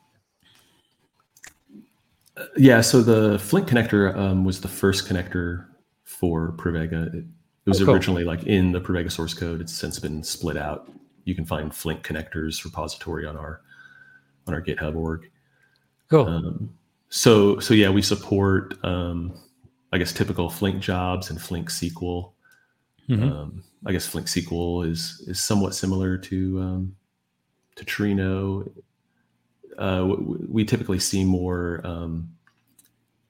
Yeah, 2.57 2.81
so 2.81 3.01
the 3.01 3.39
Flink 3.39 3.69
connector 3.69 4.17
um, 4.17 4.45
was 4.45 4.61
the 4.61 4.67
first 4.67 5.09
connector 5.09 5.67
for 6.03 6.55
Pravega. 6.59 7.07
It, 7.15 7.19
it 7.19 7.25
was 7.67 7.81
oh, 7.81 7.85
cool. 7.85 7.95
originally 7.95 8.25
like 8.25 8.43
in 8.49 8.73
the 8.73 8.81
Pravega 8.81 9.13
source 9.13 9.35
code. 9.35 9.61
It's 9.61 9.73
since 9.73 9.97
been 10.01 10.25
split 10.25 10.57
out. 10.57 10.91
You 11.23 11.37
can 11.37 11.45
find 11.45 11.73
Flink 11.73 12.03
connectors 12.05 12.65
repository 12.65 13.27
on 13.27 13.37
our 13.37 13.61
on 14.51 14.55
our 14.55 14.63
GitHub 14.63 14.97
org. 14.97 15.31
Cool. 16.09 16.27
Um, 16.27 16.75
so 17.09 17.59
so 17.61 17.75
yeah, 17.75 17.91
we 17.91 18.03
support 18.03 18.75
um, 18.85 19.33
I 19.93 19.99
guess 19.99 20.13
typical 20.13 20.51
Flink 20.51 20.81
jobs 20.81 21.31
and 21.31 21.41
Flink 21.41 21.71
SQL. 21.71 22.33
Mm-hmm. 23.09 23.23
Um, 23.23 23.65
I 23.87 23.93
guess 23.93 24.07
Flink 24.07 24.27
SQL 24.27 24.89
is 24.89 25.25
is 25.27 25.41
somewhat 25.41 25.75
similar 25.75 26.17
to 26.19 26.61
um, 26.61 26.97
to 27.77 27.85
Trino. 27.85 28.71
Uh, 29.79 30.15
we 30.49 30.65
typically 30.65 30.99
see 30.99 31.25
more 31.25 31.81
um, 31.85 32.29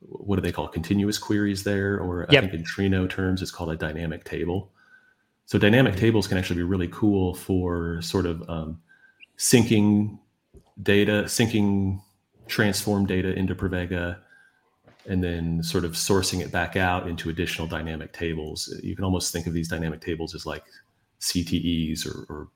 what 0.01 0.37
do 0.37 0.43
they 0.43 0.53
call 0.53 0.69
continuous 0.69 1.19
queries 1.19 1.63
there, 1.63 1.99
or 1.99 2.27
yep. 2.31 2.45
I 2.45 2.49
think 2.49 2.61
in 2.61 2.65
Trino 2.65 3.09
terms 3.09 3.43
it's 3.43 3.51
called 3.51 3.71
a 3.71 3.77
dynamic 3.77 4.25
table. 4.25 4.73
So 5.47 5.59
dynamic 5.59 5.95
mm-hmm. 5.95 6.01
tables 6.01 6.27
can 6.29 6.39
actually 6.39 6.57
be 6.57 6.63
really 6.63 6.89
cool 6.89 7.35
for 7.35 8.01
sort 8.03 8.27
of 8.27 8.49
um, 8.49 8.81
syncing 9.39 10.19
data, 10.83 11.25
syncing 11.27 12.01
transform 12.47 13.07
data 13.07 13.33
into 13.33 13.55
Pravega, 13.55 14.19
and 15.07 15.23
then 15.23 15.63
sort 15.63 15.85
of 15.85 15.93
sourcing 15.93 16.41
it 16.41 16.53
back 16.53 16.77
out 16.77 17.09
into 17.09 17.31
additional 17.31 17.67
dynamic 17.67 18.13
tables. 18.13 18.73
You 18.83 18.95
can 18.95 19.05
almost 19.05 19.33
think 19.33 19.47
of 19.47 19.53
these 19.53 19.69
dynamic 19.69 20.01
tables 20.01 20.35
as 20.35 20.47
like 20.47 20.65
CTEs 21.21 22.07
or, 22.07 22.27
or 22.33 22.49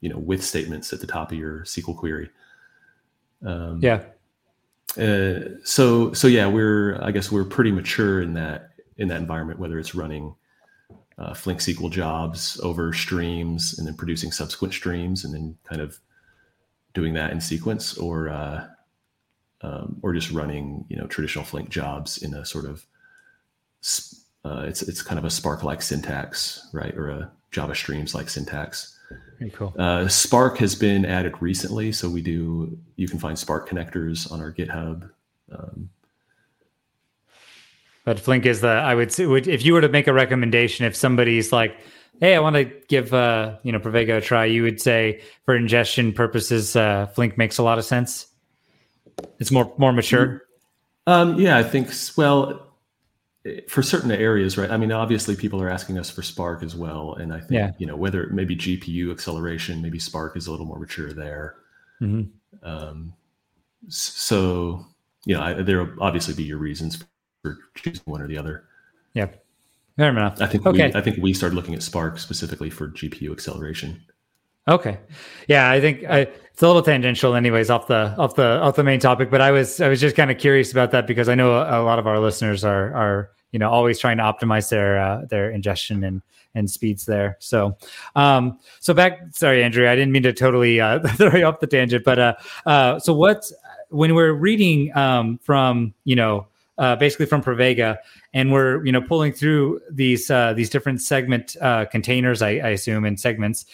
you 0.00 0.08
know, 0.08 0.18
with 0.18 0.42
statements 0.42 0.92
at 0.92 1.00
the 1.00 1.06
top 1.06 1.32
of 1.32 1.38
your 1.38 1.60
SQL 1.60 1.96
query. 1.96 2.30
Um, 3.44 3.80
yeah. 3.82 4.02
Uh, 4.96 5.56
so 5.64 6.12
so 6.12 6.28
yeah, 6.28 6.46
we're 6.46 7.02
I 7.02 7.10
guess 7.10 7.30
we're 7.32 7.44
pretty 7.44 7.72
mature 7.72 8.22
in 8.22 8.34
that 8.34 8.70
in 8.96 9.08
that 9.08 9.20
environment, 9.20 9.58
whether 9.58 9.78
it's 9.78 9.94
running 9.94 10.34
uh, 11.18 11.34
Flink 11.34 11.60
SQL 11.60 11.90
jobs 11.90 12.60
over 12.62 12.92
streams 12.92 13.78
and 13.78 13.86
then 13.86 13.94
producing 13.94 14.30
subsequent 14.30 14.72
streams 14.74 15.24
and 15.24 15.34
then 15.34 15.56
kind 15.64 15.80
of 15.80 15.98
doing 16.94 17.14
that 17.14 17.32
in 17.32 17.40
sequence 17.40 17.98
or 17.98 18.28
uh, 18.28 18.66
um, 19.60 19.98
or 20.02 20.12
just 20.12 20.30
running 20.30 20.84
you 20.88 20.96
know 20.96 21.06
traditional 21.06 21.44
Flink 21.44 21.68
jobs 21.68 22.18
in 22.18 22.34
a 22.34 22.44
sort 22.44 22.64
of 22.64 22.86
uh, 24.44 24.64
it's 24.66 24.82
it's 24.82 25.02
kind 25.02 25.18
of 25.18 25.24
a 25.24 25.30
Spark 25.30 25.62
like 25.62 25.82
syntax, 25.82 26.68
right, 26.72 26.94
or 26.96 27.10
a 27.10 27.30
Java 27.50 27.74
Streams 27.74 28.14
like 28.14 28.28
syntax. 28.28 28.98
Very 29.38 29.50
cool. 29.50 29.74
Uh, 29.78 30.06
Spark 30.08 30.58
has 30.58 30.74
been 30.74 31.04
added 31.04 31.34
recently, 31.40 31.92
so 31.92 32.08
we 32.08 32.22
do. 32.22 32.78
You 32.96 33.08
can 33.08 33.18
find 33.18 33.38
Spark 33.38 33.68
connectors 33.68 34.30
on 34.30 34.40
our 34.40 34.52
GitHub. 34.52 35.10
Um, 35.50 35.90
but 38.04 38.20
Flink 38.20 38.44
is 38.44 38.60
the 38.60 38.68
I 38.68 38.94
would 38.94 39.12
say 39.12 39.26
would, 39.26 39.48
if 39.48 39.64
you 39.64 39.72
were 39.72 39.80
to 39.80 39.88
make 39.88 40.06
a 40.06 40.12
recommendation 40.12 40.84
if 40.84 40.94
somebody's 40.94 41.52
like 41.52 41.76
hey, 42.20 42.34
I 42.34 42.40
want 42.40 42.56
to 42.56 42.64
give 42.88 43.12
uh, 43.12 43.56
you 43.62 43.72
know 43.72 43.78
Pravega 43.78 44.18
a 44.18 44.20
try, 44.20 44.44
you 44.44 44.62
would 44.62 44.80
say 44.80 45.22
for 45.44 45.56
ingestion 45.56 46.12
purposes, 46.12 46.76
uh, 46.76 47.06
Flink 47.14 47.38
makes 47.38 47.58
a 47.58 47.62
lot 47.62 47.78
of 47.78 47.84
sense. 47.84 48.26
It's 49.38 49.50
more 49.50 49.72
more 49.78 49.92
mature. 49.92 50.42
Um, 51.06 51.38
yeah, 51.38 51.58
I 51.58 51.62
think 51.62 51.90
well 52.16 52.74
for 53.68 53.82
certain 53.82 54.10
areas, 54.10 54.56
right? 54.56 54.70
I 54.70 54.76
mean, 54.76 54.90
obviously, 54.90 55.36
people 55.36 55.60
are 55.60 55.68
asking 55.68 55.98
us 55.98 56.08
for 56.08 56.22
Spark 56.22 56.62
as 56.62 56.74
well, 56.74 57.14
and 57.14 57.32
I 57.32 57.40
think 57.40 57.52
yeah. 57.52 57.70
you 57.78 57.86
know 57.86 57.96
whether 57.96 58.28
maybe 58.32 58.56
GPU 58.56 59.12
acceleration, 59.12 59.82
maybe 59.82 59.98
Spark 59.98 60.36
is 60.36 60.46
a 60.46 60.50
little 60.50 60.66
more 60.66 60.78
mature 60.78 61.12
there. 61.12 61.56
Mm-hmm. 62.00 62.66
Um, 62.66 63.12
so 63.88 64.86
you 65.26 65.34
know, 65.34 65.42
I, 65.42 65.54
there 65.54 65.84
will 65.84 66.02
obviously 66.02 66.34
be 66.34 66.44
your 66.44 66.58
reasons 66.58 67.04
for 67.42 67.58
choosing 67.74 68.02
one 68.06 68.22
or 68.22 68.28
the 68.28 68.38
other. 68.38 68.64
Yeah. 69.14 69.28
Fair 69.96 70.10
enough. 70.10 70.40
I 70.40 70.46
think 70.46 70.66
okay. 70.66 70.88
we, 70.88 70.94
I 70.94 71.00
think 71.00 71.18
we 71.18 71.32
started 71.32 71.54
looking 71.54 71.74
at 71.74 71.82
Spark 71.82 72.18
specifically 72.18 72.70
for 72.70 72.88
GPU 72.88 73.30
acceleration. 73.30 74.02
Okay, 74.66 74.98
yeah, 75.46 75.70
I 75.70 75.80
think 75.80 76.04
I, 76.04 76.20
it's 76.20 76.62
a 76.62 76.66
little 76.66 76.82
tangential, 76.82 77.34
anyways, 77.34 77.68
off 77.68 77.86
the 77.86 78.14
off 78.16 78.34
the 78.34 78.60
off 78.60 78.76
the 78.76 78.82
main 78.82 78.98
topic. 78.98 79.30
But 79.30 79.40
I 79.40 79.50
was 79.50 79.80
I 79.80 79.88
was 79.88 80.00
just 80.00 80.16
kind 80.16 80.30
of 80.30 80.38
curious 80.38 80.72
about 80.72 80.90
that 80.92 81.06
because 81.06 81.28
I 81.28 81.34
know 81.34 81.52
a, 81.52 81.82
a, 81.82 81.84
lot 81.84 81.98
of 81.98 82.06
our 82.06 82.18
listeners 82.18 82.64
are 82.64 82.94
are 82.94 83.30
you 83.52 83.58
know 83.58 83.70
always 83.70 83.98
trying 83.98 84.16
to 84.16 84.22
optimize 84.22 84.70
their 84.70 84.98
uh, 84.98 85.26
their 85.26 85.50
ingestion 85.50 86.02
and 86.02 86.22
and 86.54 86.70
speeds 86.70 87.04
there. 87.04 87.36
So, 87.40 87.76
um, 88.16 88.58
so 88.80 88.94
back. 88.94 89.20
Sorry, 89.32 89.62
Andrew, 89.62 89.88
I 89.88 89.94
didn't 89.94 90.12
mean 90.12 90.22
to 90.22 90.32
totally 90.32 90.80
uh, 90.80 91.00
throw 91.08 91.36
you 91.36 91.44
off 91.44 91.60
the 91.60 91.66
tangent, 91.66 92.04
but 92.04 92.18
uh, 92.18 92.34
uh, 92.64 92.98
so 92.98 93.12
what 93.12 93.44
when 93.90 94.14
we're 94.14 94.32
reading 94.32 94.96
um, 94.96 95.38
from 95.42 95.92
you 96.04 96.16
know 96.16 96.46
uh, 96.78 96.96
basically 96.96 97.26
from 97.26 97.42
Pravega, 97.42 97.98
and 98.32 98.52
we're 98.52 98.84
you 98.84 98.92
know 98.92 99.00
pulling 99.00 99.32
through 99.32 99.80
these 99.90 100.30
uh, 100.30 100.52
these 100.52 100.70
different 100.70 101.00
segment 101.00 101.56
uh, 101.60 101.84
containers, 101.86 102.42
I, 102.42 102.50
I, 102.50 102.68
assume, 102.70 103.04
and 103.04 103.18
segments. 103.18 103.64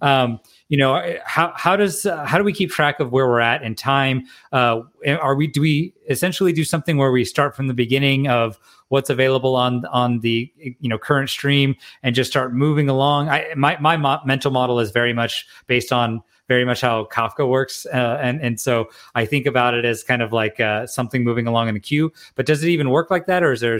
Um, 0.00 0.38
you 0.68 0.76
know, 0.76 1.16
how 1.24 1.52
how 1.56 1.76
does 1.76 2.06
uh, 2.06 2.24
how 2.24 2.38
do 2.38 2.44
we 2.44 2.52
keep 2.52 2.70
track 2.70 3.00
of 3.00 3.10
where 3.10 3.26
we're 3.26 3.40
at 3.40 3.62
in 3.62 3.74
time? 3.74 4.24
Uh, 4.52 4.82
are 5.06 5.34
we 5.34 5.46
do 5.46 5.60
we 5.60 5.94
essentially 6.08 6.52
do 6.52 6.64
something 6.64 6.98
where 6.98 7.10
we 7.10 7.24
start 7.24 7.56
from 7.56 7.66
the 7.66 7.74
beginning 7.74 8.28
of 8.28 8.58
what's 8.88 9.10
available 9.10 9.56
on 9.56 9.84
on 9.86 10.20
the 10.20 10.52
you 10.58 10.88
know 10.88 10.98
current 10.98 11.30
stream 11.30 11.74
and 12.02 12.14
just 12.14 12.30
start 12.30 12.54
moving 12.54 12.88
along? 12.88 13.28
I 13.28 13.52
my 13.56 13.76
my 13.80 13.96
mo- 13.96 14.20
mental 14.24 14.52
model 14.52 14.78
is 14.78 14.92
very 14.92 15.12
much 15.12 15.46
based 15.66 15.92
on 15.92 16.22
very 16.48 16.64
much 16.64 16.80
how 16.80 17.04
Kafka 17.04 17.48
works, 17.48 17.86
uh, 17.86 18.18
and 18.20 18.40
and 18.40 18.58
so 18.58 18.88
I 19.14 19.26
think 19.26 19.46
about 19.46 19.74
it 19.74 19.84
as 19.84 20.02
kind 20.02 20.22
of 20.22 20.32
like 20.32 20.58
uh, 20.58 20.86
something 20.86 21.22
moving 21.22 21.46
along 21.46 21.68
in 21.68 21.76
a 21.76 21.80
queue. 21.80 22.12
But 22.34 22.46
does 22.46 22.64
it 22.64 22.68
even 22.68 22.90
work 22.90 23.10
like 23.10 23.26
that, 23.26 23.42
or 23.42 23.52
is 23.52 23.60
there 23.60 23.78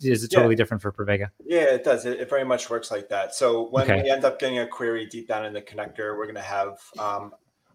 is 0.00 0.24
it 0.24 0.28
totally 0.28 0.54
yeah. 0.54 0.56
different 0.56 0.82
for 0.82 0.92
Pravega? 0.92 1.30
Yeah, 1.44 1.64
it 1.64 1.84
does. 1.84 2.06
It, 2.06 2.20
it, 2.20 2.30
very 2.30 2.44
much 2.44 2.70
works 2.70 2.90
like 2.90 3.08
that. 3.08 3.34
So 3.34 3.68
when 3.68 3.84
okay. 3.84 4.02
we 4.02 4.10
end 4.10 4.24
up 4.24 4.38
getting 4.38 4.58
a 4.58 4.66
query 4.66 5.06
deep 5.06 5.28
down 5.28 5.44
in 5.44 5.52
the 5.52 5.62
connector, 5.62 6.16
we're 6.16 6.24
going 6.24 6.34
to 6.34 6.40
have 6.40 6.78
um, 6.98 7.32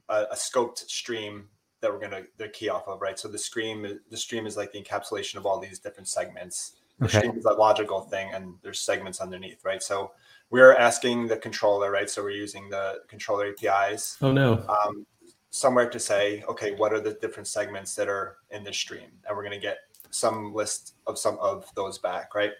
a, 0.09 0.25
a 0.31 0.35
scoped 0.35 0.79
stream 0.89 1.47
that 1.79 1.91
we're 1.91 1.99
going 1.99 2.11
to 2.11 2.23
the 2.37 2.49
key 2.49 2.69
off 2.69 2.87
of, 2.87 3.01
right? 3.01 3.17
So 3.17 3.27
the 3.27 3.37
stream 3.37 3.99
the 4.09 4.17
stream 4.17 4.45
is 4.45 4.57
like 4.57 4.71
the 4.71 4.81
encapsulation 4.81 5.35
of 5.35 5.45
all 5.45 5.59
these 5.59 5.79
different 5.79 6.07
segments. 6.07 6.73
The 6.99 7.05
Okay. 7.05 7.17
stream 7.19 7.37
is 7.37 7.45
a 7.45 7.53
logical 7.53 8.01
thing, 8.01 8.31
and 8.33 8.55
there's 8.61 8.79
segments 8.79 9.19
underneath, 9.19 9.65
right? 9.65 9.81
So 9.81 10.11
we're 10.51 10.73
asking 10.75 11.27
the 11.27 11.37
controller, 11.37 11.89
right? 11.91 12.09
So 12.09 12.21
we're 12.21 12.31
using 12.31 12.69
the 12.69 12.99
controller 13.07 13.47
APIs 13.47 14.17
Oh 14.21 14.31
no. 14.31 14.63
um, 14.67 15.05
somewhere 15.49 15.89
to 15.89 15.99
say, 15.99 16.43
okay, 16.47 16.75
what 16.75 16.93
are 16.93 16.99
the 16.99 17.13
different 17.15 17.47
segments 17.47 17.95
that 17.95 18.07
are 18.07 18.37
in 18.51 18.63
this 18.63 18.77
stream, 18.77 19.09
and 19.27 19.35
we're 19.35 19.43
going 19.43 19.59
to 19.59 19.65
get 19.65 19.79
some 20.11 20.53
list 20.53 20.95
of 21.07 21.17
some 21.17 21.37
of 21.39 21.69
those 21.75 21.97
back, 21.97 22.35
right? 22.35 22.51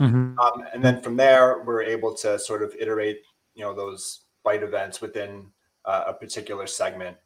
Mhm. 0.00 0.38
Um, 0.38 0.66
and 0.72 0.84
then 0.84 1.00
from 1.00 1.16
there, 1.16 1.62
we're 1.62 1.82
able 1.82 2.14
to 2.16 2.38
sort 2.38 2.62
of 2.62 2.74
iterate, 2.78 3.22
you 3.54 3.62
know, 3.64 3.74
those 3.74 4.20
byte 4.44 4.62
events 4.62 5.00
within 5.00 5.50
uh, 5.84 6.04
a 6.08 6.12
particular 6.14 6.66
segment. 6.66 7.16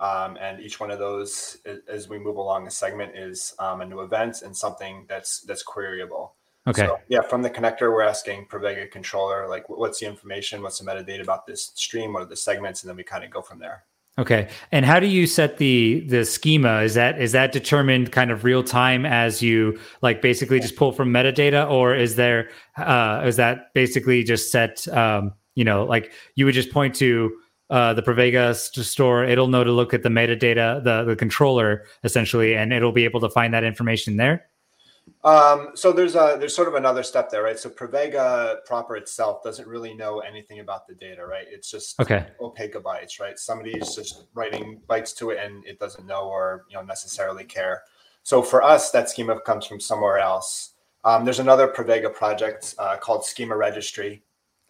Um, 0.00 0.36
and 0.40 0.60
each 0.60 0.80
one 0.80 0.90
of 0.90 0.98
those, 0.98 1.58
as 1.86 2.08
we 2.08 2.18
move 2.18 2.36
along 2.36 2.64
the 2.64 2.70
segment, 2.70 3.16
is 3.16 3.54
um, 3.60 3.80
a 3.80 3.86
new 3.86 4.00
event 4.00 4.42
and 4.42 4.56
something 4.56 5.04
that's 5.08 5.40
that's 5.42 5.62
queryable. 5.62 6.30
Okay. 6.66 6.86
So, 6.86 6.98
yeah, 7.08 7.20
from 7.20 7.42
the 7.42 7.50
connector, 7.50 7.92
we're 7.92 8.02
asking 8.02 8.46
Pravega 8.46 8.90
controller, 8.90 9.46
like, 9.48 9.68
what's 9.68 10.00
the 10.00 10.06
information, 10.06 10.62
what's 10.62 10.78
the 10.78 10.86
metadata 10.86 11.22
about 11.22 11.46
this 11.46 11.72
stream, 11.74 12.14
what 12.14 12.22
are 12.22 12.26
the 12.26 12.36
segments, 12.36 12.82
and 12.82 12.88
then 12.88 12.96
we 12.96 13.04
kind 13.04 13.22
of 13.22 13.30
go 13.30 13.42
from 13.42 13.58
there. 13.58 13.84
Okay. 14.16 14.48
And 14.70 14.86
how 14.86 15.00
do 15.00 15.06
you 15.06 15.26
set 15.26 15.58
the 15.58 16.06
the 16.08 16.24
schema? 16.24 16.82
Is 16.82 16.94
that 16.94 17.20
is 17.20 17.32
that 17.32 17.50
determined 17.50 18.12
kind 18.12 18.30
of 18.30 18.44
real 18.44 18.62
time 18.62 19.04
as 19.04 19.42
you 19.42 19.78
like 20.02 20.22
basically 20.22 20.60
just 20.60 20.76
pull 20.76 20.92
from 20.92 21.12
metadata, 21.12 21.68
or 21.68 21.96
is 21.96 22.14
there 22.14 22.48
uh, 22.76 23.22
is 23.26 23.36
that 23.36 23.74
basically 23.74 24.22
just 24.22 24.52
set? 24.52 24.86
Um, 24.88 25.32
you 25.56 25.64
know, 25.64 25.84
like 25.84 26.12
you 26.36 26.44
would 26.44 26.54
just 26.54 26.70
point 26.70 26.94
to 26.96 27.36
uh, 27.70 27.92
the 27.92 28.02
Pravega 28.02 28.50
s- 28.50 28.70
store. 28.86 29.24
It'll 29.24 29.48
know 29.48 29.64
to 29.64 29.72
look 29.72 29.92
at 29.92 30.04
the 30.04 30.10
metadata, 30.10 30.84
the 30.84 31.02
the 31.02 31.16
controller 31.16 31.84
essentially, 32.04 32.54
and 32.54 32.72
it'll 32.72 32.92
be 32.92 33.04
able 33.04 33.20
to 33.20 33.30
find 33.30 33.52
that 33.52 33.64
information 33.64 34.16
there. 34.16 34.46
Um, 35.24 35.70
so 35.74 35.90
there's 35.90 36.16
a 36.16 36.36
there's 36.38 36.54
sort 36.54 36.68
of 36.68 36.74
another 36.74 37.02
step 37.02 37.30
there, 37.30 37.42
right? 37.42 37.58
So 37.58 37.70
Pravega 37.70 38.64
proper 38.66 38.96
itself 38.96 39.42
doesn't 39.42 39.66
really 39.66 39.94
know 39.94 40.20
anything 40.20 40.60
about 40.60 40.86
the 40.86 40.94
data, 40.94 41.24
right? 41.24 41.46
It's 41.48 41.70
just 41.70 41.98
Okay. 41.98 42.26
opaque 42.40 42.74
bytes, 42.74 43.20
right? 43.20 43.38
Somebody's 43.38 43.94
just 43.94 44.24
writing 44.34 44.80
bytes 44.88 45.16
to 45.16 45.30
it 45.30 45.38
and 45.42 45.64
it 45.66 45.78
doesn't 45.78 46.06
know 46.06 46.28
or 46.28 46.66
you 46.68 46.76
know 46.76 46.82
necessarily 46.82 47.44
care. 47.44 47.84
So 48.22 48.42
for 48.42 48.62
us, 48.62 48.90
that 48.90 49.08
schema 49.08 49.40
comes 49.40 49.66
from 49.66 49.80
somewhere 49.80 50.18
else. 50.18 50.72
Um, 51.04 51.24
there's 51.24 51.40
another 51.40 51.68
Pravega 51.68 52.12
project 52.14 52.74
uh, 52.78 52.96
called 52.96 53.24
Schema 53.24 53.56
Registry, 53.56 54.22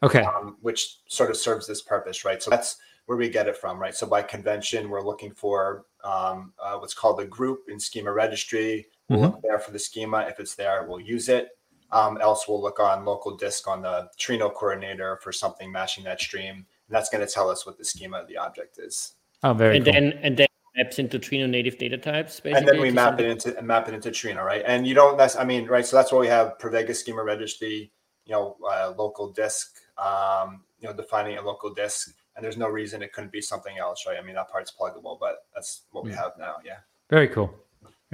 Okay. 0.03 0.23
um, 0.23 0.57
which 0.61 0.99
sort 1.07 1.31
of 1.31 1.37
serves 1.37 1.67
this 1.67 1.83
purpose, 1.83 2.25
right? 2.25 2.43
So 2.43 2.51
that's 2.51 2.79
where 3.07 3.19
we 3.19 3.29
get 3.29 3.47
it 3.49 3.57
from, 3.57 3.79
right? 3.79 3.95
So 3.95 4.07
by 4.07 4.23
convention, 4.23 4.89
we're 4.89 5.03
looking 5.05 5.33
for 5.33 5.85
um, 6.03 6.53
uh, 6.61 6.77
what's 6.79 6.95
called 6.95 7.21
a 7.21 7.25
group 7.25 7.65
in 7.69 7.79
Schema 7.79 8.13
Registry. 8.13 8.87
We'll 9.09 9.21
look 9.21 9.43
there 9.43 9.59
for 9.59 9.71
the 9.71 9.79
schema. 9.79 10.21
If 10.29 10.41
it's 10.41 10.55
there, 10.55 10.85
we'll 10.89 11.01
use 11.01 11.29
it. 11.29 11.49
Um, 11.93 12.19
else, 12.21 12.47
we'll 12.49 12.61
look 12.61 12.81
on 12.81 13.05
local 13.05 13.37
disk 13.37 13.69
on 13.69 13.83
the 13.83 14.09
Trino 14.19 14.53
coordinator 14.53 15.19
for 15.23 15.31
something 15.31 15.71
matching 15.71 16.05
that 16.05 16.21
stream. 16.21 16.55
And 16.57 16.95
that's 16.95 17.09
going 17.11 17.25
to 17.25 17.33
tell 17.33 17.49
us 17.51 17.67
what 17.67 17.79
the 17.79 17.85
schema 17.85 18.19
of 18.19 18.29
the 18.29 18.37
object 18.37 18.79
is. 18.79 19.15
Oh, 19.43 19.53
very 19.53 19.77
and 19.77 19.85
cool. 19.85 19.93
then 19.93 20.13
and 20.23 20.37
then 20.37 20.47
maps 20.77 20.99
into 20.99 21.19
Trino 21.19 21.49
native 21.49 21.79
data 21.79 21.99
types, 21.99 22.41
basically. 22.41 22.59
and 22.59 22.69
then 22.69 22.81
we 22.81 22.91
map 22.91 23.11
something- 23.11 23.27
it 23.27 23.47
into 23.47 23.63
map 23.63 23.89
it 23.89 23.95
into 23.95 24.11
Trino, 24.11 24.43
right? 24.45 24.63
And 24.67 24.87
you 24.87 24.95
don't. 24.95 25.19
That's 25.19 25.37
I 25.37 25.45
mean, 25.45 25.67
right? 25.67 25.85
So 25.87 25.97
that's 25.97 26.11
why 26.11 26.19
we 26.19 26.27
have 26.29 26.59
Pravega 26.59 26.95
schema 26.97 27.23
registry. 27.23 27.93
You 28.27 28.33
know, 28.33 28.57
uh, 28.67 28.95
local 28.97 29.31
disk. 29.31 29.77
Um, 29.99 30.65
you 30.81 30.89
know, 30.89 30.95
defining 30.95 31.39
a 31.39 31.43
local 31.43 31.73
disk, 31.73 32.15
and 32.35 32.45
there's 32.45 32.57
no 32.57 32.69
reason 32.69 33.03
it 33.03 33.13
couldn't 33.13 33.33
be 33.33 33.41
something 33.41 33.79
else, 33.79 34.05
right? 34.07 34.19
I 34.19 34.23
mean, 34.23 34.35
that 34.35 34.51
part's 34.51 34.73
pluggable, 34.73 35.19
but 35.21 35.47
that's 35.55 35.83
what 35.93 36.05
we 36.05 36.13
have 36.13 36.33
now. 36.39 36.57
Yeah. 36.65 36.79
very 37.09 37.29
cool. 37.29 37.55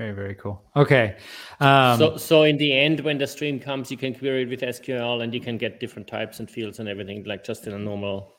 Very 0.00 0.12
very 0.12 0.34
cool. 0.34 0.62
Okay. 0.76 1.18
Um, 1.60 1.98
so, 1.98 2.16
so 2.16 2.44
in 2.44 2.56
the 2.56 2.72
end, 2.72 3.00
when 3.00 3.18
the 3.18 3.26
stream 3.26 3.60
comes, 3.60 3.90
you 3.90 3.98
can 3.98 4.14
query 4.14 4.44
it 4.44 4.48
with 4.48 4.62
SQL, 4.62 5.22
and 5.22 5.34
you 5.34 5.42
can 5.42 5.58
get 5.58 5.78
different 5.78 6.08
types 6.08 6.40
and 6.40 6.50
fields 6.50 6.78
and 6.78 6.88
everything, 6.88 7.22
like 7.24 7.44
just 7.44 7.66
in 7.66 7.74
a 7.74 7.78
normal. 7.78 8.32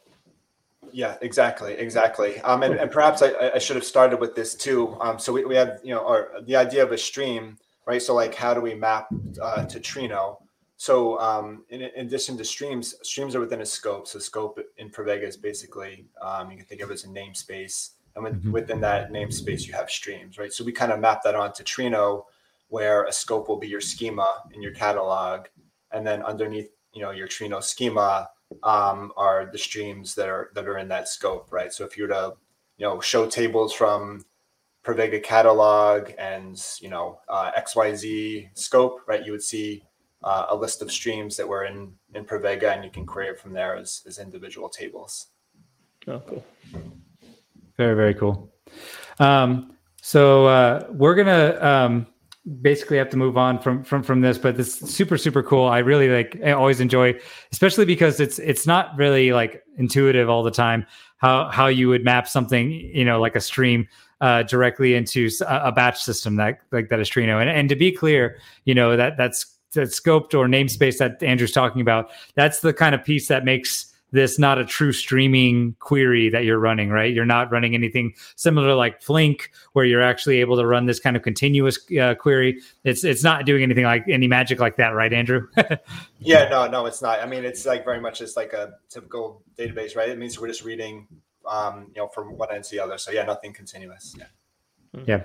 Yeah, 0.92 1.18
exactly, 1.22 1.74
exactly. 1.74 2.42
Um, 2.42 2.64
and, 2.64 2.74
and 2.74 2.90
perhaps 2.90 3.22
I, 3.22 3.52
I 3.54 3.60
should 3.60 3.76
have 3.76 3.86
started 3.86 4.20
with 4.20 4.34
this 4.34 4.56
too. 4.56 4.98
Um, 5.02 5.20
so 5.20 5.32
we, 5.32 5.46
we 5.46 5.54
have, 5.54 5.80
you 5.84 5.94
know, 5.94 6.04
our, 6.08 6.42
the 6.48 6.56
idea 6.56 6.82
of 6.82 6.92
a 6.94 6.98
stream, 6.98 7.60
right? 7.86 8.02
So 8.02 8.16
like, 8.16 8.34
how 8.34 8.56
do 8.56 8.62
we 8.62 8.74
map 8.74 9.06
uh, 9.40 9.64
to 9.66 9.80
Trino? 9.80 10.38
So 10.78 11.20
um, 11.20 11.64
in, 11.70 11.82
in 11.82 12.08
addition 12.08 12.40
to 12.40 12.44
streams, 12.44 12.96
streams 13.04 13.36
are 13.36 13.40
within 13.40 13.62
a 13.62 13.66
scope. 13.68 14.08
So 14.08 14.18
scope 14.18 14.60
in 14.80 14.90
Pravega 14.90 15.28
is 15.28 15.38
basically, 15.38 16.08
um, 16.24 16.50
you 16.50 16.58
can 16.58 16.66
think 16.66 16.82
of 16.82 16.90
it 16.90 16.96
as 16.96 17.04
a 17.04 17.10
namespace. 17.10 17.92
And 18.16 18.24
with, 18.24 18.44
Mhm. 18.44 18.52
within 18.52 18.82
that 18.82 19.12
namespace, 19.12 19.68
you 19.68 19.74
have 19.74 19.90
streams, 19.90 20.38
right? 20.38 20.52
So 20.52 20.64
we 20.64 20.72
kind 20.72 20.92
of 20.92 21.00
map 21.00 21.24
that 21.24 21.36
onto 21.36 21.64
Trino, 21.64 22.26
where 22.68 23.04
a 23.04 23.12
scope 23.12 23.48
will 23.48 23.58
be 23.58 23.68
your 23.68 23.82
schema 23.82 24.44
in 24.54 24.62
your 24.62 24.74
catalog. 24.74 25.48
And 25.92 26.06
then 26.06 26.22
underneath, 26.24 26.72
you 26.94 27.02
know, 27.02 27.12
your 27.12 27.28
Trino 27.28 27.62
schema, 27.64 28.30
um, 28.64 29.14
are 29.16 29.46
the 29.46 29.58
streams 29.58 30.14
that 30.16 30.28
are 30.28 30.52
that 30.56 30.68
are 30.68 30.78
in 30.78 30.90
that 30.90 31.08
scope, 31.08 31.52
right? 31.54 31.72
So 31.72 31.86
if 31.86 31.98
you 31.98 32.04
were 32.04 32.10
to, 32.10 32.36
you 32.78 32.86
know, 32.86 33.00
show 33.00 33.26
tables 33.28 33.74
from 33.74 34.26
Pravega 34.84 35.24
catalog 35.24 36.12
and 36.18 36.62
you 36.82 36.90
know 36.90 37.22
uh, 37.30 37.52
XYZ 37.56 38.50
scope, 38.58 39.02
right, 39.08 39.26
you 39.26 39.32
would 39.32 39.44
see 39.44 39.86
uh, 40.24 40.48
a 40.50 40.56
list 40.56 40.82
of 40.82 40.92
streams 40.92 41.38
that 41.38 41.48
were 41.48 41.64
in 41.66 41.96
in 42.14 42.26
Pravega, 42.26 42.74
and 42.74 42.84
you 42.84 42.90
can 42.92 43.06
query 43.06 43.30
it 43.30 43.40
from 43.40 43.54
there 43.54 43.76
as 43.76 44.02
as 44.06 44.20
individual 44.20 44.68
tables. 44.70 45.28
Oh, 46.08 46.20
cool. 46.28 46.44
Very, 47.82 47.96
very 47.96 48.14
cool. 48.14 48.54
Um, 49.18 49.76
so 50.04 50.46
uh, 50.46 50.86
we're 50.92 51.16
gonna 51.16 51.58
um, 51.60 52.06
basically 52.62 52.98
have 52.98 53.10
to 53.10 53.18
move 53.18 53.38
on 53.38 53.58
from 53.58 53.84
from 53.84 54.04
from 54.04 54.22
this, 54.22 54.38
but 54.38 54.56
this 54.56 54.80
is 54.84 54.94
super 54.94 55.18
super 55.18 55.42
cool. 55.42 55.66
I 55.68 55.80
really 55.80 56.08
like. 56.08 56.40
I 56.46 56.52
always 56.52 56.80
enjoy, 56.80 57.20
especially 57.52 57.86
because 57.86 58.20
it's 58.20 58.38
it's 58.38 58.68
not 58.68 58.96
really 58.98 59.34
like 59.34 59.64
intuitive 59.78 60.30
all 60.30 60.44
the 60.44 60.52
time. 60.52 60.86
How 61.18 61.50
how 61.50 61.66
you 61.66 61.90
would 61.90 62.06
map 62.06 62.28
something, 62.28 62.70
you 62.70 63.04
know, 63.04 63.20
like 63.20 63.36
a 63.36 63.42
stream. 63.42 63.88
Uh, 64.22 64.44
directly 64.44 64.94
into 64.94 65.28
a 65.48 65.72
batch 65.72 66.00
system 66.00 66.36
that 66.36 66.60
like 66.72 66.90
that 66.90 67.00
is 67.00 67.10
Trino, 67.10 67.42
and 67.42 67.50
and 67.50 67.68
to 67.70 67.76
be 67.76 67.92
clear, 67.92 68.38
you 68.66 68.76
know 68.76 68.96
that 68.96 69.18
that's 69.18 69.58
that 69.74 69.88
scoped 69.88 70.36
or 70.36 70.48
namespace 70.48 71.00
that 71.00 71.24
Andrew's 71.24 71.52
talking 71.52 71.82
about. 71.82 72.12
That's 72.36 72.60
the 72.60 72.72
kind 72.72 72.94
of 72.94 73.04
piece 73.04 73.28
that 73.30 73.44
makes 73.46 73.91
this 74.12 74.38
not 74.38 74.58
a 74.58 74.66
true 74.66 74.92
streaming 74.92 75.76
query 75.80 76.30
that 76.30 76.44
you're 76.44 76.60
running, 76.60 76.90
right? 76.90 77.14
You're 77.14 77.26
not 77.26 77.52
running 77.52 77.74
anything 77.74 78.14
similar 78.36 78.76
like 78.76 79.02
Flink, 79.02 79.52
where 79.74 79.86
you're 79.86 80.02
actually 80.02 80.42
able 80.42 80.58
to 80.58 80.66
run 80.66 80.86
this 80.86 81.00
kind 81.00 81.16
of 81.16 81.24
continuous 81.24 81.80
uh, 82.00 82.16
query. 82.16 82.60
It's 82.84 83.04
it's 83.04 83.24
not 83.24 83.46
doing 83.46 83.64
anything 83.64 83.86
like 83.86 84.06
any 84.08 84.28
magic 84.28 84.60
like 84.60 84.78
that, 84.78 84.90
right, 84.90 85.12
Andrew? 85.12 85.48
Yeah, 86.24 86.48
no, 86.50 86.68
no, 86.68 86.86
it's 86.86 87.02
not. 87.02 87.20
I 87.20 87.26
mean, 87.26 87.44
it's 87.44 87.66
like 87.66 87.84
very 87.84 88.00
much 88.00 88.20
just 88.20 88.38
like 88.38 88.54
a 88.54 88.74
typical 88.90 89.42
database, 89.58 89.96
right? 89.96 90.08
It 90.08 90.20
means 90.20 90.40
we're 90.40 90.48
just 90.48 90.64
reading, 90.64 91.08
um, 91.50 91.88
you 91.96 92.02
know, 92.02 92.08
from 92.08 92.38
one 92.38 92.54
end 92.54 92.64
to 92.66 92.72
the 92.72 92.80
other. 92.80 93.00
So 93.00 93.12
yeah, 93.12 93.24
nothing 93.26 93.54
continuous. 93.54 94.16
Yeah. 94.18 94.26
Yeah. 95.06 95.24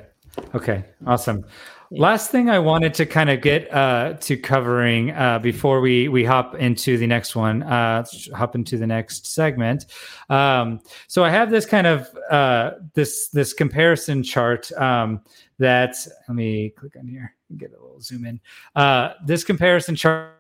Okay. 0.55 0.85
Awesome. 1.07 1.45
Last 1.91 2.31
thing 2.33 2.51
I 2.51 2.59
wanted 2.59 2.95
to 2.95 3.07
kind 3.07 3.31
of 3.31 3.41
get 3.41 3.73
uh, 3.73 4.15
to 4.15 4.37
covering 4.37 5.13
uh, 5.13 5.39
before 5.39 5.81
we 5.81 6.09
we 6.09 6.25
hop 6.25 6.57
into 6.57 6.99
the 6.99 7.07
next 7.07 7.37
one, 7.37 7.63
uh, 7.63 8.05
hop 8.35 8.57
into 8.57 8.77
the 8.77 8.87
next 8.87 9.27
segment. 9.27 9.87
Um, 10.29 10.81
so 11.07 11.23
I 11.23 11.31
have 11.31 11.49
this 11.49 11.65
kind 11.65 11.87
of 11.87 12.09
uh, 12.29 12.73
this 12.95 13.29
this 13.29 13.53
comparison 13.53 14.25
chart 14.25 14.73
um, 14.73 15.21
that 15.59 15.95
let 16.29 16.35
me 16.35 16.71
click 16.71 16.97
on 16.99 17.07
here 17.07 17.33
and 17.51 17.59
get 17.59 17.71
a 17.71 17.81
little 17.81 18.01
zoom 18.01 18.27
in. 18.27 18.41
Uh, 18.75 19.13
this 19.25 19.45
comparison 19.45 19.95
chart 19.95 20.33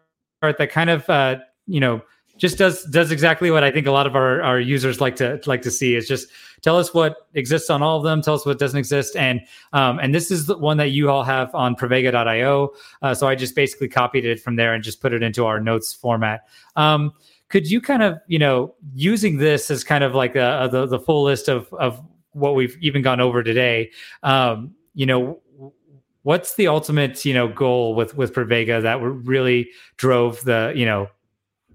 that 0.43 0.70
kind 0.70 0.91
of 0.91 1.09
uh, 1.09 1.37
you 1.66 1.79
know 1.79 2.03
just 2.39 2.59
does 2.59 2.84
does 2.84 3.11
exactly 3.11 3.51
what 3.51 3.64
I 3.64 3.70
think 3.70 3.87
a 3.87 3.93
lot 3.93 4.07
of 4.07 4.14
our, 4.14 4.43
our 4.43 4.61
users 4.61 5.01
like 5.01 5.16
to 5.16 5.41
like 5.47 5.62
to 5.62 5.70
see 5.70 5.95
is 5.95 6.07
just 6.07 6.28
tell 6.62 6.78
us 6.78 6.93
what 6.93 7.28
exists 7.34 7.70
on 7.70 7.82
all 7.82 7.99
of 7.99 8.05
them, 8.05 8.22
tell 8.22 8.34
us 8.34 8.45
what 8.45 8.59
doesn't 8.59 8.78
exist, 8.78 9.16
and 9.16 9.41
um, 9.72 9.99
and 9.99 10.14
this 10.14 10.30
is 10.30 10.47
the 10.47 10.59
one 10.59 10.76
that 10.76 10.89
you 10.89 11.11
all 11.11 11.24
have 11.24 11.55
on 11.55 11.74
Pravega.io. 11.74 12.70
Uh, 13.03 13.14
so 13.14 13.26
I 13.26 13.34
just 13.34 13.55
basically 13.55 13.89
copied 13.89 14.24
it 14.24 14.41
from 14.41 14.57
there 14.57 14.74
and 14.74 14.82
just 14.82 15.01
put 15.01 15.12
it 15.12 15.22
into 15.22 15.47
our 15.47 15.61
notes 15.61 15.93
format. 15.93 16.47
Um, 16.76 17.12
could 17.49 17.70
you 17.70 17.80
kind 17.80 18.03
of 18.03 18.18
you 18.26 18.39
know 18.39 18.74
using 18.95 19.39
this 19.39 19.70
as 19.70 19.84
kind 19.84 20.05
of 20.05 20.14
like 20.14 20.37
a, 20.37 20.68
the 20.70 20.87
the 20.87 20.99
full 20.99 21.22
list 21.22 21.49
of 21.49 21.72
of 21.74 22.03
what 22.32 22.55
we've 22.55 22.76
even 22.80 23.03
gone 23.03 23.20
over 23.20 23.43
today? 23.43 23.91
Um, 24.22 24.74
you 24.95 25.07
know 25.07 25.41
what's 26.22 26.57
the 26.57 26.66
ultimate 26.66 27.24
you 27.24 27.32
know 27.32 27.47
goal 27.47 27.95
with 27.95 28.16
with 28.16 28.34
Pravega 28.34 28.82
that 28.82 29.01
really 29.01 29.70
drove 29.97 30.43
the 30.43 30.72
you 30.74 30.84
know 30.84 31.09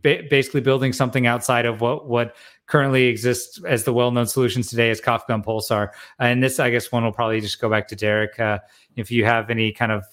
ba- 0.02 0.24
basically 0.30 0.62
building 0.62 0.94
something 0.94 1.28
outside 1.28 1.66
of 1.66 1.82
what 1.82 2.08
what 2.08 2.36
currently 2.68 3.08
exists 3.08 3.62
as 3.66 3.84
the 3.84 3.92
well-known 3.92 4.26
solutions 4.26 4.70
today 4.70 4.90
as 4.90 5.02
Kafka 5.02 5.30
and 5.30 5.44
Pulsar. 5.44 5.90
And 6.20 6.42
this, 6.42 6.58
I 6.58 6.70
guess, 6.70 6.92
one 6.92 7.04
will 7.04 7.12
probably 7.12 7.42
just 7.42 7.60
go 7.60 7.70
back 7.70 7.88
to 7.90 7.96
Derek. 7.98 8.40
Uh, 8.40 8.60
if 8.96 9.12
you 9.12 9.26
have 9.26 9.50
any 9.50 9.74
kind 9.74 9.92
of 9.92 10.06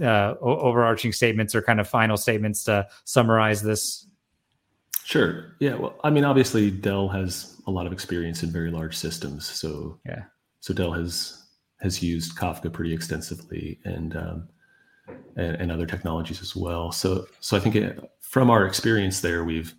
uh, 0.00 0.34
overarching 0.40 1.12
statements 1.12 1.54
or 1.54 1.60
kind 1.60 1.80
of 1.80 1.88
final 1.88 2.16
statements 2.16 2.64
to 2.64 2.86
summarize 3.04 3.62
this. 3.62 4.06
Sure. 5.04 5.54
Yeah. 5.60 5.74
Well, 5.74 5.94
I 6.02 6.10
mean, 6.10 6.24
obviously, 6.24 6.70
Dell 6.70 7.08
has 7.08 7.60
a 7.66 7.70
lot 7.70 7.86
of 7.86 7.92
experience 7.92 8.42
in 8.42 8.50
very 8.50 8.70
large 8.70 8.96
systems, 8.96 9.46
so 9.46 10.00
yeah. 10.06 10.22
So 10.60 10.74
Dell 10.74 10.92
has 10.92 11.44
has 11.80 12.02
used 12.02 12.36
Kafka 12.36 12.72
pretty 12.72 12.92
extensively, 12.92 13.78
and 13.84 14.16
um, 14.16 14.48
and, 15.36 15.56
and, 15.56 15.72
other 15.72 15.86
technologies 15.86 16.40
as 16.40 16.56
well. 16.56 16.92
So 16.92 17.26
so 17.40 17.56
I 17.56 17.60
think 17.60 17.76
it, 17.76 18.10
from 18.20 18.50
our 18.50 18.66
experience 18.66 19.20
there, 19.20 19.44
we've 19.44 19.74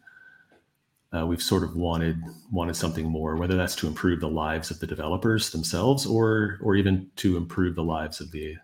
uh, 1.13 1.25
we've 1.25 1.41
sort 1.41 1.63
of 1.63 1.75
wanted 1.75 2.21
wanted 2.51 2.75
something 2.75 3.05
more, 3.05 3.35
whether 3.35 3.55
that's 3.55 3.75
to 3.77 3.87
improve 3.87 4.19
the 4.19 4.29
lives 4.29 4.71
of 4.71 4.79
the 4.79 4.87
developers 4.87 5.51
themselves, 5.51 6.05
or 6.05 6.59
or 6.61 6.75
even 6.75 7.09
to 7.17 7.37
improve 7.37 7.75
the 7.75 7.83
lives 7.83 8.19
of 8.19 8.31
the 8.31 8.55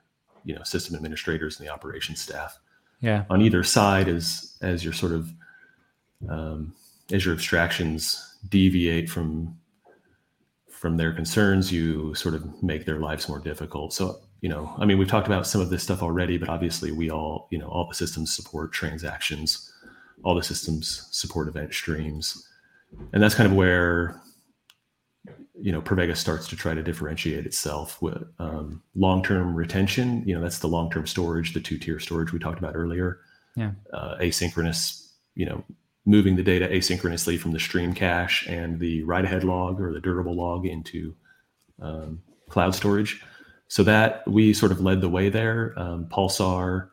you 0.44 0.56
know 0.56 0.64
system 0.64 0.96
administrators 0.96 1.60
and 1.60 1.68
the 1.68 1.72
operations 1.72 2.22
staff. 2.22 2.60
Yeah. 3.02 3.26
On 3.30 3.42
either 3.42 3.64
side, 3.64 4.08
as 4.08 4.58
as 4.62 4.84
your 4.84 4.94
sort 4.94 5.14
of 5.14 5.34
um, 6.30 6.74
as 7.12 7.26
your 7.26 7.34
abstractions 7.34 8.38
deviate 8.50 9.10
from 9.10 9.58
from 10.70 10.98
their 10.98 11.14
concerns, 11.14 11.72
you 11.72 12.14
sort 12.14 12.36
of 12.36 12.62
make 12.62 12.86
their 12.86 13.00
lives 13.00 13.30
more 13.30 13.40
difficult. 13.40 13.94
So 13.94 14.20
you 14.44 14.50
know, 14.50 14.76
I 14.78 14.84
mean, 14.84 14.98
we've 14.98 15.08
talked 15.08 15.26
about 15.26 15.48
some 15.48 15.62
of 15.62 15.70
this 15.70 15.84
stuff 15.84 16.04
already, 16.04 16.38
but 16.38 16.50
obviously, 16.50 16.92
we 16.92 17.10
all 17.10 17.48
you 17.50 17.58
know 17.58 17.70
all 17.70 17.88
the 17.88 17.96
systems 17.96 18.36
support 18.36 18.74
transactions. 18.74 19.72
All 20.22 20.36
the 20.36 20.44
systems 20.44 21.08
support 21.12 21.48
event 21.48 21.74
streams. 21.74 22.46
And 23.14 23.24
that's 23.24 23.36
kind 23.36 23.50
of 23.50 23.56
where 23.56 24.22
you 25.58 25.72
know 25.72 25.82
Pravega 25.82 26.18
starts 26.18 26.50
to 26.50 26.58
try 26.58 26.74
to 26.74 26.84
differentiate 26.84 27.46
itself 27.46 28.02
with 28.02 28.22
um, 28.38 28.84
long-term 28.96 29.56
retention. 29.56 30.28
You 30.28 30.36
know 30.36 30.42
that's 30.42 30.60
the 30.60 30.68
long-term 30.68 31.08
storage 31.08 31.54
the 31.54 31.62
two-tier 31.62 32.02
storage 32.02 32.34
we 32.34 32.40
talked 32.40 32.60
about 32.60 32.76
earlier. 32.76 33.22
Yeah. 33.56 33.72
Uh, 33.94 34.18
asynchronous 34.18 35.08
you 35.36 35.46
know 35.46 35.64
moving 36.06 36.36
the 36.36 36.44
data 36.44 36.68
asynchronously 36.68 37.40
from 37.40 37.54
the 37.54 37.62
stream 37.62 37.94
cache 37.94 38.46
and 38.50 38.82
the 38.82 39.04
write 39.04 39.24
ahead 39.24 39.46
log 39.46 39.80
or 39.80 39.94
the 39.94 40.02
durable 40.02 40.36
log 40.36 40.66
into 40.66 41.16
um, 41.82 42.22
cloud 42.50 42.76
storage 42.76 43.24
so 43.74 43.82
that 43.82 44.28
we 44.28 44.54
sort 44.54 44.72
of 44.72 44.82
led 44.82 45.02
the 45.02 45.10
way 45.10 45.30
there 45.30 45.74
um, 45.78 46.06
pulsar 46.06 46.90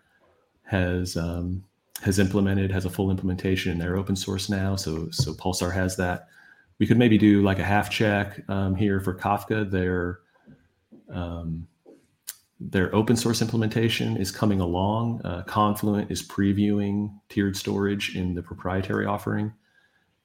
has 0.70 1.16
um, 1.16 1.64
has 2.00 2.18
implemented 2.18 2.70
has 2.70 2.84
a 2.84 2.90
full 2.90 3.10
implementation 3.10 3.72
in 3.72 3.78
their 3.78 3.96
open 3.96 4.16
source 4.16 4.48
now. 4.48 4.76
So 4.76 5.10
so 5.10 5.34
Pulsar 5.34 5.72
has 5.74 5.96
that. 5.96 6.28
We 6.78 6.86
could 6.86 6.96
maybe 6.96 7.18
do 7.18 7.42
like 7.42 7.58
a 7.58 7.64
half 7.64 7.90
check 7.90 8.42
um, 8.48 8.74
here 8.74 9.00
for 9.00 9.14
Kafka. 9.14 9.70
Their 9.70 10.20
um, 11.12 11.66
their 12.58 12.94
open 12.94 13.16
source 13.16 13.42
implementation 13.42 14.16
is 14.16 14.30
coming 14.30 14.60
along. 14.60 15.20
Uh, 15.24 15.42
Confluent 15.42 16.10
is 16.10 16.26
previewing 16.26 17.12
tiered 17.28 17.56
storage 17.56 18.16
in 18.16 18.34
the 18.34 18.42
proprietary 18.42 19.06
offering, 19.06 19.52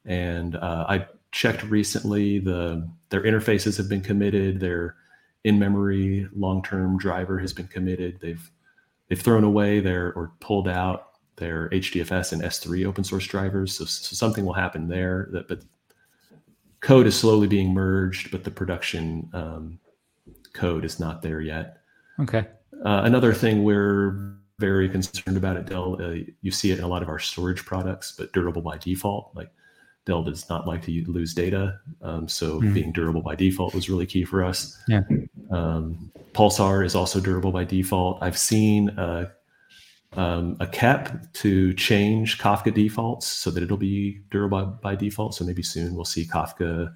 and 0.06 0.56
uh, 0.56 0.86
I 0.88 1.08
checked 1.32 1.64
recently. 1.64 2.39
The 2.39 2.88
their 3.10 3.24
interfaces 3.24 3.78
have 3.78 3.89
been 3.89 4.01
committed. 4.01 4.60
Their 4.60 4.95
in 5.45 5.59
memory 5.59 6.27
long 6.35 6.61
term 6.63 6.97
driver 6.97 7.39
has 7.39 7.53
been 7.53 7.67
committed. 7.67 8.19
They've 8.19 8.51
they've 9.07 9.21
thrown 9.21 9.45
away 9.45 9.79
their 9.79 10.11
or 10.13 10.33
pulled 10.41 10.67
out 10.67 11.11
their 11.37 11.69
HDFS 11.69 12.33
and 12.33 12.41
S3 12.41 12.85
open 12.85 13.03
source 13.03 13.27
drivers. 13.27 13.77
So, 13.77 13.85
so 13.85 14.15
something 14.15 14.43
will 14.43 14.53
happen 14.53 14.87
there. 14.87 15.29
That, 15.31 15.47
but 15.47 15.61
code 16.81 17.05
is 17.05 17.17
slowly 17.17 17.47
being 17.47 17.73
merged, 17.73 18.31
but 18.31 18.43
the 18.43 18.51
production 18.51 19.29
um, 19.33 19.79
code 20.53 20.83
is 20.83 20.99
not 20.99 21.21
there 21.21 21.41
yet. 21.41 21.77
Okay. 22.19 22.47
Uh, 22.83 23.01
another 23.03 23.33
thing 23.33 23.63
we're 23.63 24.35
very 24.57 24.89
concerned 24.89 25.37
about 25.37 25.57
at 25.57 25.67
Dell, 25.67 26.01
uh, 26.01 26.15
you 26.41 26.51
see 26.51 26.71
it 26.71 26.79
in 26.79 26.83
a 26.83 26.87
lot 26.87 27.03
of 27.03 27.09
our 27.09 27.19
storage 27.19 27.65
products, 27.65 28.13
but 28.17 28.31
durable 28.33 28.61
by 28.61 28.77
default. 28.77 29.31
Like 29.35 29.51
Dell 30.05 30.23
does 30.23 30.49
not 30.49 30.65
like 30.65 30.81
to 30.83 31.11
lose 31.11 31.33
data, 31.33 31.79
um, 32.01 32.27
so 32.27 32.61
mm. 32.61 32.73
being 32.73 32.91
durable 32.91 33.21
by 33.21 33.35
default 33.35 33.75
was 33.75 33.89
really 33.89 34.05
key 34.05 34.23
for 34.23 34.43
us. 34.43 34.81
Yeah. 34.87 35.01
Um, 35.56 36.12
Pulsar 36.34 36.86
is 36.86 36.95
also 36.95 37.20
durable 37.20 37.51
by 37.51 37.64
default. 37.64 38.22
I've 38.22 38.38
seen 38.38 38.89
uh, 38.89 39.30
um, 40.14 40.58
a 40.60 40.68
KIP 40.68 41.10
to 41.34 41.74
change 41.74 42.38
Kafka 42.39 42.74
defaults 42.74 43.28
so 43.28 43.49
that 43.51 43.64
it'll 43.64 43.78
be 43.78 44.22
durable 44.32 44.66
by, 44.66 44.91
by 44.91 44.95
default. 44.95 45.34
So 45.36 45.45
maybe 45.45 45.64
soon 45.64 45.95
we'll 45.95 46.06
see 46.06 46.26
Kafka 46.26 46.93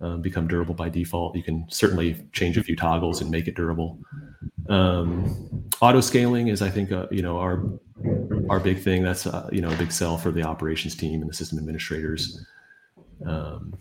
um, 0.00 0.22
become 0.22 0.48
durable 0.48 0.74
by 0.74 0.88
default. 0.88 1.36
You 1.36 1.42
can 1.42 1.66
certainly 1.68 2.26
change 2.32 2.56
a 2.56 2.62
few 2.62 2.76
toggles 2.76 3.20
and 3.20 3.30
make 3.30 3.48
it 3.48 3.54
durable. 3.54 3.98
Um, 4.68 5.68
auto 5.80 6.00
scaling 6.00 6.48
is, 6.48 6.62
I 6.62 6.70
think, 6.70 6.90
uh, 6.90 7.06
you 7.10 7.22
know, 7.22 7.38
our 7.38 7.62
our 8.50 8.60
big 8.60 8.80
thing. 8.80 9.02
That's 9.02 9.26
uh, 9.26 9.48
you 9.52 9.60
know 9.60 9.70
a 9.70 9.76
big 9.76 9.92
sell 9.92 10.16
for 10.18 10.30
the 10.30 10.42
operations 10.42 10.96
team 10.96 11.20
and 11.20 11.30
the 11.30 11.34
system 11.34 11.58
administrators. 11.58 12.44
Um, 13.24 13.74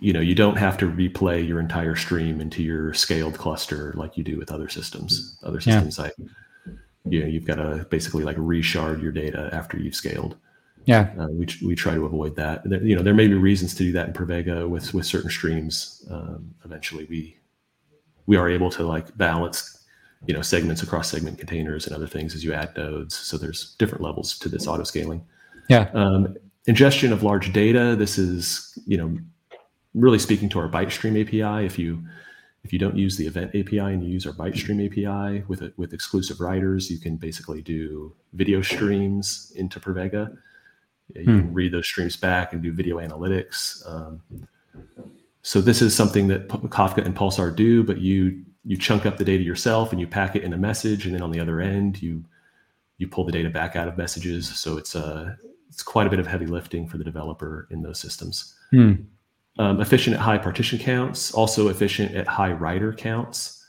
you 0.00 0.12
know, 0.12 0.20
you 0.20 0.34
don't 0.34 0.56
have 0.56 0.76
to 0.78 0.86
replay 0.86 1.46
your 1.46 1.58
entire 1.58 1.96
stream 1.96 2.40
into 2.40 2.62
your 2.62 2.94
scaled 2.94 3.36
cluster 3.36 3.92
like 3.96 4.16
you 4.16 4.22
do 4.22 4.36
with 4.38 4.52
other 4.52 4.68
systems. 4.68 5.38
Other 5.42 5.60
systems, 5.60 5.98
yeah. 5.98 6.04
I 6.04 6.10
you 7.10 7.20
know, 7.20 7.26
you've 7.26 7.44
got 7.44 7.56
to 7.56 7.86
basically 7.90 8.24
like 8.24 8.36
reshard 8.36 9.02
your 9.02 9.12
data 9.12 9.50
after 9.52 9.78
you've 9.78 9.94
scaled. 9.94 10.36
Yeah, 10.84 11.10
uh, 11.18 11.28
we, 11.28 11.46
we 11.64 11.74
try 11.74 11.94
to 11.94 12.06
avoid 12.06 12.34
that. 12.36 12.62
There, 12.64 12.82
you 12.82 12.96
know, 12.96 13.02
there 13.02 13.14
may 13.14 13.28
be 13.28 13.34
reasons 13.34 13.74
to 13.74 13.84
do 13.84 13.92
that 13.92 14.06
in 14.08 14.14
Pravega 14.14 14.68
with 14.68 14.94
with 14.94 15.04
certain 15.04 15.30
streams. 15.30 16.06
Um, 16.10 16.54
eventually, 16.64 17.06
we 17.10 17.36
we 18.26 18.36
are 18.36 18.48
able 18.48 18.70
to 18.70 18.84
like 18.84 19.16
balance, 19.18 19.84
you 20.26 20.32
know, 20.32 20.40
segments 20.40 20.82
across 20.82 21.10
segment 21.10 21.38
containers 21.38 21.86
and 21.86 21.94
other 21.94 22.06
things 22.06 22.34
as 22.34 22.42
you 22.42 22.54
add 22.54 22.74
nodes. 22.76 23.14
So 23.14 23.36
there's 23.36 23.74
different 23.78 24.02
levels 24.02 24.38
to 24.38 24.48
this 24.48 24.66
auto 24.66 24.84
scaling. 24.84 25.26
Yeah. 25.68 25.90
Um, 25.92 26.36
ingestion 26.66 27.12
of 27.12 27.22
large 27.22 27.52
data. 27.52 27.94
This 27.94 28.16
is 28.16 28.78
you 28.86 28.96
know 28.96 29.18
really 30.00 30.18
speaking 30.18 30.48
to 30.50 30.58
our 30.58 30.68
byte 30.68 30.90
stream 30.90 31.16
API. 31.16 31.66
If 31.66 31.78
you 31.78 32.02
if 32.64 32.72
you 32.72 32.78
don't 32.78 32.96
use 32.96 33.16
the 33.16 33.26
event 33.26 33.54
API 33.54 33.78
and 33.78 34.04
you 34.04 34.10
use 34.10 34.26
our 34.26 34.32
ByteStream 34.32 34.84
API 34.84 35.44
with 35.48 35.62
it 35.62 35.72
with 35.76 35.94
exclusive 35.94 36.40
writers, 36.40 36.90
you 36.90 36.98
can 36.98 37.16
basically 37.16 37.62
do 37.62 38.14
video 38.32 38.60
streams 38.62 39.52
into 39.56 39.80
Pravega. 39.80 40.36
You 41.14 41.24
hmm. 41.24 41.38
can 41.38 41.54
read 41.54 41.72
those 41.72 41.86
streams 41.86 42.16
back 42.16 42.52
and 42.52 42.62
do 42.62 42.72
video 42.72 42.98
analytics. 42.98 43.88
Um, 43.90 44.20
so 45.42 45.60
this 45.60 45.80
is 45.80 45.94
something 45.94 46.28
that 46.28 46.48
Kafka 46.48 47.04
and 47.04 47.16
Pulsar 47.16 47.54
do, 47.54 47.82
but 47.82 47.98
you 47.98 48.44
you 48.64 48.76
chunk 48.76 49.06
up 49.06 49.16
the 49.16 49.24
data 49.24 49.42
yourself 49.42 49.92
and 49.92 50.00
you 50.00 50.06
pack 50.06 50.36
it 50.36 50.42
in 50.42 50.52
a 50.52 50.58
message, 50.58 51.06
and 51.06 51.14
then 51.14 51.22
on 51.22 51.30
the 51.30 51.40
other 51.40 51.60
end 51.60 52.02
you 52.02 52.24
you 52.98 53.08
pull 53.08 53.24
the 53.24 53.32
data 53.32 53.48
back 53.48 53.76
out 53.76 53.88
of 53.88 53.96
messages. 53.96 54.48
So 54.58 54.76
it's 54.76 54.94
a 54.94 55.04
uh, 55.04 55.34
it's 55.70 55.82
quite 55.82 56.06
a 56.06 56.10
bit 56.10 56.18
of 56.18 56.26
heavy 56.26 56.46
lifting 56.46 56.88
for 56.88 56.98
the 56.98 57.04
developer 57.04 57.68
in 57.70 57.82
those 57.82 58.00
systems. 58.00 58.54
Hmm 58.70 58.94
um, 59.58 59.80
efficient 59.80 60.14
at 60.14 60.22
high 60.22 60.38
partition 60.38 60.78
counts, 60.78 61.32
also 61.32 61.68
efficient 61.68 62.14
at 62.14 62.26
high 62.26 62.52
writer 62.52 62.92
counts. 62.92 63.64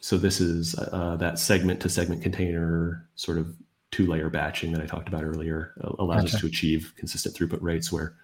So 0.00 0.18
this 0.18 0.40
is 0.40 0.74
uh, 0.78 1.16
that 1.16 1.38
segment 1.38 1.80
to 1.80 1.88
segment 1.88 2.22
container 2.22 3.08
sort 3.14 3.38
of 3.38 3.54
two 3.90 4.06
layer 4.06 4.30
batching 4.30 4.72
that 4.72 4.82
I 4.82 4.86
talked 4.86 5.08
about 5.08 5.24
earlier 5.24 5.72
uh, 5.82 5.92
allows 5.98 6.34
us 6.34 6.40
to 6.40 6.46
achieve 6.46 6.92
consistent 6.96 7.34
throughput 7.34 7.62
rates 7.62 7.92
where 7.92 8.14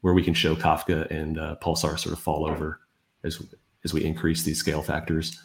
where 0.00 0.14
we 0.14 0.22
can 0.22 0.34
show 0.34 0.54
Kafka 0.54 1.10
and 1.10 1.38
uh, 1.38 1.56
Pulsar 1.60 1.98
sort 1.98 2.12
of 2.12 2.20
fall 2.20 2.48
over 2.48 2.80
as 3.24 3.42
as 3.84 3.94
we 3.94 4.04
increase 4.04 4.42
these 4.42 4.58
scale 4.58 4.82
factors. 4.82 5.40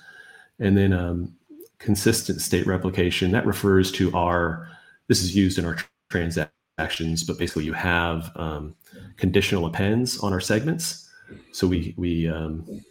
And 0.60 0.78
then 0.78 0.94
um, 0.94 1.36
consistent 1.80 2.42
state 2.42 2.68
replication 2.68 3.32
that 3.32 3.46
refers 3.46 3.92
to 3.94 4.16
our 4.16 4.70
this 5.08 5.22
is 5.22 5.36
used 5.36 5.58
in 5.58 5.66
our 5.66 5.78
transactions, 6.10 7.24
but 7.24 7.38
basically 7.38 7.66
you 7.66 7.74
have 7.74 8.32
um, 8.36 8.76
conditional 9.18 9.66
appends 9.66 10.20
on 10.20 10.34
our 10.34 10.40
segments 10.40 11.03
so 11.52 11.68
we 11.68 11.94
we 11.98 12.28
um, 12.28 12.84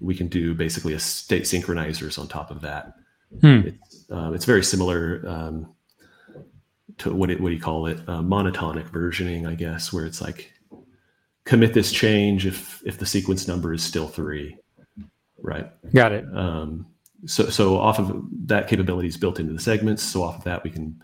we 0.00 0.14
can 0.14 0.28
do 0.28 0.54
basically 0.54 0.94
a 0.94 0.98
state 0.98 1.44
synchronizers 1.44 2.18
on 2.18 2.28
top 2.28 2.50
of 2.50 2.60
that. 2.62 2.94
Hmm. 3.40 3.60
It's, 3.66 4.04
uh, 4.10 4.32
it's 4.32 4.44
very 4.44 4.62
similar 4.62 5.22
um, 5.26 5.72
to 6.98 7.12
what 7.12 7.30
it, 7.30 7.40
what 7.40 7.48
do 7.48 7.54
you 7.54 7.60
call 7.60 7.86
it? 7.86 7.98
Uh, 8.06 8.20
monotonic 8.20 8.88
versioning, 8.90 9.48
I 9.48 9.54
guess, 9.54 9.92
where 9.92 10.04
it's 10.04 10.20
like 10.20 10.52
commit 11.44 11.74
this 11.74 11.90
change 11.90 12.46
if 12.46 12.82
if 12.84 12.98
the 12.98 13.06
sequence 13.06 13.48
number 13.48 13.72
is 13.72 13.82
still 13.82 14.08
three, 14.08 14.56
right? 15.38 15.70
Got 15.92 16.12
it. 16.12 16.24
Um, 16.34 16.86
so 17.26 17.48
so 17.48 17.78
off 17.78 17.98
of 17.98 18.24
that 18.46 18.68
capability 18.68 19.08
is 19.08 19.16
built 19.16 19.40
into 19.40 19.52
the 19.52 19.60
segments. 19.60 20.02
So 20.02 20.22
off 20.22 20.38
of 20.38 20.44
that 20.44 20.64
we 20.64 20.70
can, 20.70 21.02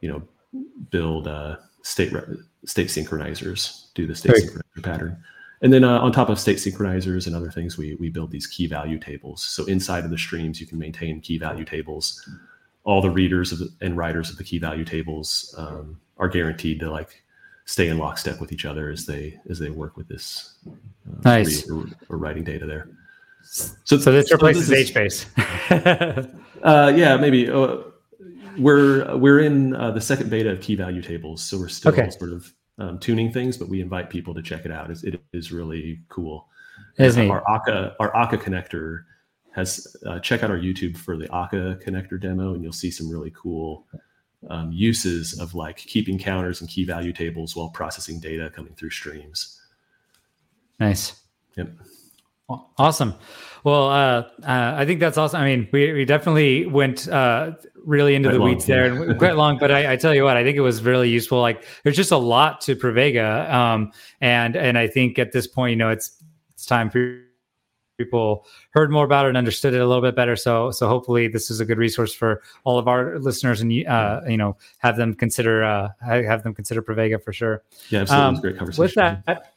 you 0.00 0.08
know, 0.10 0.62
build 0.90 1.28
uh, 1.28 1.56
state 1.82 2.12
re- 2.12 2.38
state 2.66 2.88
synchronizers, 2.88 3.92
do 3.94 4.06
the 4.06 4.14
state 4.14 4.32
right. 4.32 4.42
synchronizer 4.42 4.82
pattern. 4.82 5.24
And 5.64 5.72
then 5.72 5.82
uh, 5.82 5.98
on 5.98 6.12
top 6.12 6.28
of 6.28 6.38
state 6.38 6.58
synchronizers 6.58 7.26
and 7.26 7.34
other 7.34 7.50
things, 7.50 7.78
we, 7.78 7.94
we 7.94 8.10
build 8.10 8.30
these 8.30 8.46
key 8.46 8.66
value 8.66 8.98
tables. 8.98 9.42
So 9.42 9.64
inside 9.64 10.04
of 10.04 10.10
the 10.10 10.18
streams, 10.18 10.60
you 10.60 10.66
can 10.66 10.78
maintain 10.78 11.22
key 11.22 11.38
value 11.38 11.64
tables. 11.64 12.28
All 12.84 13.00
the 13.00 13.08
readers 13.08 13.50
the, 13.50 13.72
and 13.80 13.96
writers 13.96 14.28
of 14.28 14.36
the 14.36 14.44
key 14.44 14.58
value 14.58 14.84
tables 14.84 15.54
um, 15.56 15.98
are 16.18 16.28
guaranteed 16.28 16.80
to 16.80 16.90
like 16.90 17.22
stay 17.64 17.88
in 17.88 17.96
lockstep 17.96 18.42
with 18.42 18.52
each 18.52 18.66
other 18.66 18.90
as 18.90 19.06
they 19.06 19.40
as 19.48 19.58
they 19.58 19.70
work 19.70 19.96
with 19.96 20.06
this 20.06 20.56
uh, 20.68 20.72
nice. 21.24 21.66
or, 21.70 21.86
or, 22.10 22.18
writing 22.18 22.44
data 22.44 22.66
there. 22.66 22.90
So, 23.42 23.96
so 23.96 24.12
this 24.12 24.28
so 24.28 24.34
replaces 24.34 24.68
this 24.68 24.90
HBase. 24.90 26.30
uh, 26.62 26.92
yeah, 26.94 27.16
maybe. 27.16 27.50
Uh, 27.50 27.78
we're 28.58 29.16
we're 29.16 29.40
in 29.40 29.74
uh, 29.74 29.92
the 29.92 30.00
second 30.02 30.28
beta 30.28 30.50
of 30.50 30.60
key 30.60 30.74
value 30.74 31.00
tables, 31.00 31.42
so 31.42 31.58
we're 31.58 31.68
still 31.68 31.90
okay. 31.90 32.10
sort 32.10 32.32
of 32.34 32.52
um, 32.78 32.98
tuning 32.98 33.32
things, 33.32 33.56
but 33.56 33.68
we 33.68 33.80
invite 33.80 34.10
people 34.10 34.34
to 34.34 34.42
check 34.42 34.64
it 34.64 34.72
out. 34.72 34.90
It's, 34.90 35.04
it 35.04 35.20
is 35.32 35.52
really 35.52 36.00
cool. 36.08 36.48
Isn't 36.98 37.30
our 37.30 37.42
Akka 37.48 37.94
our 38.00 38.14
Akka 38.16 38.38
connector 38.38 39.04
has 39.52 39.96
uh, 40.06 40.18
check 40.18 40.42
out 40.42 40.50
our 40.50 40.58
YouTube 40.58 40.96
for 40.96 41.16
the 41.16 41.32
Akka 41.32 41.78
connector 41.84 42.20
demo, 42.20 42.54
and 42.54 42.62
you'll 42.62 42.72
see 42.72 42.90
some 42.90 43.08
really 43.08 43.32
cool 43.36 43.86
um, 44.50 44.72
uses 44.72 45.38
of 45.38 45.54
like 45.54 45.76
keeping 45.76 46.18
counters 46.18 46.60
and 46.60 46.68
key 46.68 46.84
value 46.84 47.12
tables 47.12 47.54
while 47.54 47.68
processing 47.68 48.18
data 48.18 48.50
coming 48.54 48.74
through 48.74 48.90
streams. 48.90 49.60
Nice. 50.80 51.22
Yep. 51.56 51.70
Awesome. 52.48 53.14
Well, 53.64 53.88
uh, 53.88 54.28
uh, 54.42 54.74
I 54.76 54.84
think 54.84 55.00
that's 55.00 55.16
awesome. 55.16 55.40
I 55.40 55.44
mean, 55.44 55.68
we, 55.72 55.92
we 55.92 56.04
definitely 56.04 56.66
went 56.66 57.08
uh, 57.08 57.52
really 57.82 58.14
into 58.14 58.28
quite 58.28 58.34
the 58.34 58.38
long, 58.40 58.48
weeds 58.50 58.66
there 58.66 58.84
and 58.84 59.18
quite 59.18 59.36
long, 59.36 59.58
but 59.58 59.70
I, 59.70 59.94
I, 59.94 59.96
tell 59.96 60.14
you 60.14 60.24
what, 60.24 60.36
I 60.36 60.44
think 60.44 60.58
it 60.58 60.60
was 60.60 60.82
really 60.82 61.08
useful. 61.08 61.40
Like 61.40 61.64
there's 61.82 61.96
just 61.96 62.12
a 62.12 62.18
lot 62.18 62.60
to 62.62 62.76
Pravega. 62.76 63.50
Um, 63.50 63.92
and, 64.20 64.54
and 64.54 64.76
I 64.76 64.86
think 64.86 65.18
at 65.18 65.32
this 65.32 65.46
point, 65.46 65.70
you 65.70 65.76
know, 65.76 65.88
it's, 65.88 66.22
it's 66.52 66.66
time 66.66 66.90
for 66.90 67.20
people 67.96 68.44
heard 68.72 68.90
more 68.90 69.04
about 69.06 69.24
it 69.24 69.28
and 69.28 69.38
understood 69.38 69.72
it 69.72 69.80
a 69.80 69.86
little 69.86 70.02
bit 70.02 70.14
better. 70.14 70.36
So, 70.36 70.70
so 70.70 70.86
hopefully 70.86 71.28
this 71.28 71.50
is 71.50 71.60
a 71.60 71.64
good 71.64 71.78
resource 71.78 72.12
for 72.12 72.42
all 72.64 72.78
of 72.78 72.86
our 72.86 73.18
listeners 73.18 73.62
and, 73.62 73.86
uh, 73.86 74.20
you 74.28 74.36
know, 74.36 74.58
have 74.78 74.98
them 74.98 75.14
consider, 75.14 75.64
uh, 75.64 75.88
have 76.02 76.42
them 76.42 76.54
consider 76.54 76.82
Pravega 76.82 77.22
for 77.22 77.32
sure. 77.32 77.62
Yeah, 77.88 78.00
absolutely. 78.00 78.26
Um, 78.26 78.40
great 78.42 78.58
conversation. 78.58 78.82
With 78.82 78.94
that, 78.94 79.53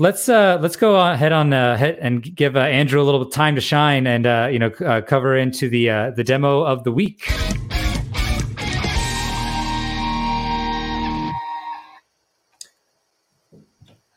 Let's 0.00 0.30
uh, 0.30 0.58
let's 0.62 0.76
go 0.76 0.98
ahead 0.98 1.30
on 1.30 1.52
uh, 1.52 1.76
and 2.00 2.22
give 2.34 2.56
uh, 2.56 2.60
Andrew 2.60 3.02
a 3.02 3.04
little 3.04 3.26
time 3.26 3.54
to 3.54 3.60
shine 3.60 4.06
and 4.06 4.26
uh, 4.26 4.48
you 4.50 4.58
know 4.58 4.70
uh, 4.80 5.02
cover 5.02 5.36
into 5.36 5.68
the 5.68 5.90
uh, 5.90 6.10
the 6.12 6.24
demo 6.24 6.62
of 6.62 6.84
the 6.84 6.90
week. 6.90 7.30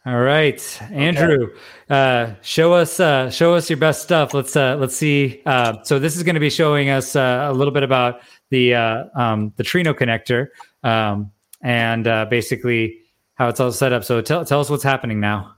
All 0.06 0.22
right, 0.22 0.82
Andrew, 0.84 1.50
okay. 1.92 2.38
show 2.44 2.72
us 2.72 2.96
show 3.36 3.54
us 3.54 3.70
your 3.70 3.76
best 3.76 4.04
stuff. 4.04 4.34
Let's 4.34 4.56
let's 4.56 4.96
see. 4.96 5.42
so 5.84 6.00
this 6.00 6.16
is 6.16 6.24
going 6.24 6.36
to 6.36 6.40
be 6.40 6.50
showing 6.50 6.92
us 6.92 7.18
a 7.18 7.52
little 7.54 7.74
bit 7.74 7.84
about 7.84 8.22
the 8.52 8.74
um, 8.76 9.52
the 9.58 9.64
Trino 9.64 9.94
connector 9.94 10.48
um, 10.90 11.30
and 11.62 12.06
basically 12.30 13.00
how 13.34 13.50
it's 13.50 13.60
all 13.60 13.74
set 13.74 13.92
up. 13.92 14.06
So 14.06 14.22
tell 14.22 14.46
tell 14.46 14.62
us 14.62 14.70
what's 14.70 14.84
happening 14.84 15.20
now. 15.20 15.58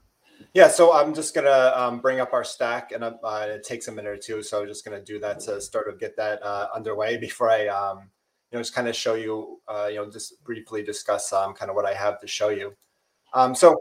Yeah, 0.56 0.68
so 0.68 0.94
I'm 0.94 1.12
just 1.12 1.34
gonna 1.34 1.70
um, 1.76 2.00
bring 2.00 2.18
up 2.18 2.32
our 2.32 2.42
stack, 2.42 2.90
and 2.92 3.04
uh, 3.04 3.12
it 3.22 3.62
takes 3.62 3.88
a 3.88 3.92
minute 3.92 4.08
or 4.08 4.16
two. 4.16 4.42
So 4.42 4.62
I'm 4.62 4.66
just 4.66 4.86
gonna 4.86 5.02
do 5.02 5.18
that 5.18 5.38
to 5.40 5.60
sort 5.60 5.86
of 5.86 6.00
get 6.00 6.16
that 6.16 6.42
uh, 6.42 6.68
underway 6.74 7.18
before 7.18 7.50
I, 7.50 7.66
um, 7.66 8.08
you 8.50 8.56
know, 8.56 8.60
just 8.60 8.74
kind 8.74 8.88
of 8.88 8.96
show 8.96 9.16
you, 9.16 9.60
uh, 9.68 9.88
you 9.90 9.96
know, 9.96 10.10
just 10.10 10.42
briefly 10.44 10.82
discuss 10.82 11.30
um, 11.34 11.52
kind 11.52 11.68
of 11.68 11.74
what 11.74 11.84
I 11.84 11.92
have 11.92 12.18
to 12.22 12.26
show 12.26 12.48
you. 12.48 12.72
Um, 13.34 13.54
so, 13.54 13.78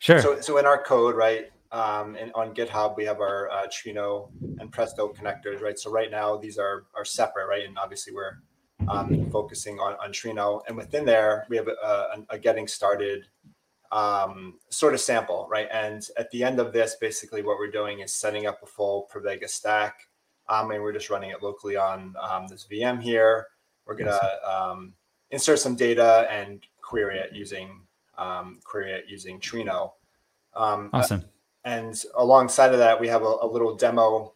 sure. 0.00 0.20
So, 0.20 0.40
so 0.40 0.58
in 0.58 0.66
our 0.66 0.82
code, 0.82 1.14
right, 1.14 1.52
um, 1.70 2.16
and 2.16 2.32
on 2.34 2.52
GitHub, 2.52 2.96
we 2.96 3.04
have 3.04 3.20
our 3.20 3.48
uh, 3.52 3.68
Trino 3.68 4.28
and 4.58 4.72
Presto 4.72 5.12
connectors, 5.12 5.60
right. 5.62 5.78
So 5.78 5.88
right 5.88 6.10
now, 6.10 6.36
these 6.36 6.58
are 6.58 6.86
are 6.96 7.04
separate, 7.04 7.46
right, 7.46 7.64
and 7.64 7.78
obviously 7.78 8.12
we're 8.12 8.40
um, 8.88 9.30
focusing 9.30 9.78
on 9.78 9.94
on 10.02 10.10
Trino, 10.10 10.62
and 10.66 10.76
within 10.76 11.04
there, 11.04 11.46
we 11.48 11.56
have 11.56 11.68
a, 11.68 11.86
a, 11.86 12.24
a 12.30 12.38
getting 12.40 12.66
started 12.66 13.28
um, 13.92 14.54
sort 14.68 14.94
of 14.94 15.00
sample, 15.00 15.46
right? 15.50 15.68
And 15.72 16.06
at 16.16 16.30
the 16.30 16.44
end 16.44 16.60
of 16.60 16.72
this, 16.72 16.96
basically 17.00 17.42
what 17.42 17.58
we're 17.58 17.70
doing 17.70 18.00
is 18.00 18.12
setting 18.12 18.46
up 18.46 18.62
a 18.62 18.66
full 18.66 19.08
Pravega 19.12 19.48
stack. 19.48 20.00
Um, 20.48 20.70
and 20.70 20.82
we're 20.82 20.92
just 20.92 21.10
running 21.10 21.30
it 21.30 21.42
locally 21.42 21.76
on 21.76 22.14
um, 22.20 22.46
this 22.48 22.66
VM 22.70 23.02
here. 23.02 23.48
We're 23.86 23.96
gonna 23.96 24.18
um, 24.46 24.94
insert 25.30 25.58
some 25.58 25.76
data 25.76 26.26
and 26.30 26.64
query 26.80 27.18
it 27.18 27.34
using 27.34 27.82
um, 28.16 28.60
query 28.64 28.92
it 28.92 29.04
using 29.08 29.40
Trino. 29.40 29.92
Um, 30.54 30.90
awesome. 30.92 31.24
And 31.64 32.02
alongside 32.16 32.72
of 32.72 32.78
that, 32.78 32.98
we 32.98 33.08
have 33.08 33.22
a, 33.22 33.36
a 33.42 33.46
little 33.46 33.76
demo 33.76 34.34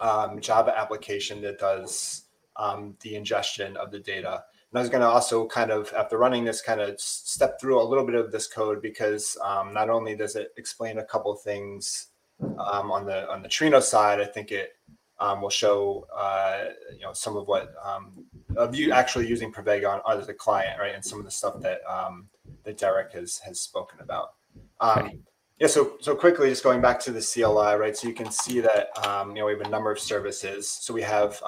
um, 0.00 0.40
Java 0.40 0.76
application 0.76 1.40
that 1.42 1.58
does 1.58 2.24
um, 2.56 2.96
the 3.00 3.16
ingestion 3.16 3.76
of 3.76 3.90
the 3.90 4.00
data. 4.00 4.44
And 4.70 4.78
I 4.78 4.82
was 4.82 4.90
going 4.90 5.00
to 5.00 5.08
also 5.08 5.46
kind 5.46 5.70
of, 5.70 5.92
after 5.96 6.18
running 6.18 6.44
this, 6.44 6.60
kind 6.60 6.80
of 6.80 7.00
step 7.00 7.58
through 7.58 7.80
a 7.80 7.82
little 7.82 8.04
bit 8.04 8.14
of 8.14 8.30
this 8.30 8.46
code 8.46 8.82
because 8.82 9.36
um, 9.42 9.72
not 9.72 9.88
only 9.88 10.14
does 10.14 10.36
it 10.36 10.52
explain 10.58 10.98
a 10.98 11.04
couple 11.04 11.34
things 11.34 12.08
um, 12.42 12.92
on 12.92 13.06
the 13.06 13.28
on 13.30 13.42
the 13.42 13.48
Trino 13.48 13.82
side, 13.82 14.20
I 14.20 14.26
think 14.26 14.52
it 14.52 14.72
um, 15.20 15.40
will 15.40 15.50
show 15.50 16.06
uh, 16.14 16.66
you 16.92 17.00
know 17.00 17.12
some 17.12 17.36
of 17.36 17.48
what 17.48 17.72
um, 17.82 18.24
of 18.56 18.74
you 18.74 18.92
actually 18.92 19.26
using 19.26 19.52
Pravega 19.52 20.02
on 20.04 20.18
as 20.18 20.28
a 20.28 20.34
client, 20.34 20.78
right, 20.78 20.94
and 20.94 21.04
some 21.04 21.18
of 21.18 21.24
the 21.24 21.30
stuff 21.30 21.60
that 21.60 21.80
um, 21.88 22.28
that 22.64 22.76
Derek 22.76 23.12
has 23.12 23.38
has 23.38 23.60
spoken 23.60 24.00
about. 24.00 24.34
Um, 24.80 24.98
okay. 24.98 25.18
Yeah, 25.58 25.66
so 25.66 25.96
so 26.00 26.14
quickly, 26.14 26.50
just 26.50 26.62
going 26.62 26.80
back 26.80 27.00
to 27.00 27.10
the 27.10 27.20
CLI, 27.20 27.76
right? 27.76 27.96
So 27.96 28.06
you 28.06 28.14
can 28.14 28.30
see 28.30 28.60
that 28.60 28.90
you 29.28 29.34
know 29.34 29.46
we 29.46 29.52
have 29.52 29.62
a 29.62 29.68
number 29.68 29.90
of 29.90 29.98
services. 29.98 30.70
So 30.70 30.94
we 30.94 31.02
have 31.02 31.40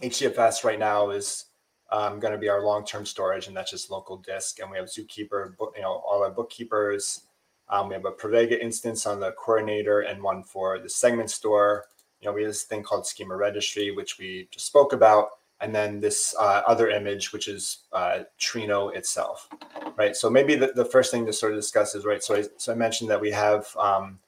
HDFS 0.00 0.62
right 0.64 0.78
now 0.78 1.10
is 1.10 1.46
um, 1.92 2.20
going 2.20 2.32
to 2.32 2.38
be 2.38 2.48
our 2.48 2.62
long-term 2.62 3.04
storage, 3.04 3.46
and 3.46 3.56
that's 3.56 3.70
just 3.70 3.90
local 3.90 4.16
disk. 4.18 4.60
And 4.60 4.70
we 4.70 4.76
have 4.76 4.86
Zookeeper, 4.86 5.54
you 5.76 5.82
know, 5.82 6.02
all 6.06 6.22
our 6.22 6.30
bookkeepers. 6.30 7.22
Um, 7.68 7.88
we 7.88 7.94
have 7.94 8.04
a 8.04 8.12
Pravega 8.12 8.58
instance 8.58 9.06
on 9.06 9.20
the 9.20 9.32
coordinator 9.32 10.00
and 10.00 10.22
one 10.22 10.42
for 10.42 10.78
the 10.78 10.88
segment 10.88 11.30
store. 11.30 11.86
You 12.20 12.28
know, 12.28 12.34
we 12.34 12.42
have 12.42 12.50
this 12.50 12.64
thing 12.64 12.82
called 12.82 13.06
Schema 13.06 13.36
Registry, 13.36 13.90
which 13.92 14.18
we 14.18 14.48
just 14.50 14.66
spoke 14.66 14.92
about, 14.92 15.28
and 15.60 15.74
then 15.74 16.00
this 16.00 16.34
uh, 16.38 16.62
other 16.66 16.90
image, 16.90 17.32
which 17.32 17.48
is 17.48 17.84
uh, 17.92 18.20
Trino 18.38 18.94
itself, 18.94 19.48
right? 19.96 20.16
So 20.16 20.28
maybe 20.28 20.54
the, 20.54 20.72
the 20.74 20.84
first 20.84 21.10
thing 21.10 21.26
to 21.26 21.32
sort 21.32 21.52
of 21.52 21.58
discuss 21.58 21.94
is 21.94 22.04
right. 22.04 22.22
So 22.22 22.36
I, 22.36 22.44
so 22.56 22.72
I 22.72 22.74
mentioned 22.74 23.10
that 23.10 23.20
we 23.20 23.30
have 23.30 23.66
um, 23.76 24.18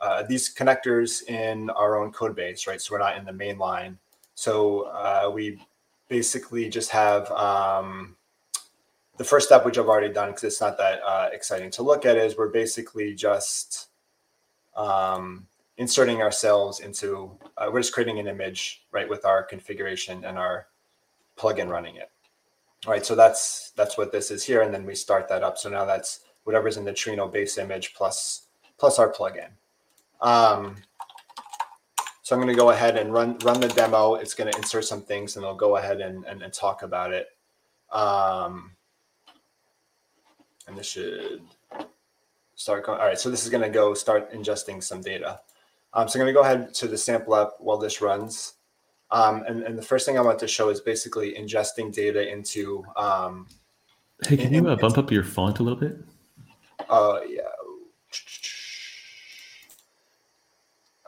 uh, 0.00 0.22
these 0.22 0.52
connectors 0.54 1.22
in 1.28 1.70
our 1.70 1.98
own 1.98 2.12
code 2.12 2.34
base, 2.34 2.66
right? 2.66 2.80
So 2.80 2.94
we're 2.94 3.00
not 3.00 3.16
in 3.16 3.24
the 3.24 3.32
main 3.32 3.58
line. 3.58 3.98
So 4.34 4.82
uh, 4.82 5.30
we 5.32 5.60
basically 6.10 6.68
just 6.68 6.90
have 6.90 7.30
um, 7.30 8.16
the 9.16 9.24
first 9.24 9.46
step, 9.46 9.64
which 9.64 9.78
I've 9.78 9.88
already 9.88 10.12
done 10.12 10.28
because 10.30 10.44
it's 10.44 10.60
not 10.60 10.76
that 10.76 11.00
uh, 11.06 11.30
exciting 11.32 11.70
to 11.70 11.82
look 11.82 12.04
at, 12.04 12.18
is 12.18 12.36
we're 12.36 12.48
basically 12.48 13.14
just 13.14 13.88
um, 14.76 15.46
inserting 15.78 16.20
ourselves 16.20 16.80
into, 16.80 17.38
uh, 17.56 17.70
we're 17.72 17.80
just 17.80 17.94
creating 17.94 18.18
an 18.18 18.26
image, 18.26 18.82
right, 18.92 19.08
with 19.08 19.24
our 19.24 19.42
configuration 19.42 20.24
and 20.24 20.36
our 20.36 20.66
plugin 21.38 21.68
running 21.68 21.96
it. 21.96 22.10
All 22.86 22.92
right, 22.92 23.04
so 23.04 23.14
that's 23.14 23.72
that's 23.76 23.98
what 23.98 24.10
this 24.10 24.30
is 24.30 24.42
here, 24.42 24.62
and 24.62 24.72
then 24.72 24.86
we 24.86 24.94
start 24.94 25.28
that 25.28 25.42
up. 25.42 25.58
So 25.58 25.68
now 25.68 25.84
that's 25.84 26.20
whatever's 26.44 26.78
in 26.78 26.84
the 26.84 26.92
Trino 26.92 27.30
base 27.30 27.58
image 27.58 27.92
plus 27.94 28.46
plus 28.78 28.98
our 28.98 29.12
plugin. 29.12 29.50
Um, 30.22 30.76
so 32.30 32.36
I'm 32.36 32.42
going 32.42 32.54
to 32.54 32.56
go 32.56 32.70
ahead 32.70 32.96
and 32.96 33.12
run 33.12 33.36
run 33.38 33.58
the 33.58 33.66
demo. 33.66 34.14
It's 34.14 34.34
going 34.34 34.48
to 34.52 34.56
insert 34.56 34.84
some 34.84 35.02
things, 35.02 35.36
and 35.36 35.44
I'll 35.44 35.56
go 35.56 35.78
ahead 35.78 36.00
and, 36.00 36.24
and, 36.26 36.42
and 36.42 36.52
talk 36.52 36.84
about 36.84 37.12
it. 37.12 37.26
Um, 37.90 38.76
and 40.68 40.78
this 40.78 40.86
should 40.86 41.42
start 42.54 42.86
going. 42.86 43.00
All 43.00 43.06
right, 43.06 43.18
so 43.18 43.30
this 43.30 43.42
is 43.42 43.50
going 43.50 43.64
to 43.64 43.68
go 43.68 43.94
start 43.94 44.32
ingesting 44.32 44.80
some 44.80 45.00
data. 45.00 45.40
Um, 45.92 46.06
so 46.06 46.20
I'm 46.20 46.24
going 46.24 46.32
to 46.32 46.40
go 46.40 46.44
ahead 46.44 46.72
to 46.74 46.86
the 46.86 46.96
sample 46.96 47.34
app 47.34 47.54
while 47.58 47.78
this 47.78 48.00
runs. 48.00 48.54
Um, 49.10 49.42
and, 49.48 49.64
and 49.64 49.76
the 49.76 49.82
first 49.82 50.06
thing 50.06 50.16
I 50.16 50.20
want 50.20 50.38
to 50.38 50.46
show 50.46 50.68
is 50.68 50.80
basically 50.80 51.34
ingesting 51.34 51.92
data 51.92 52.30
into. 52.30 52.84
Um, 52.94 53.48
hey, 54.28 54.36
can 54.36 54.54
in, 54.54 54.66
you 54.66 54.70
uh, 54.70 54.76
bump 54.76 54.98
up 54.98 55.10
your 55.10 55.24
font 55.24 55.58
a 55.58 55.64
little 55.64 55.80
bit? 55.80 55.98
Uh, 56.88 57.18
yeah. 57.28 57.40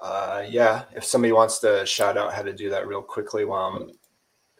Uh, 0.02 0.44
yeah, 0.48 0.82
if 0.96 1.04
somebody 1.04 1.32
wants 1.32 1.60
to 1.60 1.86
shout 1.86 2.18
out 2.18 2.34
how 2.34 2.42
to 2.42 2.52
do 2.52 2.68
that 2.68 2.88
real 2.88 3.00
quickly 3.00 3.44
while 3.44 3.66
I'm 3.66 3.92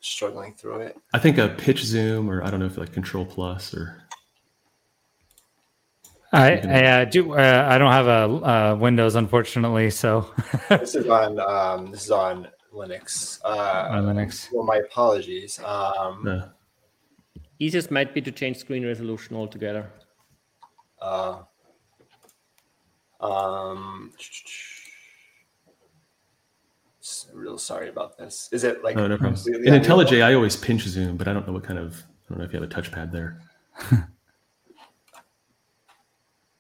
struggling 0.01 0.55
through 0.55 0.83
it. 0.83 0.97
I 1.13 1.19
think 1.19 1.37
a 1.39 1.49
pinch 1.49 1.83
zoom, 1.83 2.31
or 2.31 2.45
I 2.45 2.51
don't 2.51 2.61
know 2.61 2.67
if 2.67 2.79
like 2.79 2.93
Control 2.93 3.27
Plus 3.27 3.75
or. 3.75 3.99
I, 6.33 6.53
I 6.59 6.85
uh, 6.85 7.05
do. 7.07 7.35
Uh, 7.35 7.67
I 7.69 7.77
don't 7.77 7.93
have 7.93 8.07
a 8.07 8.47
uh, 8.47 8.77
Windows, 8.77 9.17
unfortunately. 9.17 9.91
So 9.91 10.33
this 10.69 10.95
is 10.95 11.09
on. 11.09 11.41
Um, 11.41 11.91
this 11.91 12.05
is 12.05 12.11
on 12.13 12.49
Linux. 12.73 13.41
Uh, 13.45 13.89
on 13.91 14.07
Linux. 14.07 14.49
Well, 14.53 14.65
my 14.65 14.77
apologies. 14.77 15.61
Um, 15.63 16.23
no. 16.25 16.49
Easiest 17.59 17.91
might 17.91 18.15
be 18.15 18.21
to 18.23 18.33
change 18.33 18.59
screen 18.59 18.87
resolution 18.87 19.37
altogether. 19.37 19.91
Uh, 21.01 21.43
um, 23.21 24.13
real 27.35 27.59
sorry 27.59 27.89
about 27.89 28.17
this. 28.19 28.49
Is 28.53 28.65
it 28.65 28.83
like 28.85 28.97
oh, 28.97 29.07
no 29.07 29.17
problem. 29.19 29.41
in 29.65 29.75
IntelliJ? 29.75 30.23
I 30.23 30.35
always 30.35 30.57
pinch 30.57 30.83
zoom, 30.83 31.17
but 31.17 31.29
I 31.29 31.33
don't 31.33 31.47
know 31.47 31.53
what 31.53 31.65
kind 31.65 31.79
of. 31.79 32.03
I 32.27 32.29
don't 32.31 32.39
know 32.39 32.45
if 32.45 32.53
you 32.53 32.61
have 32.61 32.71
a 32.71 32.73
touchpad 32.75 33.13
there. 33.13 33.41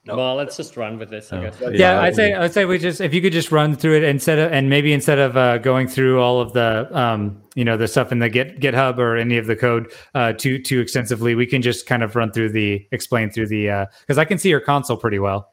No. 0.04 0.16
Well, 0.16 0.34
let's 0.34 0.56
just 0.56 0.76
run 0.76 0.98
with 0.98 1.10
this. 1.10 1.32
I 1.32 1.38
Oh, 1.38 1.42
guess. 1.42 1.60
Yeah, 1.60 1.68
Yeah, 1.70 2.00
I'd 2.00 2.16
say 2.16 2.34
I'd 2.34 2.52
say 2.52 2.64
we 2.64 2.76
just 2.78 3.00
if 3.00 3.14
you 3.14 3.22
could 3.22 3.32
just 3.32 3.52
run 3.52 3.76
through 3.76 3.98
it 3.98 4.02
instead 4.02 4.40
of 4.40 4.50
and 4.50 4.68
maybe 4.68 4.92
instead 4.92 5.20
of 5.20 5.36
uh, 5.36 5.58
going 5.58 5.86
through 5.86 6.20
all 6.20 6.40
of 6.40 6.52
the 6.54 6.88
um, 6.90 7.40
you 7.54 7.64
know 7.64 7.76
the 7.76 7.86
stuff 7.86 8.10
in 8.10 8.18
the 8.18 8.28
Git 8.28 8.58
GitHub 8.58 8.98
or 8.98 9.16
any 9.16 9.38
of 9.38 9.46
the 9.46 9.54
code 9.54 9.92
uh, 10.16 10.32
too 10.32 10.60
too 10.60 10.80
extensively, 10.80 11.36
we 11.36 11.46
can 11.46 11.62
just 11.62 11.86
kind 11.86 12.02
of 12.02 12.16
run 12.16 12.32
through 12.32 12.50
the 12.50 12.84
explain 12.90 13.30
through 13.30 13.46
the 13.46 13.86
because 14.00 14.18
I 14.18 14.24
can 14.24 14.38
see 14.38 14.48
your 14.48 14.58
console 14.58 14.96
pretty 14.96 15.20
well. 15.20 15.52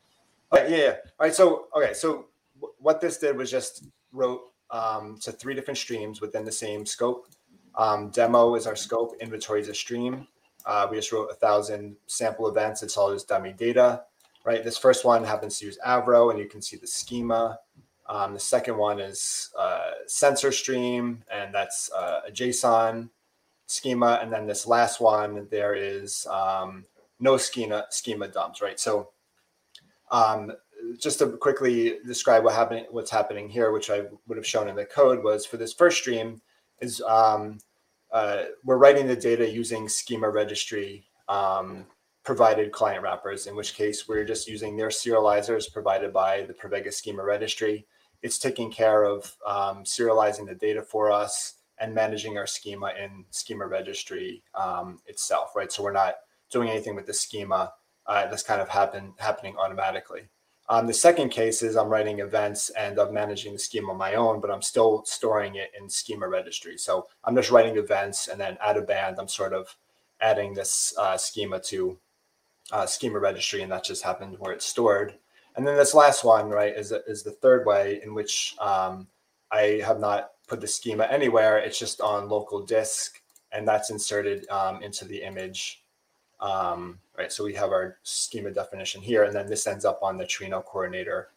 Okay, 0.51 0.71
yeah, 0.71 0.77
yeah. 0.83 0.89
All 1.19 1.27
right. 1.27 1.35
So, 1.35 1.67
okay. 1.77 1.93
So, 1.93 2.25
w- 2.59 2.73
what 2.79 3.01
this 3.01 3.19
did 3.19 3.37
was 3.37 3.51
just 3.51 3.85
wrote 4.13 4.41
um, 4.71 5.17
to 5.21 5.31
three 5.31 5.53
different 5.53 5.77
streams 5.77 6.21
within 6.21 6.45
the 6.45 6.51
same 6.51 6.85
scope. 6.85 7.27
Um, 7.75 8.09
demo 8.09 8.55
is 8.55 8.67
our 8.67 8.75
scope. 8.75 9.15
Inventory 9.19 9.61
is 9.61 9.69
a 9.69 9.73
stream. 9.73 10.27
Uh, 10.65 10.87
we 10.89 10.97
just 10.97 11.11
wrote 11.11 11.29
a 11.31 11.35
thousand 11.35 11.95
sample 12.07 12.47
events. 12.47 12.83
It's 12.83 12.97
all 12.97 13.13
just 13.13 13.27
dummy 13.27 13.53
data, 13.53 14.03
right? 14.43 14.63
This 14.63 14.77
first 14.77 15.05
one 15.05 15.23
happens 15.23 15.59
to 15.59 15.65
use 15.65 15.77
Avro, 15.85 16.29
and 16.29 16.39
you 16.39 16.47
can 16.47 16.61
see 16.61 16.77
the 16.77 16.87
schema. 16.87 17.59
Um, 18.07 18.33
the 18.33 18.39
second 18.39 18.77
one 18.77 18.99
is 18.99 19.51
uh, 19.57 19.91
sensor 20.07 20.51
stream, 20.51 21.23
and 21.31 21.53
that's 21.53 21.91
uh, 21.91 22.21
a 22.27 22.31
JSON 22.31 23.09
schema. 23.67 24.19
And 24.21 24.33
then 24.33 24.47
this 24.47 24.67
last 24.67 24.99
one, 24.99 25.47
there 25.49 25.75
is 25.75 26.27
um, 26.27 26.85
no 27.19 27.37
schema 27.37 27.85
schema 27.89 28.27
dumps, 28.27 28.61
right? 28.61 28.79
So 28.79 29.11
um, 30.11 30.51
just 30.97 31.19
to 31.19 31.27
quickly 31.38 31.97
describe 32.06 32.43
what 32.43 32.56
happened, 32.56 32.88
what's 32.91 33.11
happening 33.11 33.49
here, 33.49 33.72
which 33.72 33.89
I 33.89 34.03
would 34.27 34.38
have 34.38 34.47
shown 34.47 34.68
in 34.68 34.76
the 34.76 34.85
code, 34.85 35.23
was 35.23 35.45
for 35.45 35.57
this 35.57 35.73
first 35.73 35.97
stream, 35.97 36.41
is 36.81 37.01
um, 37.01 37.60
uh, 38.11 38.45
we're 38.64 38.77
writing 38.77 39.07
the 39.07 39.15
data 39.15 39.49
using 39.49 39.88
schema 39.88 40.30
registry 40.30 41.06
um, 41.27 41.85
provided 42.23 42.72
client 42.72 43.03
wrappers. 43.03 43.47
In 43.47 43.56
which 43.56 43.76
case, 43.76 44.07
we're 44.07 44.26
just 44.26 44.47
using 44.47 44.76
their 44.76 44.89
serializers 44.89 45.72
provided 45.72 46.14
by 46.14 46.43
the 46.43 46.53
Pravega 46.53 46.93
schema 46.93 47.23
registry. 47.23 47.85
It's 48.22 48.38
taking 48.38 48.72
care 48.72 49.03
of 49.03 49.35
um, 49.47 49.84
serializing 49.84 50.47
the 50.47 50.56
data 50.56 50.81
for 50.81 51.11
us 51.11 51.56
and 51.80 51.93
managing 51.95 52.38
our 52.38 52.47
schema 52.47 52.91
in 53.01 53.26
schema 53.30 53.65
registry 53.65 54.43
um, 54.53 54.99
itself, 55.06 55.56
right? 55.56 55.72
So 55.72 55.84
we're 55.84 55.93
not 55.93 56.15
doing 56.51 56.69
anything 56.69 56.95
with 56.95 57.06
the 57.06 57.14
schema 57.14 57.73
uh, 58.06 58.27
that's 58.27 58.43
kind 58.43 58.61
of 58.61 58.68
happen, 58.68 59.14
happening 59.18 59.56
automatically. 59.57 60.27
Um, 60.71 60.85
the 60.85 60.93
second 60.93 61.29
case 61.29 61.63
is 61.63 61.75
I'm 61.75 61.89
writing 61.89 62.19
events 62.19 62.69
and 62.69 62.99
I'm 62.99 63.11
managing 63.11 63.53
the 63.53 63.59
schema 63.59 63.91
on 63.91 63.97
my 63.97 64.13
own, 64.13 64.39
but 64.39 64.51
I'm 64.51 64.61
still 64.61 65.03
storing 65.05 65.55
it 65.55 65.71
in 65.79 65.89
schema 65.89 66.27
registry. 66.27 66.77
So 66.77 67.07
I'm 67.23 67.35
just 67.35 67.49
writing 67.49 67.77
events 67.77 68.27
and 68.27 68.39
then 68.39 68.55
out 68.61 68.77
of 68.77 68.85
band, 68.85 69.17
I'm 69.19 69.27
sort 69.27 69.53
of 69.53 69.75
adding 70.21 70.53
this 70.53 70.93
uh, 70.99 71.17
schema 71.17 71.59
to 71.61 71.97
uh, 72.71 72.85
schema 72.85 73.19
registry, 73.19 73.63
and 73.63 73.71
that 73.71 73.83
just 73.83 74.03
happened 74.03 74.35
where 74.37 74.53
it's 74.53 74.65
stored. 74.65 75.15
And 75.55 75.65
then 75.65 75.75
this 75.75 75.95
last 75.95 76.23
one, 76.23 76.49
right, 76.49 76.75
is, 76.75 76.91
is 76.91 77.23
the 77.23 77.31
third 77.31 77.65
way 77.65 77.99
in 78.03 78.13
which 78.13 78.55
um, 78.59 79.07
I 79.51 79.81
have 79.83 79.99
not 79.99 80.31
put 80.47 80.61
the 80.61 80.67
schema 80.67 81.05
anywhere. 81.05 81.57
It's 81.57 81.79
just 81.79 81.99
on 81.99 82.29
local 82.29 82.63
disk, 82.63 83.21
and 83.51 83.67
that's 83.67 83.89
inserted 83.89 84.47
um, 84.49 84.83
into 84.83 85.05
the 85.05 85.23
image 85.23 85.83
um, 86.40 86.99
right? 87.18 87.32
So 87.32 87.44
we 87.44 87.53
have 87.56 87.72
our 87.72 87.98
schema 88.03 88.52
definition 88.52 89.02
here, 89.02 89.24
and 89.24 89.36
then 89.36 89.48
this 89.48 89.68
ends 89.68 89.86
up 89.86 89.99
on 90.02 90.18
the 90.18 90.26
Trino 90.26 90.64
coordinator, 90.64 91.30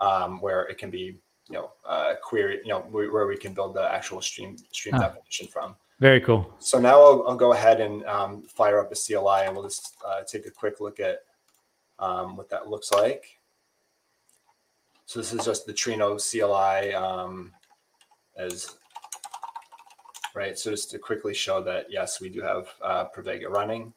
um, 0.00 0.40
where 0.40 0.62
it 0.66 0.78
can 0.78 0.90
be, 0.90 1.18
you 1.48 1.54
know, 1.54 1.72
uh, 1.86 2.14
query, 2.22 2.60
you 2.64 2.70
know, 2.70 2.80
where, 2.90 3.12
where 3.12 3.26
we 3.26 3.36
can 3.36 3.52
build 3.54 3.74
the 3.74 3.92
actual 3.92 4.20
stream 4.20 4.56
stream 4.72 4.94
Ah. 4.94 5.00
definition 5.00 5.46
from. 5.48 5.76
Very 6.00 6.20
cool. 6.20 6.54
So 6.60 6.78
now 6.78 7.00
I'll, 7.02 7.24
I'll 7.28 7.36
go 7.36 7.52
ahead 7.52 7.80
and 7.80 8.04
um, 8.06 8.42
fire 8.42 8.78
up 8.80 8.88
the 8.88 8.94
CLI, 8.96 9.46
and 9.46 9.54
we'll 9.54 9.64
just 9.64 9.96
uh, 10.06 10.22
take 10.22 10.46
a 10.46 10.50
quick 10.50 10.80
look 10.80 11.00
at 11.00 11.24
um, 11.98 12.36
what 12.36 12.48
that 12.50 12.68
looks 12.68 12.92
like. 12.92 13.38
So 15.06 15.18
this 15.20 15.32
is 15.32 15.44
just 15.44 15.66
the 15.66 15.72
Trino 15.72 16.18
CLI 16.18 16.94
um, 16.94 17.52
as 18.36 18.76
right. 20.34 20.56
So 20.56 20.70
just 20.70 20.90
to 20.92 20.98
quickly 20.98 21.34
show 21.34 21.62
that 21.62 21.86
yes, 21.90 22.20
we 22.20 22.28
do 22.28 22.42
have 22.42 22.68
uh, 22.82 23.06
Pravega 23.14 23.48
running. 23.48 23.92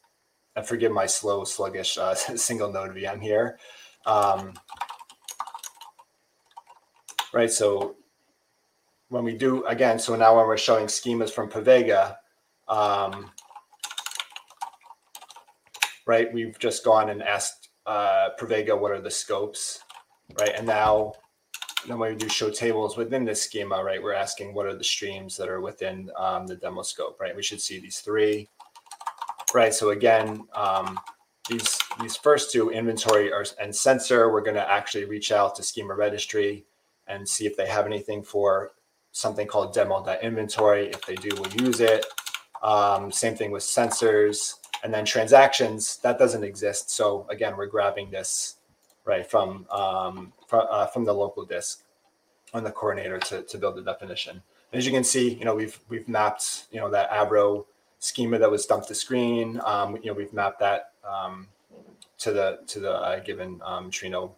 And 0.56 0.66
forgive 0.66 0.92
my 0.92 1.06
slow, 1.06 1.44
sluggish 1.44 1.98
uh, 1.98 2.14
single 2.16 2.72
node 2.72 2.96
VM 2.96 3.22
here. 3.22 3.58
Um, 4.06 4.54
right. 7.34 7.52
So 7.52 7.96
when 9.10 9.24
we 9.24 9.36
do 9.36 9.66
again, 9.66 10.00
so 10.00 10.16
now 10.16 10.38
when 10.38 10.48
we're 10.48 10.58
showing 10.58 10.88
schemas 10.88 11.30
from 11.30 11.50
Pravega, 11.50 12.16
um, 12.68 13.32
right, 16.06 16.32
we've 16.34 16.58
just 16.60 16.84
gone 16.84 17.10
and 17.10 17.22
asked 17.22 17.70
uh, 17.86 18.30
Pravega 18.40 18.80
what 18.80 18.92
are 18.92 19.02
the 19.02 19.12
scopes, 19.12 19.82
right? 20.40 20.54
And 20.56 20.68
now, 20.68 21.14
then 21.88 21.98
when 21.98 22.12
we 22.12 22.18
do 22.18 22.30
show 22.30 22.50
tables 22.50 22.96
within 22.96 23.26
this 23.26 23.42
schema, 23.42 23.84
right, 23.84 24.02
we're 24.02 24.14
asking 24.14 24.54
what 24.54 24.66
are 24.66 24.76
the 24.76 24.84
streams 24.84 25.36
that 25.38 25.50
are 25.50 25.62
within 25.62 26.10
um, 26.18 26.48
the 26.48 26.56
demo 26.56 26.82
scope, 26.82 27.20
right? 27.20 27.36
We 27.36 27.44
should 27.44 27.62
see 27.62 27.80
these 27.80 28.00
three, 28.00 28.50
right? 29.54 29.74
So 29.74 29.90
again, 29.90 30.48
um, 30.54 31.00
these 31.50 31.80
these 32.00 32.16
first 32.16 32.52
two 32.52 32.70
inventory 32.70 33.32
are, 33.32 33.46
and 33.60 33.76
sensor, 33.76 34.32
we're 34.32 34.42
going 34.42 34.56
to 34.56 34.72
actually 34.72 35.06
reach 35.06 35.32
out 35.32 35.56
to 35.56 35.64
schema 35.64 35.96
registry 35.96 36.66
and 37.08 37.28
see 37.28 37.46
if 37.46 37.58
they 37.58 37.68
have 37.68 37.86
anything 37.86 38.24
for 38.24 38.72
something 39.12 39.48
called 39.48 39.74
demo.inventory. 39.74 40.88
If 40.88 41.06
they 41.06 41.16
do, 41.16 41.30
we'll 41.34 41.66
use 41.66 41.80
it. 41.80 42.06
Um, 42.64 43.12
same 43.12 43.36
thing 43.36 43.52
with 43.52 43.64
sensors 43.64 44.56
and 44.84 44.94
then 44.94 45.06
transactions 45.06 45.98
that 45.98 46.18
doesn't 46.18 46.44
exist. 46.44 46.92
So 46.92 47.26
again, 47.30 47.56
we're 47.58 47.68
grabbing 47.68 48.12
this 48.12 48.56
right 49.06 49.30
from 49.30 49.66
um, 49.72 50.34
from, 50.48 50.68
uh, 50.70 50.88
from 50.88 51.06
the 51.06 51.14
local 51.14 51.46
disk 51.46 51.84
on 52.54 52.64
the 52.64 52.72
coordinator 52.72 53.20
to, 53.20 53.44
to 53.44 53.58
build 53.58 53.76
the 53.76 53.82
definition. 53.82 54.42
And 54.72 54.80
as 54.80 54.86
you 54.86 54.92
can 54.92 55.04
see, 55.04 55.34
you 55.34 55.46
know 55.46 55.56
we've 55.56 55.80
we've 55.90 56.08
mapped 56.08 56.66
you 56.72 56.80
know 56.80 56.90
that 56.92 57.12
Avro 57.12 57.66
schema 58.02 58.38
that 58.38 58.52
was 58.52 58.66
dumped 58.66 58.90
to 58.90 58.96
screen. 58.96 59.62
Um, 59.64 59.96
you 59.98 60.08
know 60.08 60.14
we've 60.14 60.34
mapped 60.34 60.60
that 60.60 60.92
um, 61.10 61.48
to 62.18 62.34
the 62.34 62.60
to 62.68 62.80
the 62.80 62.92
uh, 62.92 63.20
given 63.20 63.62
um, 63.64 63.90
Trino 63.90 64.34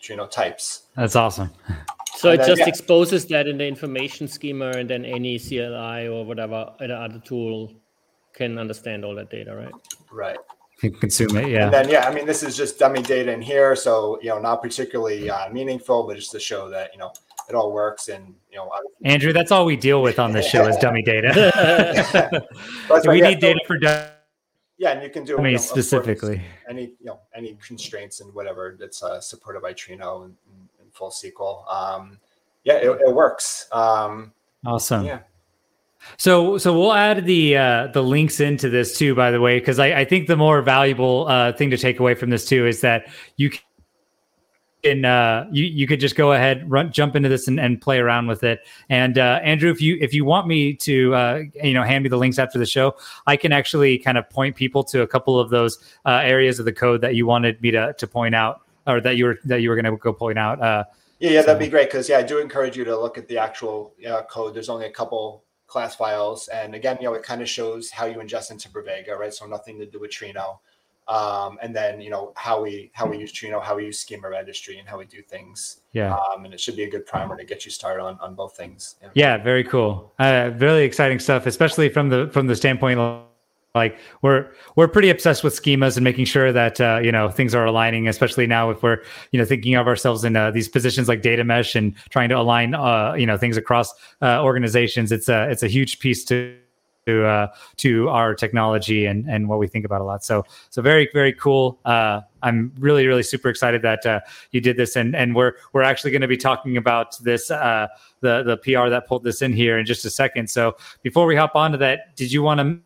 Trino 0.00 0.30
types. 0.30 0.84
That's 0.94 1.16
awesome. 1.16 1.50
So 2.16 2.30
And 2.30 2.40
it 2.40 2.46
then, 2.46 2.48
just 2.48 2.60
yeah. 2.60 2.68
exposes 2.68 3.26
that 3.26 3.46
in 3.46 3.58
the 3.58 3.66
information 3.66 4.26
schema, 4.26 4.70
and 4.70 4.88
then 4.88 5.04
any 5.04 5.38
CLI 5.38 6.08
or 6.08 6.24
whatever 6.24 6.72
other 6.80 6.94
other 6.94 7.18
tool 7.18 7.74
can 8.32 8.58
understand 8.58 9.04
all 9.04 9.14
that 9.16 9.28
data, 9.28 9.54
right? 9.54 9.72
Right. 10.10 10.38
You 10.82 10.90
can 10.90 11.00
consume 11.00 11.36
it. 11.36 11.50
Yeah. 11.50 11.64
And 11.64 11.74
then, 11.74 11.88
yeah, 11.90 12.08
I 12.08 12.14
mean, 12.14 12.24
this 12.24 12.42
is 12.42 12.56
just 12.56 12.78
dummy 12.78 13.02
data 13.02 13.30
in 13.32 13.42
here. 13.42 13.76
So, 13.76 14.18
you 14.22 14.30
know, 14.30 14.38
not 14.38 14.62
particularly 14.62 15.28
uh, 15.28 15.50
meaningful, 15.50 16.06
but 16.06 16.16
just 16.16 16.30
to 16.32 16.40
show 16.40 16.70
that, 16.70 16.90
you 16.94 16.98
know, 16.98 17.12
it 17.48 17.54
all 17.54 17.72
works. 17.72 18.08
And, 18.08 18.34
you 18.50 18.56
know, 18.56 18.70
obviously- 18.70 19.06
Andrew, 19.06 19.32
that's 19.32 19.50
all 19.52 19.64
we 19.64 19.76
deal 19.76 20.02
with 20.02 20.18
on 20.18 20.32
this 20.32 20.46
show 20.46 20.66
is 20.66 20.76
dummy 20.76 21.02
data. 21.02 21.30
We 23.08 23.20
yeah, 23.20 23.28
need 23.28 23.40
so- 23.40 23.40
data 23.40 23.60
for 23.66 23.78
dummies 23.78 24.10
yeah, 24.78 24.90
and 24.92 25.02
you 25.02 25.08
can 25.08 25.24
do 25.24 25.32
you 25.32 25.38
know, 25.38 25.44
of 25.44 25.52
course, 25.52 25.68
specifically. 25.68 26.42
any, 26.68 26.82
you 27.00 27.06
know, 27.06 27.20
any 27.34 27.56
constraints 27.66 28.20
and 28.20 28.32
whatever 28.34 28.76
that's 28.78 29.02
uh, 29.02 29.20
supported 29.20 29.62
by 29.62 29.72
Trino 29.72 30.24
and, 30.24 30.34
and, 30.52 30.68
and 30.80 30.92
full 30.92 31.10
SQL. 31.10 31.70
Um, 31.72 32.18
yeah, 32.64 32.74
it, 32.74 32.90
it 32.90 33.14
works. 33.14 33.68
Um, 33.72 34.32
Awesome. 34.66 35.06
yeah. 35.06 35.20
So, 36.18 36.58
so 36.58 36.78
we'll 36.78 36.92
add 36.92 37.24
the 37.24 37.56
uh, 37.56 37.86
the 37.88 38.02
links 38.02 38.38
into 38.38 38.68
this 38.68 38.96
too. 38.96 39.14
By 39.14 39.30
the 39.30 39.40
way, 39.40 39.58
because 39.58 39.78
I, 39.78 40.00
I 40.00 40.04
think 40.04 40.28
the 40.28 40.36
more 40.36 40.62
valuable 40.62 41.26
uh, 41.26 41.52
thing 41.52 41.70
to 41.70 41.76
take 41.76 41.98
away 41.98 42.14
from 42.14 42.30
this 42.30 42.44
too 42.44 42.66
is 42.66 42.80
that 42.82 43.08
you 43.36 43.50
can 44.86 45.04
uh, 45.04 45.46
you 45.50 45.64
you 45.64 45.86
could 45.86 46.00
just 46.00 46.16
go 46.16 46.32
ahead 46.32 46.70
run 46.70 46.92
jump 46.92 47.16
into 47.16 47.28
this 47.28 47.48
and, 47.48 47.58
and 47.58 47.80
play 47.80 47.98
around 47.98 48.26
with 48.26 48.42
it. 48.42 48.60
And 48.88 49.18
uh, 49.18 49.40
Andrew, 49.42 49.70
if 49.70 49.80
you 49.80 49.98
if 50.00 50.14
you 50.14 50.24
want 50.24 50.46
me 50.46 50.74
to 50.74 51.14
uh, 51.14 51.42
you 51.62 51.74
know 51.74 51.82
hand 51.82 52.04
me 52.04 52.08
the 52.08 52.16
links 52.16 52.38
after 52.38 52.58
the 52.58 52.66
show, 52.66 52.94
I 53.26 53.36
can 53.36 53.52
actually 53.52 53.98
kind 53.98 54.18
of 54.18 54.28
point 54.30 54.56
people 54.56 54.84
to 54.84 55.02
a 55.02 55.06
couple 55.06 55.38
of 55.38 55.50
those 55.50 55.78
uh, 56.04 56.20
areas 56.22 56.58
of 56.58 56.64
the 56.64 56.72
code 56.72 57.00
that 57.00 57.14
you 57.14 57.26
wanted 57.26 57.60
me 57.60 57.70
to 57.72 57.94
to 57.94 58.06
point 58.06 58.34
out 58.34 58.60
or 58.86 59.00
that 59.00 59.16
you 59.16 59.26
were 59.26 59.38
that 59.44 59.60
you 59.60 59.68
were 59.68 59.76
going 59.80 59.92
to 59.92 59.96
go 59.96 60.12
point 60.12 60.38
out. 60.38 60.60
Uh, 60.60 60.84
Yeah, 61.18 61.30
yeah, 61.30 61.42
that'd 61.42 61.58
be 61.58 61.68
great 61.68 61.88
because 61.88 62.08
yeah, 62.08 62.18
I 62.18 62.22
do 62.22 62.38
encourage 62.38 62.76
you 62.76 62.84
to 62.84 62.96
look 62.96 63.18
at 63.18 63.26
the 63.28 63.38
actual 63.38 63.94
uh, 64.08 64.22
code. 64.22 64.54
There's 64.54 64.68
only 64.68 64.86
a 64.86 64.92
couple 64.92 65.44
class 65.66 65.96
files, 65.96 66.48
and 66.48 66.74
again, 66.74 66.98
you 67.00 67.08
know, 67.08 67.14
it 67.14 67.24
kind 67.24 67.42
of 67.42 67.48
shows 67.48 67.90
how 67.90 68.06
you 68.06 68.18
ingest 68.18 68.50
into 68.50 68.68
Pravega, 68.68 69.18
right? 69.18 69.34
So 69.34 69.46
nothing 69.46 69.78
to 69.78 69.86
do 69.86 69.98
with 69.98 70.10
Trino, 70.10 70.58
um, 71.08 71.58
and 71.62 71.74
then 71.74 72.00
you 72.00 72.10
know 72.10 72.32
how 72.36 72.62
we 72.62 72.90
how 72.94 73.06
we 73.06 73.18
use 73.18 73.32
Trino, 73.32 73.62
how 73.62 73.76
we 73.76 73.84
use 73.86 74.00
Schema 74.00 74.28
Registry, 74.28 74.78
and 74.78 74.88
how 74.88 74.98
we 74.98 75.04
do 75.04 75.22
things. 75.22 75.82
yeah. 75.92 76.14
Um, 76.14 76.44
and 76.44 76.52
it 76.52 76.60
should 76.60 76.76
be 76.76 76.84
a 76.84 76.90
good 76.90 77.06
primer 77.06 77.36
to 77.36 77.44
get 77.44 77.64
you 77.64 77.70
started 77.70 78.02
on 78.02 78.18
on 78.20 78.34
both 78.34 78.56
things. 78.56 78.96
Yeah. 79.00 79.10
Yeah, 79.14 79.36
very 79.42 79.64
cool. 79.64 80.12
Uh, 80.18 80.50
really 80.58 80.84
exciting 80.84 81.18
stuff, 81.18 81.46
especially 81.46 81.88
from 81.88 82.08
the 82.08 82.28
from 82.32 82.48
the 82.48 82.56
standpoint 82.56 82.98
of, 82.98 83.22
like 83.76 83.98
we're 84.22 84.50
we're 84.74 84.88
pretty 84.88 85.10
obsessed 85.10 85.44
with 85.44 85.54
schemas 85.54 85.96
and 85.96 86.02
making 86.02 86.24
sure 86.24 86.50
that 86.50 86.80
uh, 86.80 86.98
you 87.02 87.12
know 87.12 87.30
things 87.30 87.54
are 87.54 87.66
aligning. 87.66 88.08
Especially 88.08 88.46
now, 88.46 88.70
if 88.70 88.82
we're 88.82 89.02
you 89.30 89.38
know 89.38 89.44
thinking 89.44 89.76
of 89.76 89.86
ourselves 89.86 90.24
in 90.24 90.34
uh, 90.34 90.50
these 90.50 90.68
positions 90.68 91.08
like 91.08 91.22
data 91.22 91.44
mesh 91.44 91.76
and 91.76 91.94
trying 92.10 92.30
to 92.30 92.36
align 92.36 92.74
uh, 92.74 93.12
you 93.12 93.26
know 93.26 93.36
things 93.36 93.56
across 93.56 93.92
uh, 94.22 94.42
organizations, 94.42 95.12
it's 95.12 95.28
a 95.28 95.48
it's 95.50 95.62
a 95.62 95.68
huge 95.68 96.00
piece 96.00 96.24
to 96.24 96.58
to 97.06 97.24
uh, 97.24 97.46
to 97.76 98.08
our 98.08 98.34
technology 98.34 99.06
and 99.06 99.28
and 99.30 99.48
what 99.48 99.58
we 99.58 99.66
think 99.66 99.84
about 99.84 100.00
a 100.00 100.04
lot. 100.04 100.24
So 100.24 100.44
so 100.70 100.82
very 100.82 101.08
very 101.12 101.32
cool. 101.32 101.78
Uh, 101.84 102.20
I'm 102.42 102.72
really 102.78 103.06
really 103.06 103.22
super 103.22 103.48
excited 103.48 103.82
that 103.82 104.04
uh, 104.04 104.20
you 104.50 104.60
did 104.60 104.76
this, 104.76 104.96
and 104.96 105.14
and 105.14 105.34
we're 105.34 105.52
we're 105.72 105.82
actually 105.82 106.10
going 106.10 106.22
to 106.22 106.28
be 106.28 106.36
talking 106.36 106.76
about 106.76 107.18
this 107.22 107.50
uh, 107.50 107.86
the 108.20 108.42
the 108.42 108.56
PR 108.58 108.88
that 108.90 109.06
pulled 109.06 109.24
this 109.24 109.42
in 109.42 109.52
here 109.52 109.78
in 109.78 109.86
just 109.86 110.04
a 110.04 110.10
second. 110.10 110.50
So 110.50 110.76
before 111.02 111.26
we 111.26 111.36
hop 111.36 111.54
on 111.54 111.72
to 111.72 111.78
that, 111.78 112.16
did 112.16 112.32
you 112.32 112.42
want 112.42 112.60
to 112.60 112.78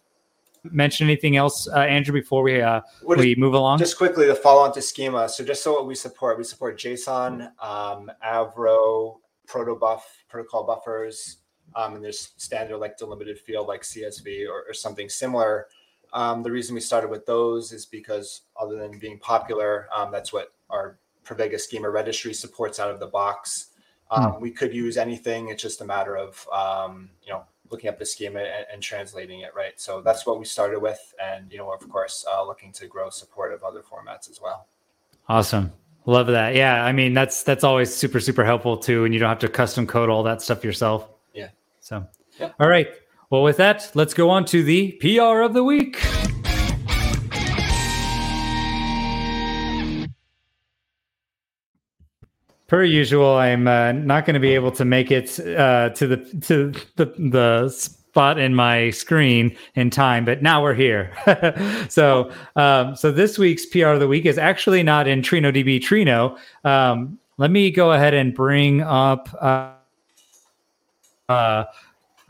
mention 0.65 1.07
anything 1.07 1.37
else, 1.37 1.69
uh, 1.69 1.79
Andrew, 1.79 2.13
before 2.13 2.43
we 2.43 2.61
uh, 2.61 2.83
we 3.05 3.35
move 3.35 3.55
along? 3.55 3.79
Just 3.79 3.97
quickly 3.97 4.27
to 4.27 4.35
follow 4.35 4.63
on 4.63 4.73
to 4.75 4.83
schema. 4.83 5.29
So 5.29 5.45
just 5.45 5.63
so 5.63 5.73
what 5.73 5.87
we 5.87 5.95
support, 5.95 6.37
we 6.37 6.45
support 6.45 6.79
JSON, 6.79 7.51
um, 7.63 8.11
Avro, 8.25 9.17
protobuf, 9.49 10.03
protocol 10.29 10.65
buffers, 10.65 11.39
um, 11.77 11.95
and 11.95 12.05
there's 12.05 12.33
standard 12.37 12.79
like 12.79 12.97
delimited 12.97 13.39
field 13.39 13.69
like 13.69 13.83
CSV 13.83 14.49
or, 14.49 14.65
or 14.69 14.75
something 14.75 15.09
similar. 15.09 15.69
Um, 16.13 16.43
the 16.43 16.51
reason 16.51 16.75
we 16.75 16.81
started 16.81 17.09
with 17.09 17.27
those 17.27 17.73
is 17.73 17.87
because 17.87 18.43
other 18.61 18.77
than 18.77 18.99
being 18.99 19.19
popular, 19.19 19.89
um, 19.95 20.11
that's 20.11 20.33
what 20.33 20.53
our 20.69 20.99
Pravega 21.25 21.61
schema 21.61 21.89
registry 21.89 22.35
supports 22.35 22.81
out 22.81 22.91
of 22.91 22.99
the 22.99 23.07
box. 23.07 23.69
Um, 24.11 24.33
hmm. 24.33 24.41
We 24.41 24.51
could 24.51 24.75
use 24.75 24.97
anything. 24.97 25.49
It's 25.49 25.63
just 25.63 25.81
a 25.81 25.85
matter 25.85 26.17
of 26.17 26.49
um, 26.53 27.11
you 27.23 27.33
know 27.33 27.45
looking 27.71 27.89
up 27.89 27.99
the 27.99 28.07
schema 28.07 28.41
and, 28.41 28.67
and, 28.73 28.83
translating 28.83 29.43
it, 29.43 29.55
right? 29.55 29.81
So 29.81 30.01
that's 30.01 30.27
what 30.27 30.41
we 30.41 30.45
started 30.45 30.81
with, 30.81 31.15
and 31.23 31.51
you 31.53 31.59
know, 31.59 31.73
of 31.73 31.89
course, 31.89 32.27
uh, 32.29 32.45
looking 32.45 32.73
to 32.73 32.89
grow 32.89 33.11
support 33.11 33.53
of 33.53 33.63
other 33.63 33.81
formats 33.81 34.29
as 34.29 34.41
well. 34.43 34.67
Awesome, 35.29 35.73
love 36.07 36.27
that. 36.27 36.57
Yeah, 36.57 36.85
I 36.85 36.91
mean 36.91 37.15
that's 37.15 37.45
that's 37.45 37.63
always 37.63 37.95
super 37.95 38.19
super 38.19 38.45
helpful 38.45 38.77
too, 38.77 39.05
and 39.05 39.15
you 39.15 39.21
don't 39.21 39.29
have 39.29 39.39
to 39.41 39.49
custom 39.49 39.87
code 39.87 40.09
all 40.09 40.25
that 40.25 40.43
stuff 40.43 40.65
yourself. 40.65 41.09
So, 41.91 42.07
all 42.61 42.69
right. 42.69 42.87
Well, 43.31 43.43
with 43.43 43.57
that, 43.57 43.91
let's 43.95 44.15
go 44.15 44.31
on 44.31 44.45
to 44.45 44.63
the 44.63 44.93
PR 45.01 45.41
of 45.41 45.55
the 45.55 45.65
week. 45.65 46.01
per 52.69 52.85
usual, 52.85 53.35
I'm 53.35 53.67
uh, 53.67 53.91
not 53.91 54.25
going 54.25 54.35
to 54.35 54.41
be 54.41 54.55
able 54.55 54.71
to 54.71 54.85
make 54.85 55.11
it 55.11 55.41
uh, 55.41 55.89
to 55.89 56.07
the 56.07 56.19
to 56.43 56.71
the 56.95 57.07
the 57.19 57.69
spot 57.71 58.39
in 58.39 58.55
my 58.55 58.91
screen 58.91 59.57
in 59.75 59.91
time, 59.91 60.25
but 60.25 60.45
now 60.45 60.63
we're 60.63 60.75
here. 60.75 61.13
so 61.89 62.31
um, 62.55 62.95
so 62.95 63.11
this 63.11 63.37
week's 63.37 63.67
PR 63.67 63.87
of 63.87 63.99
the 63.99 64.07
week 64.07 64.27
is 64.27 64.39
actually 64.39 64.85
not 64.85 65.09
in 65.09 65.23
TrinoDB 65.23 65.81
Trino. 65.81 66.39
Um, 66.65 67.19
let 67.37 67.51
me 67.51 67.73
go 67.73 67.91
ahead 67.91 68.15
and 68.15 68.33
bring 68.33 68.81
up. 68.81 69.29
Uh, 69.41 69.73
uh, 71.31 71.65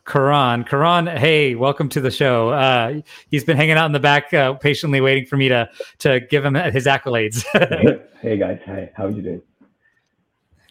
Karan. 0.04 0.64
Karan, 0.64 1.06
hey, 1.06 1.54
welcome 1.54 1.88
to 1.90 2.00
the 2.00 2.10
show. 2.10 2.50
Uh, 2.50 3.00
he's 3.30 3.44
been 3.44 3.56
hanging 3.56 3.76
out 3.76 3.86
in 3.86 3.92
the 3.92 4.00
back, 4.00 4.32
uh, 4.34 4.54
patiently 4.54 5.00
waiting 5.00 5.26
for 5.26 5.36
me 5.36 5.48
to 5.48 5.68
to 5.98 6.20
give 6.20 6.44
him 6.44 6.54
his 6.54 6.86
accolades. 6.86 7.44
hey 8.20 8.36
guys, 8.36 8.60
hi. 8.64 8.90
How 8.94 9.06
are 9.06 9.10
you 9.10 9.22
doing? 9.22 9.42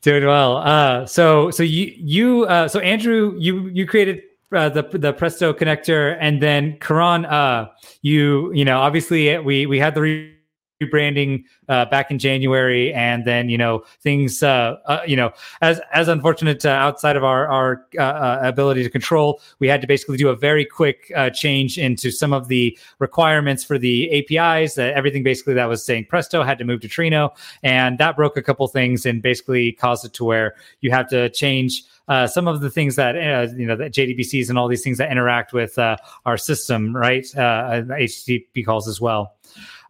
Doing 0.02 0.26
well. 0.26 0.58
Uh, 0.58 1.06
so 1.06 1.52
so 1.52 1.64
you 1.64 1.94
you 1.98 2.44
uh, 2.46 2.68
so 2.68 2.80
Andrew, 2.80 3.36
you 3.38 3.68
you 3.68 3.86
created 3.86 4.22
uh, 4.52 4.70
the 4.70 4.84
the 4.84 5.14
Presto 5.14 5.54
connector, 5.54 6.18
and 6.20 6.42
then 6.42 6.78
Karan, 6.80 7.26
uh, 7.26 7.70
you 8.02 8.54
you 8.54 8.66
know 8.66 8.80
obviously 8.80 9.38
we 9.40 9.66
we 9.66 9.80
had 9.80 9.96
the 9.96 10.02
re- 10.02 10.36
rebranding 10.82 11.44
uh, 11.68 11.86
back 11.86 12.10
in 12.12 12.20
January, 12.20 12.94
and 12.94 13.26
then 13.26 13.50
you 13.50 13.58
know 13.58 13.84
things 14.02 14.42
uh, 14.42 14.78
uh, 14.86 15.02
you 15.06 15.16
know 15.16 15.32
as 15.62 15.80
as 15.94 16.08
unfortunate 16.08 16.66
uh, 16.66 16.70
outside 16.70 17.16
of 17.16 17.24
our 17.24 17.48
our 17.48 17.86
uh, 17.98 18.02
uh, 18.02 18.40
ability 18.44 18.84
to 18.84 18.90
control, 18.90 19.42
we 19.60 19.68
had 19.68 19.82
to 19.82 19.88
basically 19.88 20.18
do 20.18 20.30
a 20.30 20.36
very 20.36 20.66
quick 20.66 21.12
change 21.34 21.78
into 21.78 22.12
some 22.12 22.34
of 22.34 22.48
the 22.48 22.78
requirements 23.00 23.64
for 23.64 23.78
the 23.78 24.10
APIs. 24.12 24.78
Everything 24.78 25.24
basically 25.24 25.54
that 25.54 25.66
was 25.66 25.84
saying 25.84 26.06
Presto 26.06 26.44
had 26.44 26.58
to 26.58 26.66
move 26.66 26.82
to 26.82 26.88
Trino, 26.88 27.32
and 27.64 27.98
that 27.98 28.16
broke 28.16 28.38
a 28.38 28.42
couple 28.42 28.68
things 28.68 29.06
and 29.06 29.22
basically 29.22 29.74
caused 29.74 30.06
it 30.06 30.14
to 30.14 30.24
where 30.24 30.56
you 30.82 30.92
have 30.92 31.08
to 31.10 31.30
change. 31.30 31.84
Uh, 32.08 32.26
some 32.26 32.48
of 32.48 32.62
the 32.62 32.72
things 32.72 32.96
that 32.96 33.16
uh, 33.16 33.54
you 33.56 33.68
know 33.68 33.76
that 33.76 33.94
JDBCs 33.94 34.50
and 34.50 34.58
all 34.58 34.68
these 34.68 34.84
things 34.84 34.98
that 34.98 35.12
interact 35.12 35.54
with 35.54 35.78
uh, 35.78 35.96
our 36.26 36.38
system, 36.38 36.96
right? 36.96 37.26
HTTP 37.26 38.66
calls 38.66 38.88
as 38.88 39.00
well. 39.00 39.36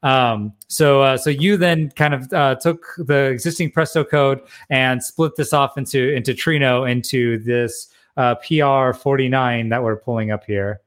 Um, 0.03 0.53
so, 0.67 1.01
uh, 1.01 1.17
so 1.17 1.29
you 1.29 1.57
then 1.57 1.89
kind 1.91 2.13
of 2.13 2.31
uh, 2.33 2.55
took 2.55 2.85
the 2.97 3.25
existing 3.25 3.71
Presto 3.71 4.03
code 4.03 4.41
and 4.69 5.03
split 5.03 5.35
this 5.35 5.53
off 5.53 5.77
into 5.77 6.13
into 6.13 6.33
Trino 6.33 6.89
into 6.89 7.39
this 7.39 7.89
uh, 8.17 8.35
PR 8.35 8.93
forty 8.97 9.27
nine 9.27 9.69
that 9.69 9.83
we're 9.83 9.97
pulling 9.97 10.31
up 10.31 10.43
here. 10.45 10.81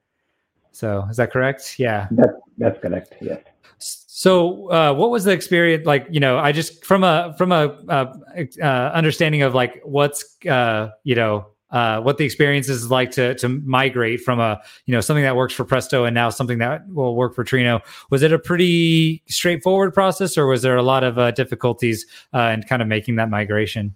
So, 0.72 1.06
is 1.10 1.16
that 1.18 1.30
correct? 1.30 1.78
Yeah, 1.78 2.08
that's 2.10 2.32
that's 2.58 2.80
correct. 2.80 3.14
Yes. 3.20 3.40
So, 3.78 4.70
uh, 4.70 4.94
what 4.94 5.10
was 5.10 5.24
the 5.24 5.32
experience 5.32 5.84
like? 5.84 6.06
You 6.10 6.20
know, 6.20 6.38
I 6.38 6.52
just 6.52 6.84
from 6.84 7.04
a 7.04 7.34
from 7.36 7.52
a 7.52 7.78
uh, 7.88 8.14
uh, 8.62 8.64
understanding 8.94 9.42
of 9.42 9.54
like 9.54 9.80
what's 9.84 10.36
uh, 10.46 10.90
you 11.04 11.14
know 11.14 11.46
uh, 11.72 12.00
what 12.00 12.18
the 12.18 12.24
experience 12.24 12.68
is 12.68 12.90
like 12.90 13.10
to 13.12 13.34
to 13.36 13.48
migrate 13.48 14.20
from 14.20 14.38
a 14.38 14.60
you 14.86 14.92
know 14.92 15.00
something 15.00 15.24
that 15.24 15.36
works 15.36 15.54
for 15.54 15.64
Presto 15.64 16.04
and 16.04 16.14
now 16.14 16.30
something 16.30 16.58
that 16.58 16.86
will 16.88 17.16
work 17.16 17.34
for 17.34 17.44
Trino. 17.44 17.80
Was 18.10 18.22
it 18.22 18.32
a 18.32 18.38
pretty 18.38 19.22
straightforward 19.26 19.94
process, 19.94 20.36
or 20.36 20.46
was 20.46 20.62
there 20.62 20.76
a 20.76 20.82
lot 20.82 21.02
of 21.02 21.18
uh, 21.18 21.30
difficulties 21.30 22.06
uh, 22.34 22.52
in 22.54 22.62
kind 22.62 22.82
of 22.82 22.88
making 22.88 23.16
that 23.16 23.30
migration? 23.30 23.94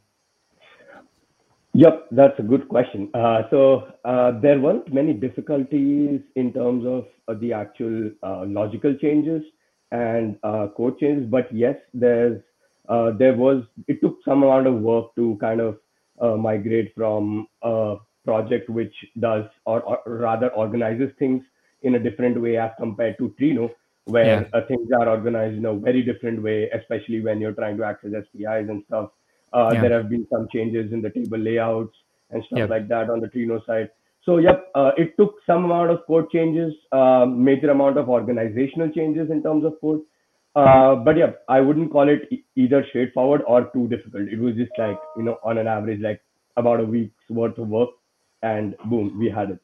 Yep, 1.74 2.06
that's 2.10 2.38
a 2.38 2.42
good 2.42 2.66
question. 2.70 3.10
Uh, 3.12 3.42
so 3.50 3.92
uh, 4.06 4.32
there 4.40 4.58
weren't 4.58 4.92
many 4.94 5.12
difficulties 5.12 6.20
in 6.34 6.52
terms 6.54 6.86
of 6.86 7.04
uh, 7.28 7.38
the 7.38 7.52
actual 7.52 8.10
logical 8.46 8.94
changes 8.94 9.42
and 9.92 10.40
code 10.74 10.98
changes, 10.98 11.26
but 11.30 11.54
yes, 11.54 11.76
there's 11.92 12.40
there 13.18 13.34
was 13.34 13.64
it 13.86 14.00
took 14.00 14.16
some 14.24 14.42
amount 14.42 14.66
of 14.66 14.76
work 14.76 15.14
to 15.16 15.36
kind 15.38 15.60
of 15.60 15.76
uh, 16.20 16.36
migrate 16.36 16.92
from 16.94 17.46
a 17.62 17.96
project 18.24 18.68
which 18.68 18.94
does 19.20 19.44
or, 19.64 19.80
or, 19.82 20.00
rather 20.06 20.48
organizes 20.50 21.10
things 21.18 21.42
in 21.82 21.94
a 21.94 21.98
different 21.98 22.40
way 22.40 22.56
as 22.56 22.70
compared 22.78 23.16
to 23.18 23.34
Trino, 23.40 23.70
where 24.06 24.42
yeah. 24.42 24.58
uh, 24.58 24.66
things 24.66 24.88
are 24.98 25.08
organized 25.08 25.56
in 25.56 25.64
a 25.66 25.74
very 25.74 26.02
different 26.02 26.42
way, 26.42 26.68
especially 26.70 27.20
when 27.20 27.40
you're 27.40 27.52
trying 27.52 27.76
to 27.76 27.84
access 27.84 28.10
SPIs 28.10 28.68
and 28.68 28.82
stuff. 28.86 29.10
Uh, 29.52 29.70
yeah. 29.72 29.80
There 29.82 29.92
have 29.92 30.10
been 30.10 30.26
some 30.30 30.48
changes 30.52 30.92
in 30.92 31.00
the 31.00 31.10
table 31.10 31.38
layouts 31.38 31.96
and 32.30 32.42
stuff 32.44 32.58
yep. 32.58 32.70
like 32.70 32.88
that 32.88 33.08
on 33.10 33.20
the 33.20 33.28
Trino 33.28 33.64
side. 33.64 33.90
So, 34.24 34.38
yep, 34.38 34.70
uh, 34.74 34.90
it 34.96 35.16
took 35.16 35.36
some 35.46 35.64
amount 35.64 35.90
of 35.90 36.04
code 36.06 36.30
changes, 36.30 36.74
uh, 36.90 37.26
major 37.26 37.70
amount 37.70 37.96
of 37.96 38.08
organizational 38.08 38.90
changes 38.90 39.30
in 39.30 39.42
terms 39.42 39.64
of 39.64 39.80
code. 39.80 40.00
Uh, 40.56 40.96
but 40.96 41.16
yeah, 41.16 41.32
I 41.48 41.60
wouldn't 41.60 41.92
call 41.92 42.08
it 42.08 42.28
e- 42.32 42.44
either 42.56 42.84
straightforward 42.88 43.42
or 43.46 43.70
too 43.72 43.88
difficult. 43.88 44.28
It 44.28 44.40
was 44.40 44.56
just 44.56 44.72
like, 44.78 44.98
you 45.16 45.22
know, 45.22 45.38
on 45.44 45.58
an 45.58 45.68
average, 45.68 46.00
like 46.00 46.22
about 46.56 46.80
a 46.80 46.84
week's 46.84 47.28
worth 47.30 47.58
of 47.58 47.68
work, 47.68 47.90
and 48.42 48.76
boom, 48.86 49.18
we 49.18 49.30
had 49.30 49.50
it. 49.50 49.60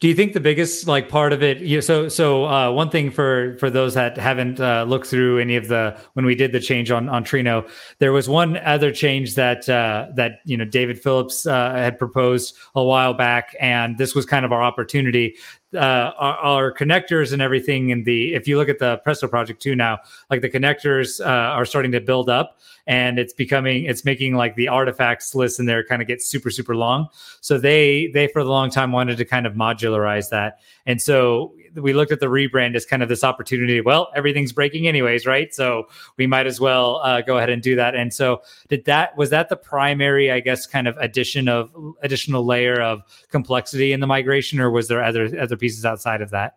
Do 0.00 0.08
you 0.08 0.14
think 0.14 0.32
the 0.32 0.40
biggest 0.40 0.86
like 0.86 1.08
part 1.08 1.32
of 1.32 1.42
it? 1.42 1.58
You 1.58 1.80
so 1.80 2.08
so 2.08 2.44
uh, 2.44 2.70
one 2.70 2.90
thing 2.90 3.10
for 3.10 3.56
for 3.58 3.70
those 3.70 3.94
that 3.94 4.16
haven't 4.16 4.60
uh, 4.60 4.84
looked 4.84 5.06
through 5.06 5.38
any 5.38 5.56
of 5.56 5.68
the 5.68 5.98
when 6.12 6.24
we 6.24 6.34
did 6.34 6.52
the 6.52 6.60
change 6.60 6.90
on 6.90 7.08
on 7.08 7.24
Trino, 7.24 7.68
there 7.98 8.12
was 8.12 8.28
one 8.28 8.56
other 8.58 8.92
change 8.92 9.34
that 9.34 9.68
uh, 9.68 10.06
that 10.14 10.40
you 10.44 10.56
know 10.56 10.64
David 10.64 11.00
Phillips 11.00 11.46
uh, 11.46 11.72
had 11.72 11.98
proposed 11.98 12.56
a 12.74 12.84
while 12.84 13.14
back, 13.14 13.56
and 13.60 13.98
this 13.98 14.14
was 14.14 14.24
kind 14.24 14.44
of 14.44 14.52
our 14.52 14.62
opportunity 14.62 15.36
uh, 15.74 16.12
our, 16.18 16.36
our, 16.38 16.72
connectors 16.72 17.32
and 17.32 17.42
everything 17.42 17.90
in 17.90 18.04
the 18.04 18.34
if 18.34 18.48
you 18.48 18.56
look 18.56 18.68
at 18.70 18.78
the 18.78 18.96
presto 18.98 19.28
project 19.28 19.60
too 19.60 19.76
now 19.76 19.98
like 20.30 20.40
the 20.40 20.48
connectors 20.48 21.20
uh, 21.20 21.24
are 21.28 21.66
starting 21.66 21.92
to 21.92 22.00
build 22.00 22.30
up 22.30 22.58
and 22.88 23.20
it's 23.20 23.32
becoming 23.32 23.84
it's 23.84 24.04
making 24.04 24.34
like 24.34 24.56
the 24.56 24.66
artifacts 24.66 25.34
list 25.36 25.60
in 25.60 25.66
there 25.66 25.84
kind 25.84 26.02
of 26.02 26.08
get 26.08 26.20
super 26.20 26.50
super 26.50 26.74
long 26.74 27.06
so 27.40 27.56
they 27.58 28.10
they 28.14 28.26
for 28.26 28.42
the 28.42 28.50
long 28.50 28.70
time 28.70 28.90
wanted 28.90 29.16
to 29.16 29.24
kind 29.24 29.46
of 29.46 29.54
modularize 29.54 30.30
that 30.30 30.58
and 30.86 31.00
so 31.00 31.54
we 31.74 31.92
looked 31.92 32.12
at 32.12 32.20
the 32.20 32.26
rebrand 32.26 32.74
as 32.74 32.84
kind 32.84 33.02
of 33.02 33.08
this 33.08 33.24
opportunity. 33.24 33.80
Well, 33.80 34.08
everything's 34.14 34.52
breaking 34.52 34.86
anyways, 34.86 35.26
right? 35.26 35.54
So 35.54 35.88
we 36.16 36.26
might 36.26 36.46
as 36.46 36.60
well 36.60 36.96
uh, 36.96 37.20
go 37.20 37.36
ahead 37.36 37.50
and 37.50 37.62
do 37.62 37.76
that. 37.76 37.94
And 37.94 38.12
so 38.12 38.42
did 38.68 38.84
that 38.86 39.16
was 39.16 39.30
that 39.30 39.48
the 39.48 39.56
primary, 39.56 40.30
I 40.30 40.40
guess, 40.40 40.66
kind 40.66 40.88
of 40.88 40.96
addition 40.98 41.48
of 41.48 41.72
additional 42.02 42.44
layer 42.44 42.80
of 42.80 43.02
complexity 43.30 43.92
in 43.92 44.00
the 44.00 44.06
migration, 44.06 44.60
or 44.60 44.70
was 44.70 44.88
there 44.88 45.02
other 45.02 45.28
other 45.38 45.56
pieces 45.56 45.84
outside 45.84 46.20
of 46.20 46.30
that? 46.30 46.56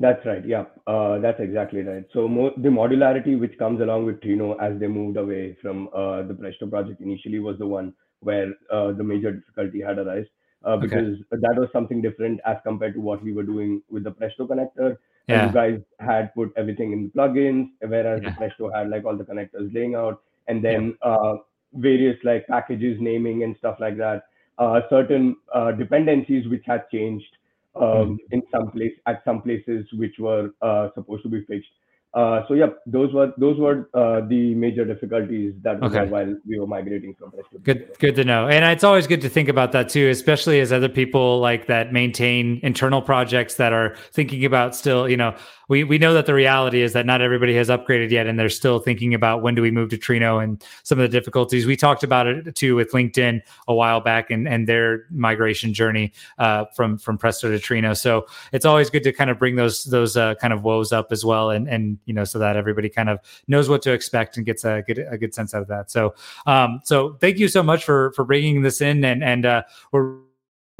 That's 0.00 0.24
right. 0.24 0.44
Yeah, 0.46 0.64
uh, 0.86 1.18
that's 1.18 1.40
exactly 1.40 1.82
right. 1.82 2.04
So 2.14 2.26
mo- 2.26 2.54
the 2.56 2.70
modularity 2.70 3.38
which 3.38 3.58
comes 3.58 3.82
along 3.82 4.06
with 4.06 4.20
Trino 4.22 4.58
as 4.58 4.80
they 4.80 4.86
moved 4.86 5.18
away 5.18 5.56
from 5.60 5.90
uh, 5.94 6.22
the 6.22 6.32
Presto 6.34 6.66
project 6.66 7.02
initially 7.02 7.38
was 7.38 7.58
the 7.58 7.66
one 7.66 7.92
where 8.20 8.54
uh, 8.72 8.92
the 8.92 9.04
major 9.04 9.32
difficulty 9.32 9.82
had 9.82 9.98
arisen 9.98 10.30
uh, 10.64 10.76
because 10.78 11.18
okay. 11.32 11.40
that 11.42 11.54
was 11.56 11.68
something 11.72 12.00
different 12.00 12.40
as 12.46 12.56
compared 12.64 12.94
to 12.94 13.00
what 13.00 13.22
we 13.22 13.34
were 13.34 13.42
doing 13.42 13.82
with 13.90 14.04
the 14.04 14.10
Presto 14.10 14.46
connector. 14.46 14.96
Yeah. 15.28 15.46
you 15.46 15.52
guys 15.52 15.80
had 16.00 16.34
put 16.34 16.50
everything 16.56 16.92
in 16.92 17.04
the 17.04 17.08
plugins, 17.10 17.68
whereas 17.80 18.20
yeah. 18.22 18.30
the 18.30 18.36
Presto 18.36 18.70
had 18.72 18.88
like 18.88 19.04
all 19.04 19.16
the 19.16 19.24
connectors 19.24 19.72
laying 19.72 19.94
out, 19.94 20.22
and 20.48 20.64
then 20.64 20.96
yeah. 21.04 21.10
uh, 21.10 21.36
various 21.74 22.18
like 22.24 22.46
packages 22.48 22.98
naming 23.00 23.42
and 23.44 23.54
stuff 23.58 23.76
like 23.78 23.96
that. 23.98 24.24
Uh, 24.58 24.80
certain 24.90 25.36
uh, 25.54 25.72
dependencies 25.72 26.48
which 26.48 26.64
had 26.66 26.88
changed 26.90 27.36
um, 27.76 27.82
mm-hmm. 27.82 28.14
in 28.30 28.42
some 28.52 28.70
place 28.70 28.92
at 29.06 29.22
some 29.24 29.42
places 29.42 29.86
which 29.94 30.18
were 30.18 30.50
uh, 30.62 30.88
supposed 30.94 31.22
to 31.22 31.28
be 31.28 31.44
fixed. 31.44 31.68
Uh, 32.12 32.42
so 32.48 32.54
yeah, 32.54 32.66
those 32.86 33.12
were 33.14 33.32
those 33.38 33.56
were 33.56 33.88
uh, 33.94 34.20
the 34.26 34.52
major 34.56 34.84
difficulties 34.84 35.54
that 35.62 35.80
okay. 35.80 36.06
while 36.06 36.34
we 36.44 36.58
were 36.58 36.66
migrating 36.66 37.14
from 37.14 37.30
REST. 37.36 37.62
Good, 37.62 37.88
good 38.00 38.16
to 38.16 38.24
know. 38.24 38.48
And 38.48 38.64
it's 38.64 38.82
always 38.82 39.06
good 39.06 39.20
to 39.20 39.28
think 39.28 39.48
about 39.48 39.70
that 39.72 39.90
too, 39.90 40.08
especially 40.08 40.58
as 40.58 40.72
other 40.72 40.88
people 40.88 41.38
like 41.38 41.68
that 41.68 41.92
maintain 41.92 42.58
internal 42.64 43.00
projects 43.00 43.54
that 43.56 43.72
are 43.72 43.94
thinking 44.12 44.44
about 44.44 44.74
still, 44.74 45.08
you 45.08 45.16
know, 45.16 45.36
we 45.70 45.84
we 45.84 45.98
know 45.98 46.12
that 46.12 46.26
the 46.26 46.34
reality 46.34 46.82
is 46.82 46.92
that 46.94 47.06
not 47.06 47.22
everybody 47.22 47.54
has 47.54 47.68
upgraded 47.68 48.10
yet, 48.10 48.26
and 48.26 48.38
they're 48.38 48.48
still 48.48 48.80
thinking 48.80 49.14
about 49.14 49.40
when 49.40 49.54
do 49.54 49.62
we 49.62 49.70
move 49.70 49.88
to 49.90 49.96
Trino 49.96 50.42
and 50.42 50.62
some 50.82 50.98
of 50.98 51.08
the 51.08 51.08
difficulties. 51.08 51.64
We 51.64 51.76
talked 51.76 52.02
about 52.02 52.26
it 52.26 52.56
too 52.56 52.74
with 52.74 52.90
LinkedIn 52.90 53.40
a 53.68 53.74
while 53.74 54.00
back 54.00 54.32
and 54.32 54.48
and 54.48 54.68
their 54.68 55.06
migration 55.10 55.72
journey 55.72 56.12
uh, 56.38 56.64
from 56.74 56.98
from 56.98 57.16
Presto 57.16 57.56
to 57.56 57.58
Trino. 57.58 57.96
So 57.96 58.26
it's 58.52 58.66
always 58.66 58.90
good 58.90 59.04
to 59.04 59.12
kind 59.12 59.30
of 59.30 59.38
bring 59.38 59.54
those 59.54 59.84
those 59.84 60.16
uh, 60.16 60.34
kind 60.34 60.52
of 60.52 60.64
woes 60.64 60.92
up 60.92 61.12
as 61.12 61.24
well, 61.24 61.50
and 61.50 61.68
and 61.68 61.98
you 62.04 62.14
know 62.14 62.24
so 62.24 62.40
that 62.40 62.56
everybody 62.56 62.88
kind 62.88 63.08
of 63.08 63.20
knows 63.46 63.68
what 63.68 63.80
to 63.82 63.92
expect 63.92 64.36
and 64.36 64.44
gets 64.44 64.64
a 64.64 64.82
good 64.84 65.06
a 65.08 65.16
good 65.16 65.32
sense 65.32 65.54
out 65.54 65.62
of 65.62 65.68
that. 65.68 65.88
So 65.88 66.14
um 66.46 66.80
so 66.82 67.16
thank 67.20 67.38
you 67.38 67.46
so 67.46 67.62
much 67.62 67.84
for 67.84 68.10
for 68.16 68.24
bringing 68.24 68.62
this 68.62 68.80
in 68.80 69.04
and 69.04 69.22
and 69.22 69.46
uh, 69.46 69.62
we're 69.92 70.18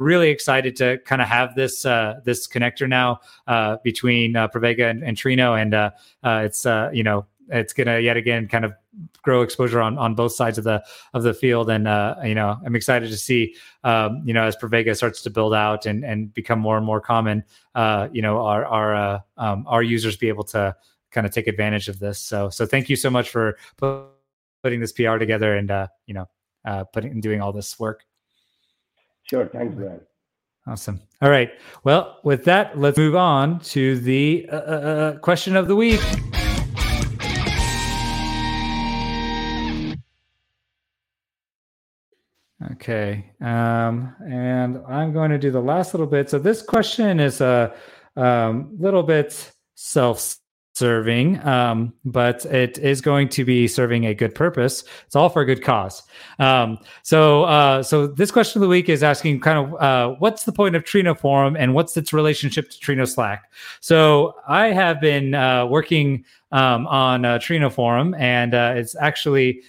really 0.01 0.29
excited 0.29 0.75
to 0.75 0.97
kind 1.05 1.21
of 1.21 1.27
have 1.27 1.55
this 1.55 1.85
uh, 1.85 2.19
this 2.25 2.47
connector 2.47 2.89
now 2.89 3.19
uh, 3.47 3.77
between 3.83 4.35
uh, 4.35 4.47
and, 4.53 5.03
and 5.03 5.15
Trino, 5.15 5.61
and 5.61 5.73
uh, 5.73 5.91
uh, 6.23 6.41
it's 6.43 6.65
uh, 6.65 6.89
you 6.91 7.03
know 7.03 7.25
it's 7.49 7.73
gonna 7.73 7.99
yet 7.99 8.17
again 8.17 8.47
kind 8.47 8.65
of 8.65 8.73
grow 9.21 9.41
exposure 9.43 9.79
on 9.79 9.97
on 9.97 10.15
both 10.15 10.33
sides 10.33 10.57
of 10.57 10.63
the 10.63 10.83
of 11.13 11.23
the 11.23 11.33
field, 11.33 11.69
and 11.69 11.85
you 12.27 12.35
know 12.35 12.57
I'm 12.65 12.75
excited 12.75 13.09
to 13.09 13.17
see 13.17 13.55
um, 13.83 14.23
you 14.25 14.33
know 14.33 14.43
as 14.43 14.55
Pravega 14.55 14.95
starts 14.97 15.21
to 15.21 15.29
build 15.29 15.53
out 15.53 15.85
and 15.85 16.03
and 16.03 16.33
become 16.33 16.59
more 16.59 16.77
and 16.77 16.85
more 16.85 16.99
common, 16.99 17.43
you 18.11 18.21
know 18.21 18.41
our 18.45 18.65
our 18.65 19.23
um, 19.37 19.65
our 19.67 19.83
users 19.83 20.17
be 20.17 20.27
able 20.27 20.45
to 20.45 20.75
kind 21.11 21.27
of 21.27 21.33
take 21.33 21.47
advantage 21.47 21.87
of 21.87 21.99
this. 21.99 22.19
So 22.19 22.49
so 22.49 22.65
thank 22.65 22.89
you 22.89 22.95
so 22.95 23.09
much 23.09 23.29
for 23.29 23.57
putting 23.77 24.79
this 24.79 24.91
PR 24.91 25.17
together 25.17 25.55
and 25.55 25.69
you 26.07 26.15
know 26.15 26.27
uh, 26.65 26.85
putting 26.85 27.11
and 27.11 27.21
doing 27.21 27.41
all 27.41 27.51
this 27.51 27.79
work. 27.79 28.03
Sure. 29.31 29.45
Thanks, 29.45 29.73
Brian. 29.73 30.01
Awesome. 30.67 30.99
All 31.21 31.29
right. 31.29 31.51
Well, 31.85 32.19
with 32.25 32.43
that, 32.43 32.77
let's 32.77 32.97
move 32.97 33.15
on 33.15 33.61
to 33.61 33.97
the 33.97 34.45
uh, 34.51 34.55
uh, 34.55 34.59
uh, 34.59 35.17
question 35.19 35.55
of 35.55 35.69
the 35.69 35.75
week. 35.77 36.01
Okay. 42.73 43.31
Um, 43.39 44.13
and 44.29 44.81
I'm 44.85 45.13
going 45.13 45.31
to 45.31 45.37
do 45.37 45.49
the 45.49 45.61
last 45.61 45.93
little 45.93 46.07
bit. 46.07 46.29
So 46.29 46.37
this 46.37 46.61
question 46.61 47.21
is 47.21 47.39
a 47.39 47.73
um, 48.17 48.75
little 48.77 49.03
bit 49.03 49.49
self 49.75 50.35
serving, 50.81 51.39
um, 51.45 51.93
but 52.05 52.43
it 52.45 52.79
is 52.79 53.01
going 53.01 53.29
to 53.29 53.45
be 53.45 53.67
serving 53.67 54.07
a 54.07 54.15
good 54.15 54.33
purpose. 54.33 54.83
It's 55.05 55.15
all 55.15 55.29
for 55.29 55.43
a 55.43 55.45
good 55.45 55.63
cause. 55.63 56.01
Um, 56.39 56.79
so, 57.03 57.43
uh, 57.43 57.83
so 57.83 58.07
this 58.07 58.31
question 58.31 58.59
of 58.59 58.61
the 58.61 58.67
week 58.67 58.89
is 58.89 59.03
asking 59.03 59.41
kind 59.41 59.59
of 59.59 59.79
uh, 59.79 60.15
what's 60.17 60.43
the 60.43 60.51
point 60.51 60.75
of 60.75 60.83
Trino 60.83 61.15
Forum 61.15 61.55
and 61.55 61.75
what's 61.75 61.95
its 61.95 62.13
relationship 62.13 62.71
to 62.71 62.77
Trino 62.79 63.07
Slack? 63.07 63.51
So, 63.79 64.33
I 64.47 64.71
have 64.71 64.99
been 64.99 65.35
uh, 65.35 65.67
working 65.67 66.25
um, 66.51 66.87
on 66.87 67.25
uh, 67.25 67.37
Trino 67.37 67.71
Forum, 67.71 68.15
and 68.15 68.55
uh, 68.55 68.73
it's 68.75 68.95
actually. 68.95 69.61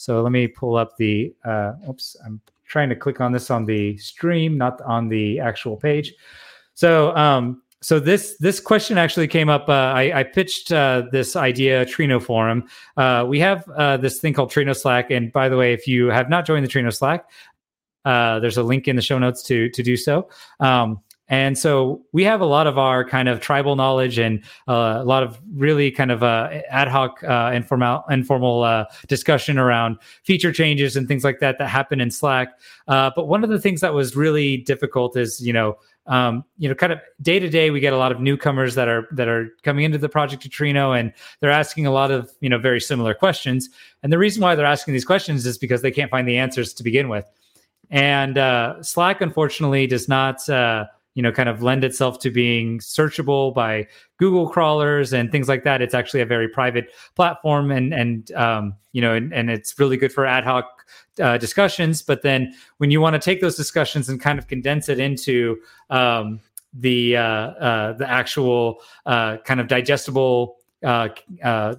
So 0.00 0.22
let 0.22 0.32
me 0.32 0.48
pull 0.48 0.76
up 0.76 0.96
the. 0.96 1.34
Uh, 1.44 1.72
oops, 1.86 2.16
I'm 2.24 2.40
trying 2.66 2.88
to 2.88 2.96
click 2.96 3.20
on 3.20 3.30
this 3.30 3.50
on 3.50 3.66
the 3.66 3.98
stream, 3.98 4.56
not 4.56 4.80
on 4.82 5.08
the 5.08 5.38
actual 5.38 5.76
page. 5.76 6.14
So 6.74 7.14
um, 7.16 7.62
so 7.80 8.00
this 8.00 8.36
this 8.38 8.58
question 8.58 8.98
actually 8.98 9.28
came 9.28 9.48
up. 9.48 9.68
Uh, 9.68 9.72
I, 9.72 10.20
I, 10.20 10.22
pitched 10.24 10.72
uh, 10.72 11.04
this 11.12 11.36
idea 11.36 11.86
Trino 11.86 12.20
forum. 12.20 12.64
Uh, 12.96 13.24
we 13.28 13.38
have 13.38 13.68
uh, 13.76 13.96
this 13.96 14.18
thing 14.18 14.34
called 14.34 14.50
Trino 14.50 14.76
Slack, 14.76 15.10
and 15.10 15.32
by 15.32 15.48
the 15.48 15.56
way, 15.56 15.72
if 15.72 15.86
you 15.86 16.08
have 16.08 16.28
not 16.28 16.44
joined 16.44 16.64
the 16.64 16.68
Trino 16.68 16.92
Slack, 16.92 17.30
uh, 18.04 18.40
there's 18.40 18.56
a 18.56 18.64
link 18.64 18.88
in 18.88 18.96
the 18.96 19.02
show 19.02 19.18
notes 19.18 19.42
to 19.44 19.68
to 19.70 19.82
do 19.82 19.96
so. 19.96 20.28
Um, 20.58 21.00
and 21.30 21.58
so 21.58 22.06
we 22.12 22.24
have 22.24 22.40
a 22.40 22.46
lot 22.46 22.66
of 22.66 22.78
our 22.78 23.04
kind 23.04 23.28
of 23.28 23.38
tribal 23.38 23.76
knowledge 23.76 24.18
and 24.18 24.42
uh, 24.66 24.96
a 24.98 25.04
lot 25.04 25.22
of 25.22 25.38
really 25.52 25.90
kind 25.90 26.10
of 26.10 26.22
ad 26.22 26.88
hoc, 26.88 27.22
informal 27.22 28.02
informal 28.10 28.86
discussion 29.08 29.58
around 29.58 29.98
feature 30.24 30.52
changes 30.52 30.96
and 30.96 31.06
things 31.06 31.24
like 31.24 31.38
that 31.40 31.58
that 31.58 31.68
happen 31.68 32.00
in 32.00 32.10
Slack. 32.10 32.58
but 32.86 33.28
one 33.28 33.44
of 33.44 33.50
the 33.50 33.60
things 33.60 33.82
that 33.82 33.92
was 33.92 34.16
really 34.16 34.56
difficult 34.56 35.16
is 35.16 35.40
you 35.40 35.52
know 35.52 35.76
um, 36.08 36.42
you 36.56 36.68
know, 36.68 36.74
kind 36.74 36.92
of 36.92 37.00
day 37.20 37.38
to 37.38 37.48
day, 37.48 37.70
we 37.70 37.80
get 37.80 37.92
a 37.92 37.98
lot 37.98 38.10
of 38.10 38.20
newcomers 38.20 38.74
that 38.74 38.88
are 38.88 39.06
that 39.12 39.28
are 39.28 39.50
coming 39.62 39.84
into 39.84 39.98
the 39.98 40.08
project 40.08 40.48
Trino, 40.48 40.98
and 40.98 41.12
they're 41.40 41.50
asking 41.50 41.86
a 41.86 41.90
lot 41.90 42.10
of 42.10 42.32
you 42.40 42.48
know 42.48 42.58
very 42.58 42.80
similar 42.80 43.14
questions. 43.14 43.68
And 44.02 44.12
the 44.12 44.18
reason 44.18 44.42
why 44.42 44.54
they're 44.54 44.66
asking 44.66 44.94
these 44.94 45.04
questions 45.04 45.44
is 45.44 45.58
because 45.58 45.82
they 45.82 45.90
can't 45.90 46.10
find 46.10 46.26
the 46.26 46.38
answers 46.38 46.72
to 46.74 46.82
begin 46.82 47.08
with. 47.08 47.26
And 47.90 48.38
uh, 48.38 48.82
Slack, 48.82 49.20
unfortunately, 49.20 49.86
does 49.86 50.08
not 50.08 50.48
uh, 50.48 50.86
you 51.18 51.22
know 51.22 51.32
kind 51.32 51.48
of 51.48 51.64
lend 51.64 51.82
itself 51.82 52.20
to 52.20 52.30
being 52.30 52.78
searchable 52.78 53.52
by 53.52 53.88
Google 54.18 54.48
crawlers 54.48 55.12
and 55.12 55.32
things 55.32 55.48
like 55.48 55.64
that. 55.64 55.82
It's 55.82 55.92
actually 55.92 56.20
a 56.20 56.26
very 56.26 56.46
private 56.46 56.92
platform, 57.16 57.72
and 57.72 57.92
and 57.92 58.30
um, 58.36 58.76
you 58.92 59.02
know, 59.02 59.14
and, 59.14 59.34
and 59.34 59.50
it's 59.50 59.76
really 59.80 59.96
good 59.96 60.12
for 60.12 60.24
ad 60.24 60.44
hoc 60.44 60.86
uh, 61.20 61.36
discussions. 61.36 62.02
But 62.02 62.22
then 62.22 62.54
when 62.76 62.92
you 62.92 63.00
want 63.00 63.14
to 63.14 63.18
take 63.18 63.40
those 63.40 63.56
discussions 63.56 64.08
and 64.08 64.20
kind 64.20 64.38
of 64.38 64.46
condense 64.46 64.88
it 64.88 65.00
into 65.00 65.56
um, 65.90 66.38
the 66.72 67.16
uh, 67.16 67.22
uh, 67.22 67.92
the 67.94 68.08
actual 68.08 68.80
uh, 69.04 69.38
kind 69.38 69.58
of 69.58 69.66
digestible 69.66 70.58
uh, 70.84 71.08
uh, 71.42 71.74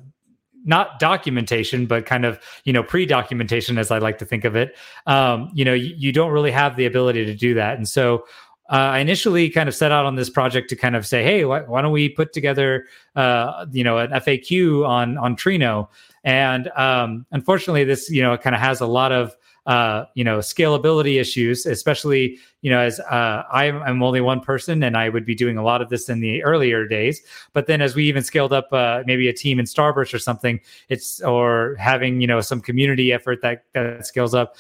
not 0.65 0.99
documentation, 0.99 1.85
but 1.85 2.05
kind 2.05 2.25
of 2.25 2.41
you 2.65 2.73
know 2.73 2.83
pre-documentation, 2.83 3.77
as 3.77 3.89
I 3.89 3.99
like 3.99 4.17
to 4.17 4.25
think 4.25 4.43
of 4.43 4.57
it. 4.57 4.75
Um, 5.07 5.49
you 5.53 5.63
know, 5.63 5.73
you, 5.73 5.95
you, 5.97 6.11
don't 6.11 6.31
really 6.31 6.51
have 6.51 6.75
the 6.75 6.85
ability 6.85 7.25
to 7.25 7.33
do 7.33 7.53
that, 7.53 7.77
and 7.77 7.87
so. 7.87 8.25
Uh, 8.69 8.75
I 8.93 8.99
initially 8.99 9.49
kind 9.49 9.67
of 9.67 9.73
set 9.73 9.91
out 9.91 10.05
on 10.05 10.15
this 10.15 10.29
project 10.29 10.69
to 10.69 10.75
kind 10.75 10.95
of 10.95 11.05
say, 11.05 11.23
"Hey, 11.23 11.43
why, 11.43 11.61
why 11.61 11.81
don't 11.81 11.91
we 11.91 12.07
put 12.07 12.33
together, 12.33 12.85
uh, 13.15 13.65
you 13.71 13.83
know, 13.83 13.97
an 13.97 14.11
FAQ 14.11 14.87
on 14.87 15.17
on 15.17 15.35
Trino?" 15.35 15.87
And 16.23 16.69
um, 16.75 17.25
unfortunately, 17.31 17.83
this 17.83 18.09
you 18.09 18.21
know 18.21 18.37
kind 18.37 18.55
of 18.55 18.61
has 18.61 18.79
a 18.81 18.85
lot 18.85 19.11
of 19.11 19.35
uh, 19.65 20.05
you 20.15 20.23
know 20.23 20.39
scalability 20.39 21.19
issues, 21.19 21.65
especially 21.65 22.37
you 22.61 22.69
know 22.71 22.79
as 22.79 22.99
uh, 22.99 23.43
I'm, 23.51 23.81
I'm 23.83 24.03
only 24.03 24.21
one 24.21 24.39
person 24.41 24.83
and 24.83 24.97
I 24.97 25.09
would 25.09 25.25
be 25.25 25.35
doing 25.35 25.57
a 25.57 25.63
lot 25.63 25.81
of 25.81 25.89
this 25.89 26.09
in 26.09 26.19
the 26.19 26.43
earlier 26.43 26.87
days. 26.87 27.21
But 27.53 27.67
then 27.67 27.81
as 27.81 27.95
we 27.95 28.05
even 28.05 28.23
scaled 28.23 28.53
up, 28.53 28.71
uh, 28.71 29.03
maybe 29.05 29.27
a 29.29 29.33
team 29.33 29.59
in 29.59 29.65
Starburst 29.65 30.13
or 30.13 30.19
something, 30.19 30.59
it's 30.89 31.21
or 31.21 31.75
having 31.79 32.21
you 32.21 32.27
know 32.27 32.41
some 32.41 32.61
community 32.61 33.13
effort 33.13 33.41
that 33.41 33.63
that 33.73 34.05
scales 34.05 34.33
up. 34.33 34.57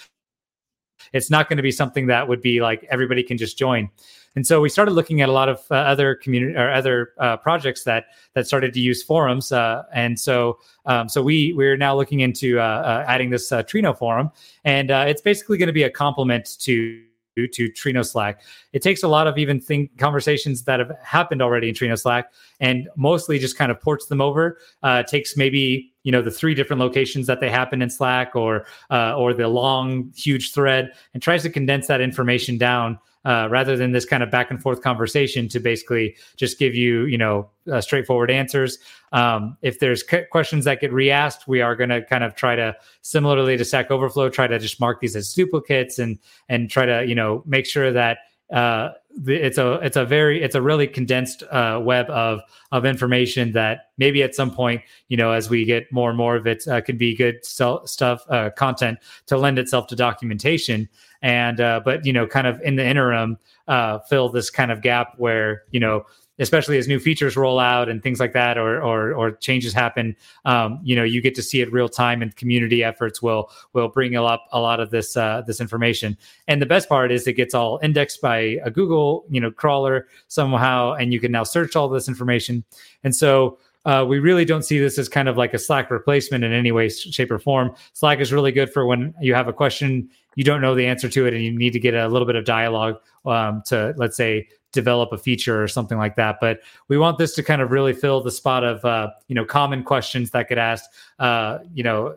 It's 1.13 1.29
not 1.29 1.49
going 1.49 1.57
to 1.57 1.63
be 1.63 1.71
something 1.71 2.07
that 2.07 2.27
would 2.27 2.41
be 2.41 2.61
like 2.61 2.85
everybody 2.89 3.23
can 3.23 3.37
just 3.37 3.57
join. 3.57 3.89
And 4.35 4.45
so 4.45 4.61
we 4.61 4.69
started 4.69 4.91
looking 4.91 5.21
at 5.21 5.29
a 5.29 5.31
lot 5.31 5.49
of 5.49 5.63
uh, 5.71 5.75
other 5.75 6.15
community 6.15 6.55
or 6.55 6.71
other 6.71 7.13
uh, 7.17 7.37
projects 7.37 7.83
that 7.83 8.05
that 8.33 8.47
started 8.47 8.73
to 8.73 8.79
use 8.79 9.01
forums. 9.01 9.51
Uh, 9.51 9.83
and 9.93 10.19
so 10.19 10.59
um, 10.85 11.09
so 11.09 11.21
we 11.21 11.53
we're 11.53 11.77
now 11.77 11.95
looking 11.95 12.19
into 12.19 12.59
uh, 12.59 12.63
uh, 12.63 13.05
adding 13.07 13.29
this 13.29 13.51
uh, 13.51 13.63
Trino 13.63 13.97
forum, 13.97 14.31
and 14.63 14.91
it's 14.91 15.21
basically 15.21 15.57
going 15.57 15.67
to 15.67 15.73
be 15.73 15.83
a 15.83 15.89
complement 15.89 16.57
to 16.59 17.03
to 17.35 17.69
Trino 17.69 18.05
Slack. 18.05 18.41
It 18.73 18.81
takes 18.81 19.03
a 19.03 19.07
lot 19.07 19.27
of 19.27 19.37
even 19.37 19.59
think 19.61 19.97
conversations 19.97 20.63
that 20.63 20.79
have 20.79 20.91
happened 21.03 21.41
already 21.41 21.69
in 21.69 21.75
Trino 21.75 21.97
Slack 21.97 22.33
and 22.59 22.89
mostly 22.95 23.39
just 23.39 23.57
kind 23.57 23.71
of 23.71 23.79
ports 23.81 24.07
them 24.07 24.21
over. 24.21 24.57
Uh, 24.83 25.03
takes 25.03 25.37
maybe 25.37 25.88
you 26.03 26.11
know 26.11 26.21
the 26.21 26.31
three 26.31 26.53
different 26.53 26.79
locations 26.79 27.27
that 27.27 27.39
they 27.39 27.49
happen 27.49 27.81
in 27.81 27.89
Slack 27.89 28.35
or 28.35 28.65
uh, 28.89 29.15
or 29.17 29.33
the 29.33 29.47
long 29.47 30.11
huge 30.15 30.53
thread 30.53 30.91
and 31.13 31.21
tries 31.21 31.43
to 31.43 31.49
condense 31.49 31.87
that 31.87 32.01
information 32.01 32.57
down 32.57 32.99
uh, 33.25 33.47
rather 33.51 33.75
than 33.75 33.91
this 33.91 34.05
kind 34.05 34.23
of 34.23 34.31
back 34.31 34.49
and 34.49 34.61
forth 34.61 34.81
conversation 34.81 35.47
to 35.49 35.59
basically 35.59 36.15
just 36.37 36.57
give 36.57 36.73
you, 36.73 37.05
you 37.05 37.17
know, 37.17 37.49
uh, 37.71 37.81
straightforward 37.81 38.31
answers. 38.31 38.79
Um, 39.11 39.57
if 39.61 39.79
there's 39.79 40.07
c- 40.07 40.23
questions 40.31 40.65
that 40.65 40.79
get 40.79 40.93
re-asked, 40.93 41.47
we 41.47 41.61
are 41.61 41.75
going 41.75 41.89
to 41.89 42.03
kind 42.05 42.23
of 42.23 42.35
try 42.35 42.55
to, 42.55 42.75
similarly 43.01 43.57
to 43.57 43.65
Stack 43.65 43.91
Overflow, 43.91 44.29
try 44.29 44.47
to 44.47 44.57
just 44.57 44.79
mark 44.79 45.01
these 45.01 45.15
as 45.15 45.33
duplicates 45.33 45.99
and 45.99 46.17
and 46.47 46.69
try 46.69 46.85
to, 46.85 47.05
you 47.05 47.15
know, 47.15 47.43
make 47.45 47.65
sure 47.65 47.91
that 47.91 48.19
uh, 48.51 48.91
it's 49.25 49.57
a 49.57 49.73
it's 49.73 49.97
a 49.97 50.05
very 50.05 50.41
it's 50.41 50.55
a 50.55 50.61
really 50.61 50.87
condensed 50.87 51.43
uh, 51.51 51.79
web 51.83 52.09
of 52.09 52.41
of 52.71 52.85
information 52.85 53.51
that 53.51 53.89
maybe 53.97 54.23
at 54.23 54.35
some 54.35 54.51
point 54.51 54.81
you 55.07 55.17
know 55.17 55.31
as 55.31 55.49
we 55.49 55.65
get 55.65 55.91
more 55.91 56.09
and 56.09 56.17
more 56.17 56.35
of 56.35 56.47
it 56.47 56.67
uh, 56.67 56.79
could 56.81 56.97
be 56.97 57.15
good 57.15 57.43
stuff 57.43 58.21
uh, 58.29 58.49
content 58.55 58.99
to 59.25 59.37
lend 59.37 59.59
itself 59.59 59.87
to 59.87 59.95
documentation. 59.95 60.87
And 61.21 61.59
uh, 61.59 61.81
but 61.83 62.05
you 62.05 62.13
know 62.13 62.27
kind 62.27 62.47
of 62.47 62.61
in 62.61 62.75
the 62.75 62.85
interim 62.85 63.37
uh, 63.67 63.99
fill 63.99 64.29
this 64.29 64.49
kind 64.49 64.71
of 64.71 64.81
gap 64.81 65.15
where 65.17 65.63
you 65.71 65.79
know 65.79 66.05
especially 66.39 66.77
as 66.77 66.87
new 66.87 66.99
features 66.99 67.35
roll 67.35 67.59
out 67.59 67.89
and 67.89 68.01
things 68.01 68.19
like 68.19 68.33
that, 68.33 68.57
or 68.57 68.81
or, 68.81 69.13
or 69.13 69.31
changes 69.31 69.73
happen, 69.73 70.15
um, 70.45 70.79
you 70.83 70.95
know, 70.95 71.03
you 71.03 71.21
get 71.21 71.35
to 71.35 71.43
see 71.43 71.61
it 71.61 71.71
real 71.71 71.89
time, 71.89 72.21
and 72.21 72.35
community 72.35 72.83
efforts 72.83 73.21
will 73.21 73.49
will 73.73 73.89
bring 73.89 74.15
up 74.15 74.45
a 74.51 74.59
lot 74.59 74.79
of 74.79 74.89
this 74.89 75.15
uh, 75.15 75.41
this 75.45 75.61
information. 75.61 76.17
And 76.47 76.61
the 76.61 76.65
best 76.65 76.89
part 76.89 77.11
is 77.11 77.27
it 77.27 77.33
gets 77.33 77.53
all 77.53 77.79
indexed 77.83 78.21
by 78.21 78.59
a 78.63 78.71
Google, 78.71 79.25
you 79.29 79.39
know, 79.39 79.51
crawler 79.51 80.07
somehow, 80.27 80.93
and 80.93 81.13
you 81.13 81.19
can 81.19 81.31
now 81.31 81.43
search 81.43 81.75
all 81.75 81.89
this 81.89 82.07
information. 82.07 82.63
And 83.03 83.15
so 83.15 83.57
uh, 83.85 84.05
we 84.07 84.19
really 84.19 84.45
don't 84.45 84.63
see 84.63 84.79
this 84.79 84.97
as 84.97 85.07
kind 85.07 85.27
of 85.27 85.37
like 85.37 85.53
a 85.53 85.59
Slack 85.59 85.89
replacement 85.89 86.43
in 86.43 86.51
any 86.51 86.71
way, 86.71 86.89
shape, 86.89 87.31
or 87.31 87.39
form. 87.39 87.73
Slack 87.93 88.19
is 88.19 88.33
really 88.33 88.51
good 88.51 88.71
for 88.71 88.85
when 88.85 89.13
you 89.21 89.33
have 89.33 89.47
a 89.47 89.53
question, 89.53 90.09
you 90.35 90.43
don't 90.43 90.61
know 90.61 90.75
the 90.75 90.85
answer 90.85 91.09
to 91.09 91.25
it, 91.25 91.33
and 91.33 91.43
you 91.43 91.57
need 91.57 91.73
to 91.73 91.79
get 91.79 91.93
a 91.93 92.07
little 92.07 92.25
bit 92.25 92.35
of 92.35 92.45
dialogue 92.45 92.97
um, 93.25 93.61
to, 93.67 93.93
let's 93.97 94.17
say, 94.17 94.47
develop 94.71 95.11
a 95.11 95.17
feature 95.17 95.61
or 95.63 95.67
something 95.67 95.97
like 95.97 96.15
that. 96.15 96.37
But 96.39 96.59
we 96.87 96.97
want 96.97 97.17
this 97.17 97.33
to 97.35 97.43
kind 97.43 97.61
of 97.61 97.71
really 97.71 97.93
fill 97.93 98.21
the 98.21 98.31
spot 98.31 98.63
of, 98.63 98.83
uh, 98.85 99.09
you 99.27 99.35
know, 99.35 99.45
common 99.45 99.83
questions 99.83 100.31
that 100.31 100.49
get 100.49 100.57
asked. 100.57 100.89
Uh, 101.17 101.59
you 101.73 101.83
know, 101.83 102.15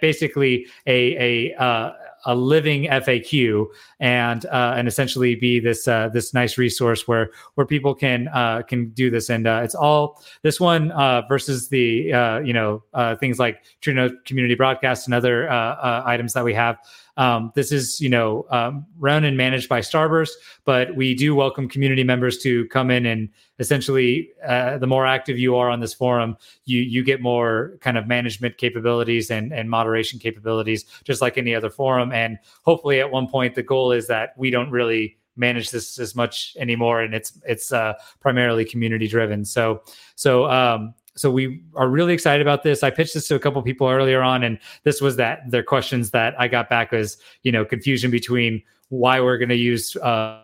basically 0.00 0.66
a 0.86 1.50
a 1.50 1.54
uh, 1.54 1.92
a 2.26 2.34
living 2.34 2.84
FAQ 2.84 3.66
and 4.00 4.46
uh, 4.46 4.74
and 4.76 4.88
essentially 4.88 5.34
be 5.34 5.60
this 5.60 5.86
uh, 5.86 6.08
this 6.08 6.34
nice 6.34 6.58
resource 6.58 7.06
where 7.06 7.30
where 7.54 7.66
people 7.66 7.94
can 7.94 8.28
uh, 8.28 8.62
can 8.62 8.90
do 8.90 9.10
this 9.10 9.30
and 9.30 9.46
uh, 9.46 9.60
it's 9.62 9.74
all 9.74 10.22
this 10.42 10.60
one 10.60 10.90
uh, 10.92 11.22
versus 11.28 11.68
the 11.68 12.12
uh, 12.12 12.38
you 12.40 12.52
know 12.52 12.82
things 13.20 13.38
like 13.38 13.64
Trino 13.82 14.10
Community 14.24 14.54
Broadcast 14.54 15.06
and 15.06 15.14
other 15.14 15.50
items 15.50 16.32
that 16.32 16.44
we 16.44 16.54
have. 16.54 16.78
Um, 17.16 17.52
this 17.54 17.70
is, 17.70 18.00
you 18.00 18.08
know, 18.08 18.46
um, 18.50 18.86
run 18.98 19.24
and 19.24 19.36
managed 19.36 19.68
by 19.68 19.80
Starburst, 19.80 20.32
but 20.64 20.94
we 20.96 21.14
do 21.14 21.34
welcome 21.34 21.68
community 21.68 22.02
members 22.02 22.38
to 22.38 22.66
come 22.68 22.90
in 22.90 23.06
and 23.06 23.28
essentially, 23.58 24.30
uh, 24.46 24.78
the 24.78 24.86
more 24.86 25.06
active 25.06 25.38
you 25.38 25.56
are 25.56 25.70
on 25.70 25.80
this 25.80 25.94
forum, 25.94 26.36
you 26.64 26.80
you 26.80 27.04
get 27.04 27.20
more 27.20 27.78
kind 27.80 27.96
of 27.96 28.06
management 28.06 28.58
capabilities 28.58 29.30
and 29.30 29.52
and 29.52 29.70
moderation 29.70 30.18
capabilities, 30.18 30.84
just 31.04 31.20
like 31.20 31.38
any 31.38 31.54
other 31.54 31.70
forum. 31.70 32.12
And 32.12 32.38
hopefully, 32.64 33.00
at 33.00 33.10
one 33.10 33.28
point, 33.28 33.54
the 33.54 33.62
goal 33.62 33.92
is 33.92 34.08
that 34.08 34.34
we 34.36 34.50
don't 34.50 34.70
really 34.70 35.16
manage 35.36 35.70
this 35.70 35.98
as 35.98 36.14
much 36.14 36.56
anymore 36.60 37.00
and 37.00 37.12
it's 37.12 37.32
it's 37.44 37.72
uh, 37.72 37.94
primarily 38.20 38.64
community 38.64 39.08
driven 39.08 39.44
so 39.44 39.82
so 40.14 40.46
um, 40.46 40.94
so 41.16 41.30
we 41.30 41.62
are 41.74 41.88
really 41.88 42.12
excited 42.12 42.42
about 42.42 42.62
this. 42.62 42.82
I 42.82 42.90
pitched 42.90 43.14
this 43.14 43.28
to 43.28 43.34
a 43.34 43.38
couple 43.38 43.62
people 43.62 43.88
earlier 43.88 44.22
on, 44.22 44.42
and 44.42 44.58
this 44.82 45.00
was 45.00 45.16
that 45.16 45.50
their 45.50 45.62
questions 45.62 46.10
that 46.10 46.34
I 46.38 46.48
got 46.48 46.68
back 46.68 46.92
was 46.92 47.18
you 47.42 47.52
know 47.52 47.64
confusion 47.64 48.10
between 48.10 48.62
why 48.88 49.20
we're 49.20 49.38
going 49.38 49.48
to 49.48 49.56
use 49.56 49.96
uh, 49.96 50.40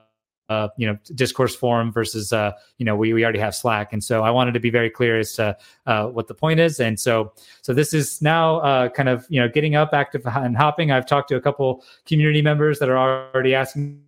uh, 0.49 0.69
you 0.77 0.87
know 0.87 0.99
discourse 1.15 1.55
forum 1.55 1.93
versus 1.93 2.33
uh, 2.33 2.53
you 2.79 2.85
know 2.85 2.97
we 2.97 3.13
we 3.13 3.23
already 3.25 3.39
have 3.39 3.55
Slack, 3.55 3.93
and 3.93 4.03
so 4.03 4.23
I 4.23 4.31
wanted 4.31 4.53
to 4.53 4.61
be 4.61 4.71
very 4.71 4.91
clear 4.91 5.19
as 5.19 5.33
to 5.35 5.57
uh, 5.87 6.07
what 6.07 6.29
the 6.29 6.35
point 6.35 6.61
is, 6.61 6.81
and 6.81 6.99
so 6.99 7.33
so 7.63 7.75
this 7.75 7.93
is 7.93 8.23
now 8.23 8.59
uh, 8.59 8.89
kind 8.89 9.09
of 9.09 9.27
you 9.29 9.41
know 9.41 9.49
getting 9.49 9.75
up, 9.75 9.91
active 9.93 10.27
and 10.27 10.57
hopping. 10.57 10.93
I've 10.93 11.07
talked 11.07 11.29
to 11.31 11.37
a 11.37 11.41
couple 11.41 11.85
community 12.07 12.43
members 12.43 12.79
that 12.79 12.89
are 12.89 12.99
already 13.33 13.55
asking 13.55 14.03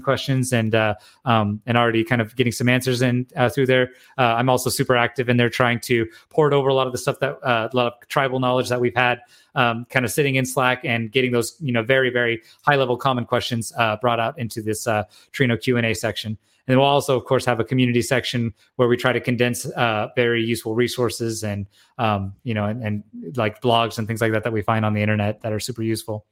questions 0.00 0.52
and 0.52 0.74
uh, 0.74 0.94
um, 1.24 1.60
and 1.66 1.76
already 1.76 2.02
kind 2.02 2.22
of 2.22 2.34
getting 2.36 2.52
some 2.52 2.68
answers 2.68 3.02
in 3.02 3.26
uh, 3.36 3.48
through 3.48 3.66
there. 3.66 3.90
Uh, 4.16 4.34
I'm 4.38 4.48
also 4.48 4.70
super 4.70 4.96
active 4.96 5.28
in 5.28 5.36
there 5.36 5.50
trying 5.50 5.80
to 5.80 6.06
port 6.30 6.54
over 6.54 6.68
a 6.68 6.74
lot 6.74 6.86
of 6.86 6.92
the 6.92 6.98
stuff 6.98 7.18
that 7.18 7.38
uh, 7.42 7.68
a 7.70 7.76
lot 7.76 7.86
of 7.86 8.08
tribal 8.08 8.40
knowledge 8.40 8.68
that 8.70 8.80
we've 8.80 8.96
had, 8.96 9.20
um, 9.54 9.84
kind 9.90 10.04
of 10.04 10.10
sitting 10.10 10.36
in 10.36 10.46
Slack 10.46 10.84
and 10.84 11.12
getting 11.12 11.32
those 11.32 11.56
you 11.60 11.72
know 11.72 11.82
very 11.82 12.10
very 12.10 12.42
high 12.64 12.76
level 12.76 12.96
common 12.96 13.26
questions 13.26 13.72
uh, 13.76 13.96
brought 13.96 14.20
out 14.20 14.38
into 14.38 14.62
this 14.62 14.86
uh, 14.86 15.04
Trino 15.32 15.60
Q 15.60 15.76
and 15.76 15.86
A 15.86 15.94
section. 15.94 16.38
And 16.68 16.78
we'll 16.78 16.86
also, 16.86 17.18
of 17.18 17.24
course, 17.24 17.44
have 17.44 17.58
a 17.58 17.64
community 17.64 18.02
section 18.02 18.54
where 18.76 18.86
we 18.86 18.96
try 18.96 19.12
to 19.12 19.20
condense 19.20 19.66
uh, 19.66 20.08
very 20.14 20.44
useful 20.44 20.76
resources 20.76 21.42
and, 21.42 21.66
um, 21.98 22.34
you 22.44 22.54
know, 22.54 22.66
and, 22.66 22.82
and, 22.82 23.04
like 23.36 23.62
blogs 23.62 23.98
and 23.98 24.06
things 24.06 24.20
like 24.20 24.32
that 24.32 24.44
that 24.44 24.52
we 24.52 24.62
find 24.62 24.84
on 24.84 24.92
the 24.92 25.00
internet 25.00 25.40
that 25.42 25.52
are 25.52 25.60
super 25.60 25.82
useful. 25.82 26.26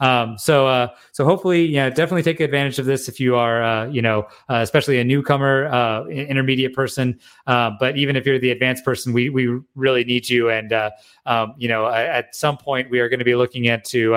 Um, 0.00 0.38
so, 0.38 0.66
uh, 0.66 0.88
so 1.12 1.24
hopefully, 1.24 1.66
yeah, 1.66 1.90
definitely 1.90 2.22
take 2.22 2.40
advantage 2.40 2.78
of 2.78 2.86
this 2.86 3.08
if 3.08 3.18
you 3.18 3.36
are, 3.36 3.62
uh, 3.62 3.86
you 3.86 4.00
know, 4.00 4.26
uh, 4.48 4.56
especially 4.56 4.98
a 4.98 5.04
newcomer, 5.04 5.66
uh, 5.66 6.06
intermediate 6.06 6.74
person. 6.74 7.18
Uh, 7.46 7.72
but 7.78 7.96
even 7.96 8.16
if 8.16 8.24
you're 8.24 8.38
the 8.38 8.50
advanced 8.50 8.84
person, 8.84 9.12
we 9.12 9.28
we 9.28 9.58
really 9.74 10.04
need 10.04 10.28
you. 10.28 10.50
And 10.50 10.72
um, 11.26 11.54
you 11.58 11.68
know, 11.68 11.88
at 11.88 12.34
some 12.34 12.56
point, 12.56 12.90
we 12.90 13.00
are 13.00 13.08
going 13.08 13.18
to 13.18 13.24
be 13.24 13.34
looking 13.34 13.66
into 13.66 14.14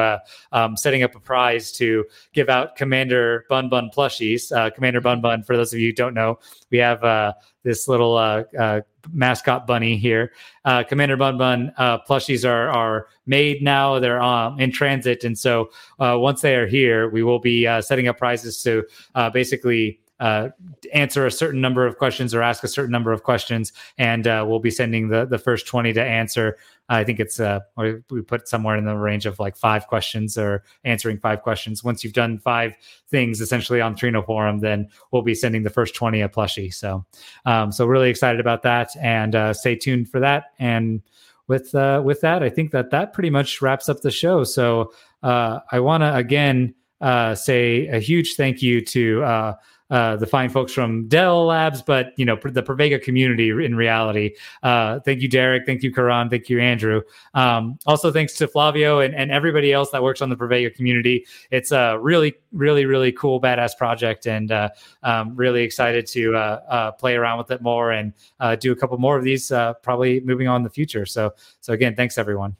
um, 0.52 0.78
setting 0.78 1.04
up 1.04 1.16
a 1.16 1.20
prize 1.20 1.72
to 1.74 2.06
give 2.34 2.50
out 2.50 2.76
Commander 2.76 3.46
Bun 3.50 3.70
Bun 3.70 3.90
plushies. 3.96 4.50
Commander 4.76 5.02
Bun 5.02 5.22
Bun 5.22 5.44
for 5.44 5.58
those 5.58 5.74
of 5.74 5.80
you 5.80 5.90
who 5.90 5.94
don't 5.94 6.14
know, 6.14 6.40
we 6.72 6.78
have 6.78 7.04
uh, 7.04 7.34
this 7.64 7.88
little 7.88 8.16
uh, 8.16 8.44
uh, 8.58 8.82
mascot 9.12 9.68
bunny 9.68 9.98
here. 9.98 10.32
Uh, 10.66 10.84
Commander 10.84 11.18
Bun 11.18 11.38
Bun 11.38 11.74
uh, 11.78 12.00
plushies 12.00 12.48
are 12.48 12.70
are 12.70 13.08
made 13.26 13.62
now. 13.62 14.00
They're 14.00 14.22
um, 14.22 14.60
in 14.60 14.72
transit, 14.72 15.24
and 15.24 15.38
so 15.38 15.70
uh, 16.00 16.18
once 16.18 16.42
they 16.42 16.56
are 16.56 16.68
here, 16.68 17.10
we 17.10 17.24
will 17.24 17.40
be 17.40 17.66
setting 17.82 18.08
up 18.08 18.18
prizes 18.18 18.62
to 18.64 18.86
basically. 19.34 20.00
Answer 20.20 21.26
a 21.26 21.32
certain 21.32 21.62
number 21.62 21.86
of 21.86 21.98
questions 21.98 22.34
or 22.34 22.41
ask 22.41 22.64
a 22.64 22.68
certain 22.68 22.91
number 22.91 23.12
of 23.12 23.24
questions, 23.24 23.74
and 23.98 24.26
we'll 24.26 24.60
be 24.60 24.72
sending 24.72 25.10
the 25.10 25.26
the 25.26 25.38
first 25.38 25.68
twenty 25.68 25.94
to 25.94 26.04
answer 26.04 26.58
I 26.90 27.04
think 27.04 27.20
it's 27.20 27.40
uh, 27.40 27.60
we 27.78 28.22
put 28.22 28.48
somewhere 28.48 28.76
in 28.76 28.86
the 28.86 28.96
range 28.96 29.28
of 29.28 29.40
like 29.40 29.56
five 29.56 29.86
questions 29.86 30.38
or 30.38 30.64
answering 30.84 31.20
five 31.20 31.44
questions. 31.44 31.84
Once 31.84 32.04
you've 32.04 32.14
done 32.14 32.40
five 32.40 32.76
things 33.08 33.41
essentially 33.41 33.80
on 33.80 33.96
Trino 33.96 34.26
Forum, 34.26 34.60
then 34.60 34.90
we'll 35.12 35.22
be 35.22 35.36
sending 35.36 35.62
the 35.64 35.70
first 35.70 35.94
20 35.94 36.22
a 36.22 36.28
plushie. 36.28 36.74
So, 36.74 37.06
um, 37.46 37.72
so 37.72 37.86
really 37.86 38.10
excited 38.10 38.40
about 38.40 38.64
that 38.64 38.90
and 38.98 39.36
uh, 39.36 39.54
stay 39.54 39.76
tuned 39.76 40.10
for 40.10 40.20
that. 40.20 40.46
And 40.58 41.04
with, 41.48 41.76
uh, 41.76 42.02
with 42.04 42.22
that, 42.22 42.41
I 42.41 42.50
think 42.50 42.72
that 42.72 42.90
that 42.90 43.14
pretty 43.14 43.30
much 43.30 43.62
wraps 43.62 43.88
up 43.88 44.02
the 44.02 44.12
show. 44.12 44.44
So 44.44 44.91
uh, 45.22 45.60
I 45.72 45.80
want 45.80 46.02
to 46.02 46.16
again 46.16 46.74
uh, 47.02 47.36
say 47.36 47.88
a 47.88 48.00
huge 48.00 48.34
thank 48.36 48.64
you 48.64 48.82
to 48.86 49.24
uh, 49.24 49.54
uh, 49.90 50.16
the 50.18 50.28
fine 50.28 50.49
folks 50.49 50.74
from 50.74 51.07
Dell 51.07 51.45
Labs, 51.45 51.82
but 51.82 52.14
you 52.18 52.26
know 52.26 52.36
the 52.36 52.64
Pravega 52.64 53.02
community 53.02 53.49
in 53.49 53.76
reality. 53.76 54.36
Uh, 54.64 54.99
thank 54.99 55.22
you, 55.22 55.28
Derek. 55.28 55.66
Thank 55.66 55.84
you, 55.84 55.91
Karan. 55.91 56.30
Thank 56.30 56.49
you, 56.49 56.60
Andrew. 56.60 57.02
Um, 57.34 57.80
also, 57.86 58.11
thanks 58.11 58.34
to 58.36 58.48
Flavio 58.48 58.99
and, 58.99 59.16
and 59.16 59.32
everybody 59.32 59.74
else 59.74 59.90
that 59.91 60.03
works 60.03 60.22
on 60.22 60.30
the 60.30 60.36
Pravega 60.36 60.74
community. 60.74 61.26
It's 61.52 61.72
a 61.72 61.98
really, 61.99 62.36
really, 62.52 62.86
really 62.86 63.11
cool, 63.11 63.41
badass 63.41 63.78
project, 63.78 64.28
and 64.28 64.52
uh, 64.52 64.70
um, 65.03 65.36
really 65.36 65.64
excited 65.64 66.06
to 66.07 66.36
uh, 66.36 66.61
uh, 66.70 66.91
play 66.91 67.16
around 67.16 67.38
with 67.38 67.52
it 67.52 67.61
more 67.61 67.91
and 67.91 68.14
do 68.60 68.72
a 68.72 68.76
couple 68.76 68.98
more 68.98 69.18
of 69.18 69.24
these, 69.24 69.49
probably 69.82 70.20
moving 70.22 70.48
on 70.48 70.57
in 70.57 70.64
the 70.64 70.70
future. 70.70 71.06
So, 71.06 71.34
so 71.61 71.74
again, 71.74 71.95
thanks 71.95 72.18
everyone. 72.18 72.56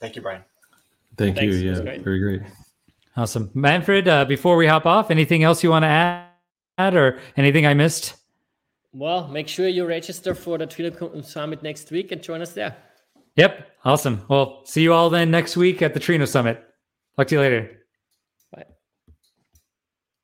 Thank 0.00 0.16
you, 0.16 0.22
Brian. 0.22 0.42
Thank 1.16 1.36
Thanks. 1.36 1.56
you. 1.56 1.72
Yeah, 1.72 1.80
great. 1.80 2.02
very 2.02 2.20
great. 2.20 2.42
Awesome. 3.18 3.50
Manfred, 3.52 4.06
uh, 4.06 4.24
before 4.26 4.56
we 4.56 4.68
hop 4.68 4.86
off, 4.86 5.10
anything 5.10 5.42
else 5.42 5.64
you 5.64 5.70
want 5.70 5.82
to 5.82 5.88
add 6.78 6.94
or 6.94 7.18
anything 7.36 7.66
I 7.66 7.74
missed? 7.74 8.14
Well, 8.92 9.26
make 9.26 9.48
sure 9.48 9.66
you 9.66 9.86
register 9.86 10.36
for 10.36 10.56
the 10.56 10.68
Trino 10.68 11.24
Summit 11.24 11.60
next 11.60 11.90
week 11.90 12.12
and 12.12 12.22
join 12.22 12.42
us 12.42 12.52
there. 12.52 12.76
Yep. 13.34 13.72
Awesome. 13.84 14.24
Well, 14.28 14.62
see 14.66 14.82
you 14.82 14.92
all 14.92 15.10
then 15.10 15.32
next 15.32 15.56
week 15.56 15.82
at 15.82 15.94
the 15.94 16.00
Trino 16.00 16.28
Summit. 16.28 16.62
Talk 17.16 17.26
to 17.26 17.34
you 17.34 17.40
later. 17.40 17.77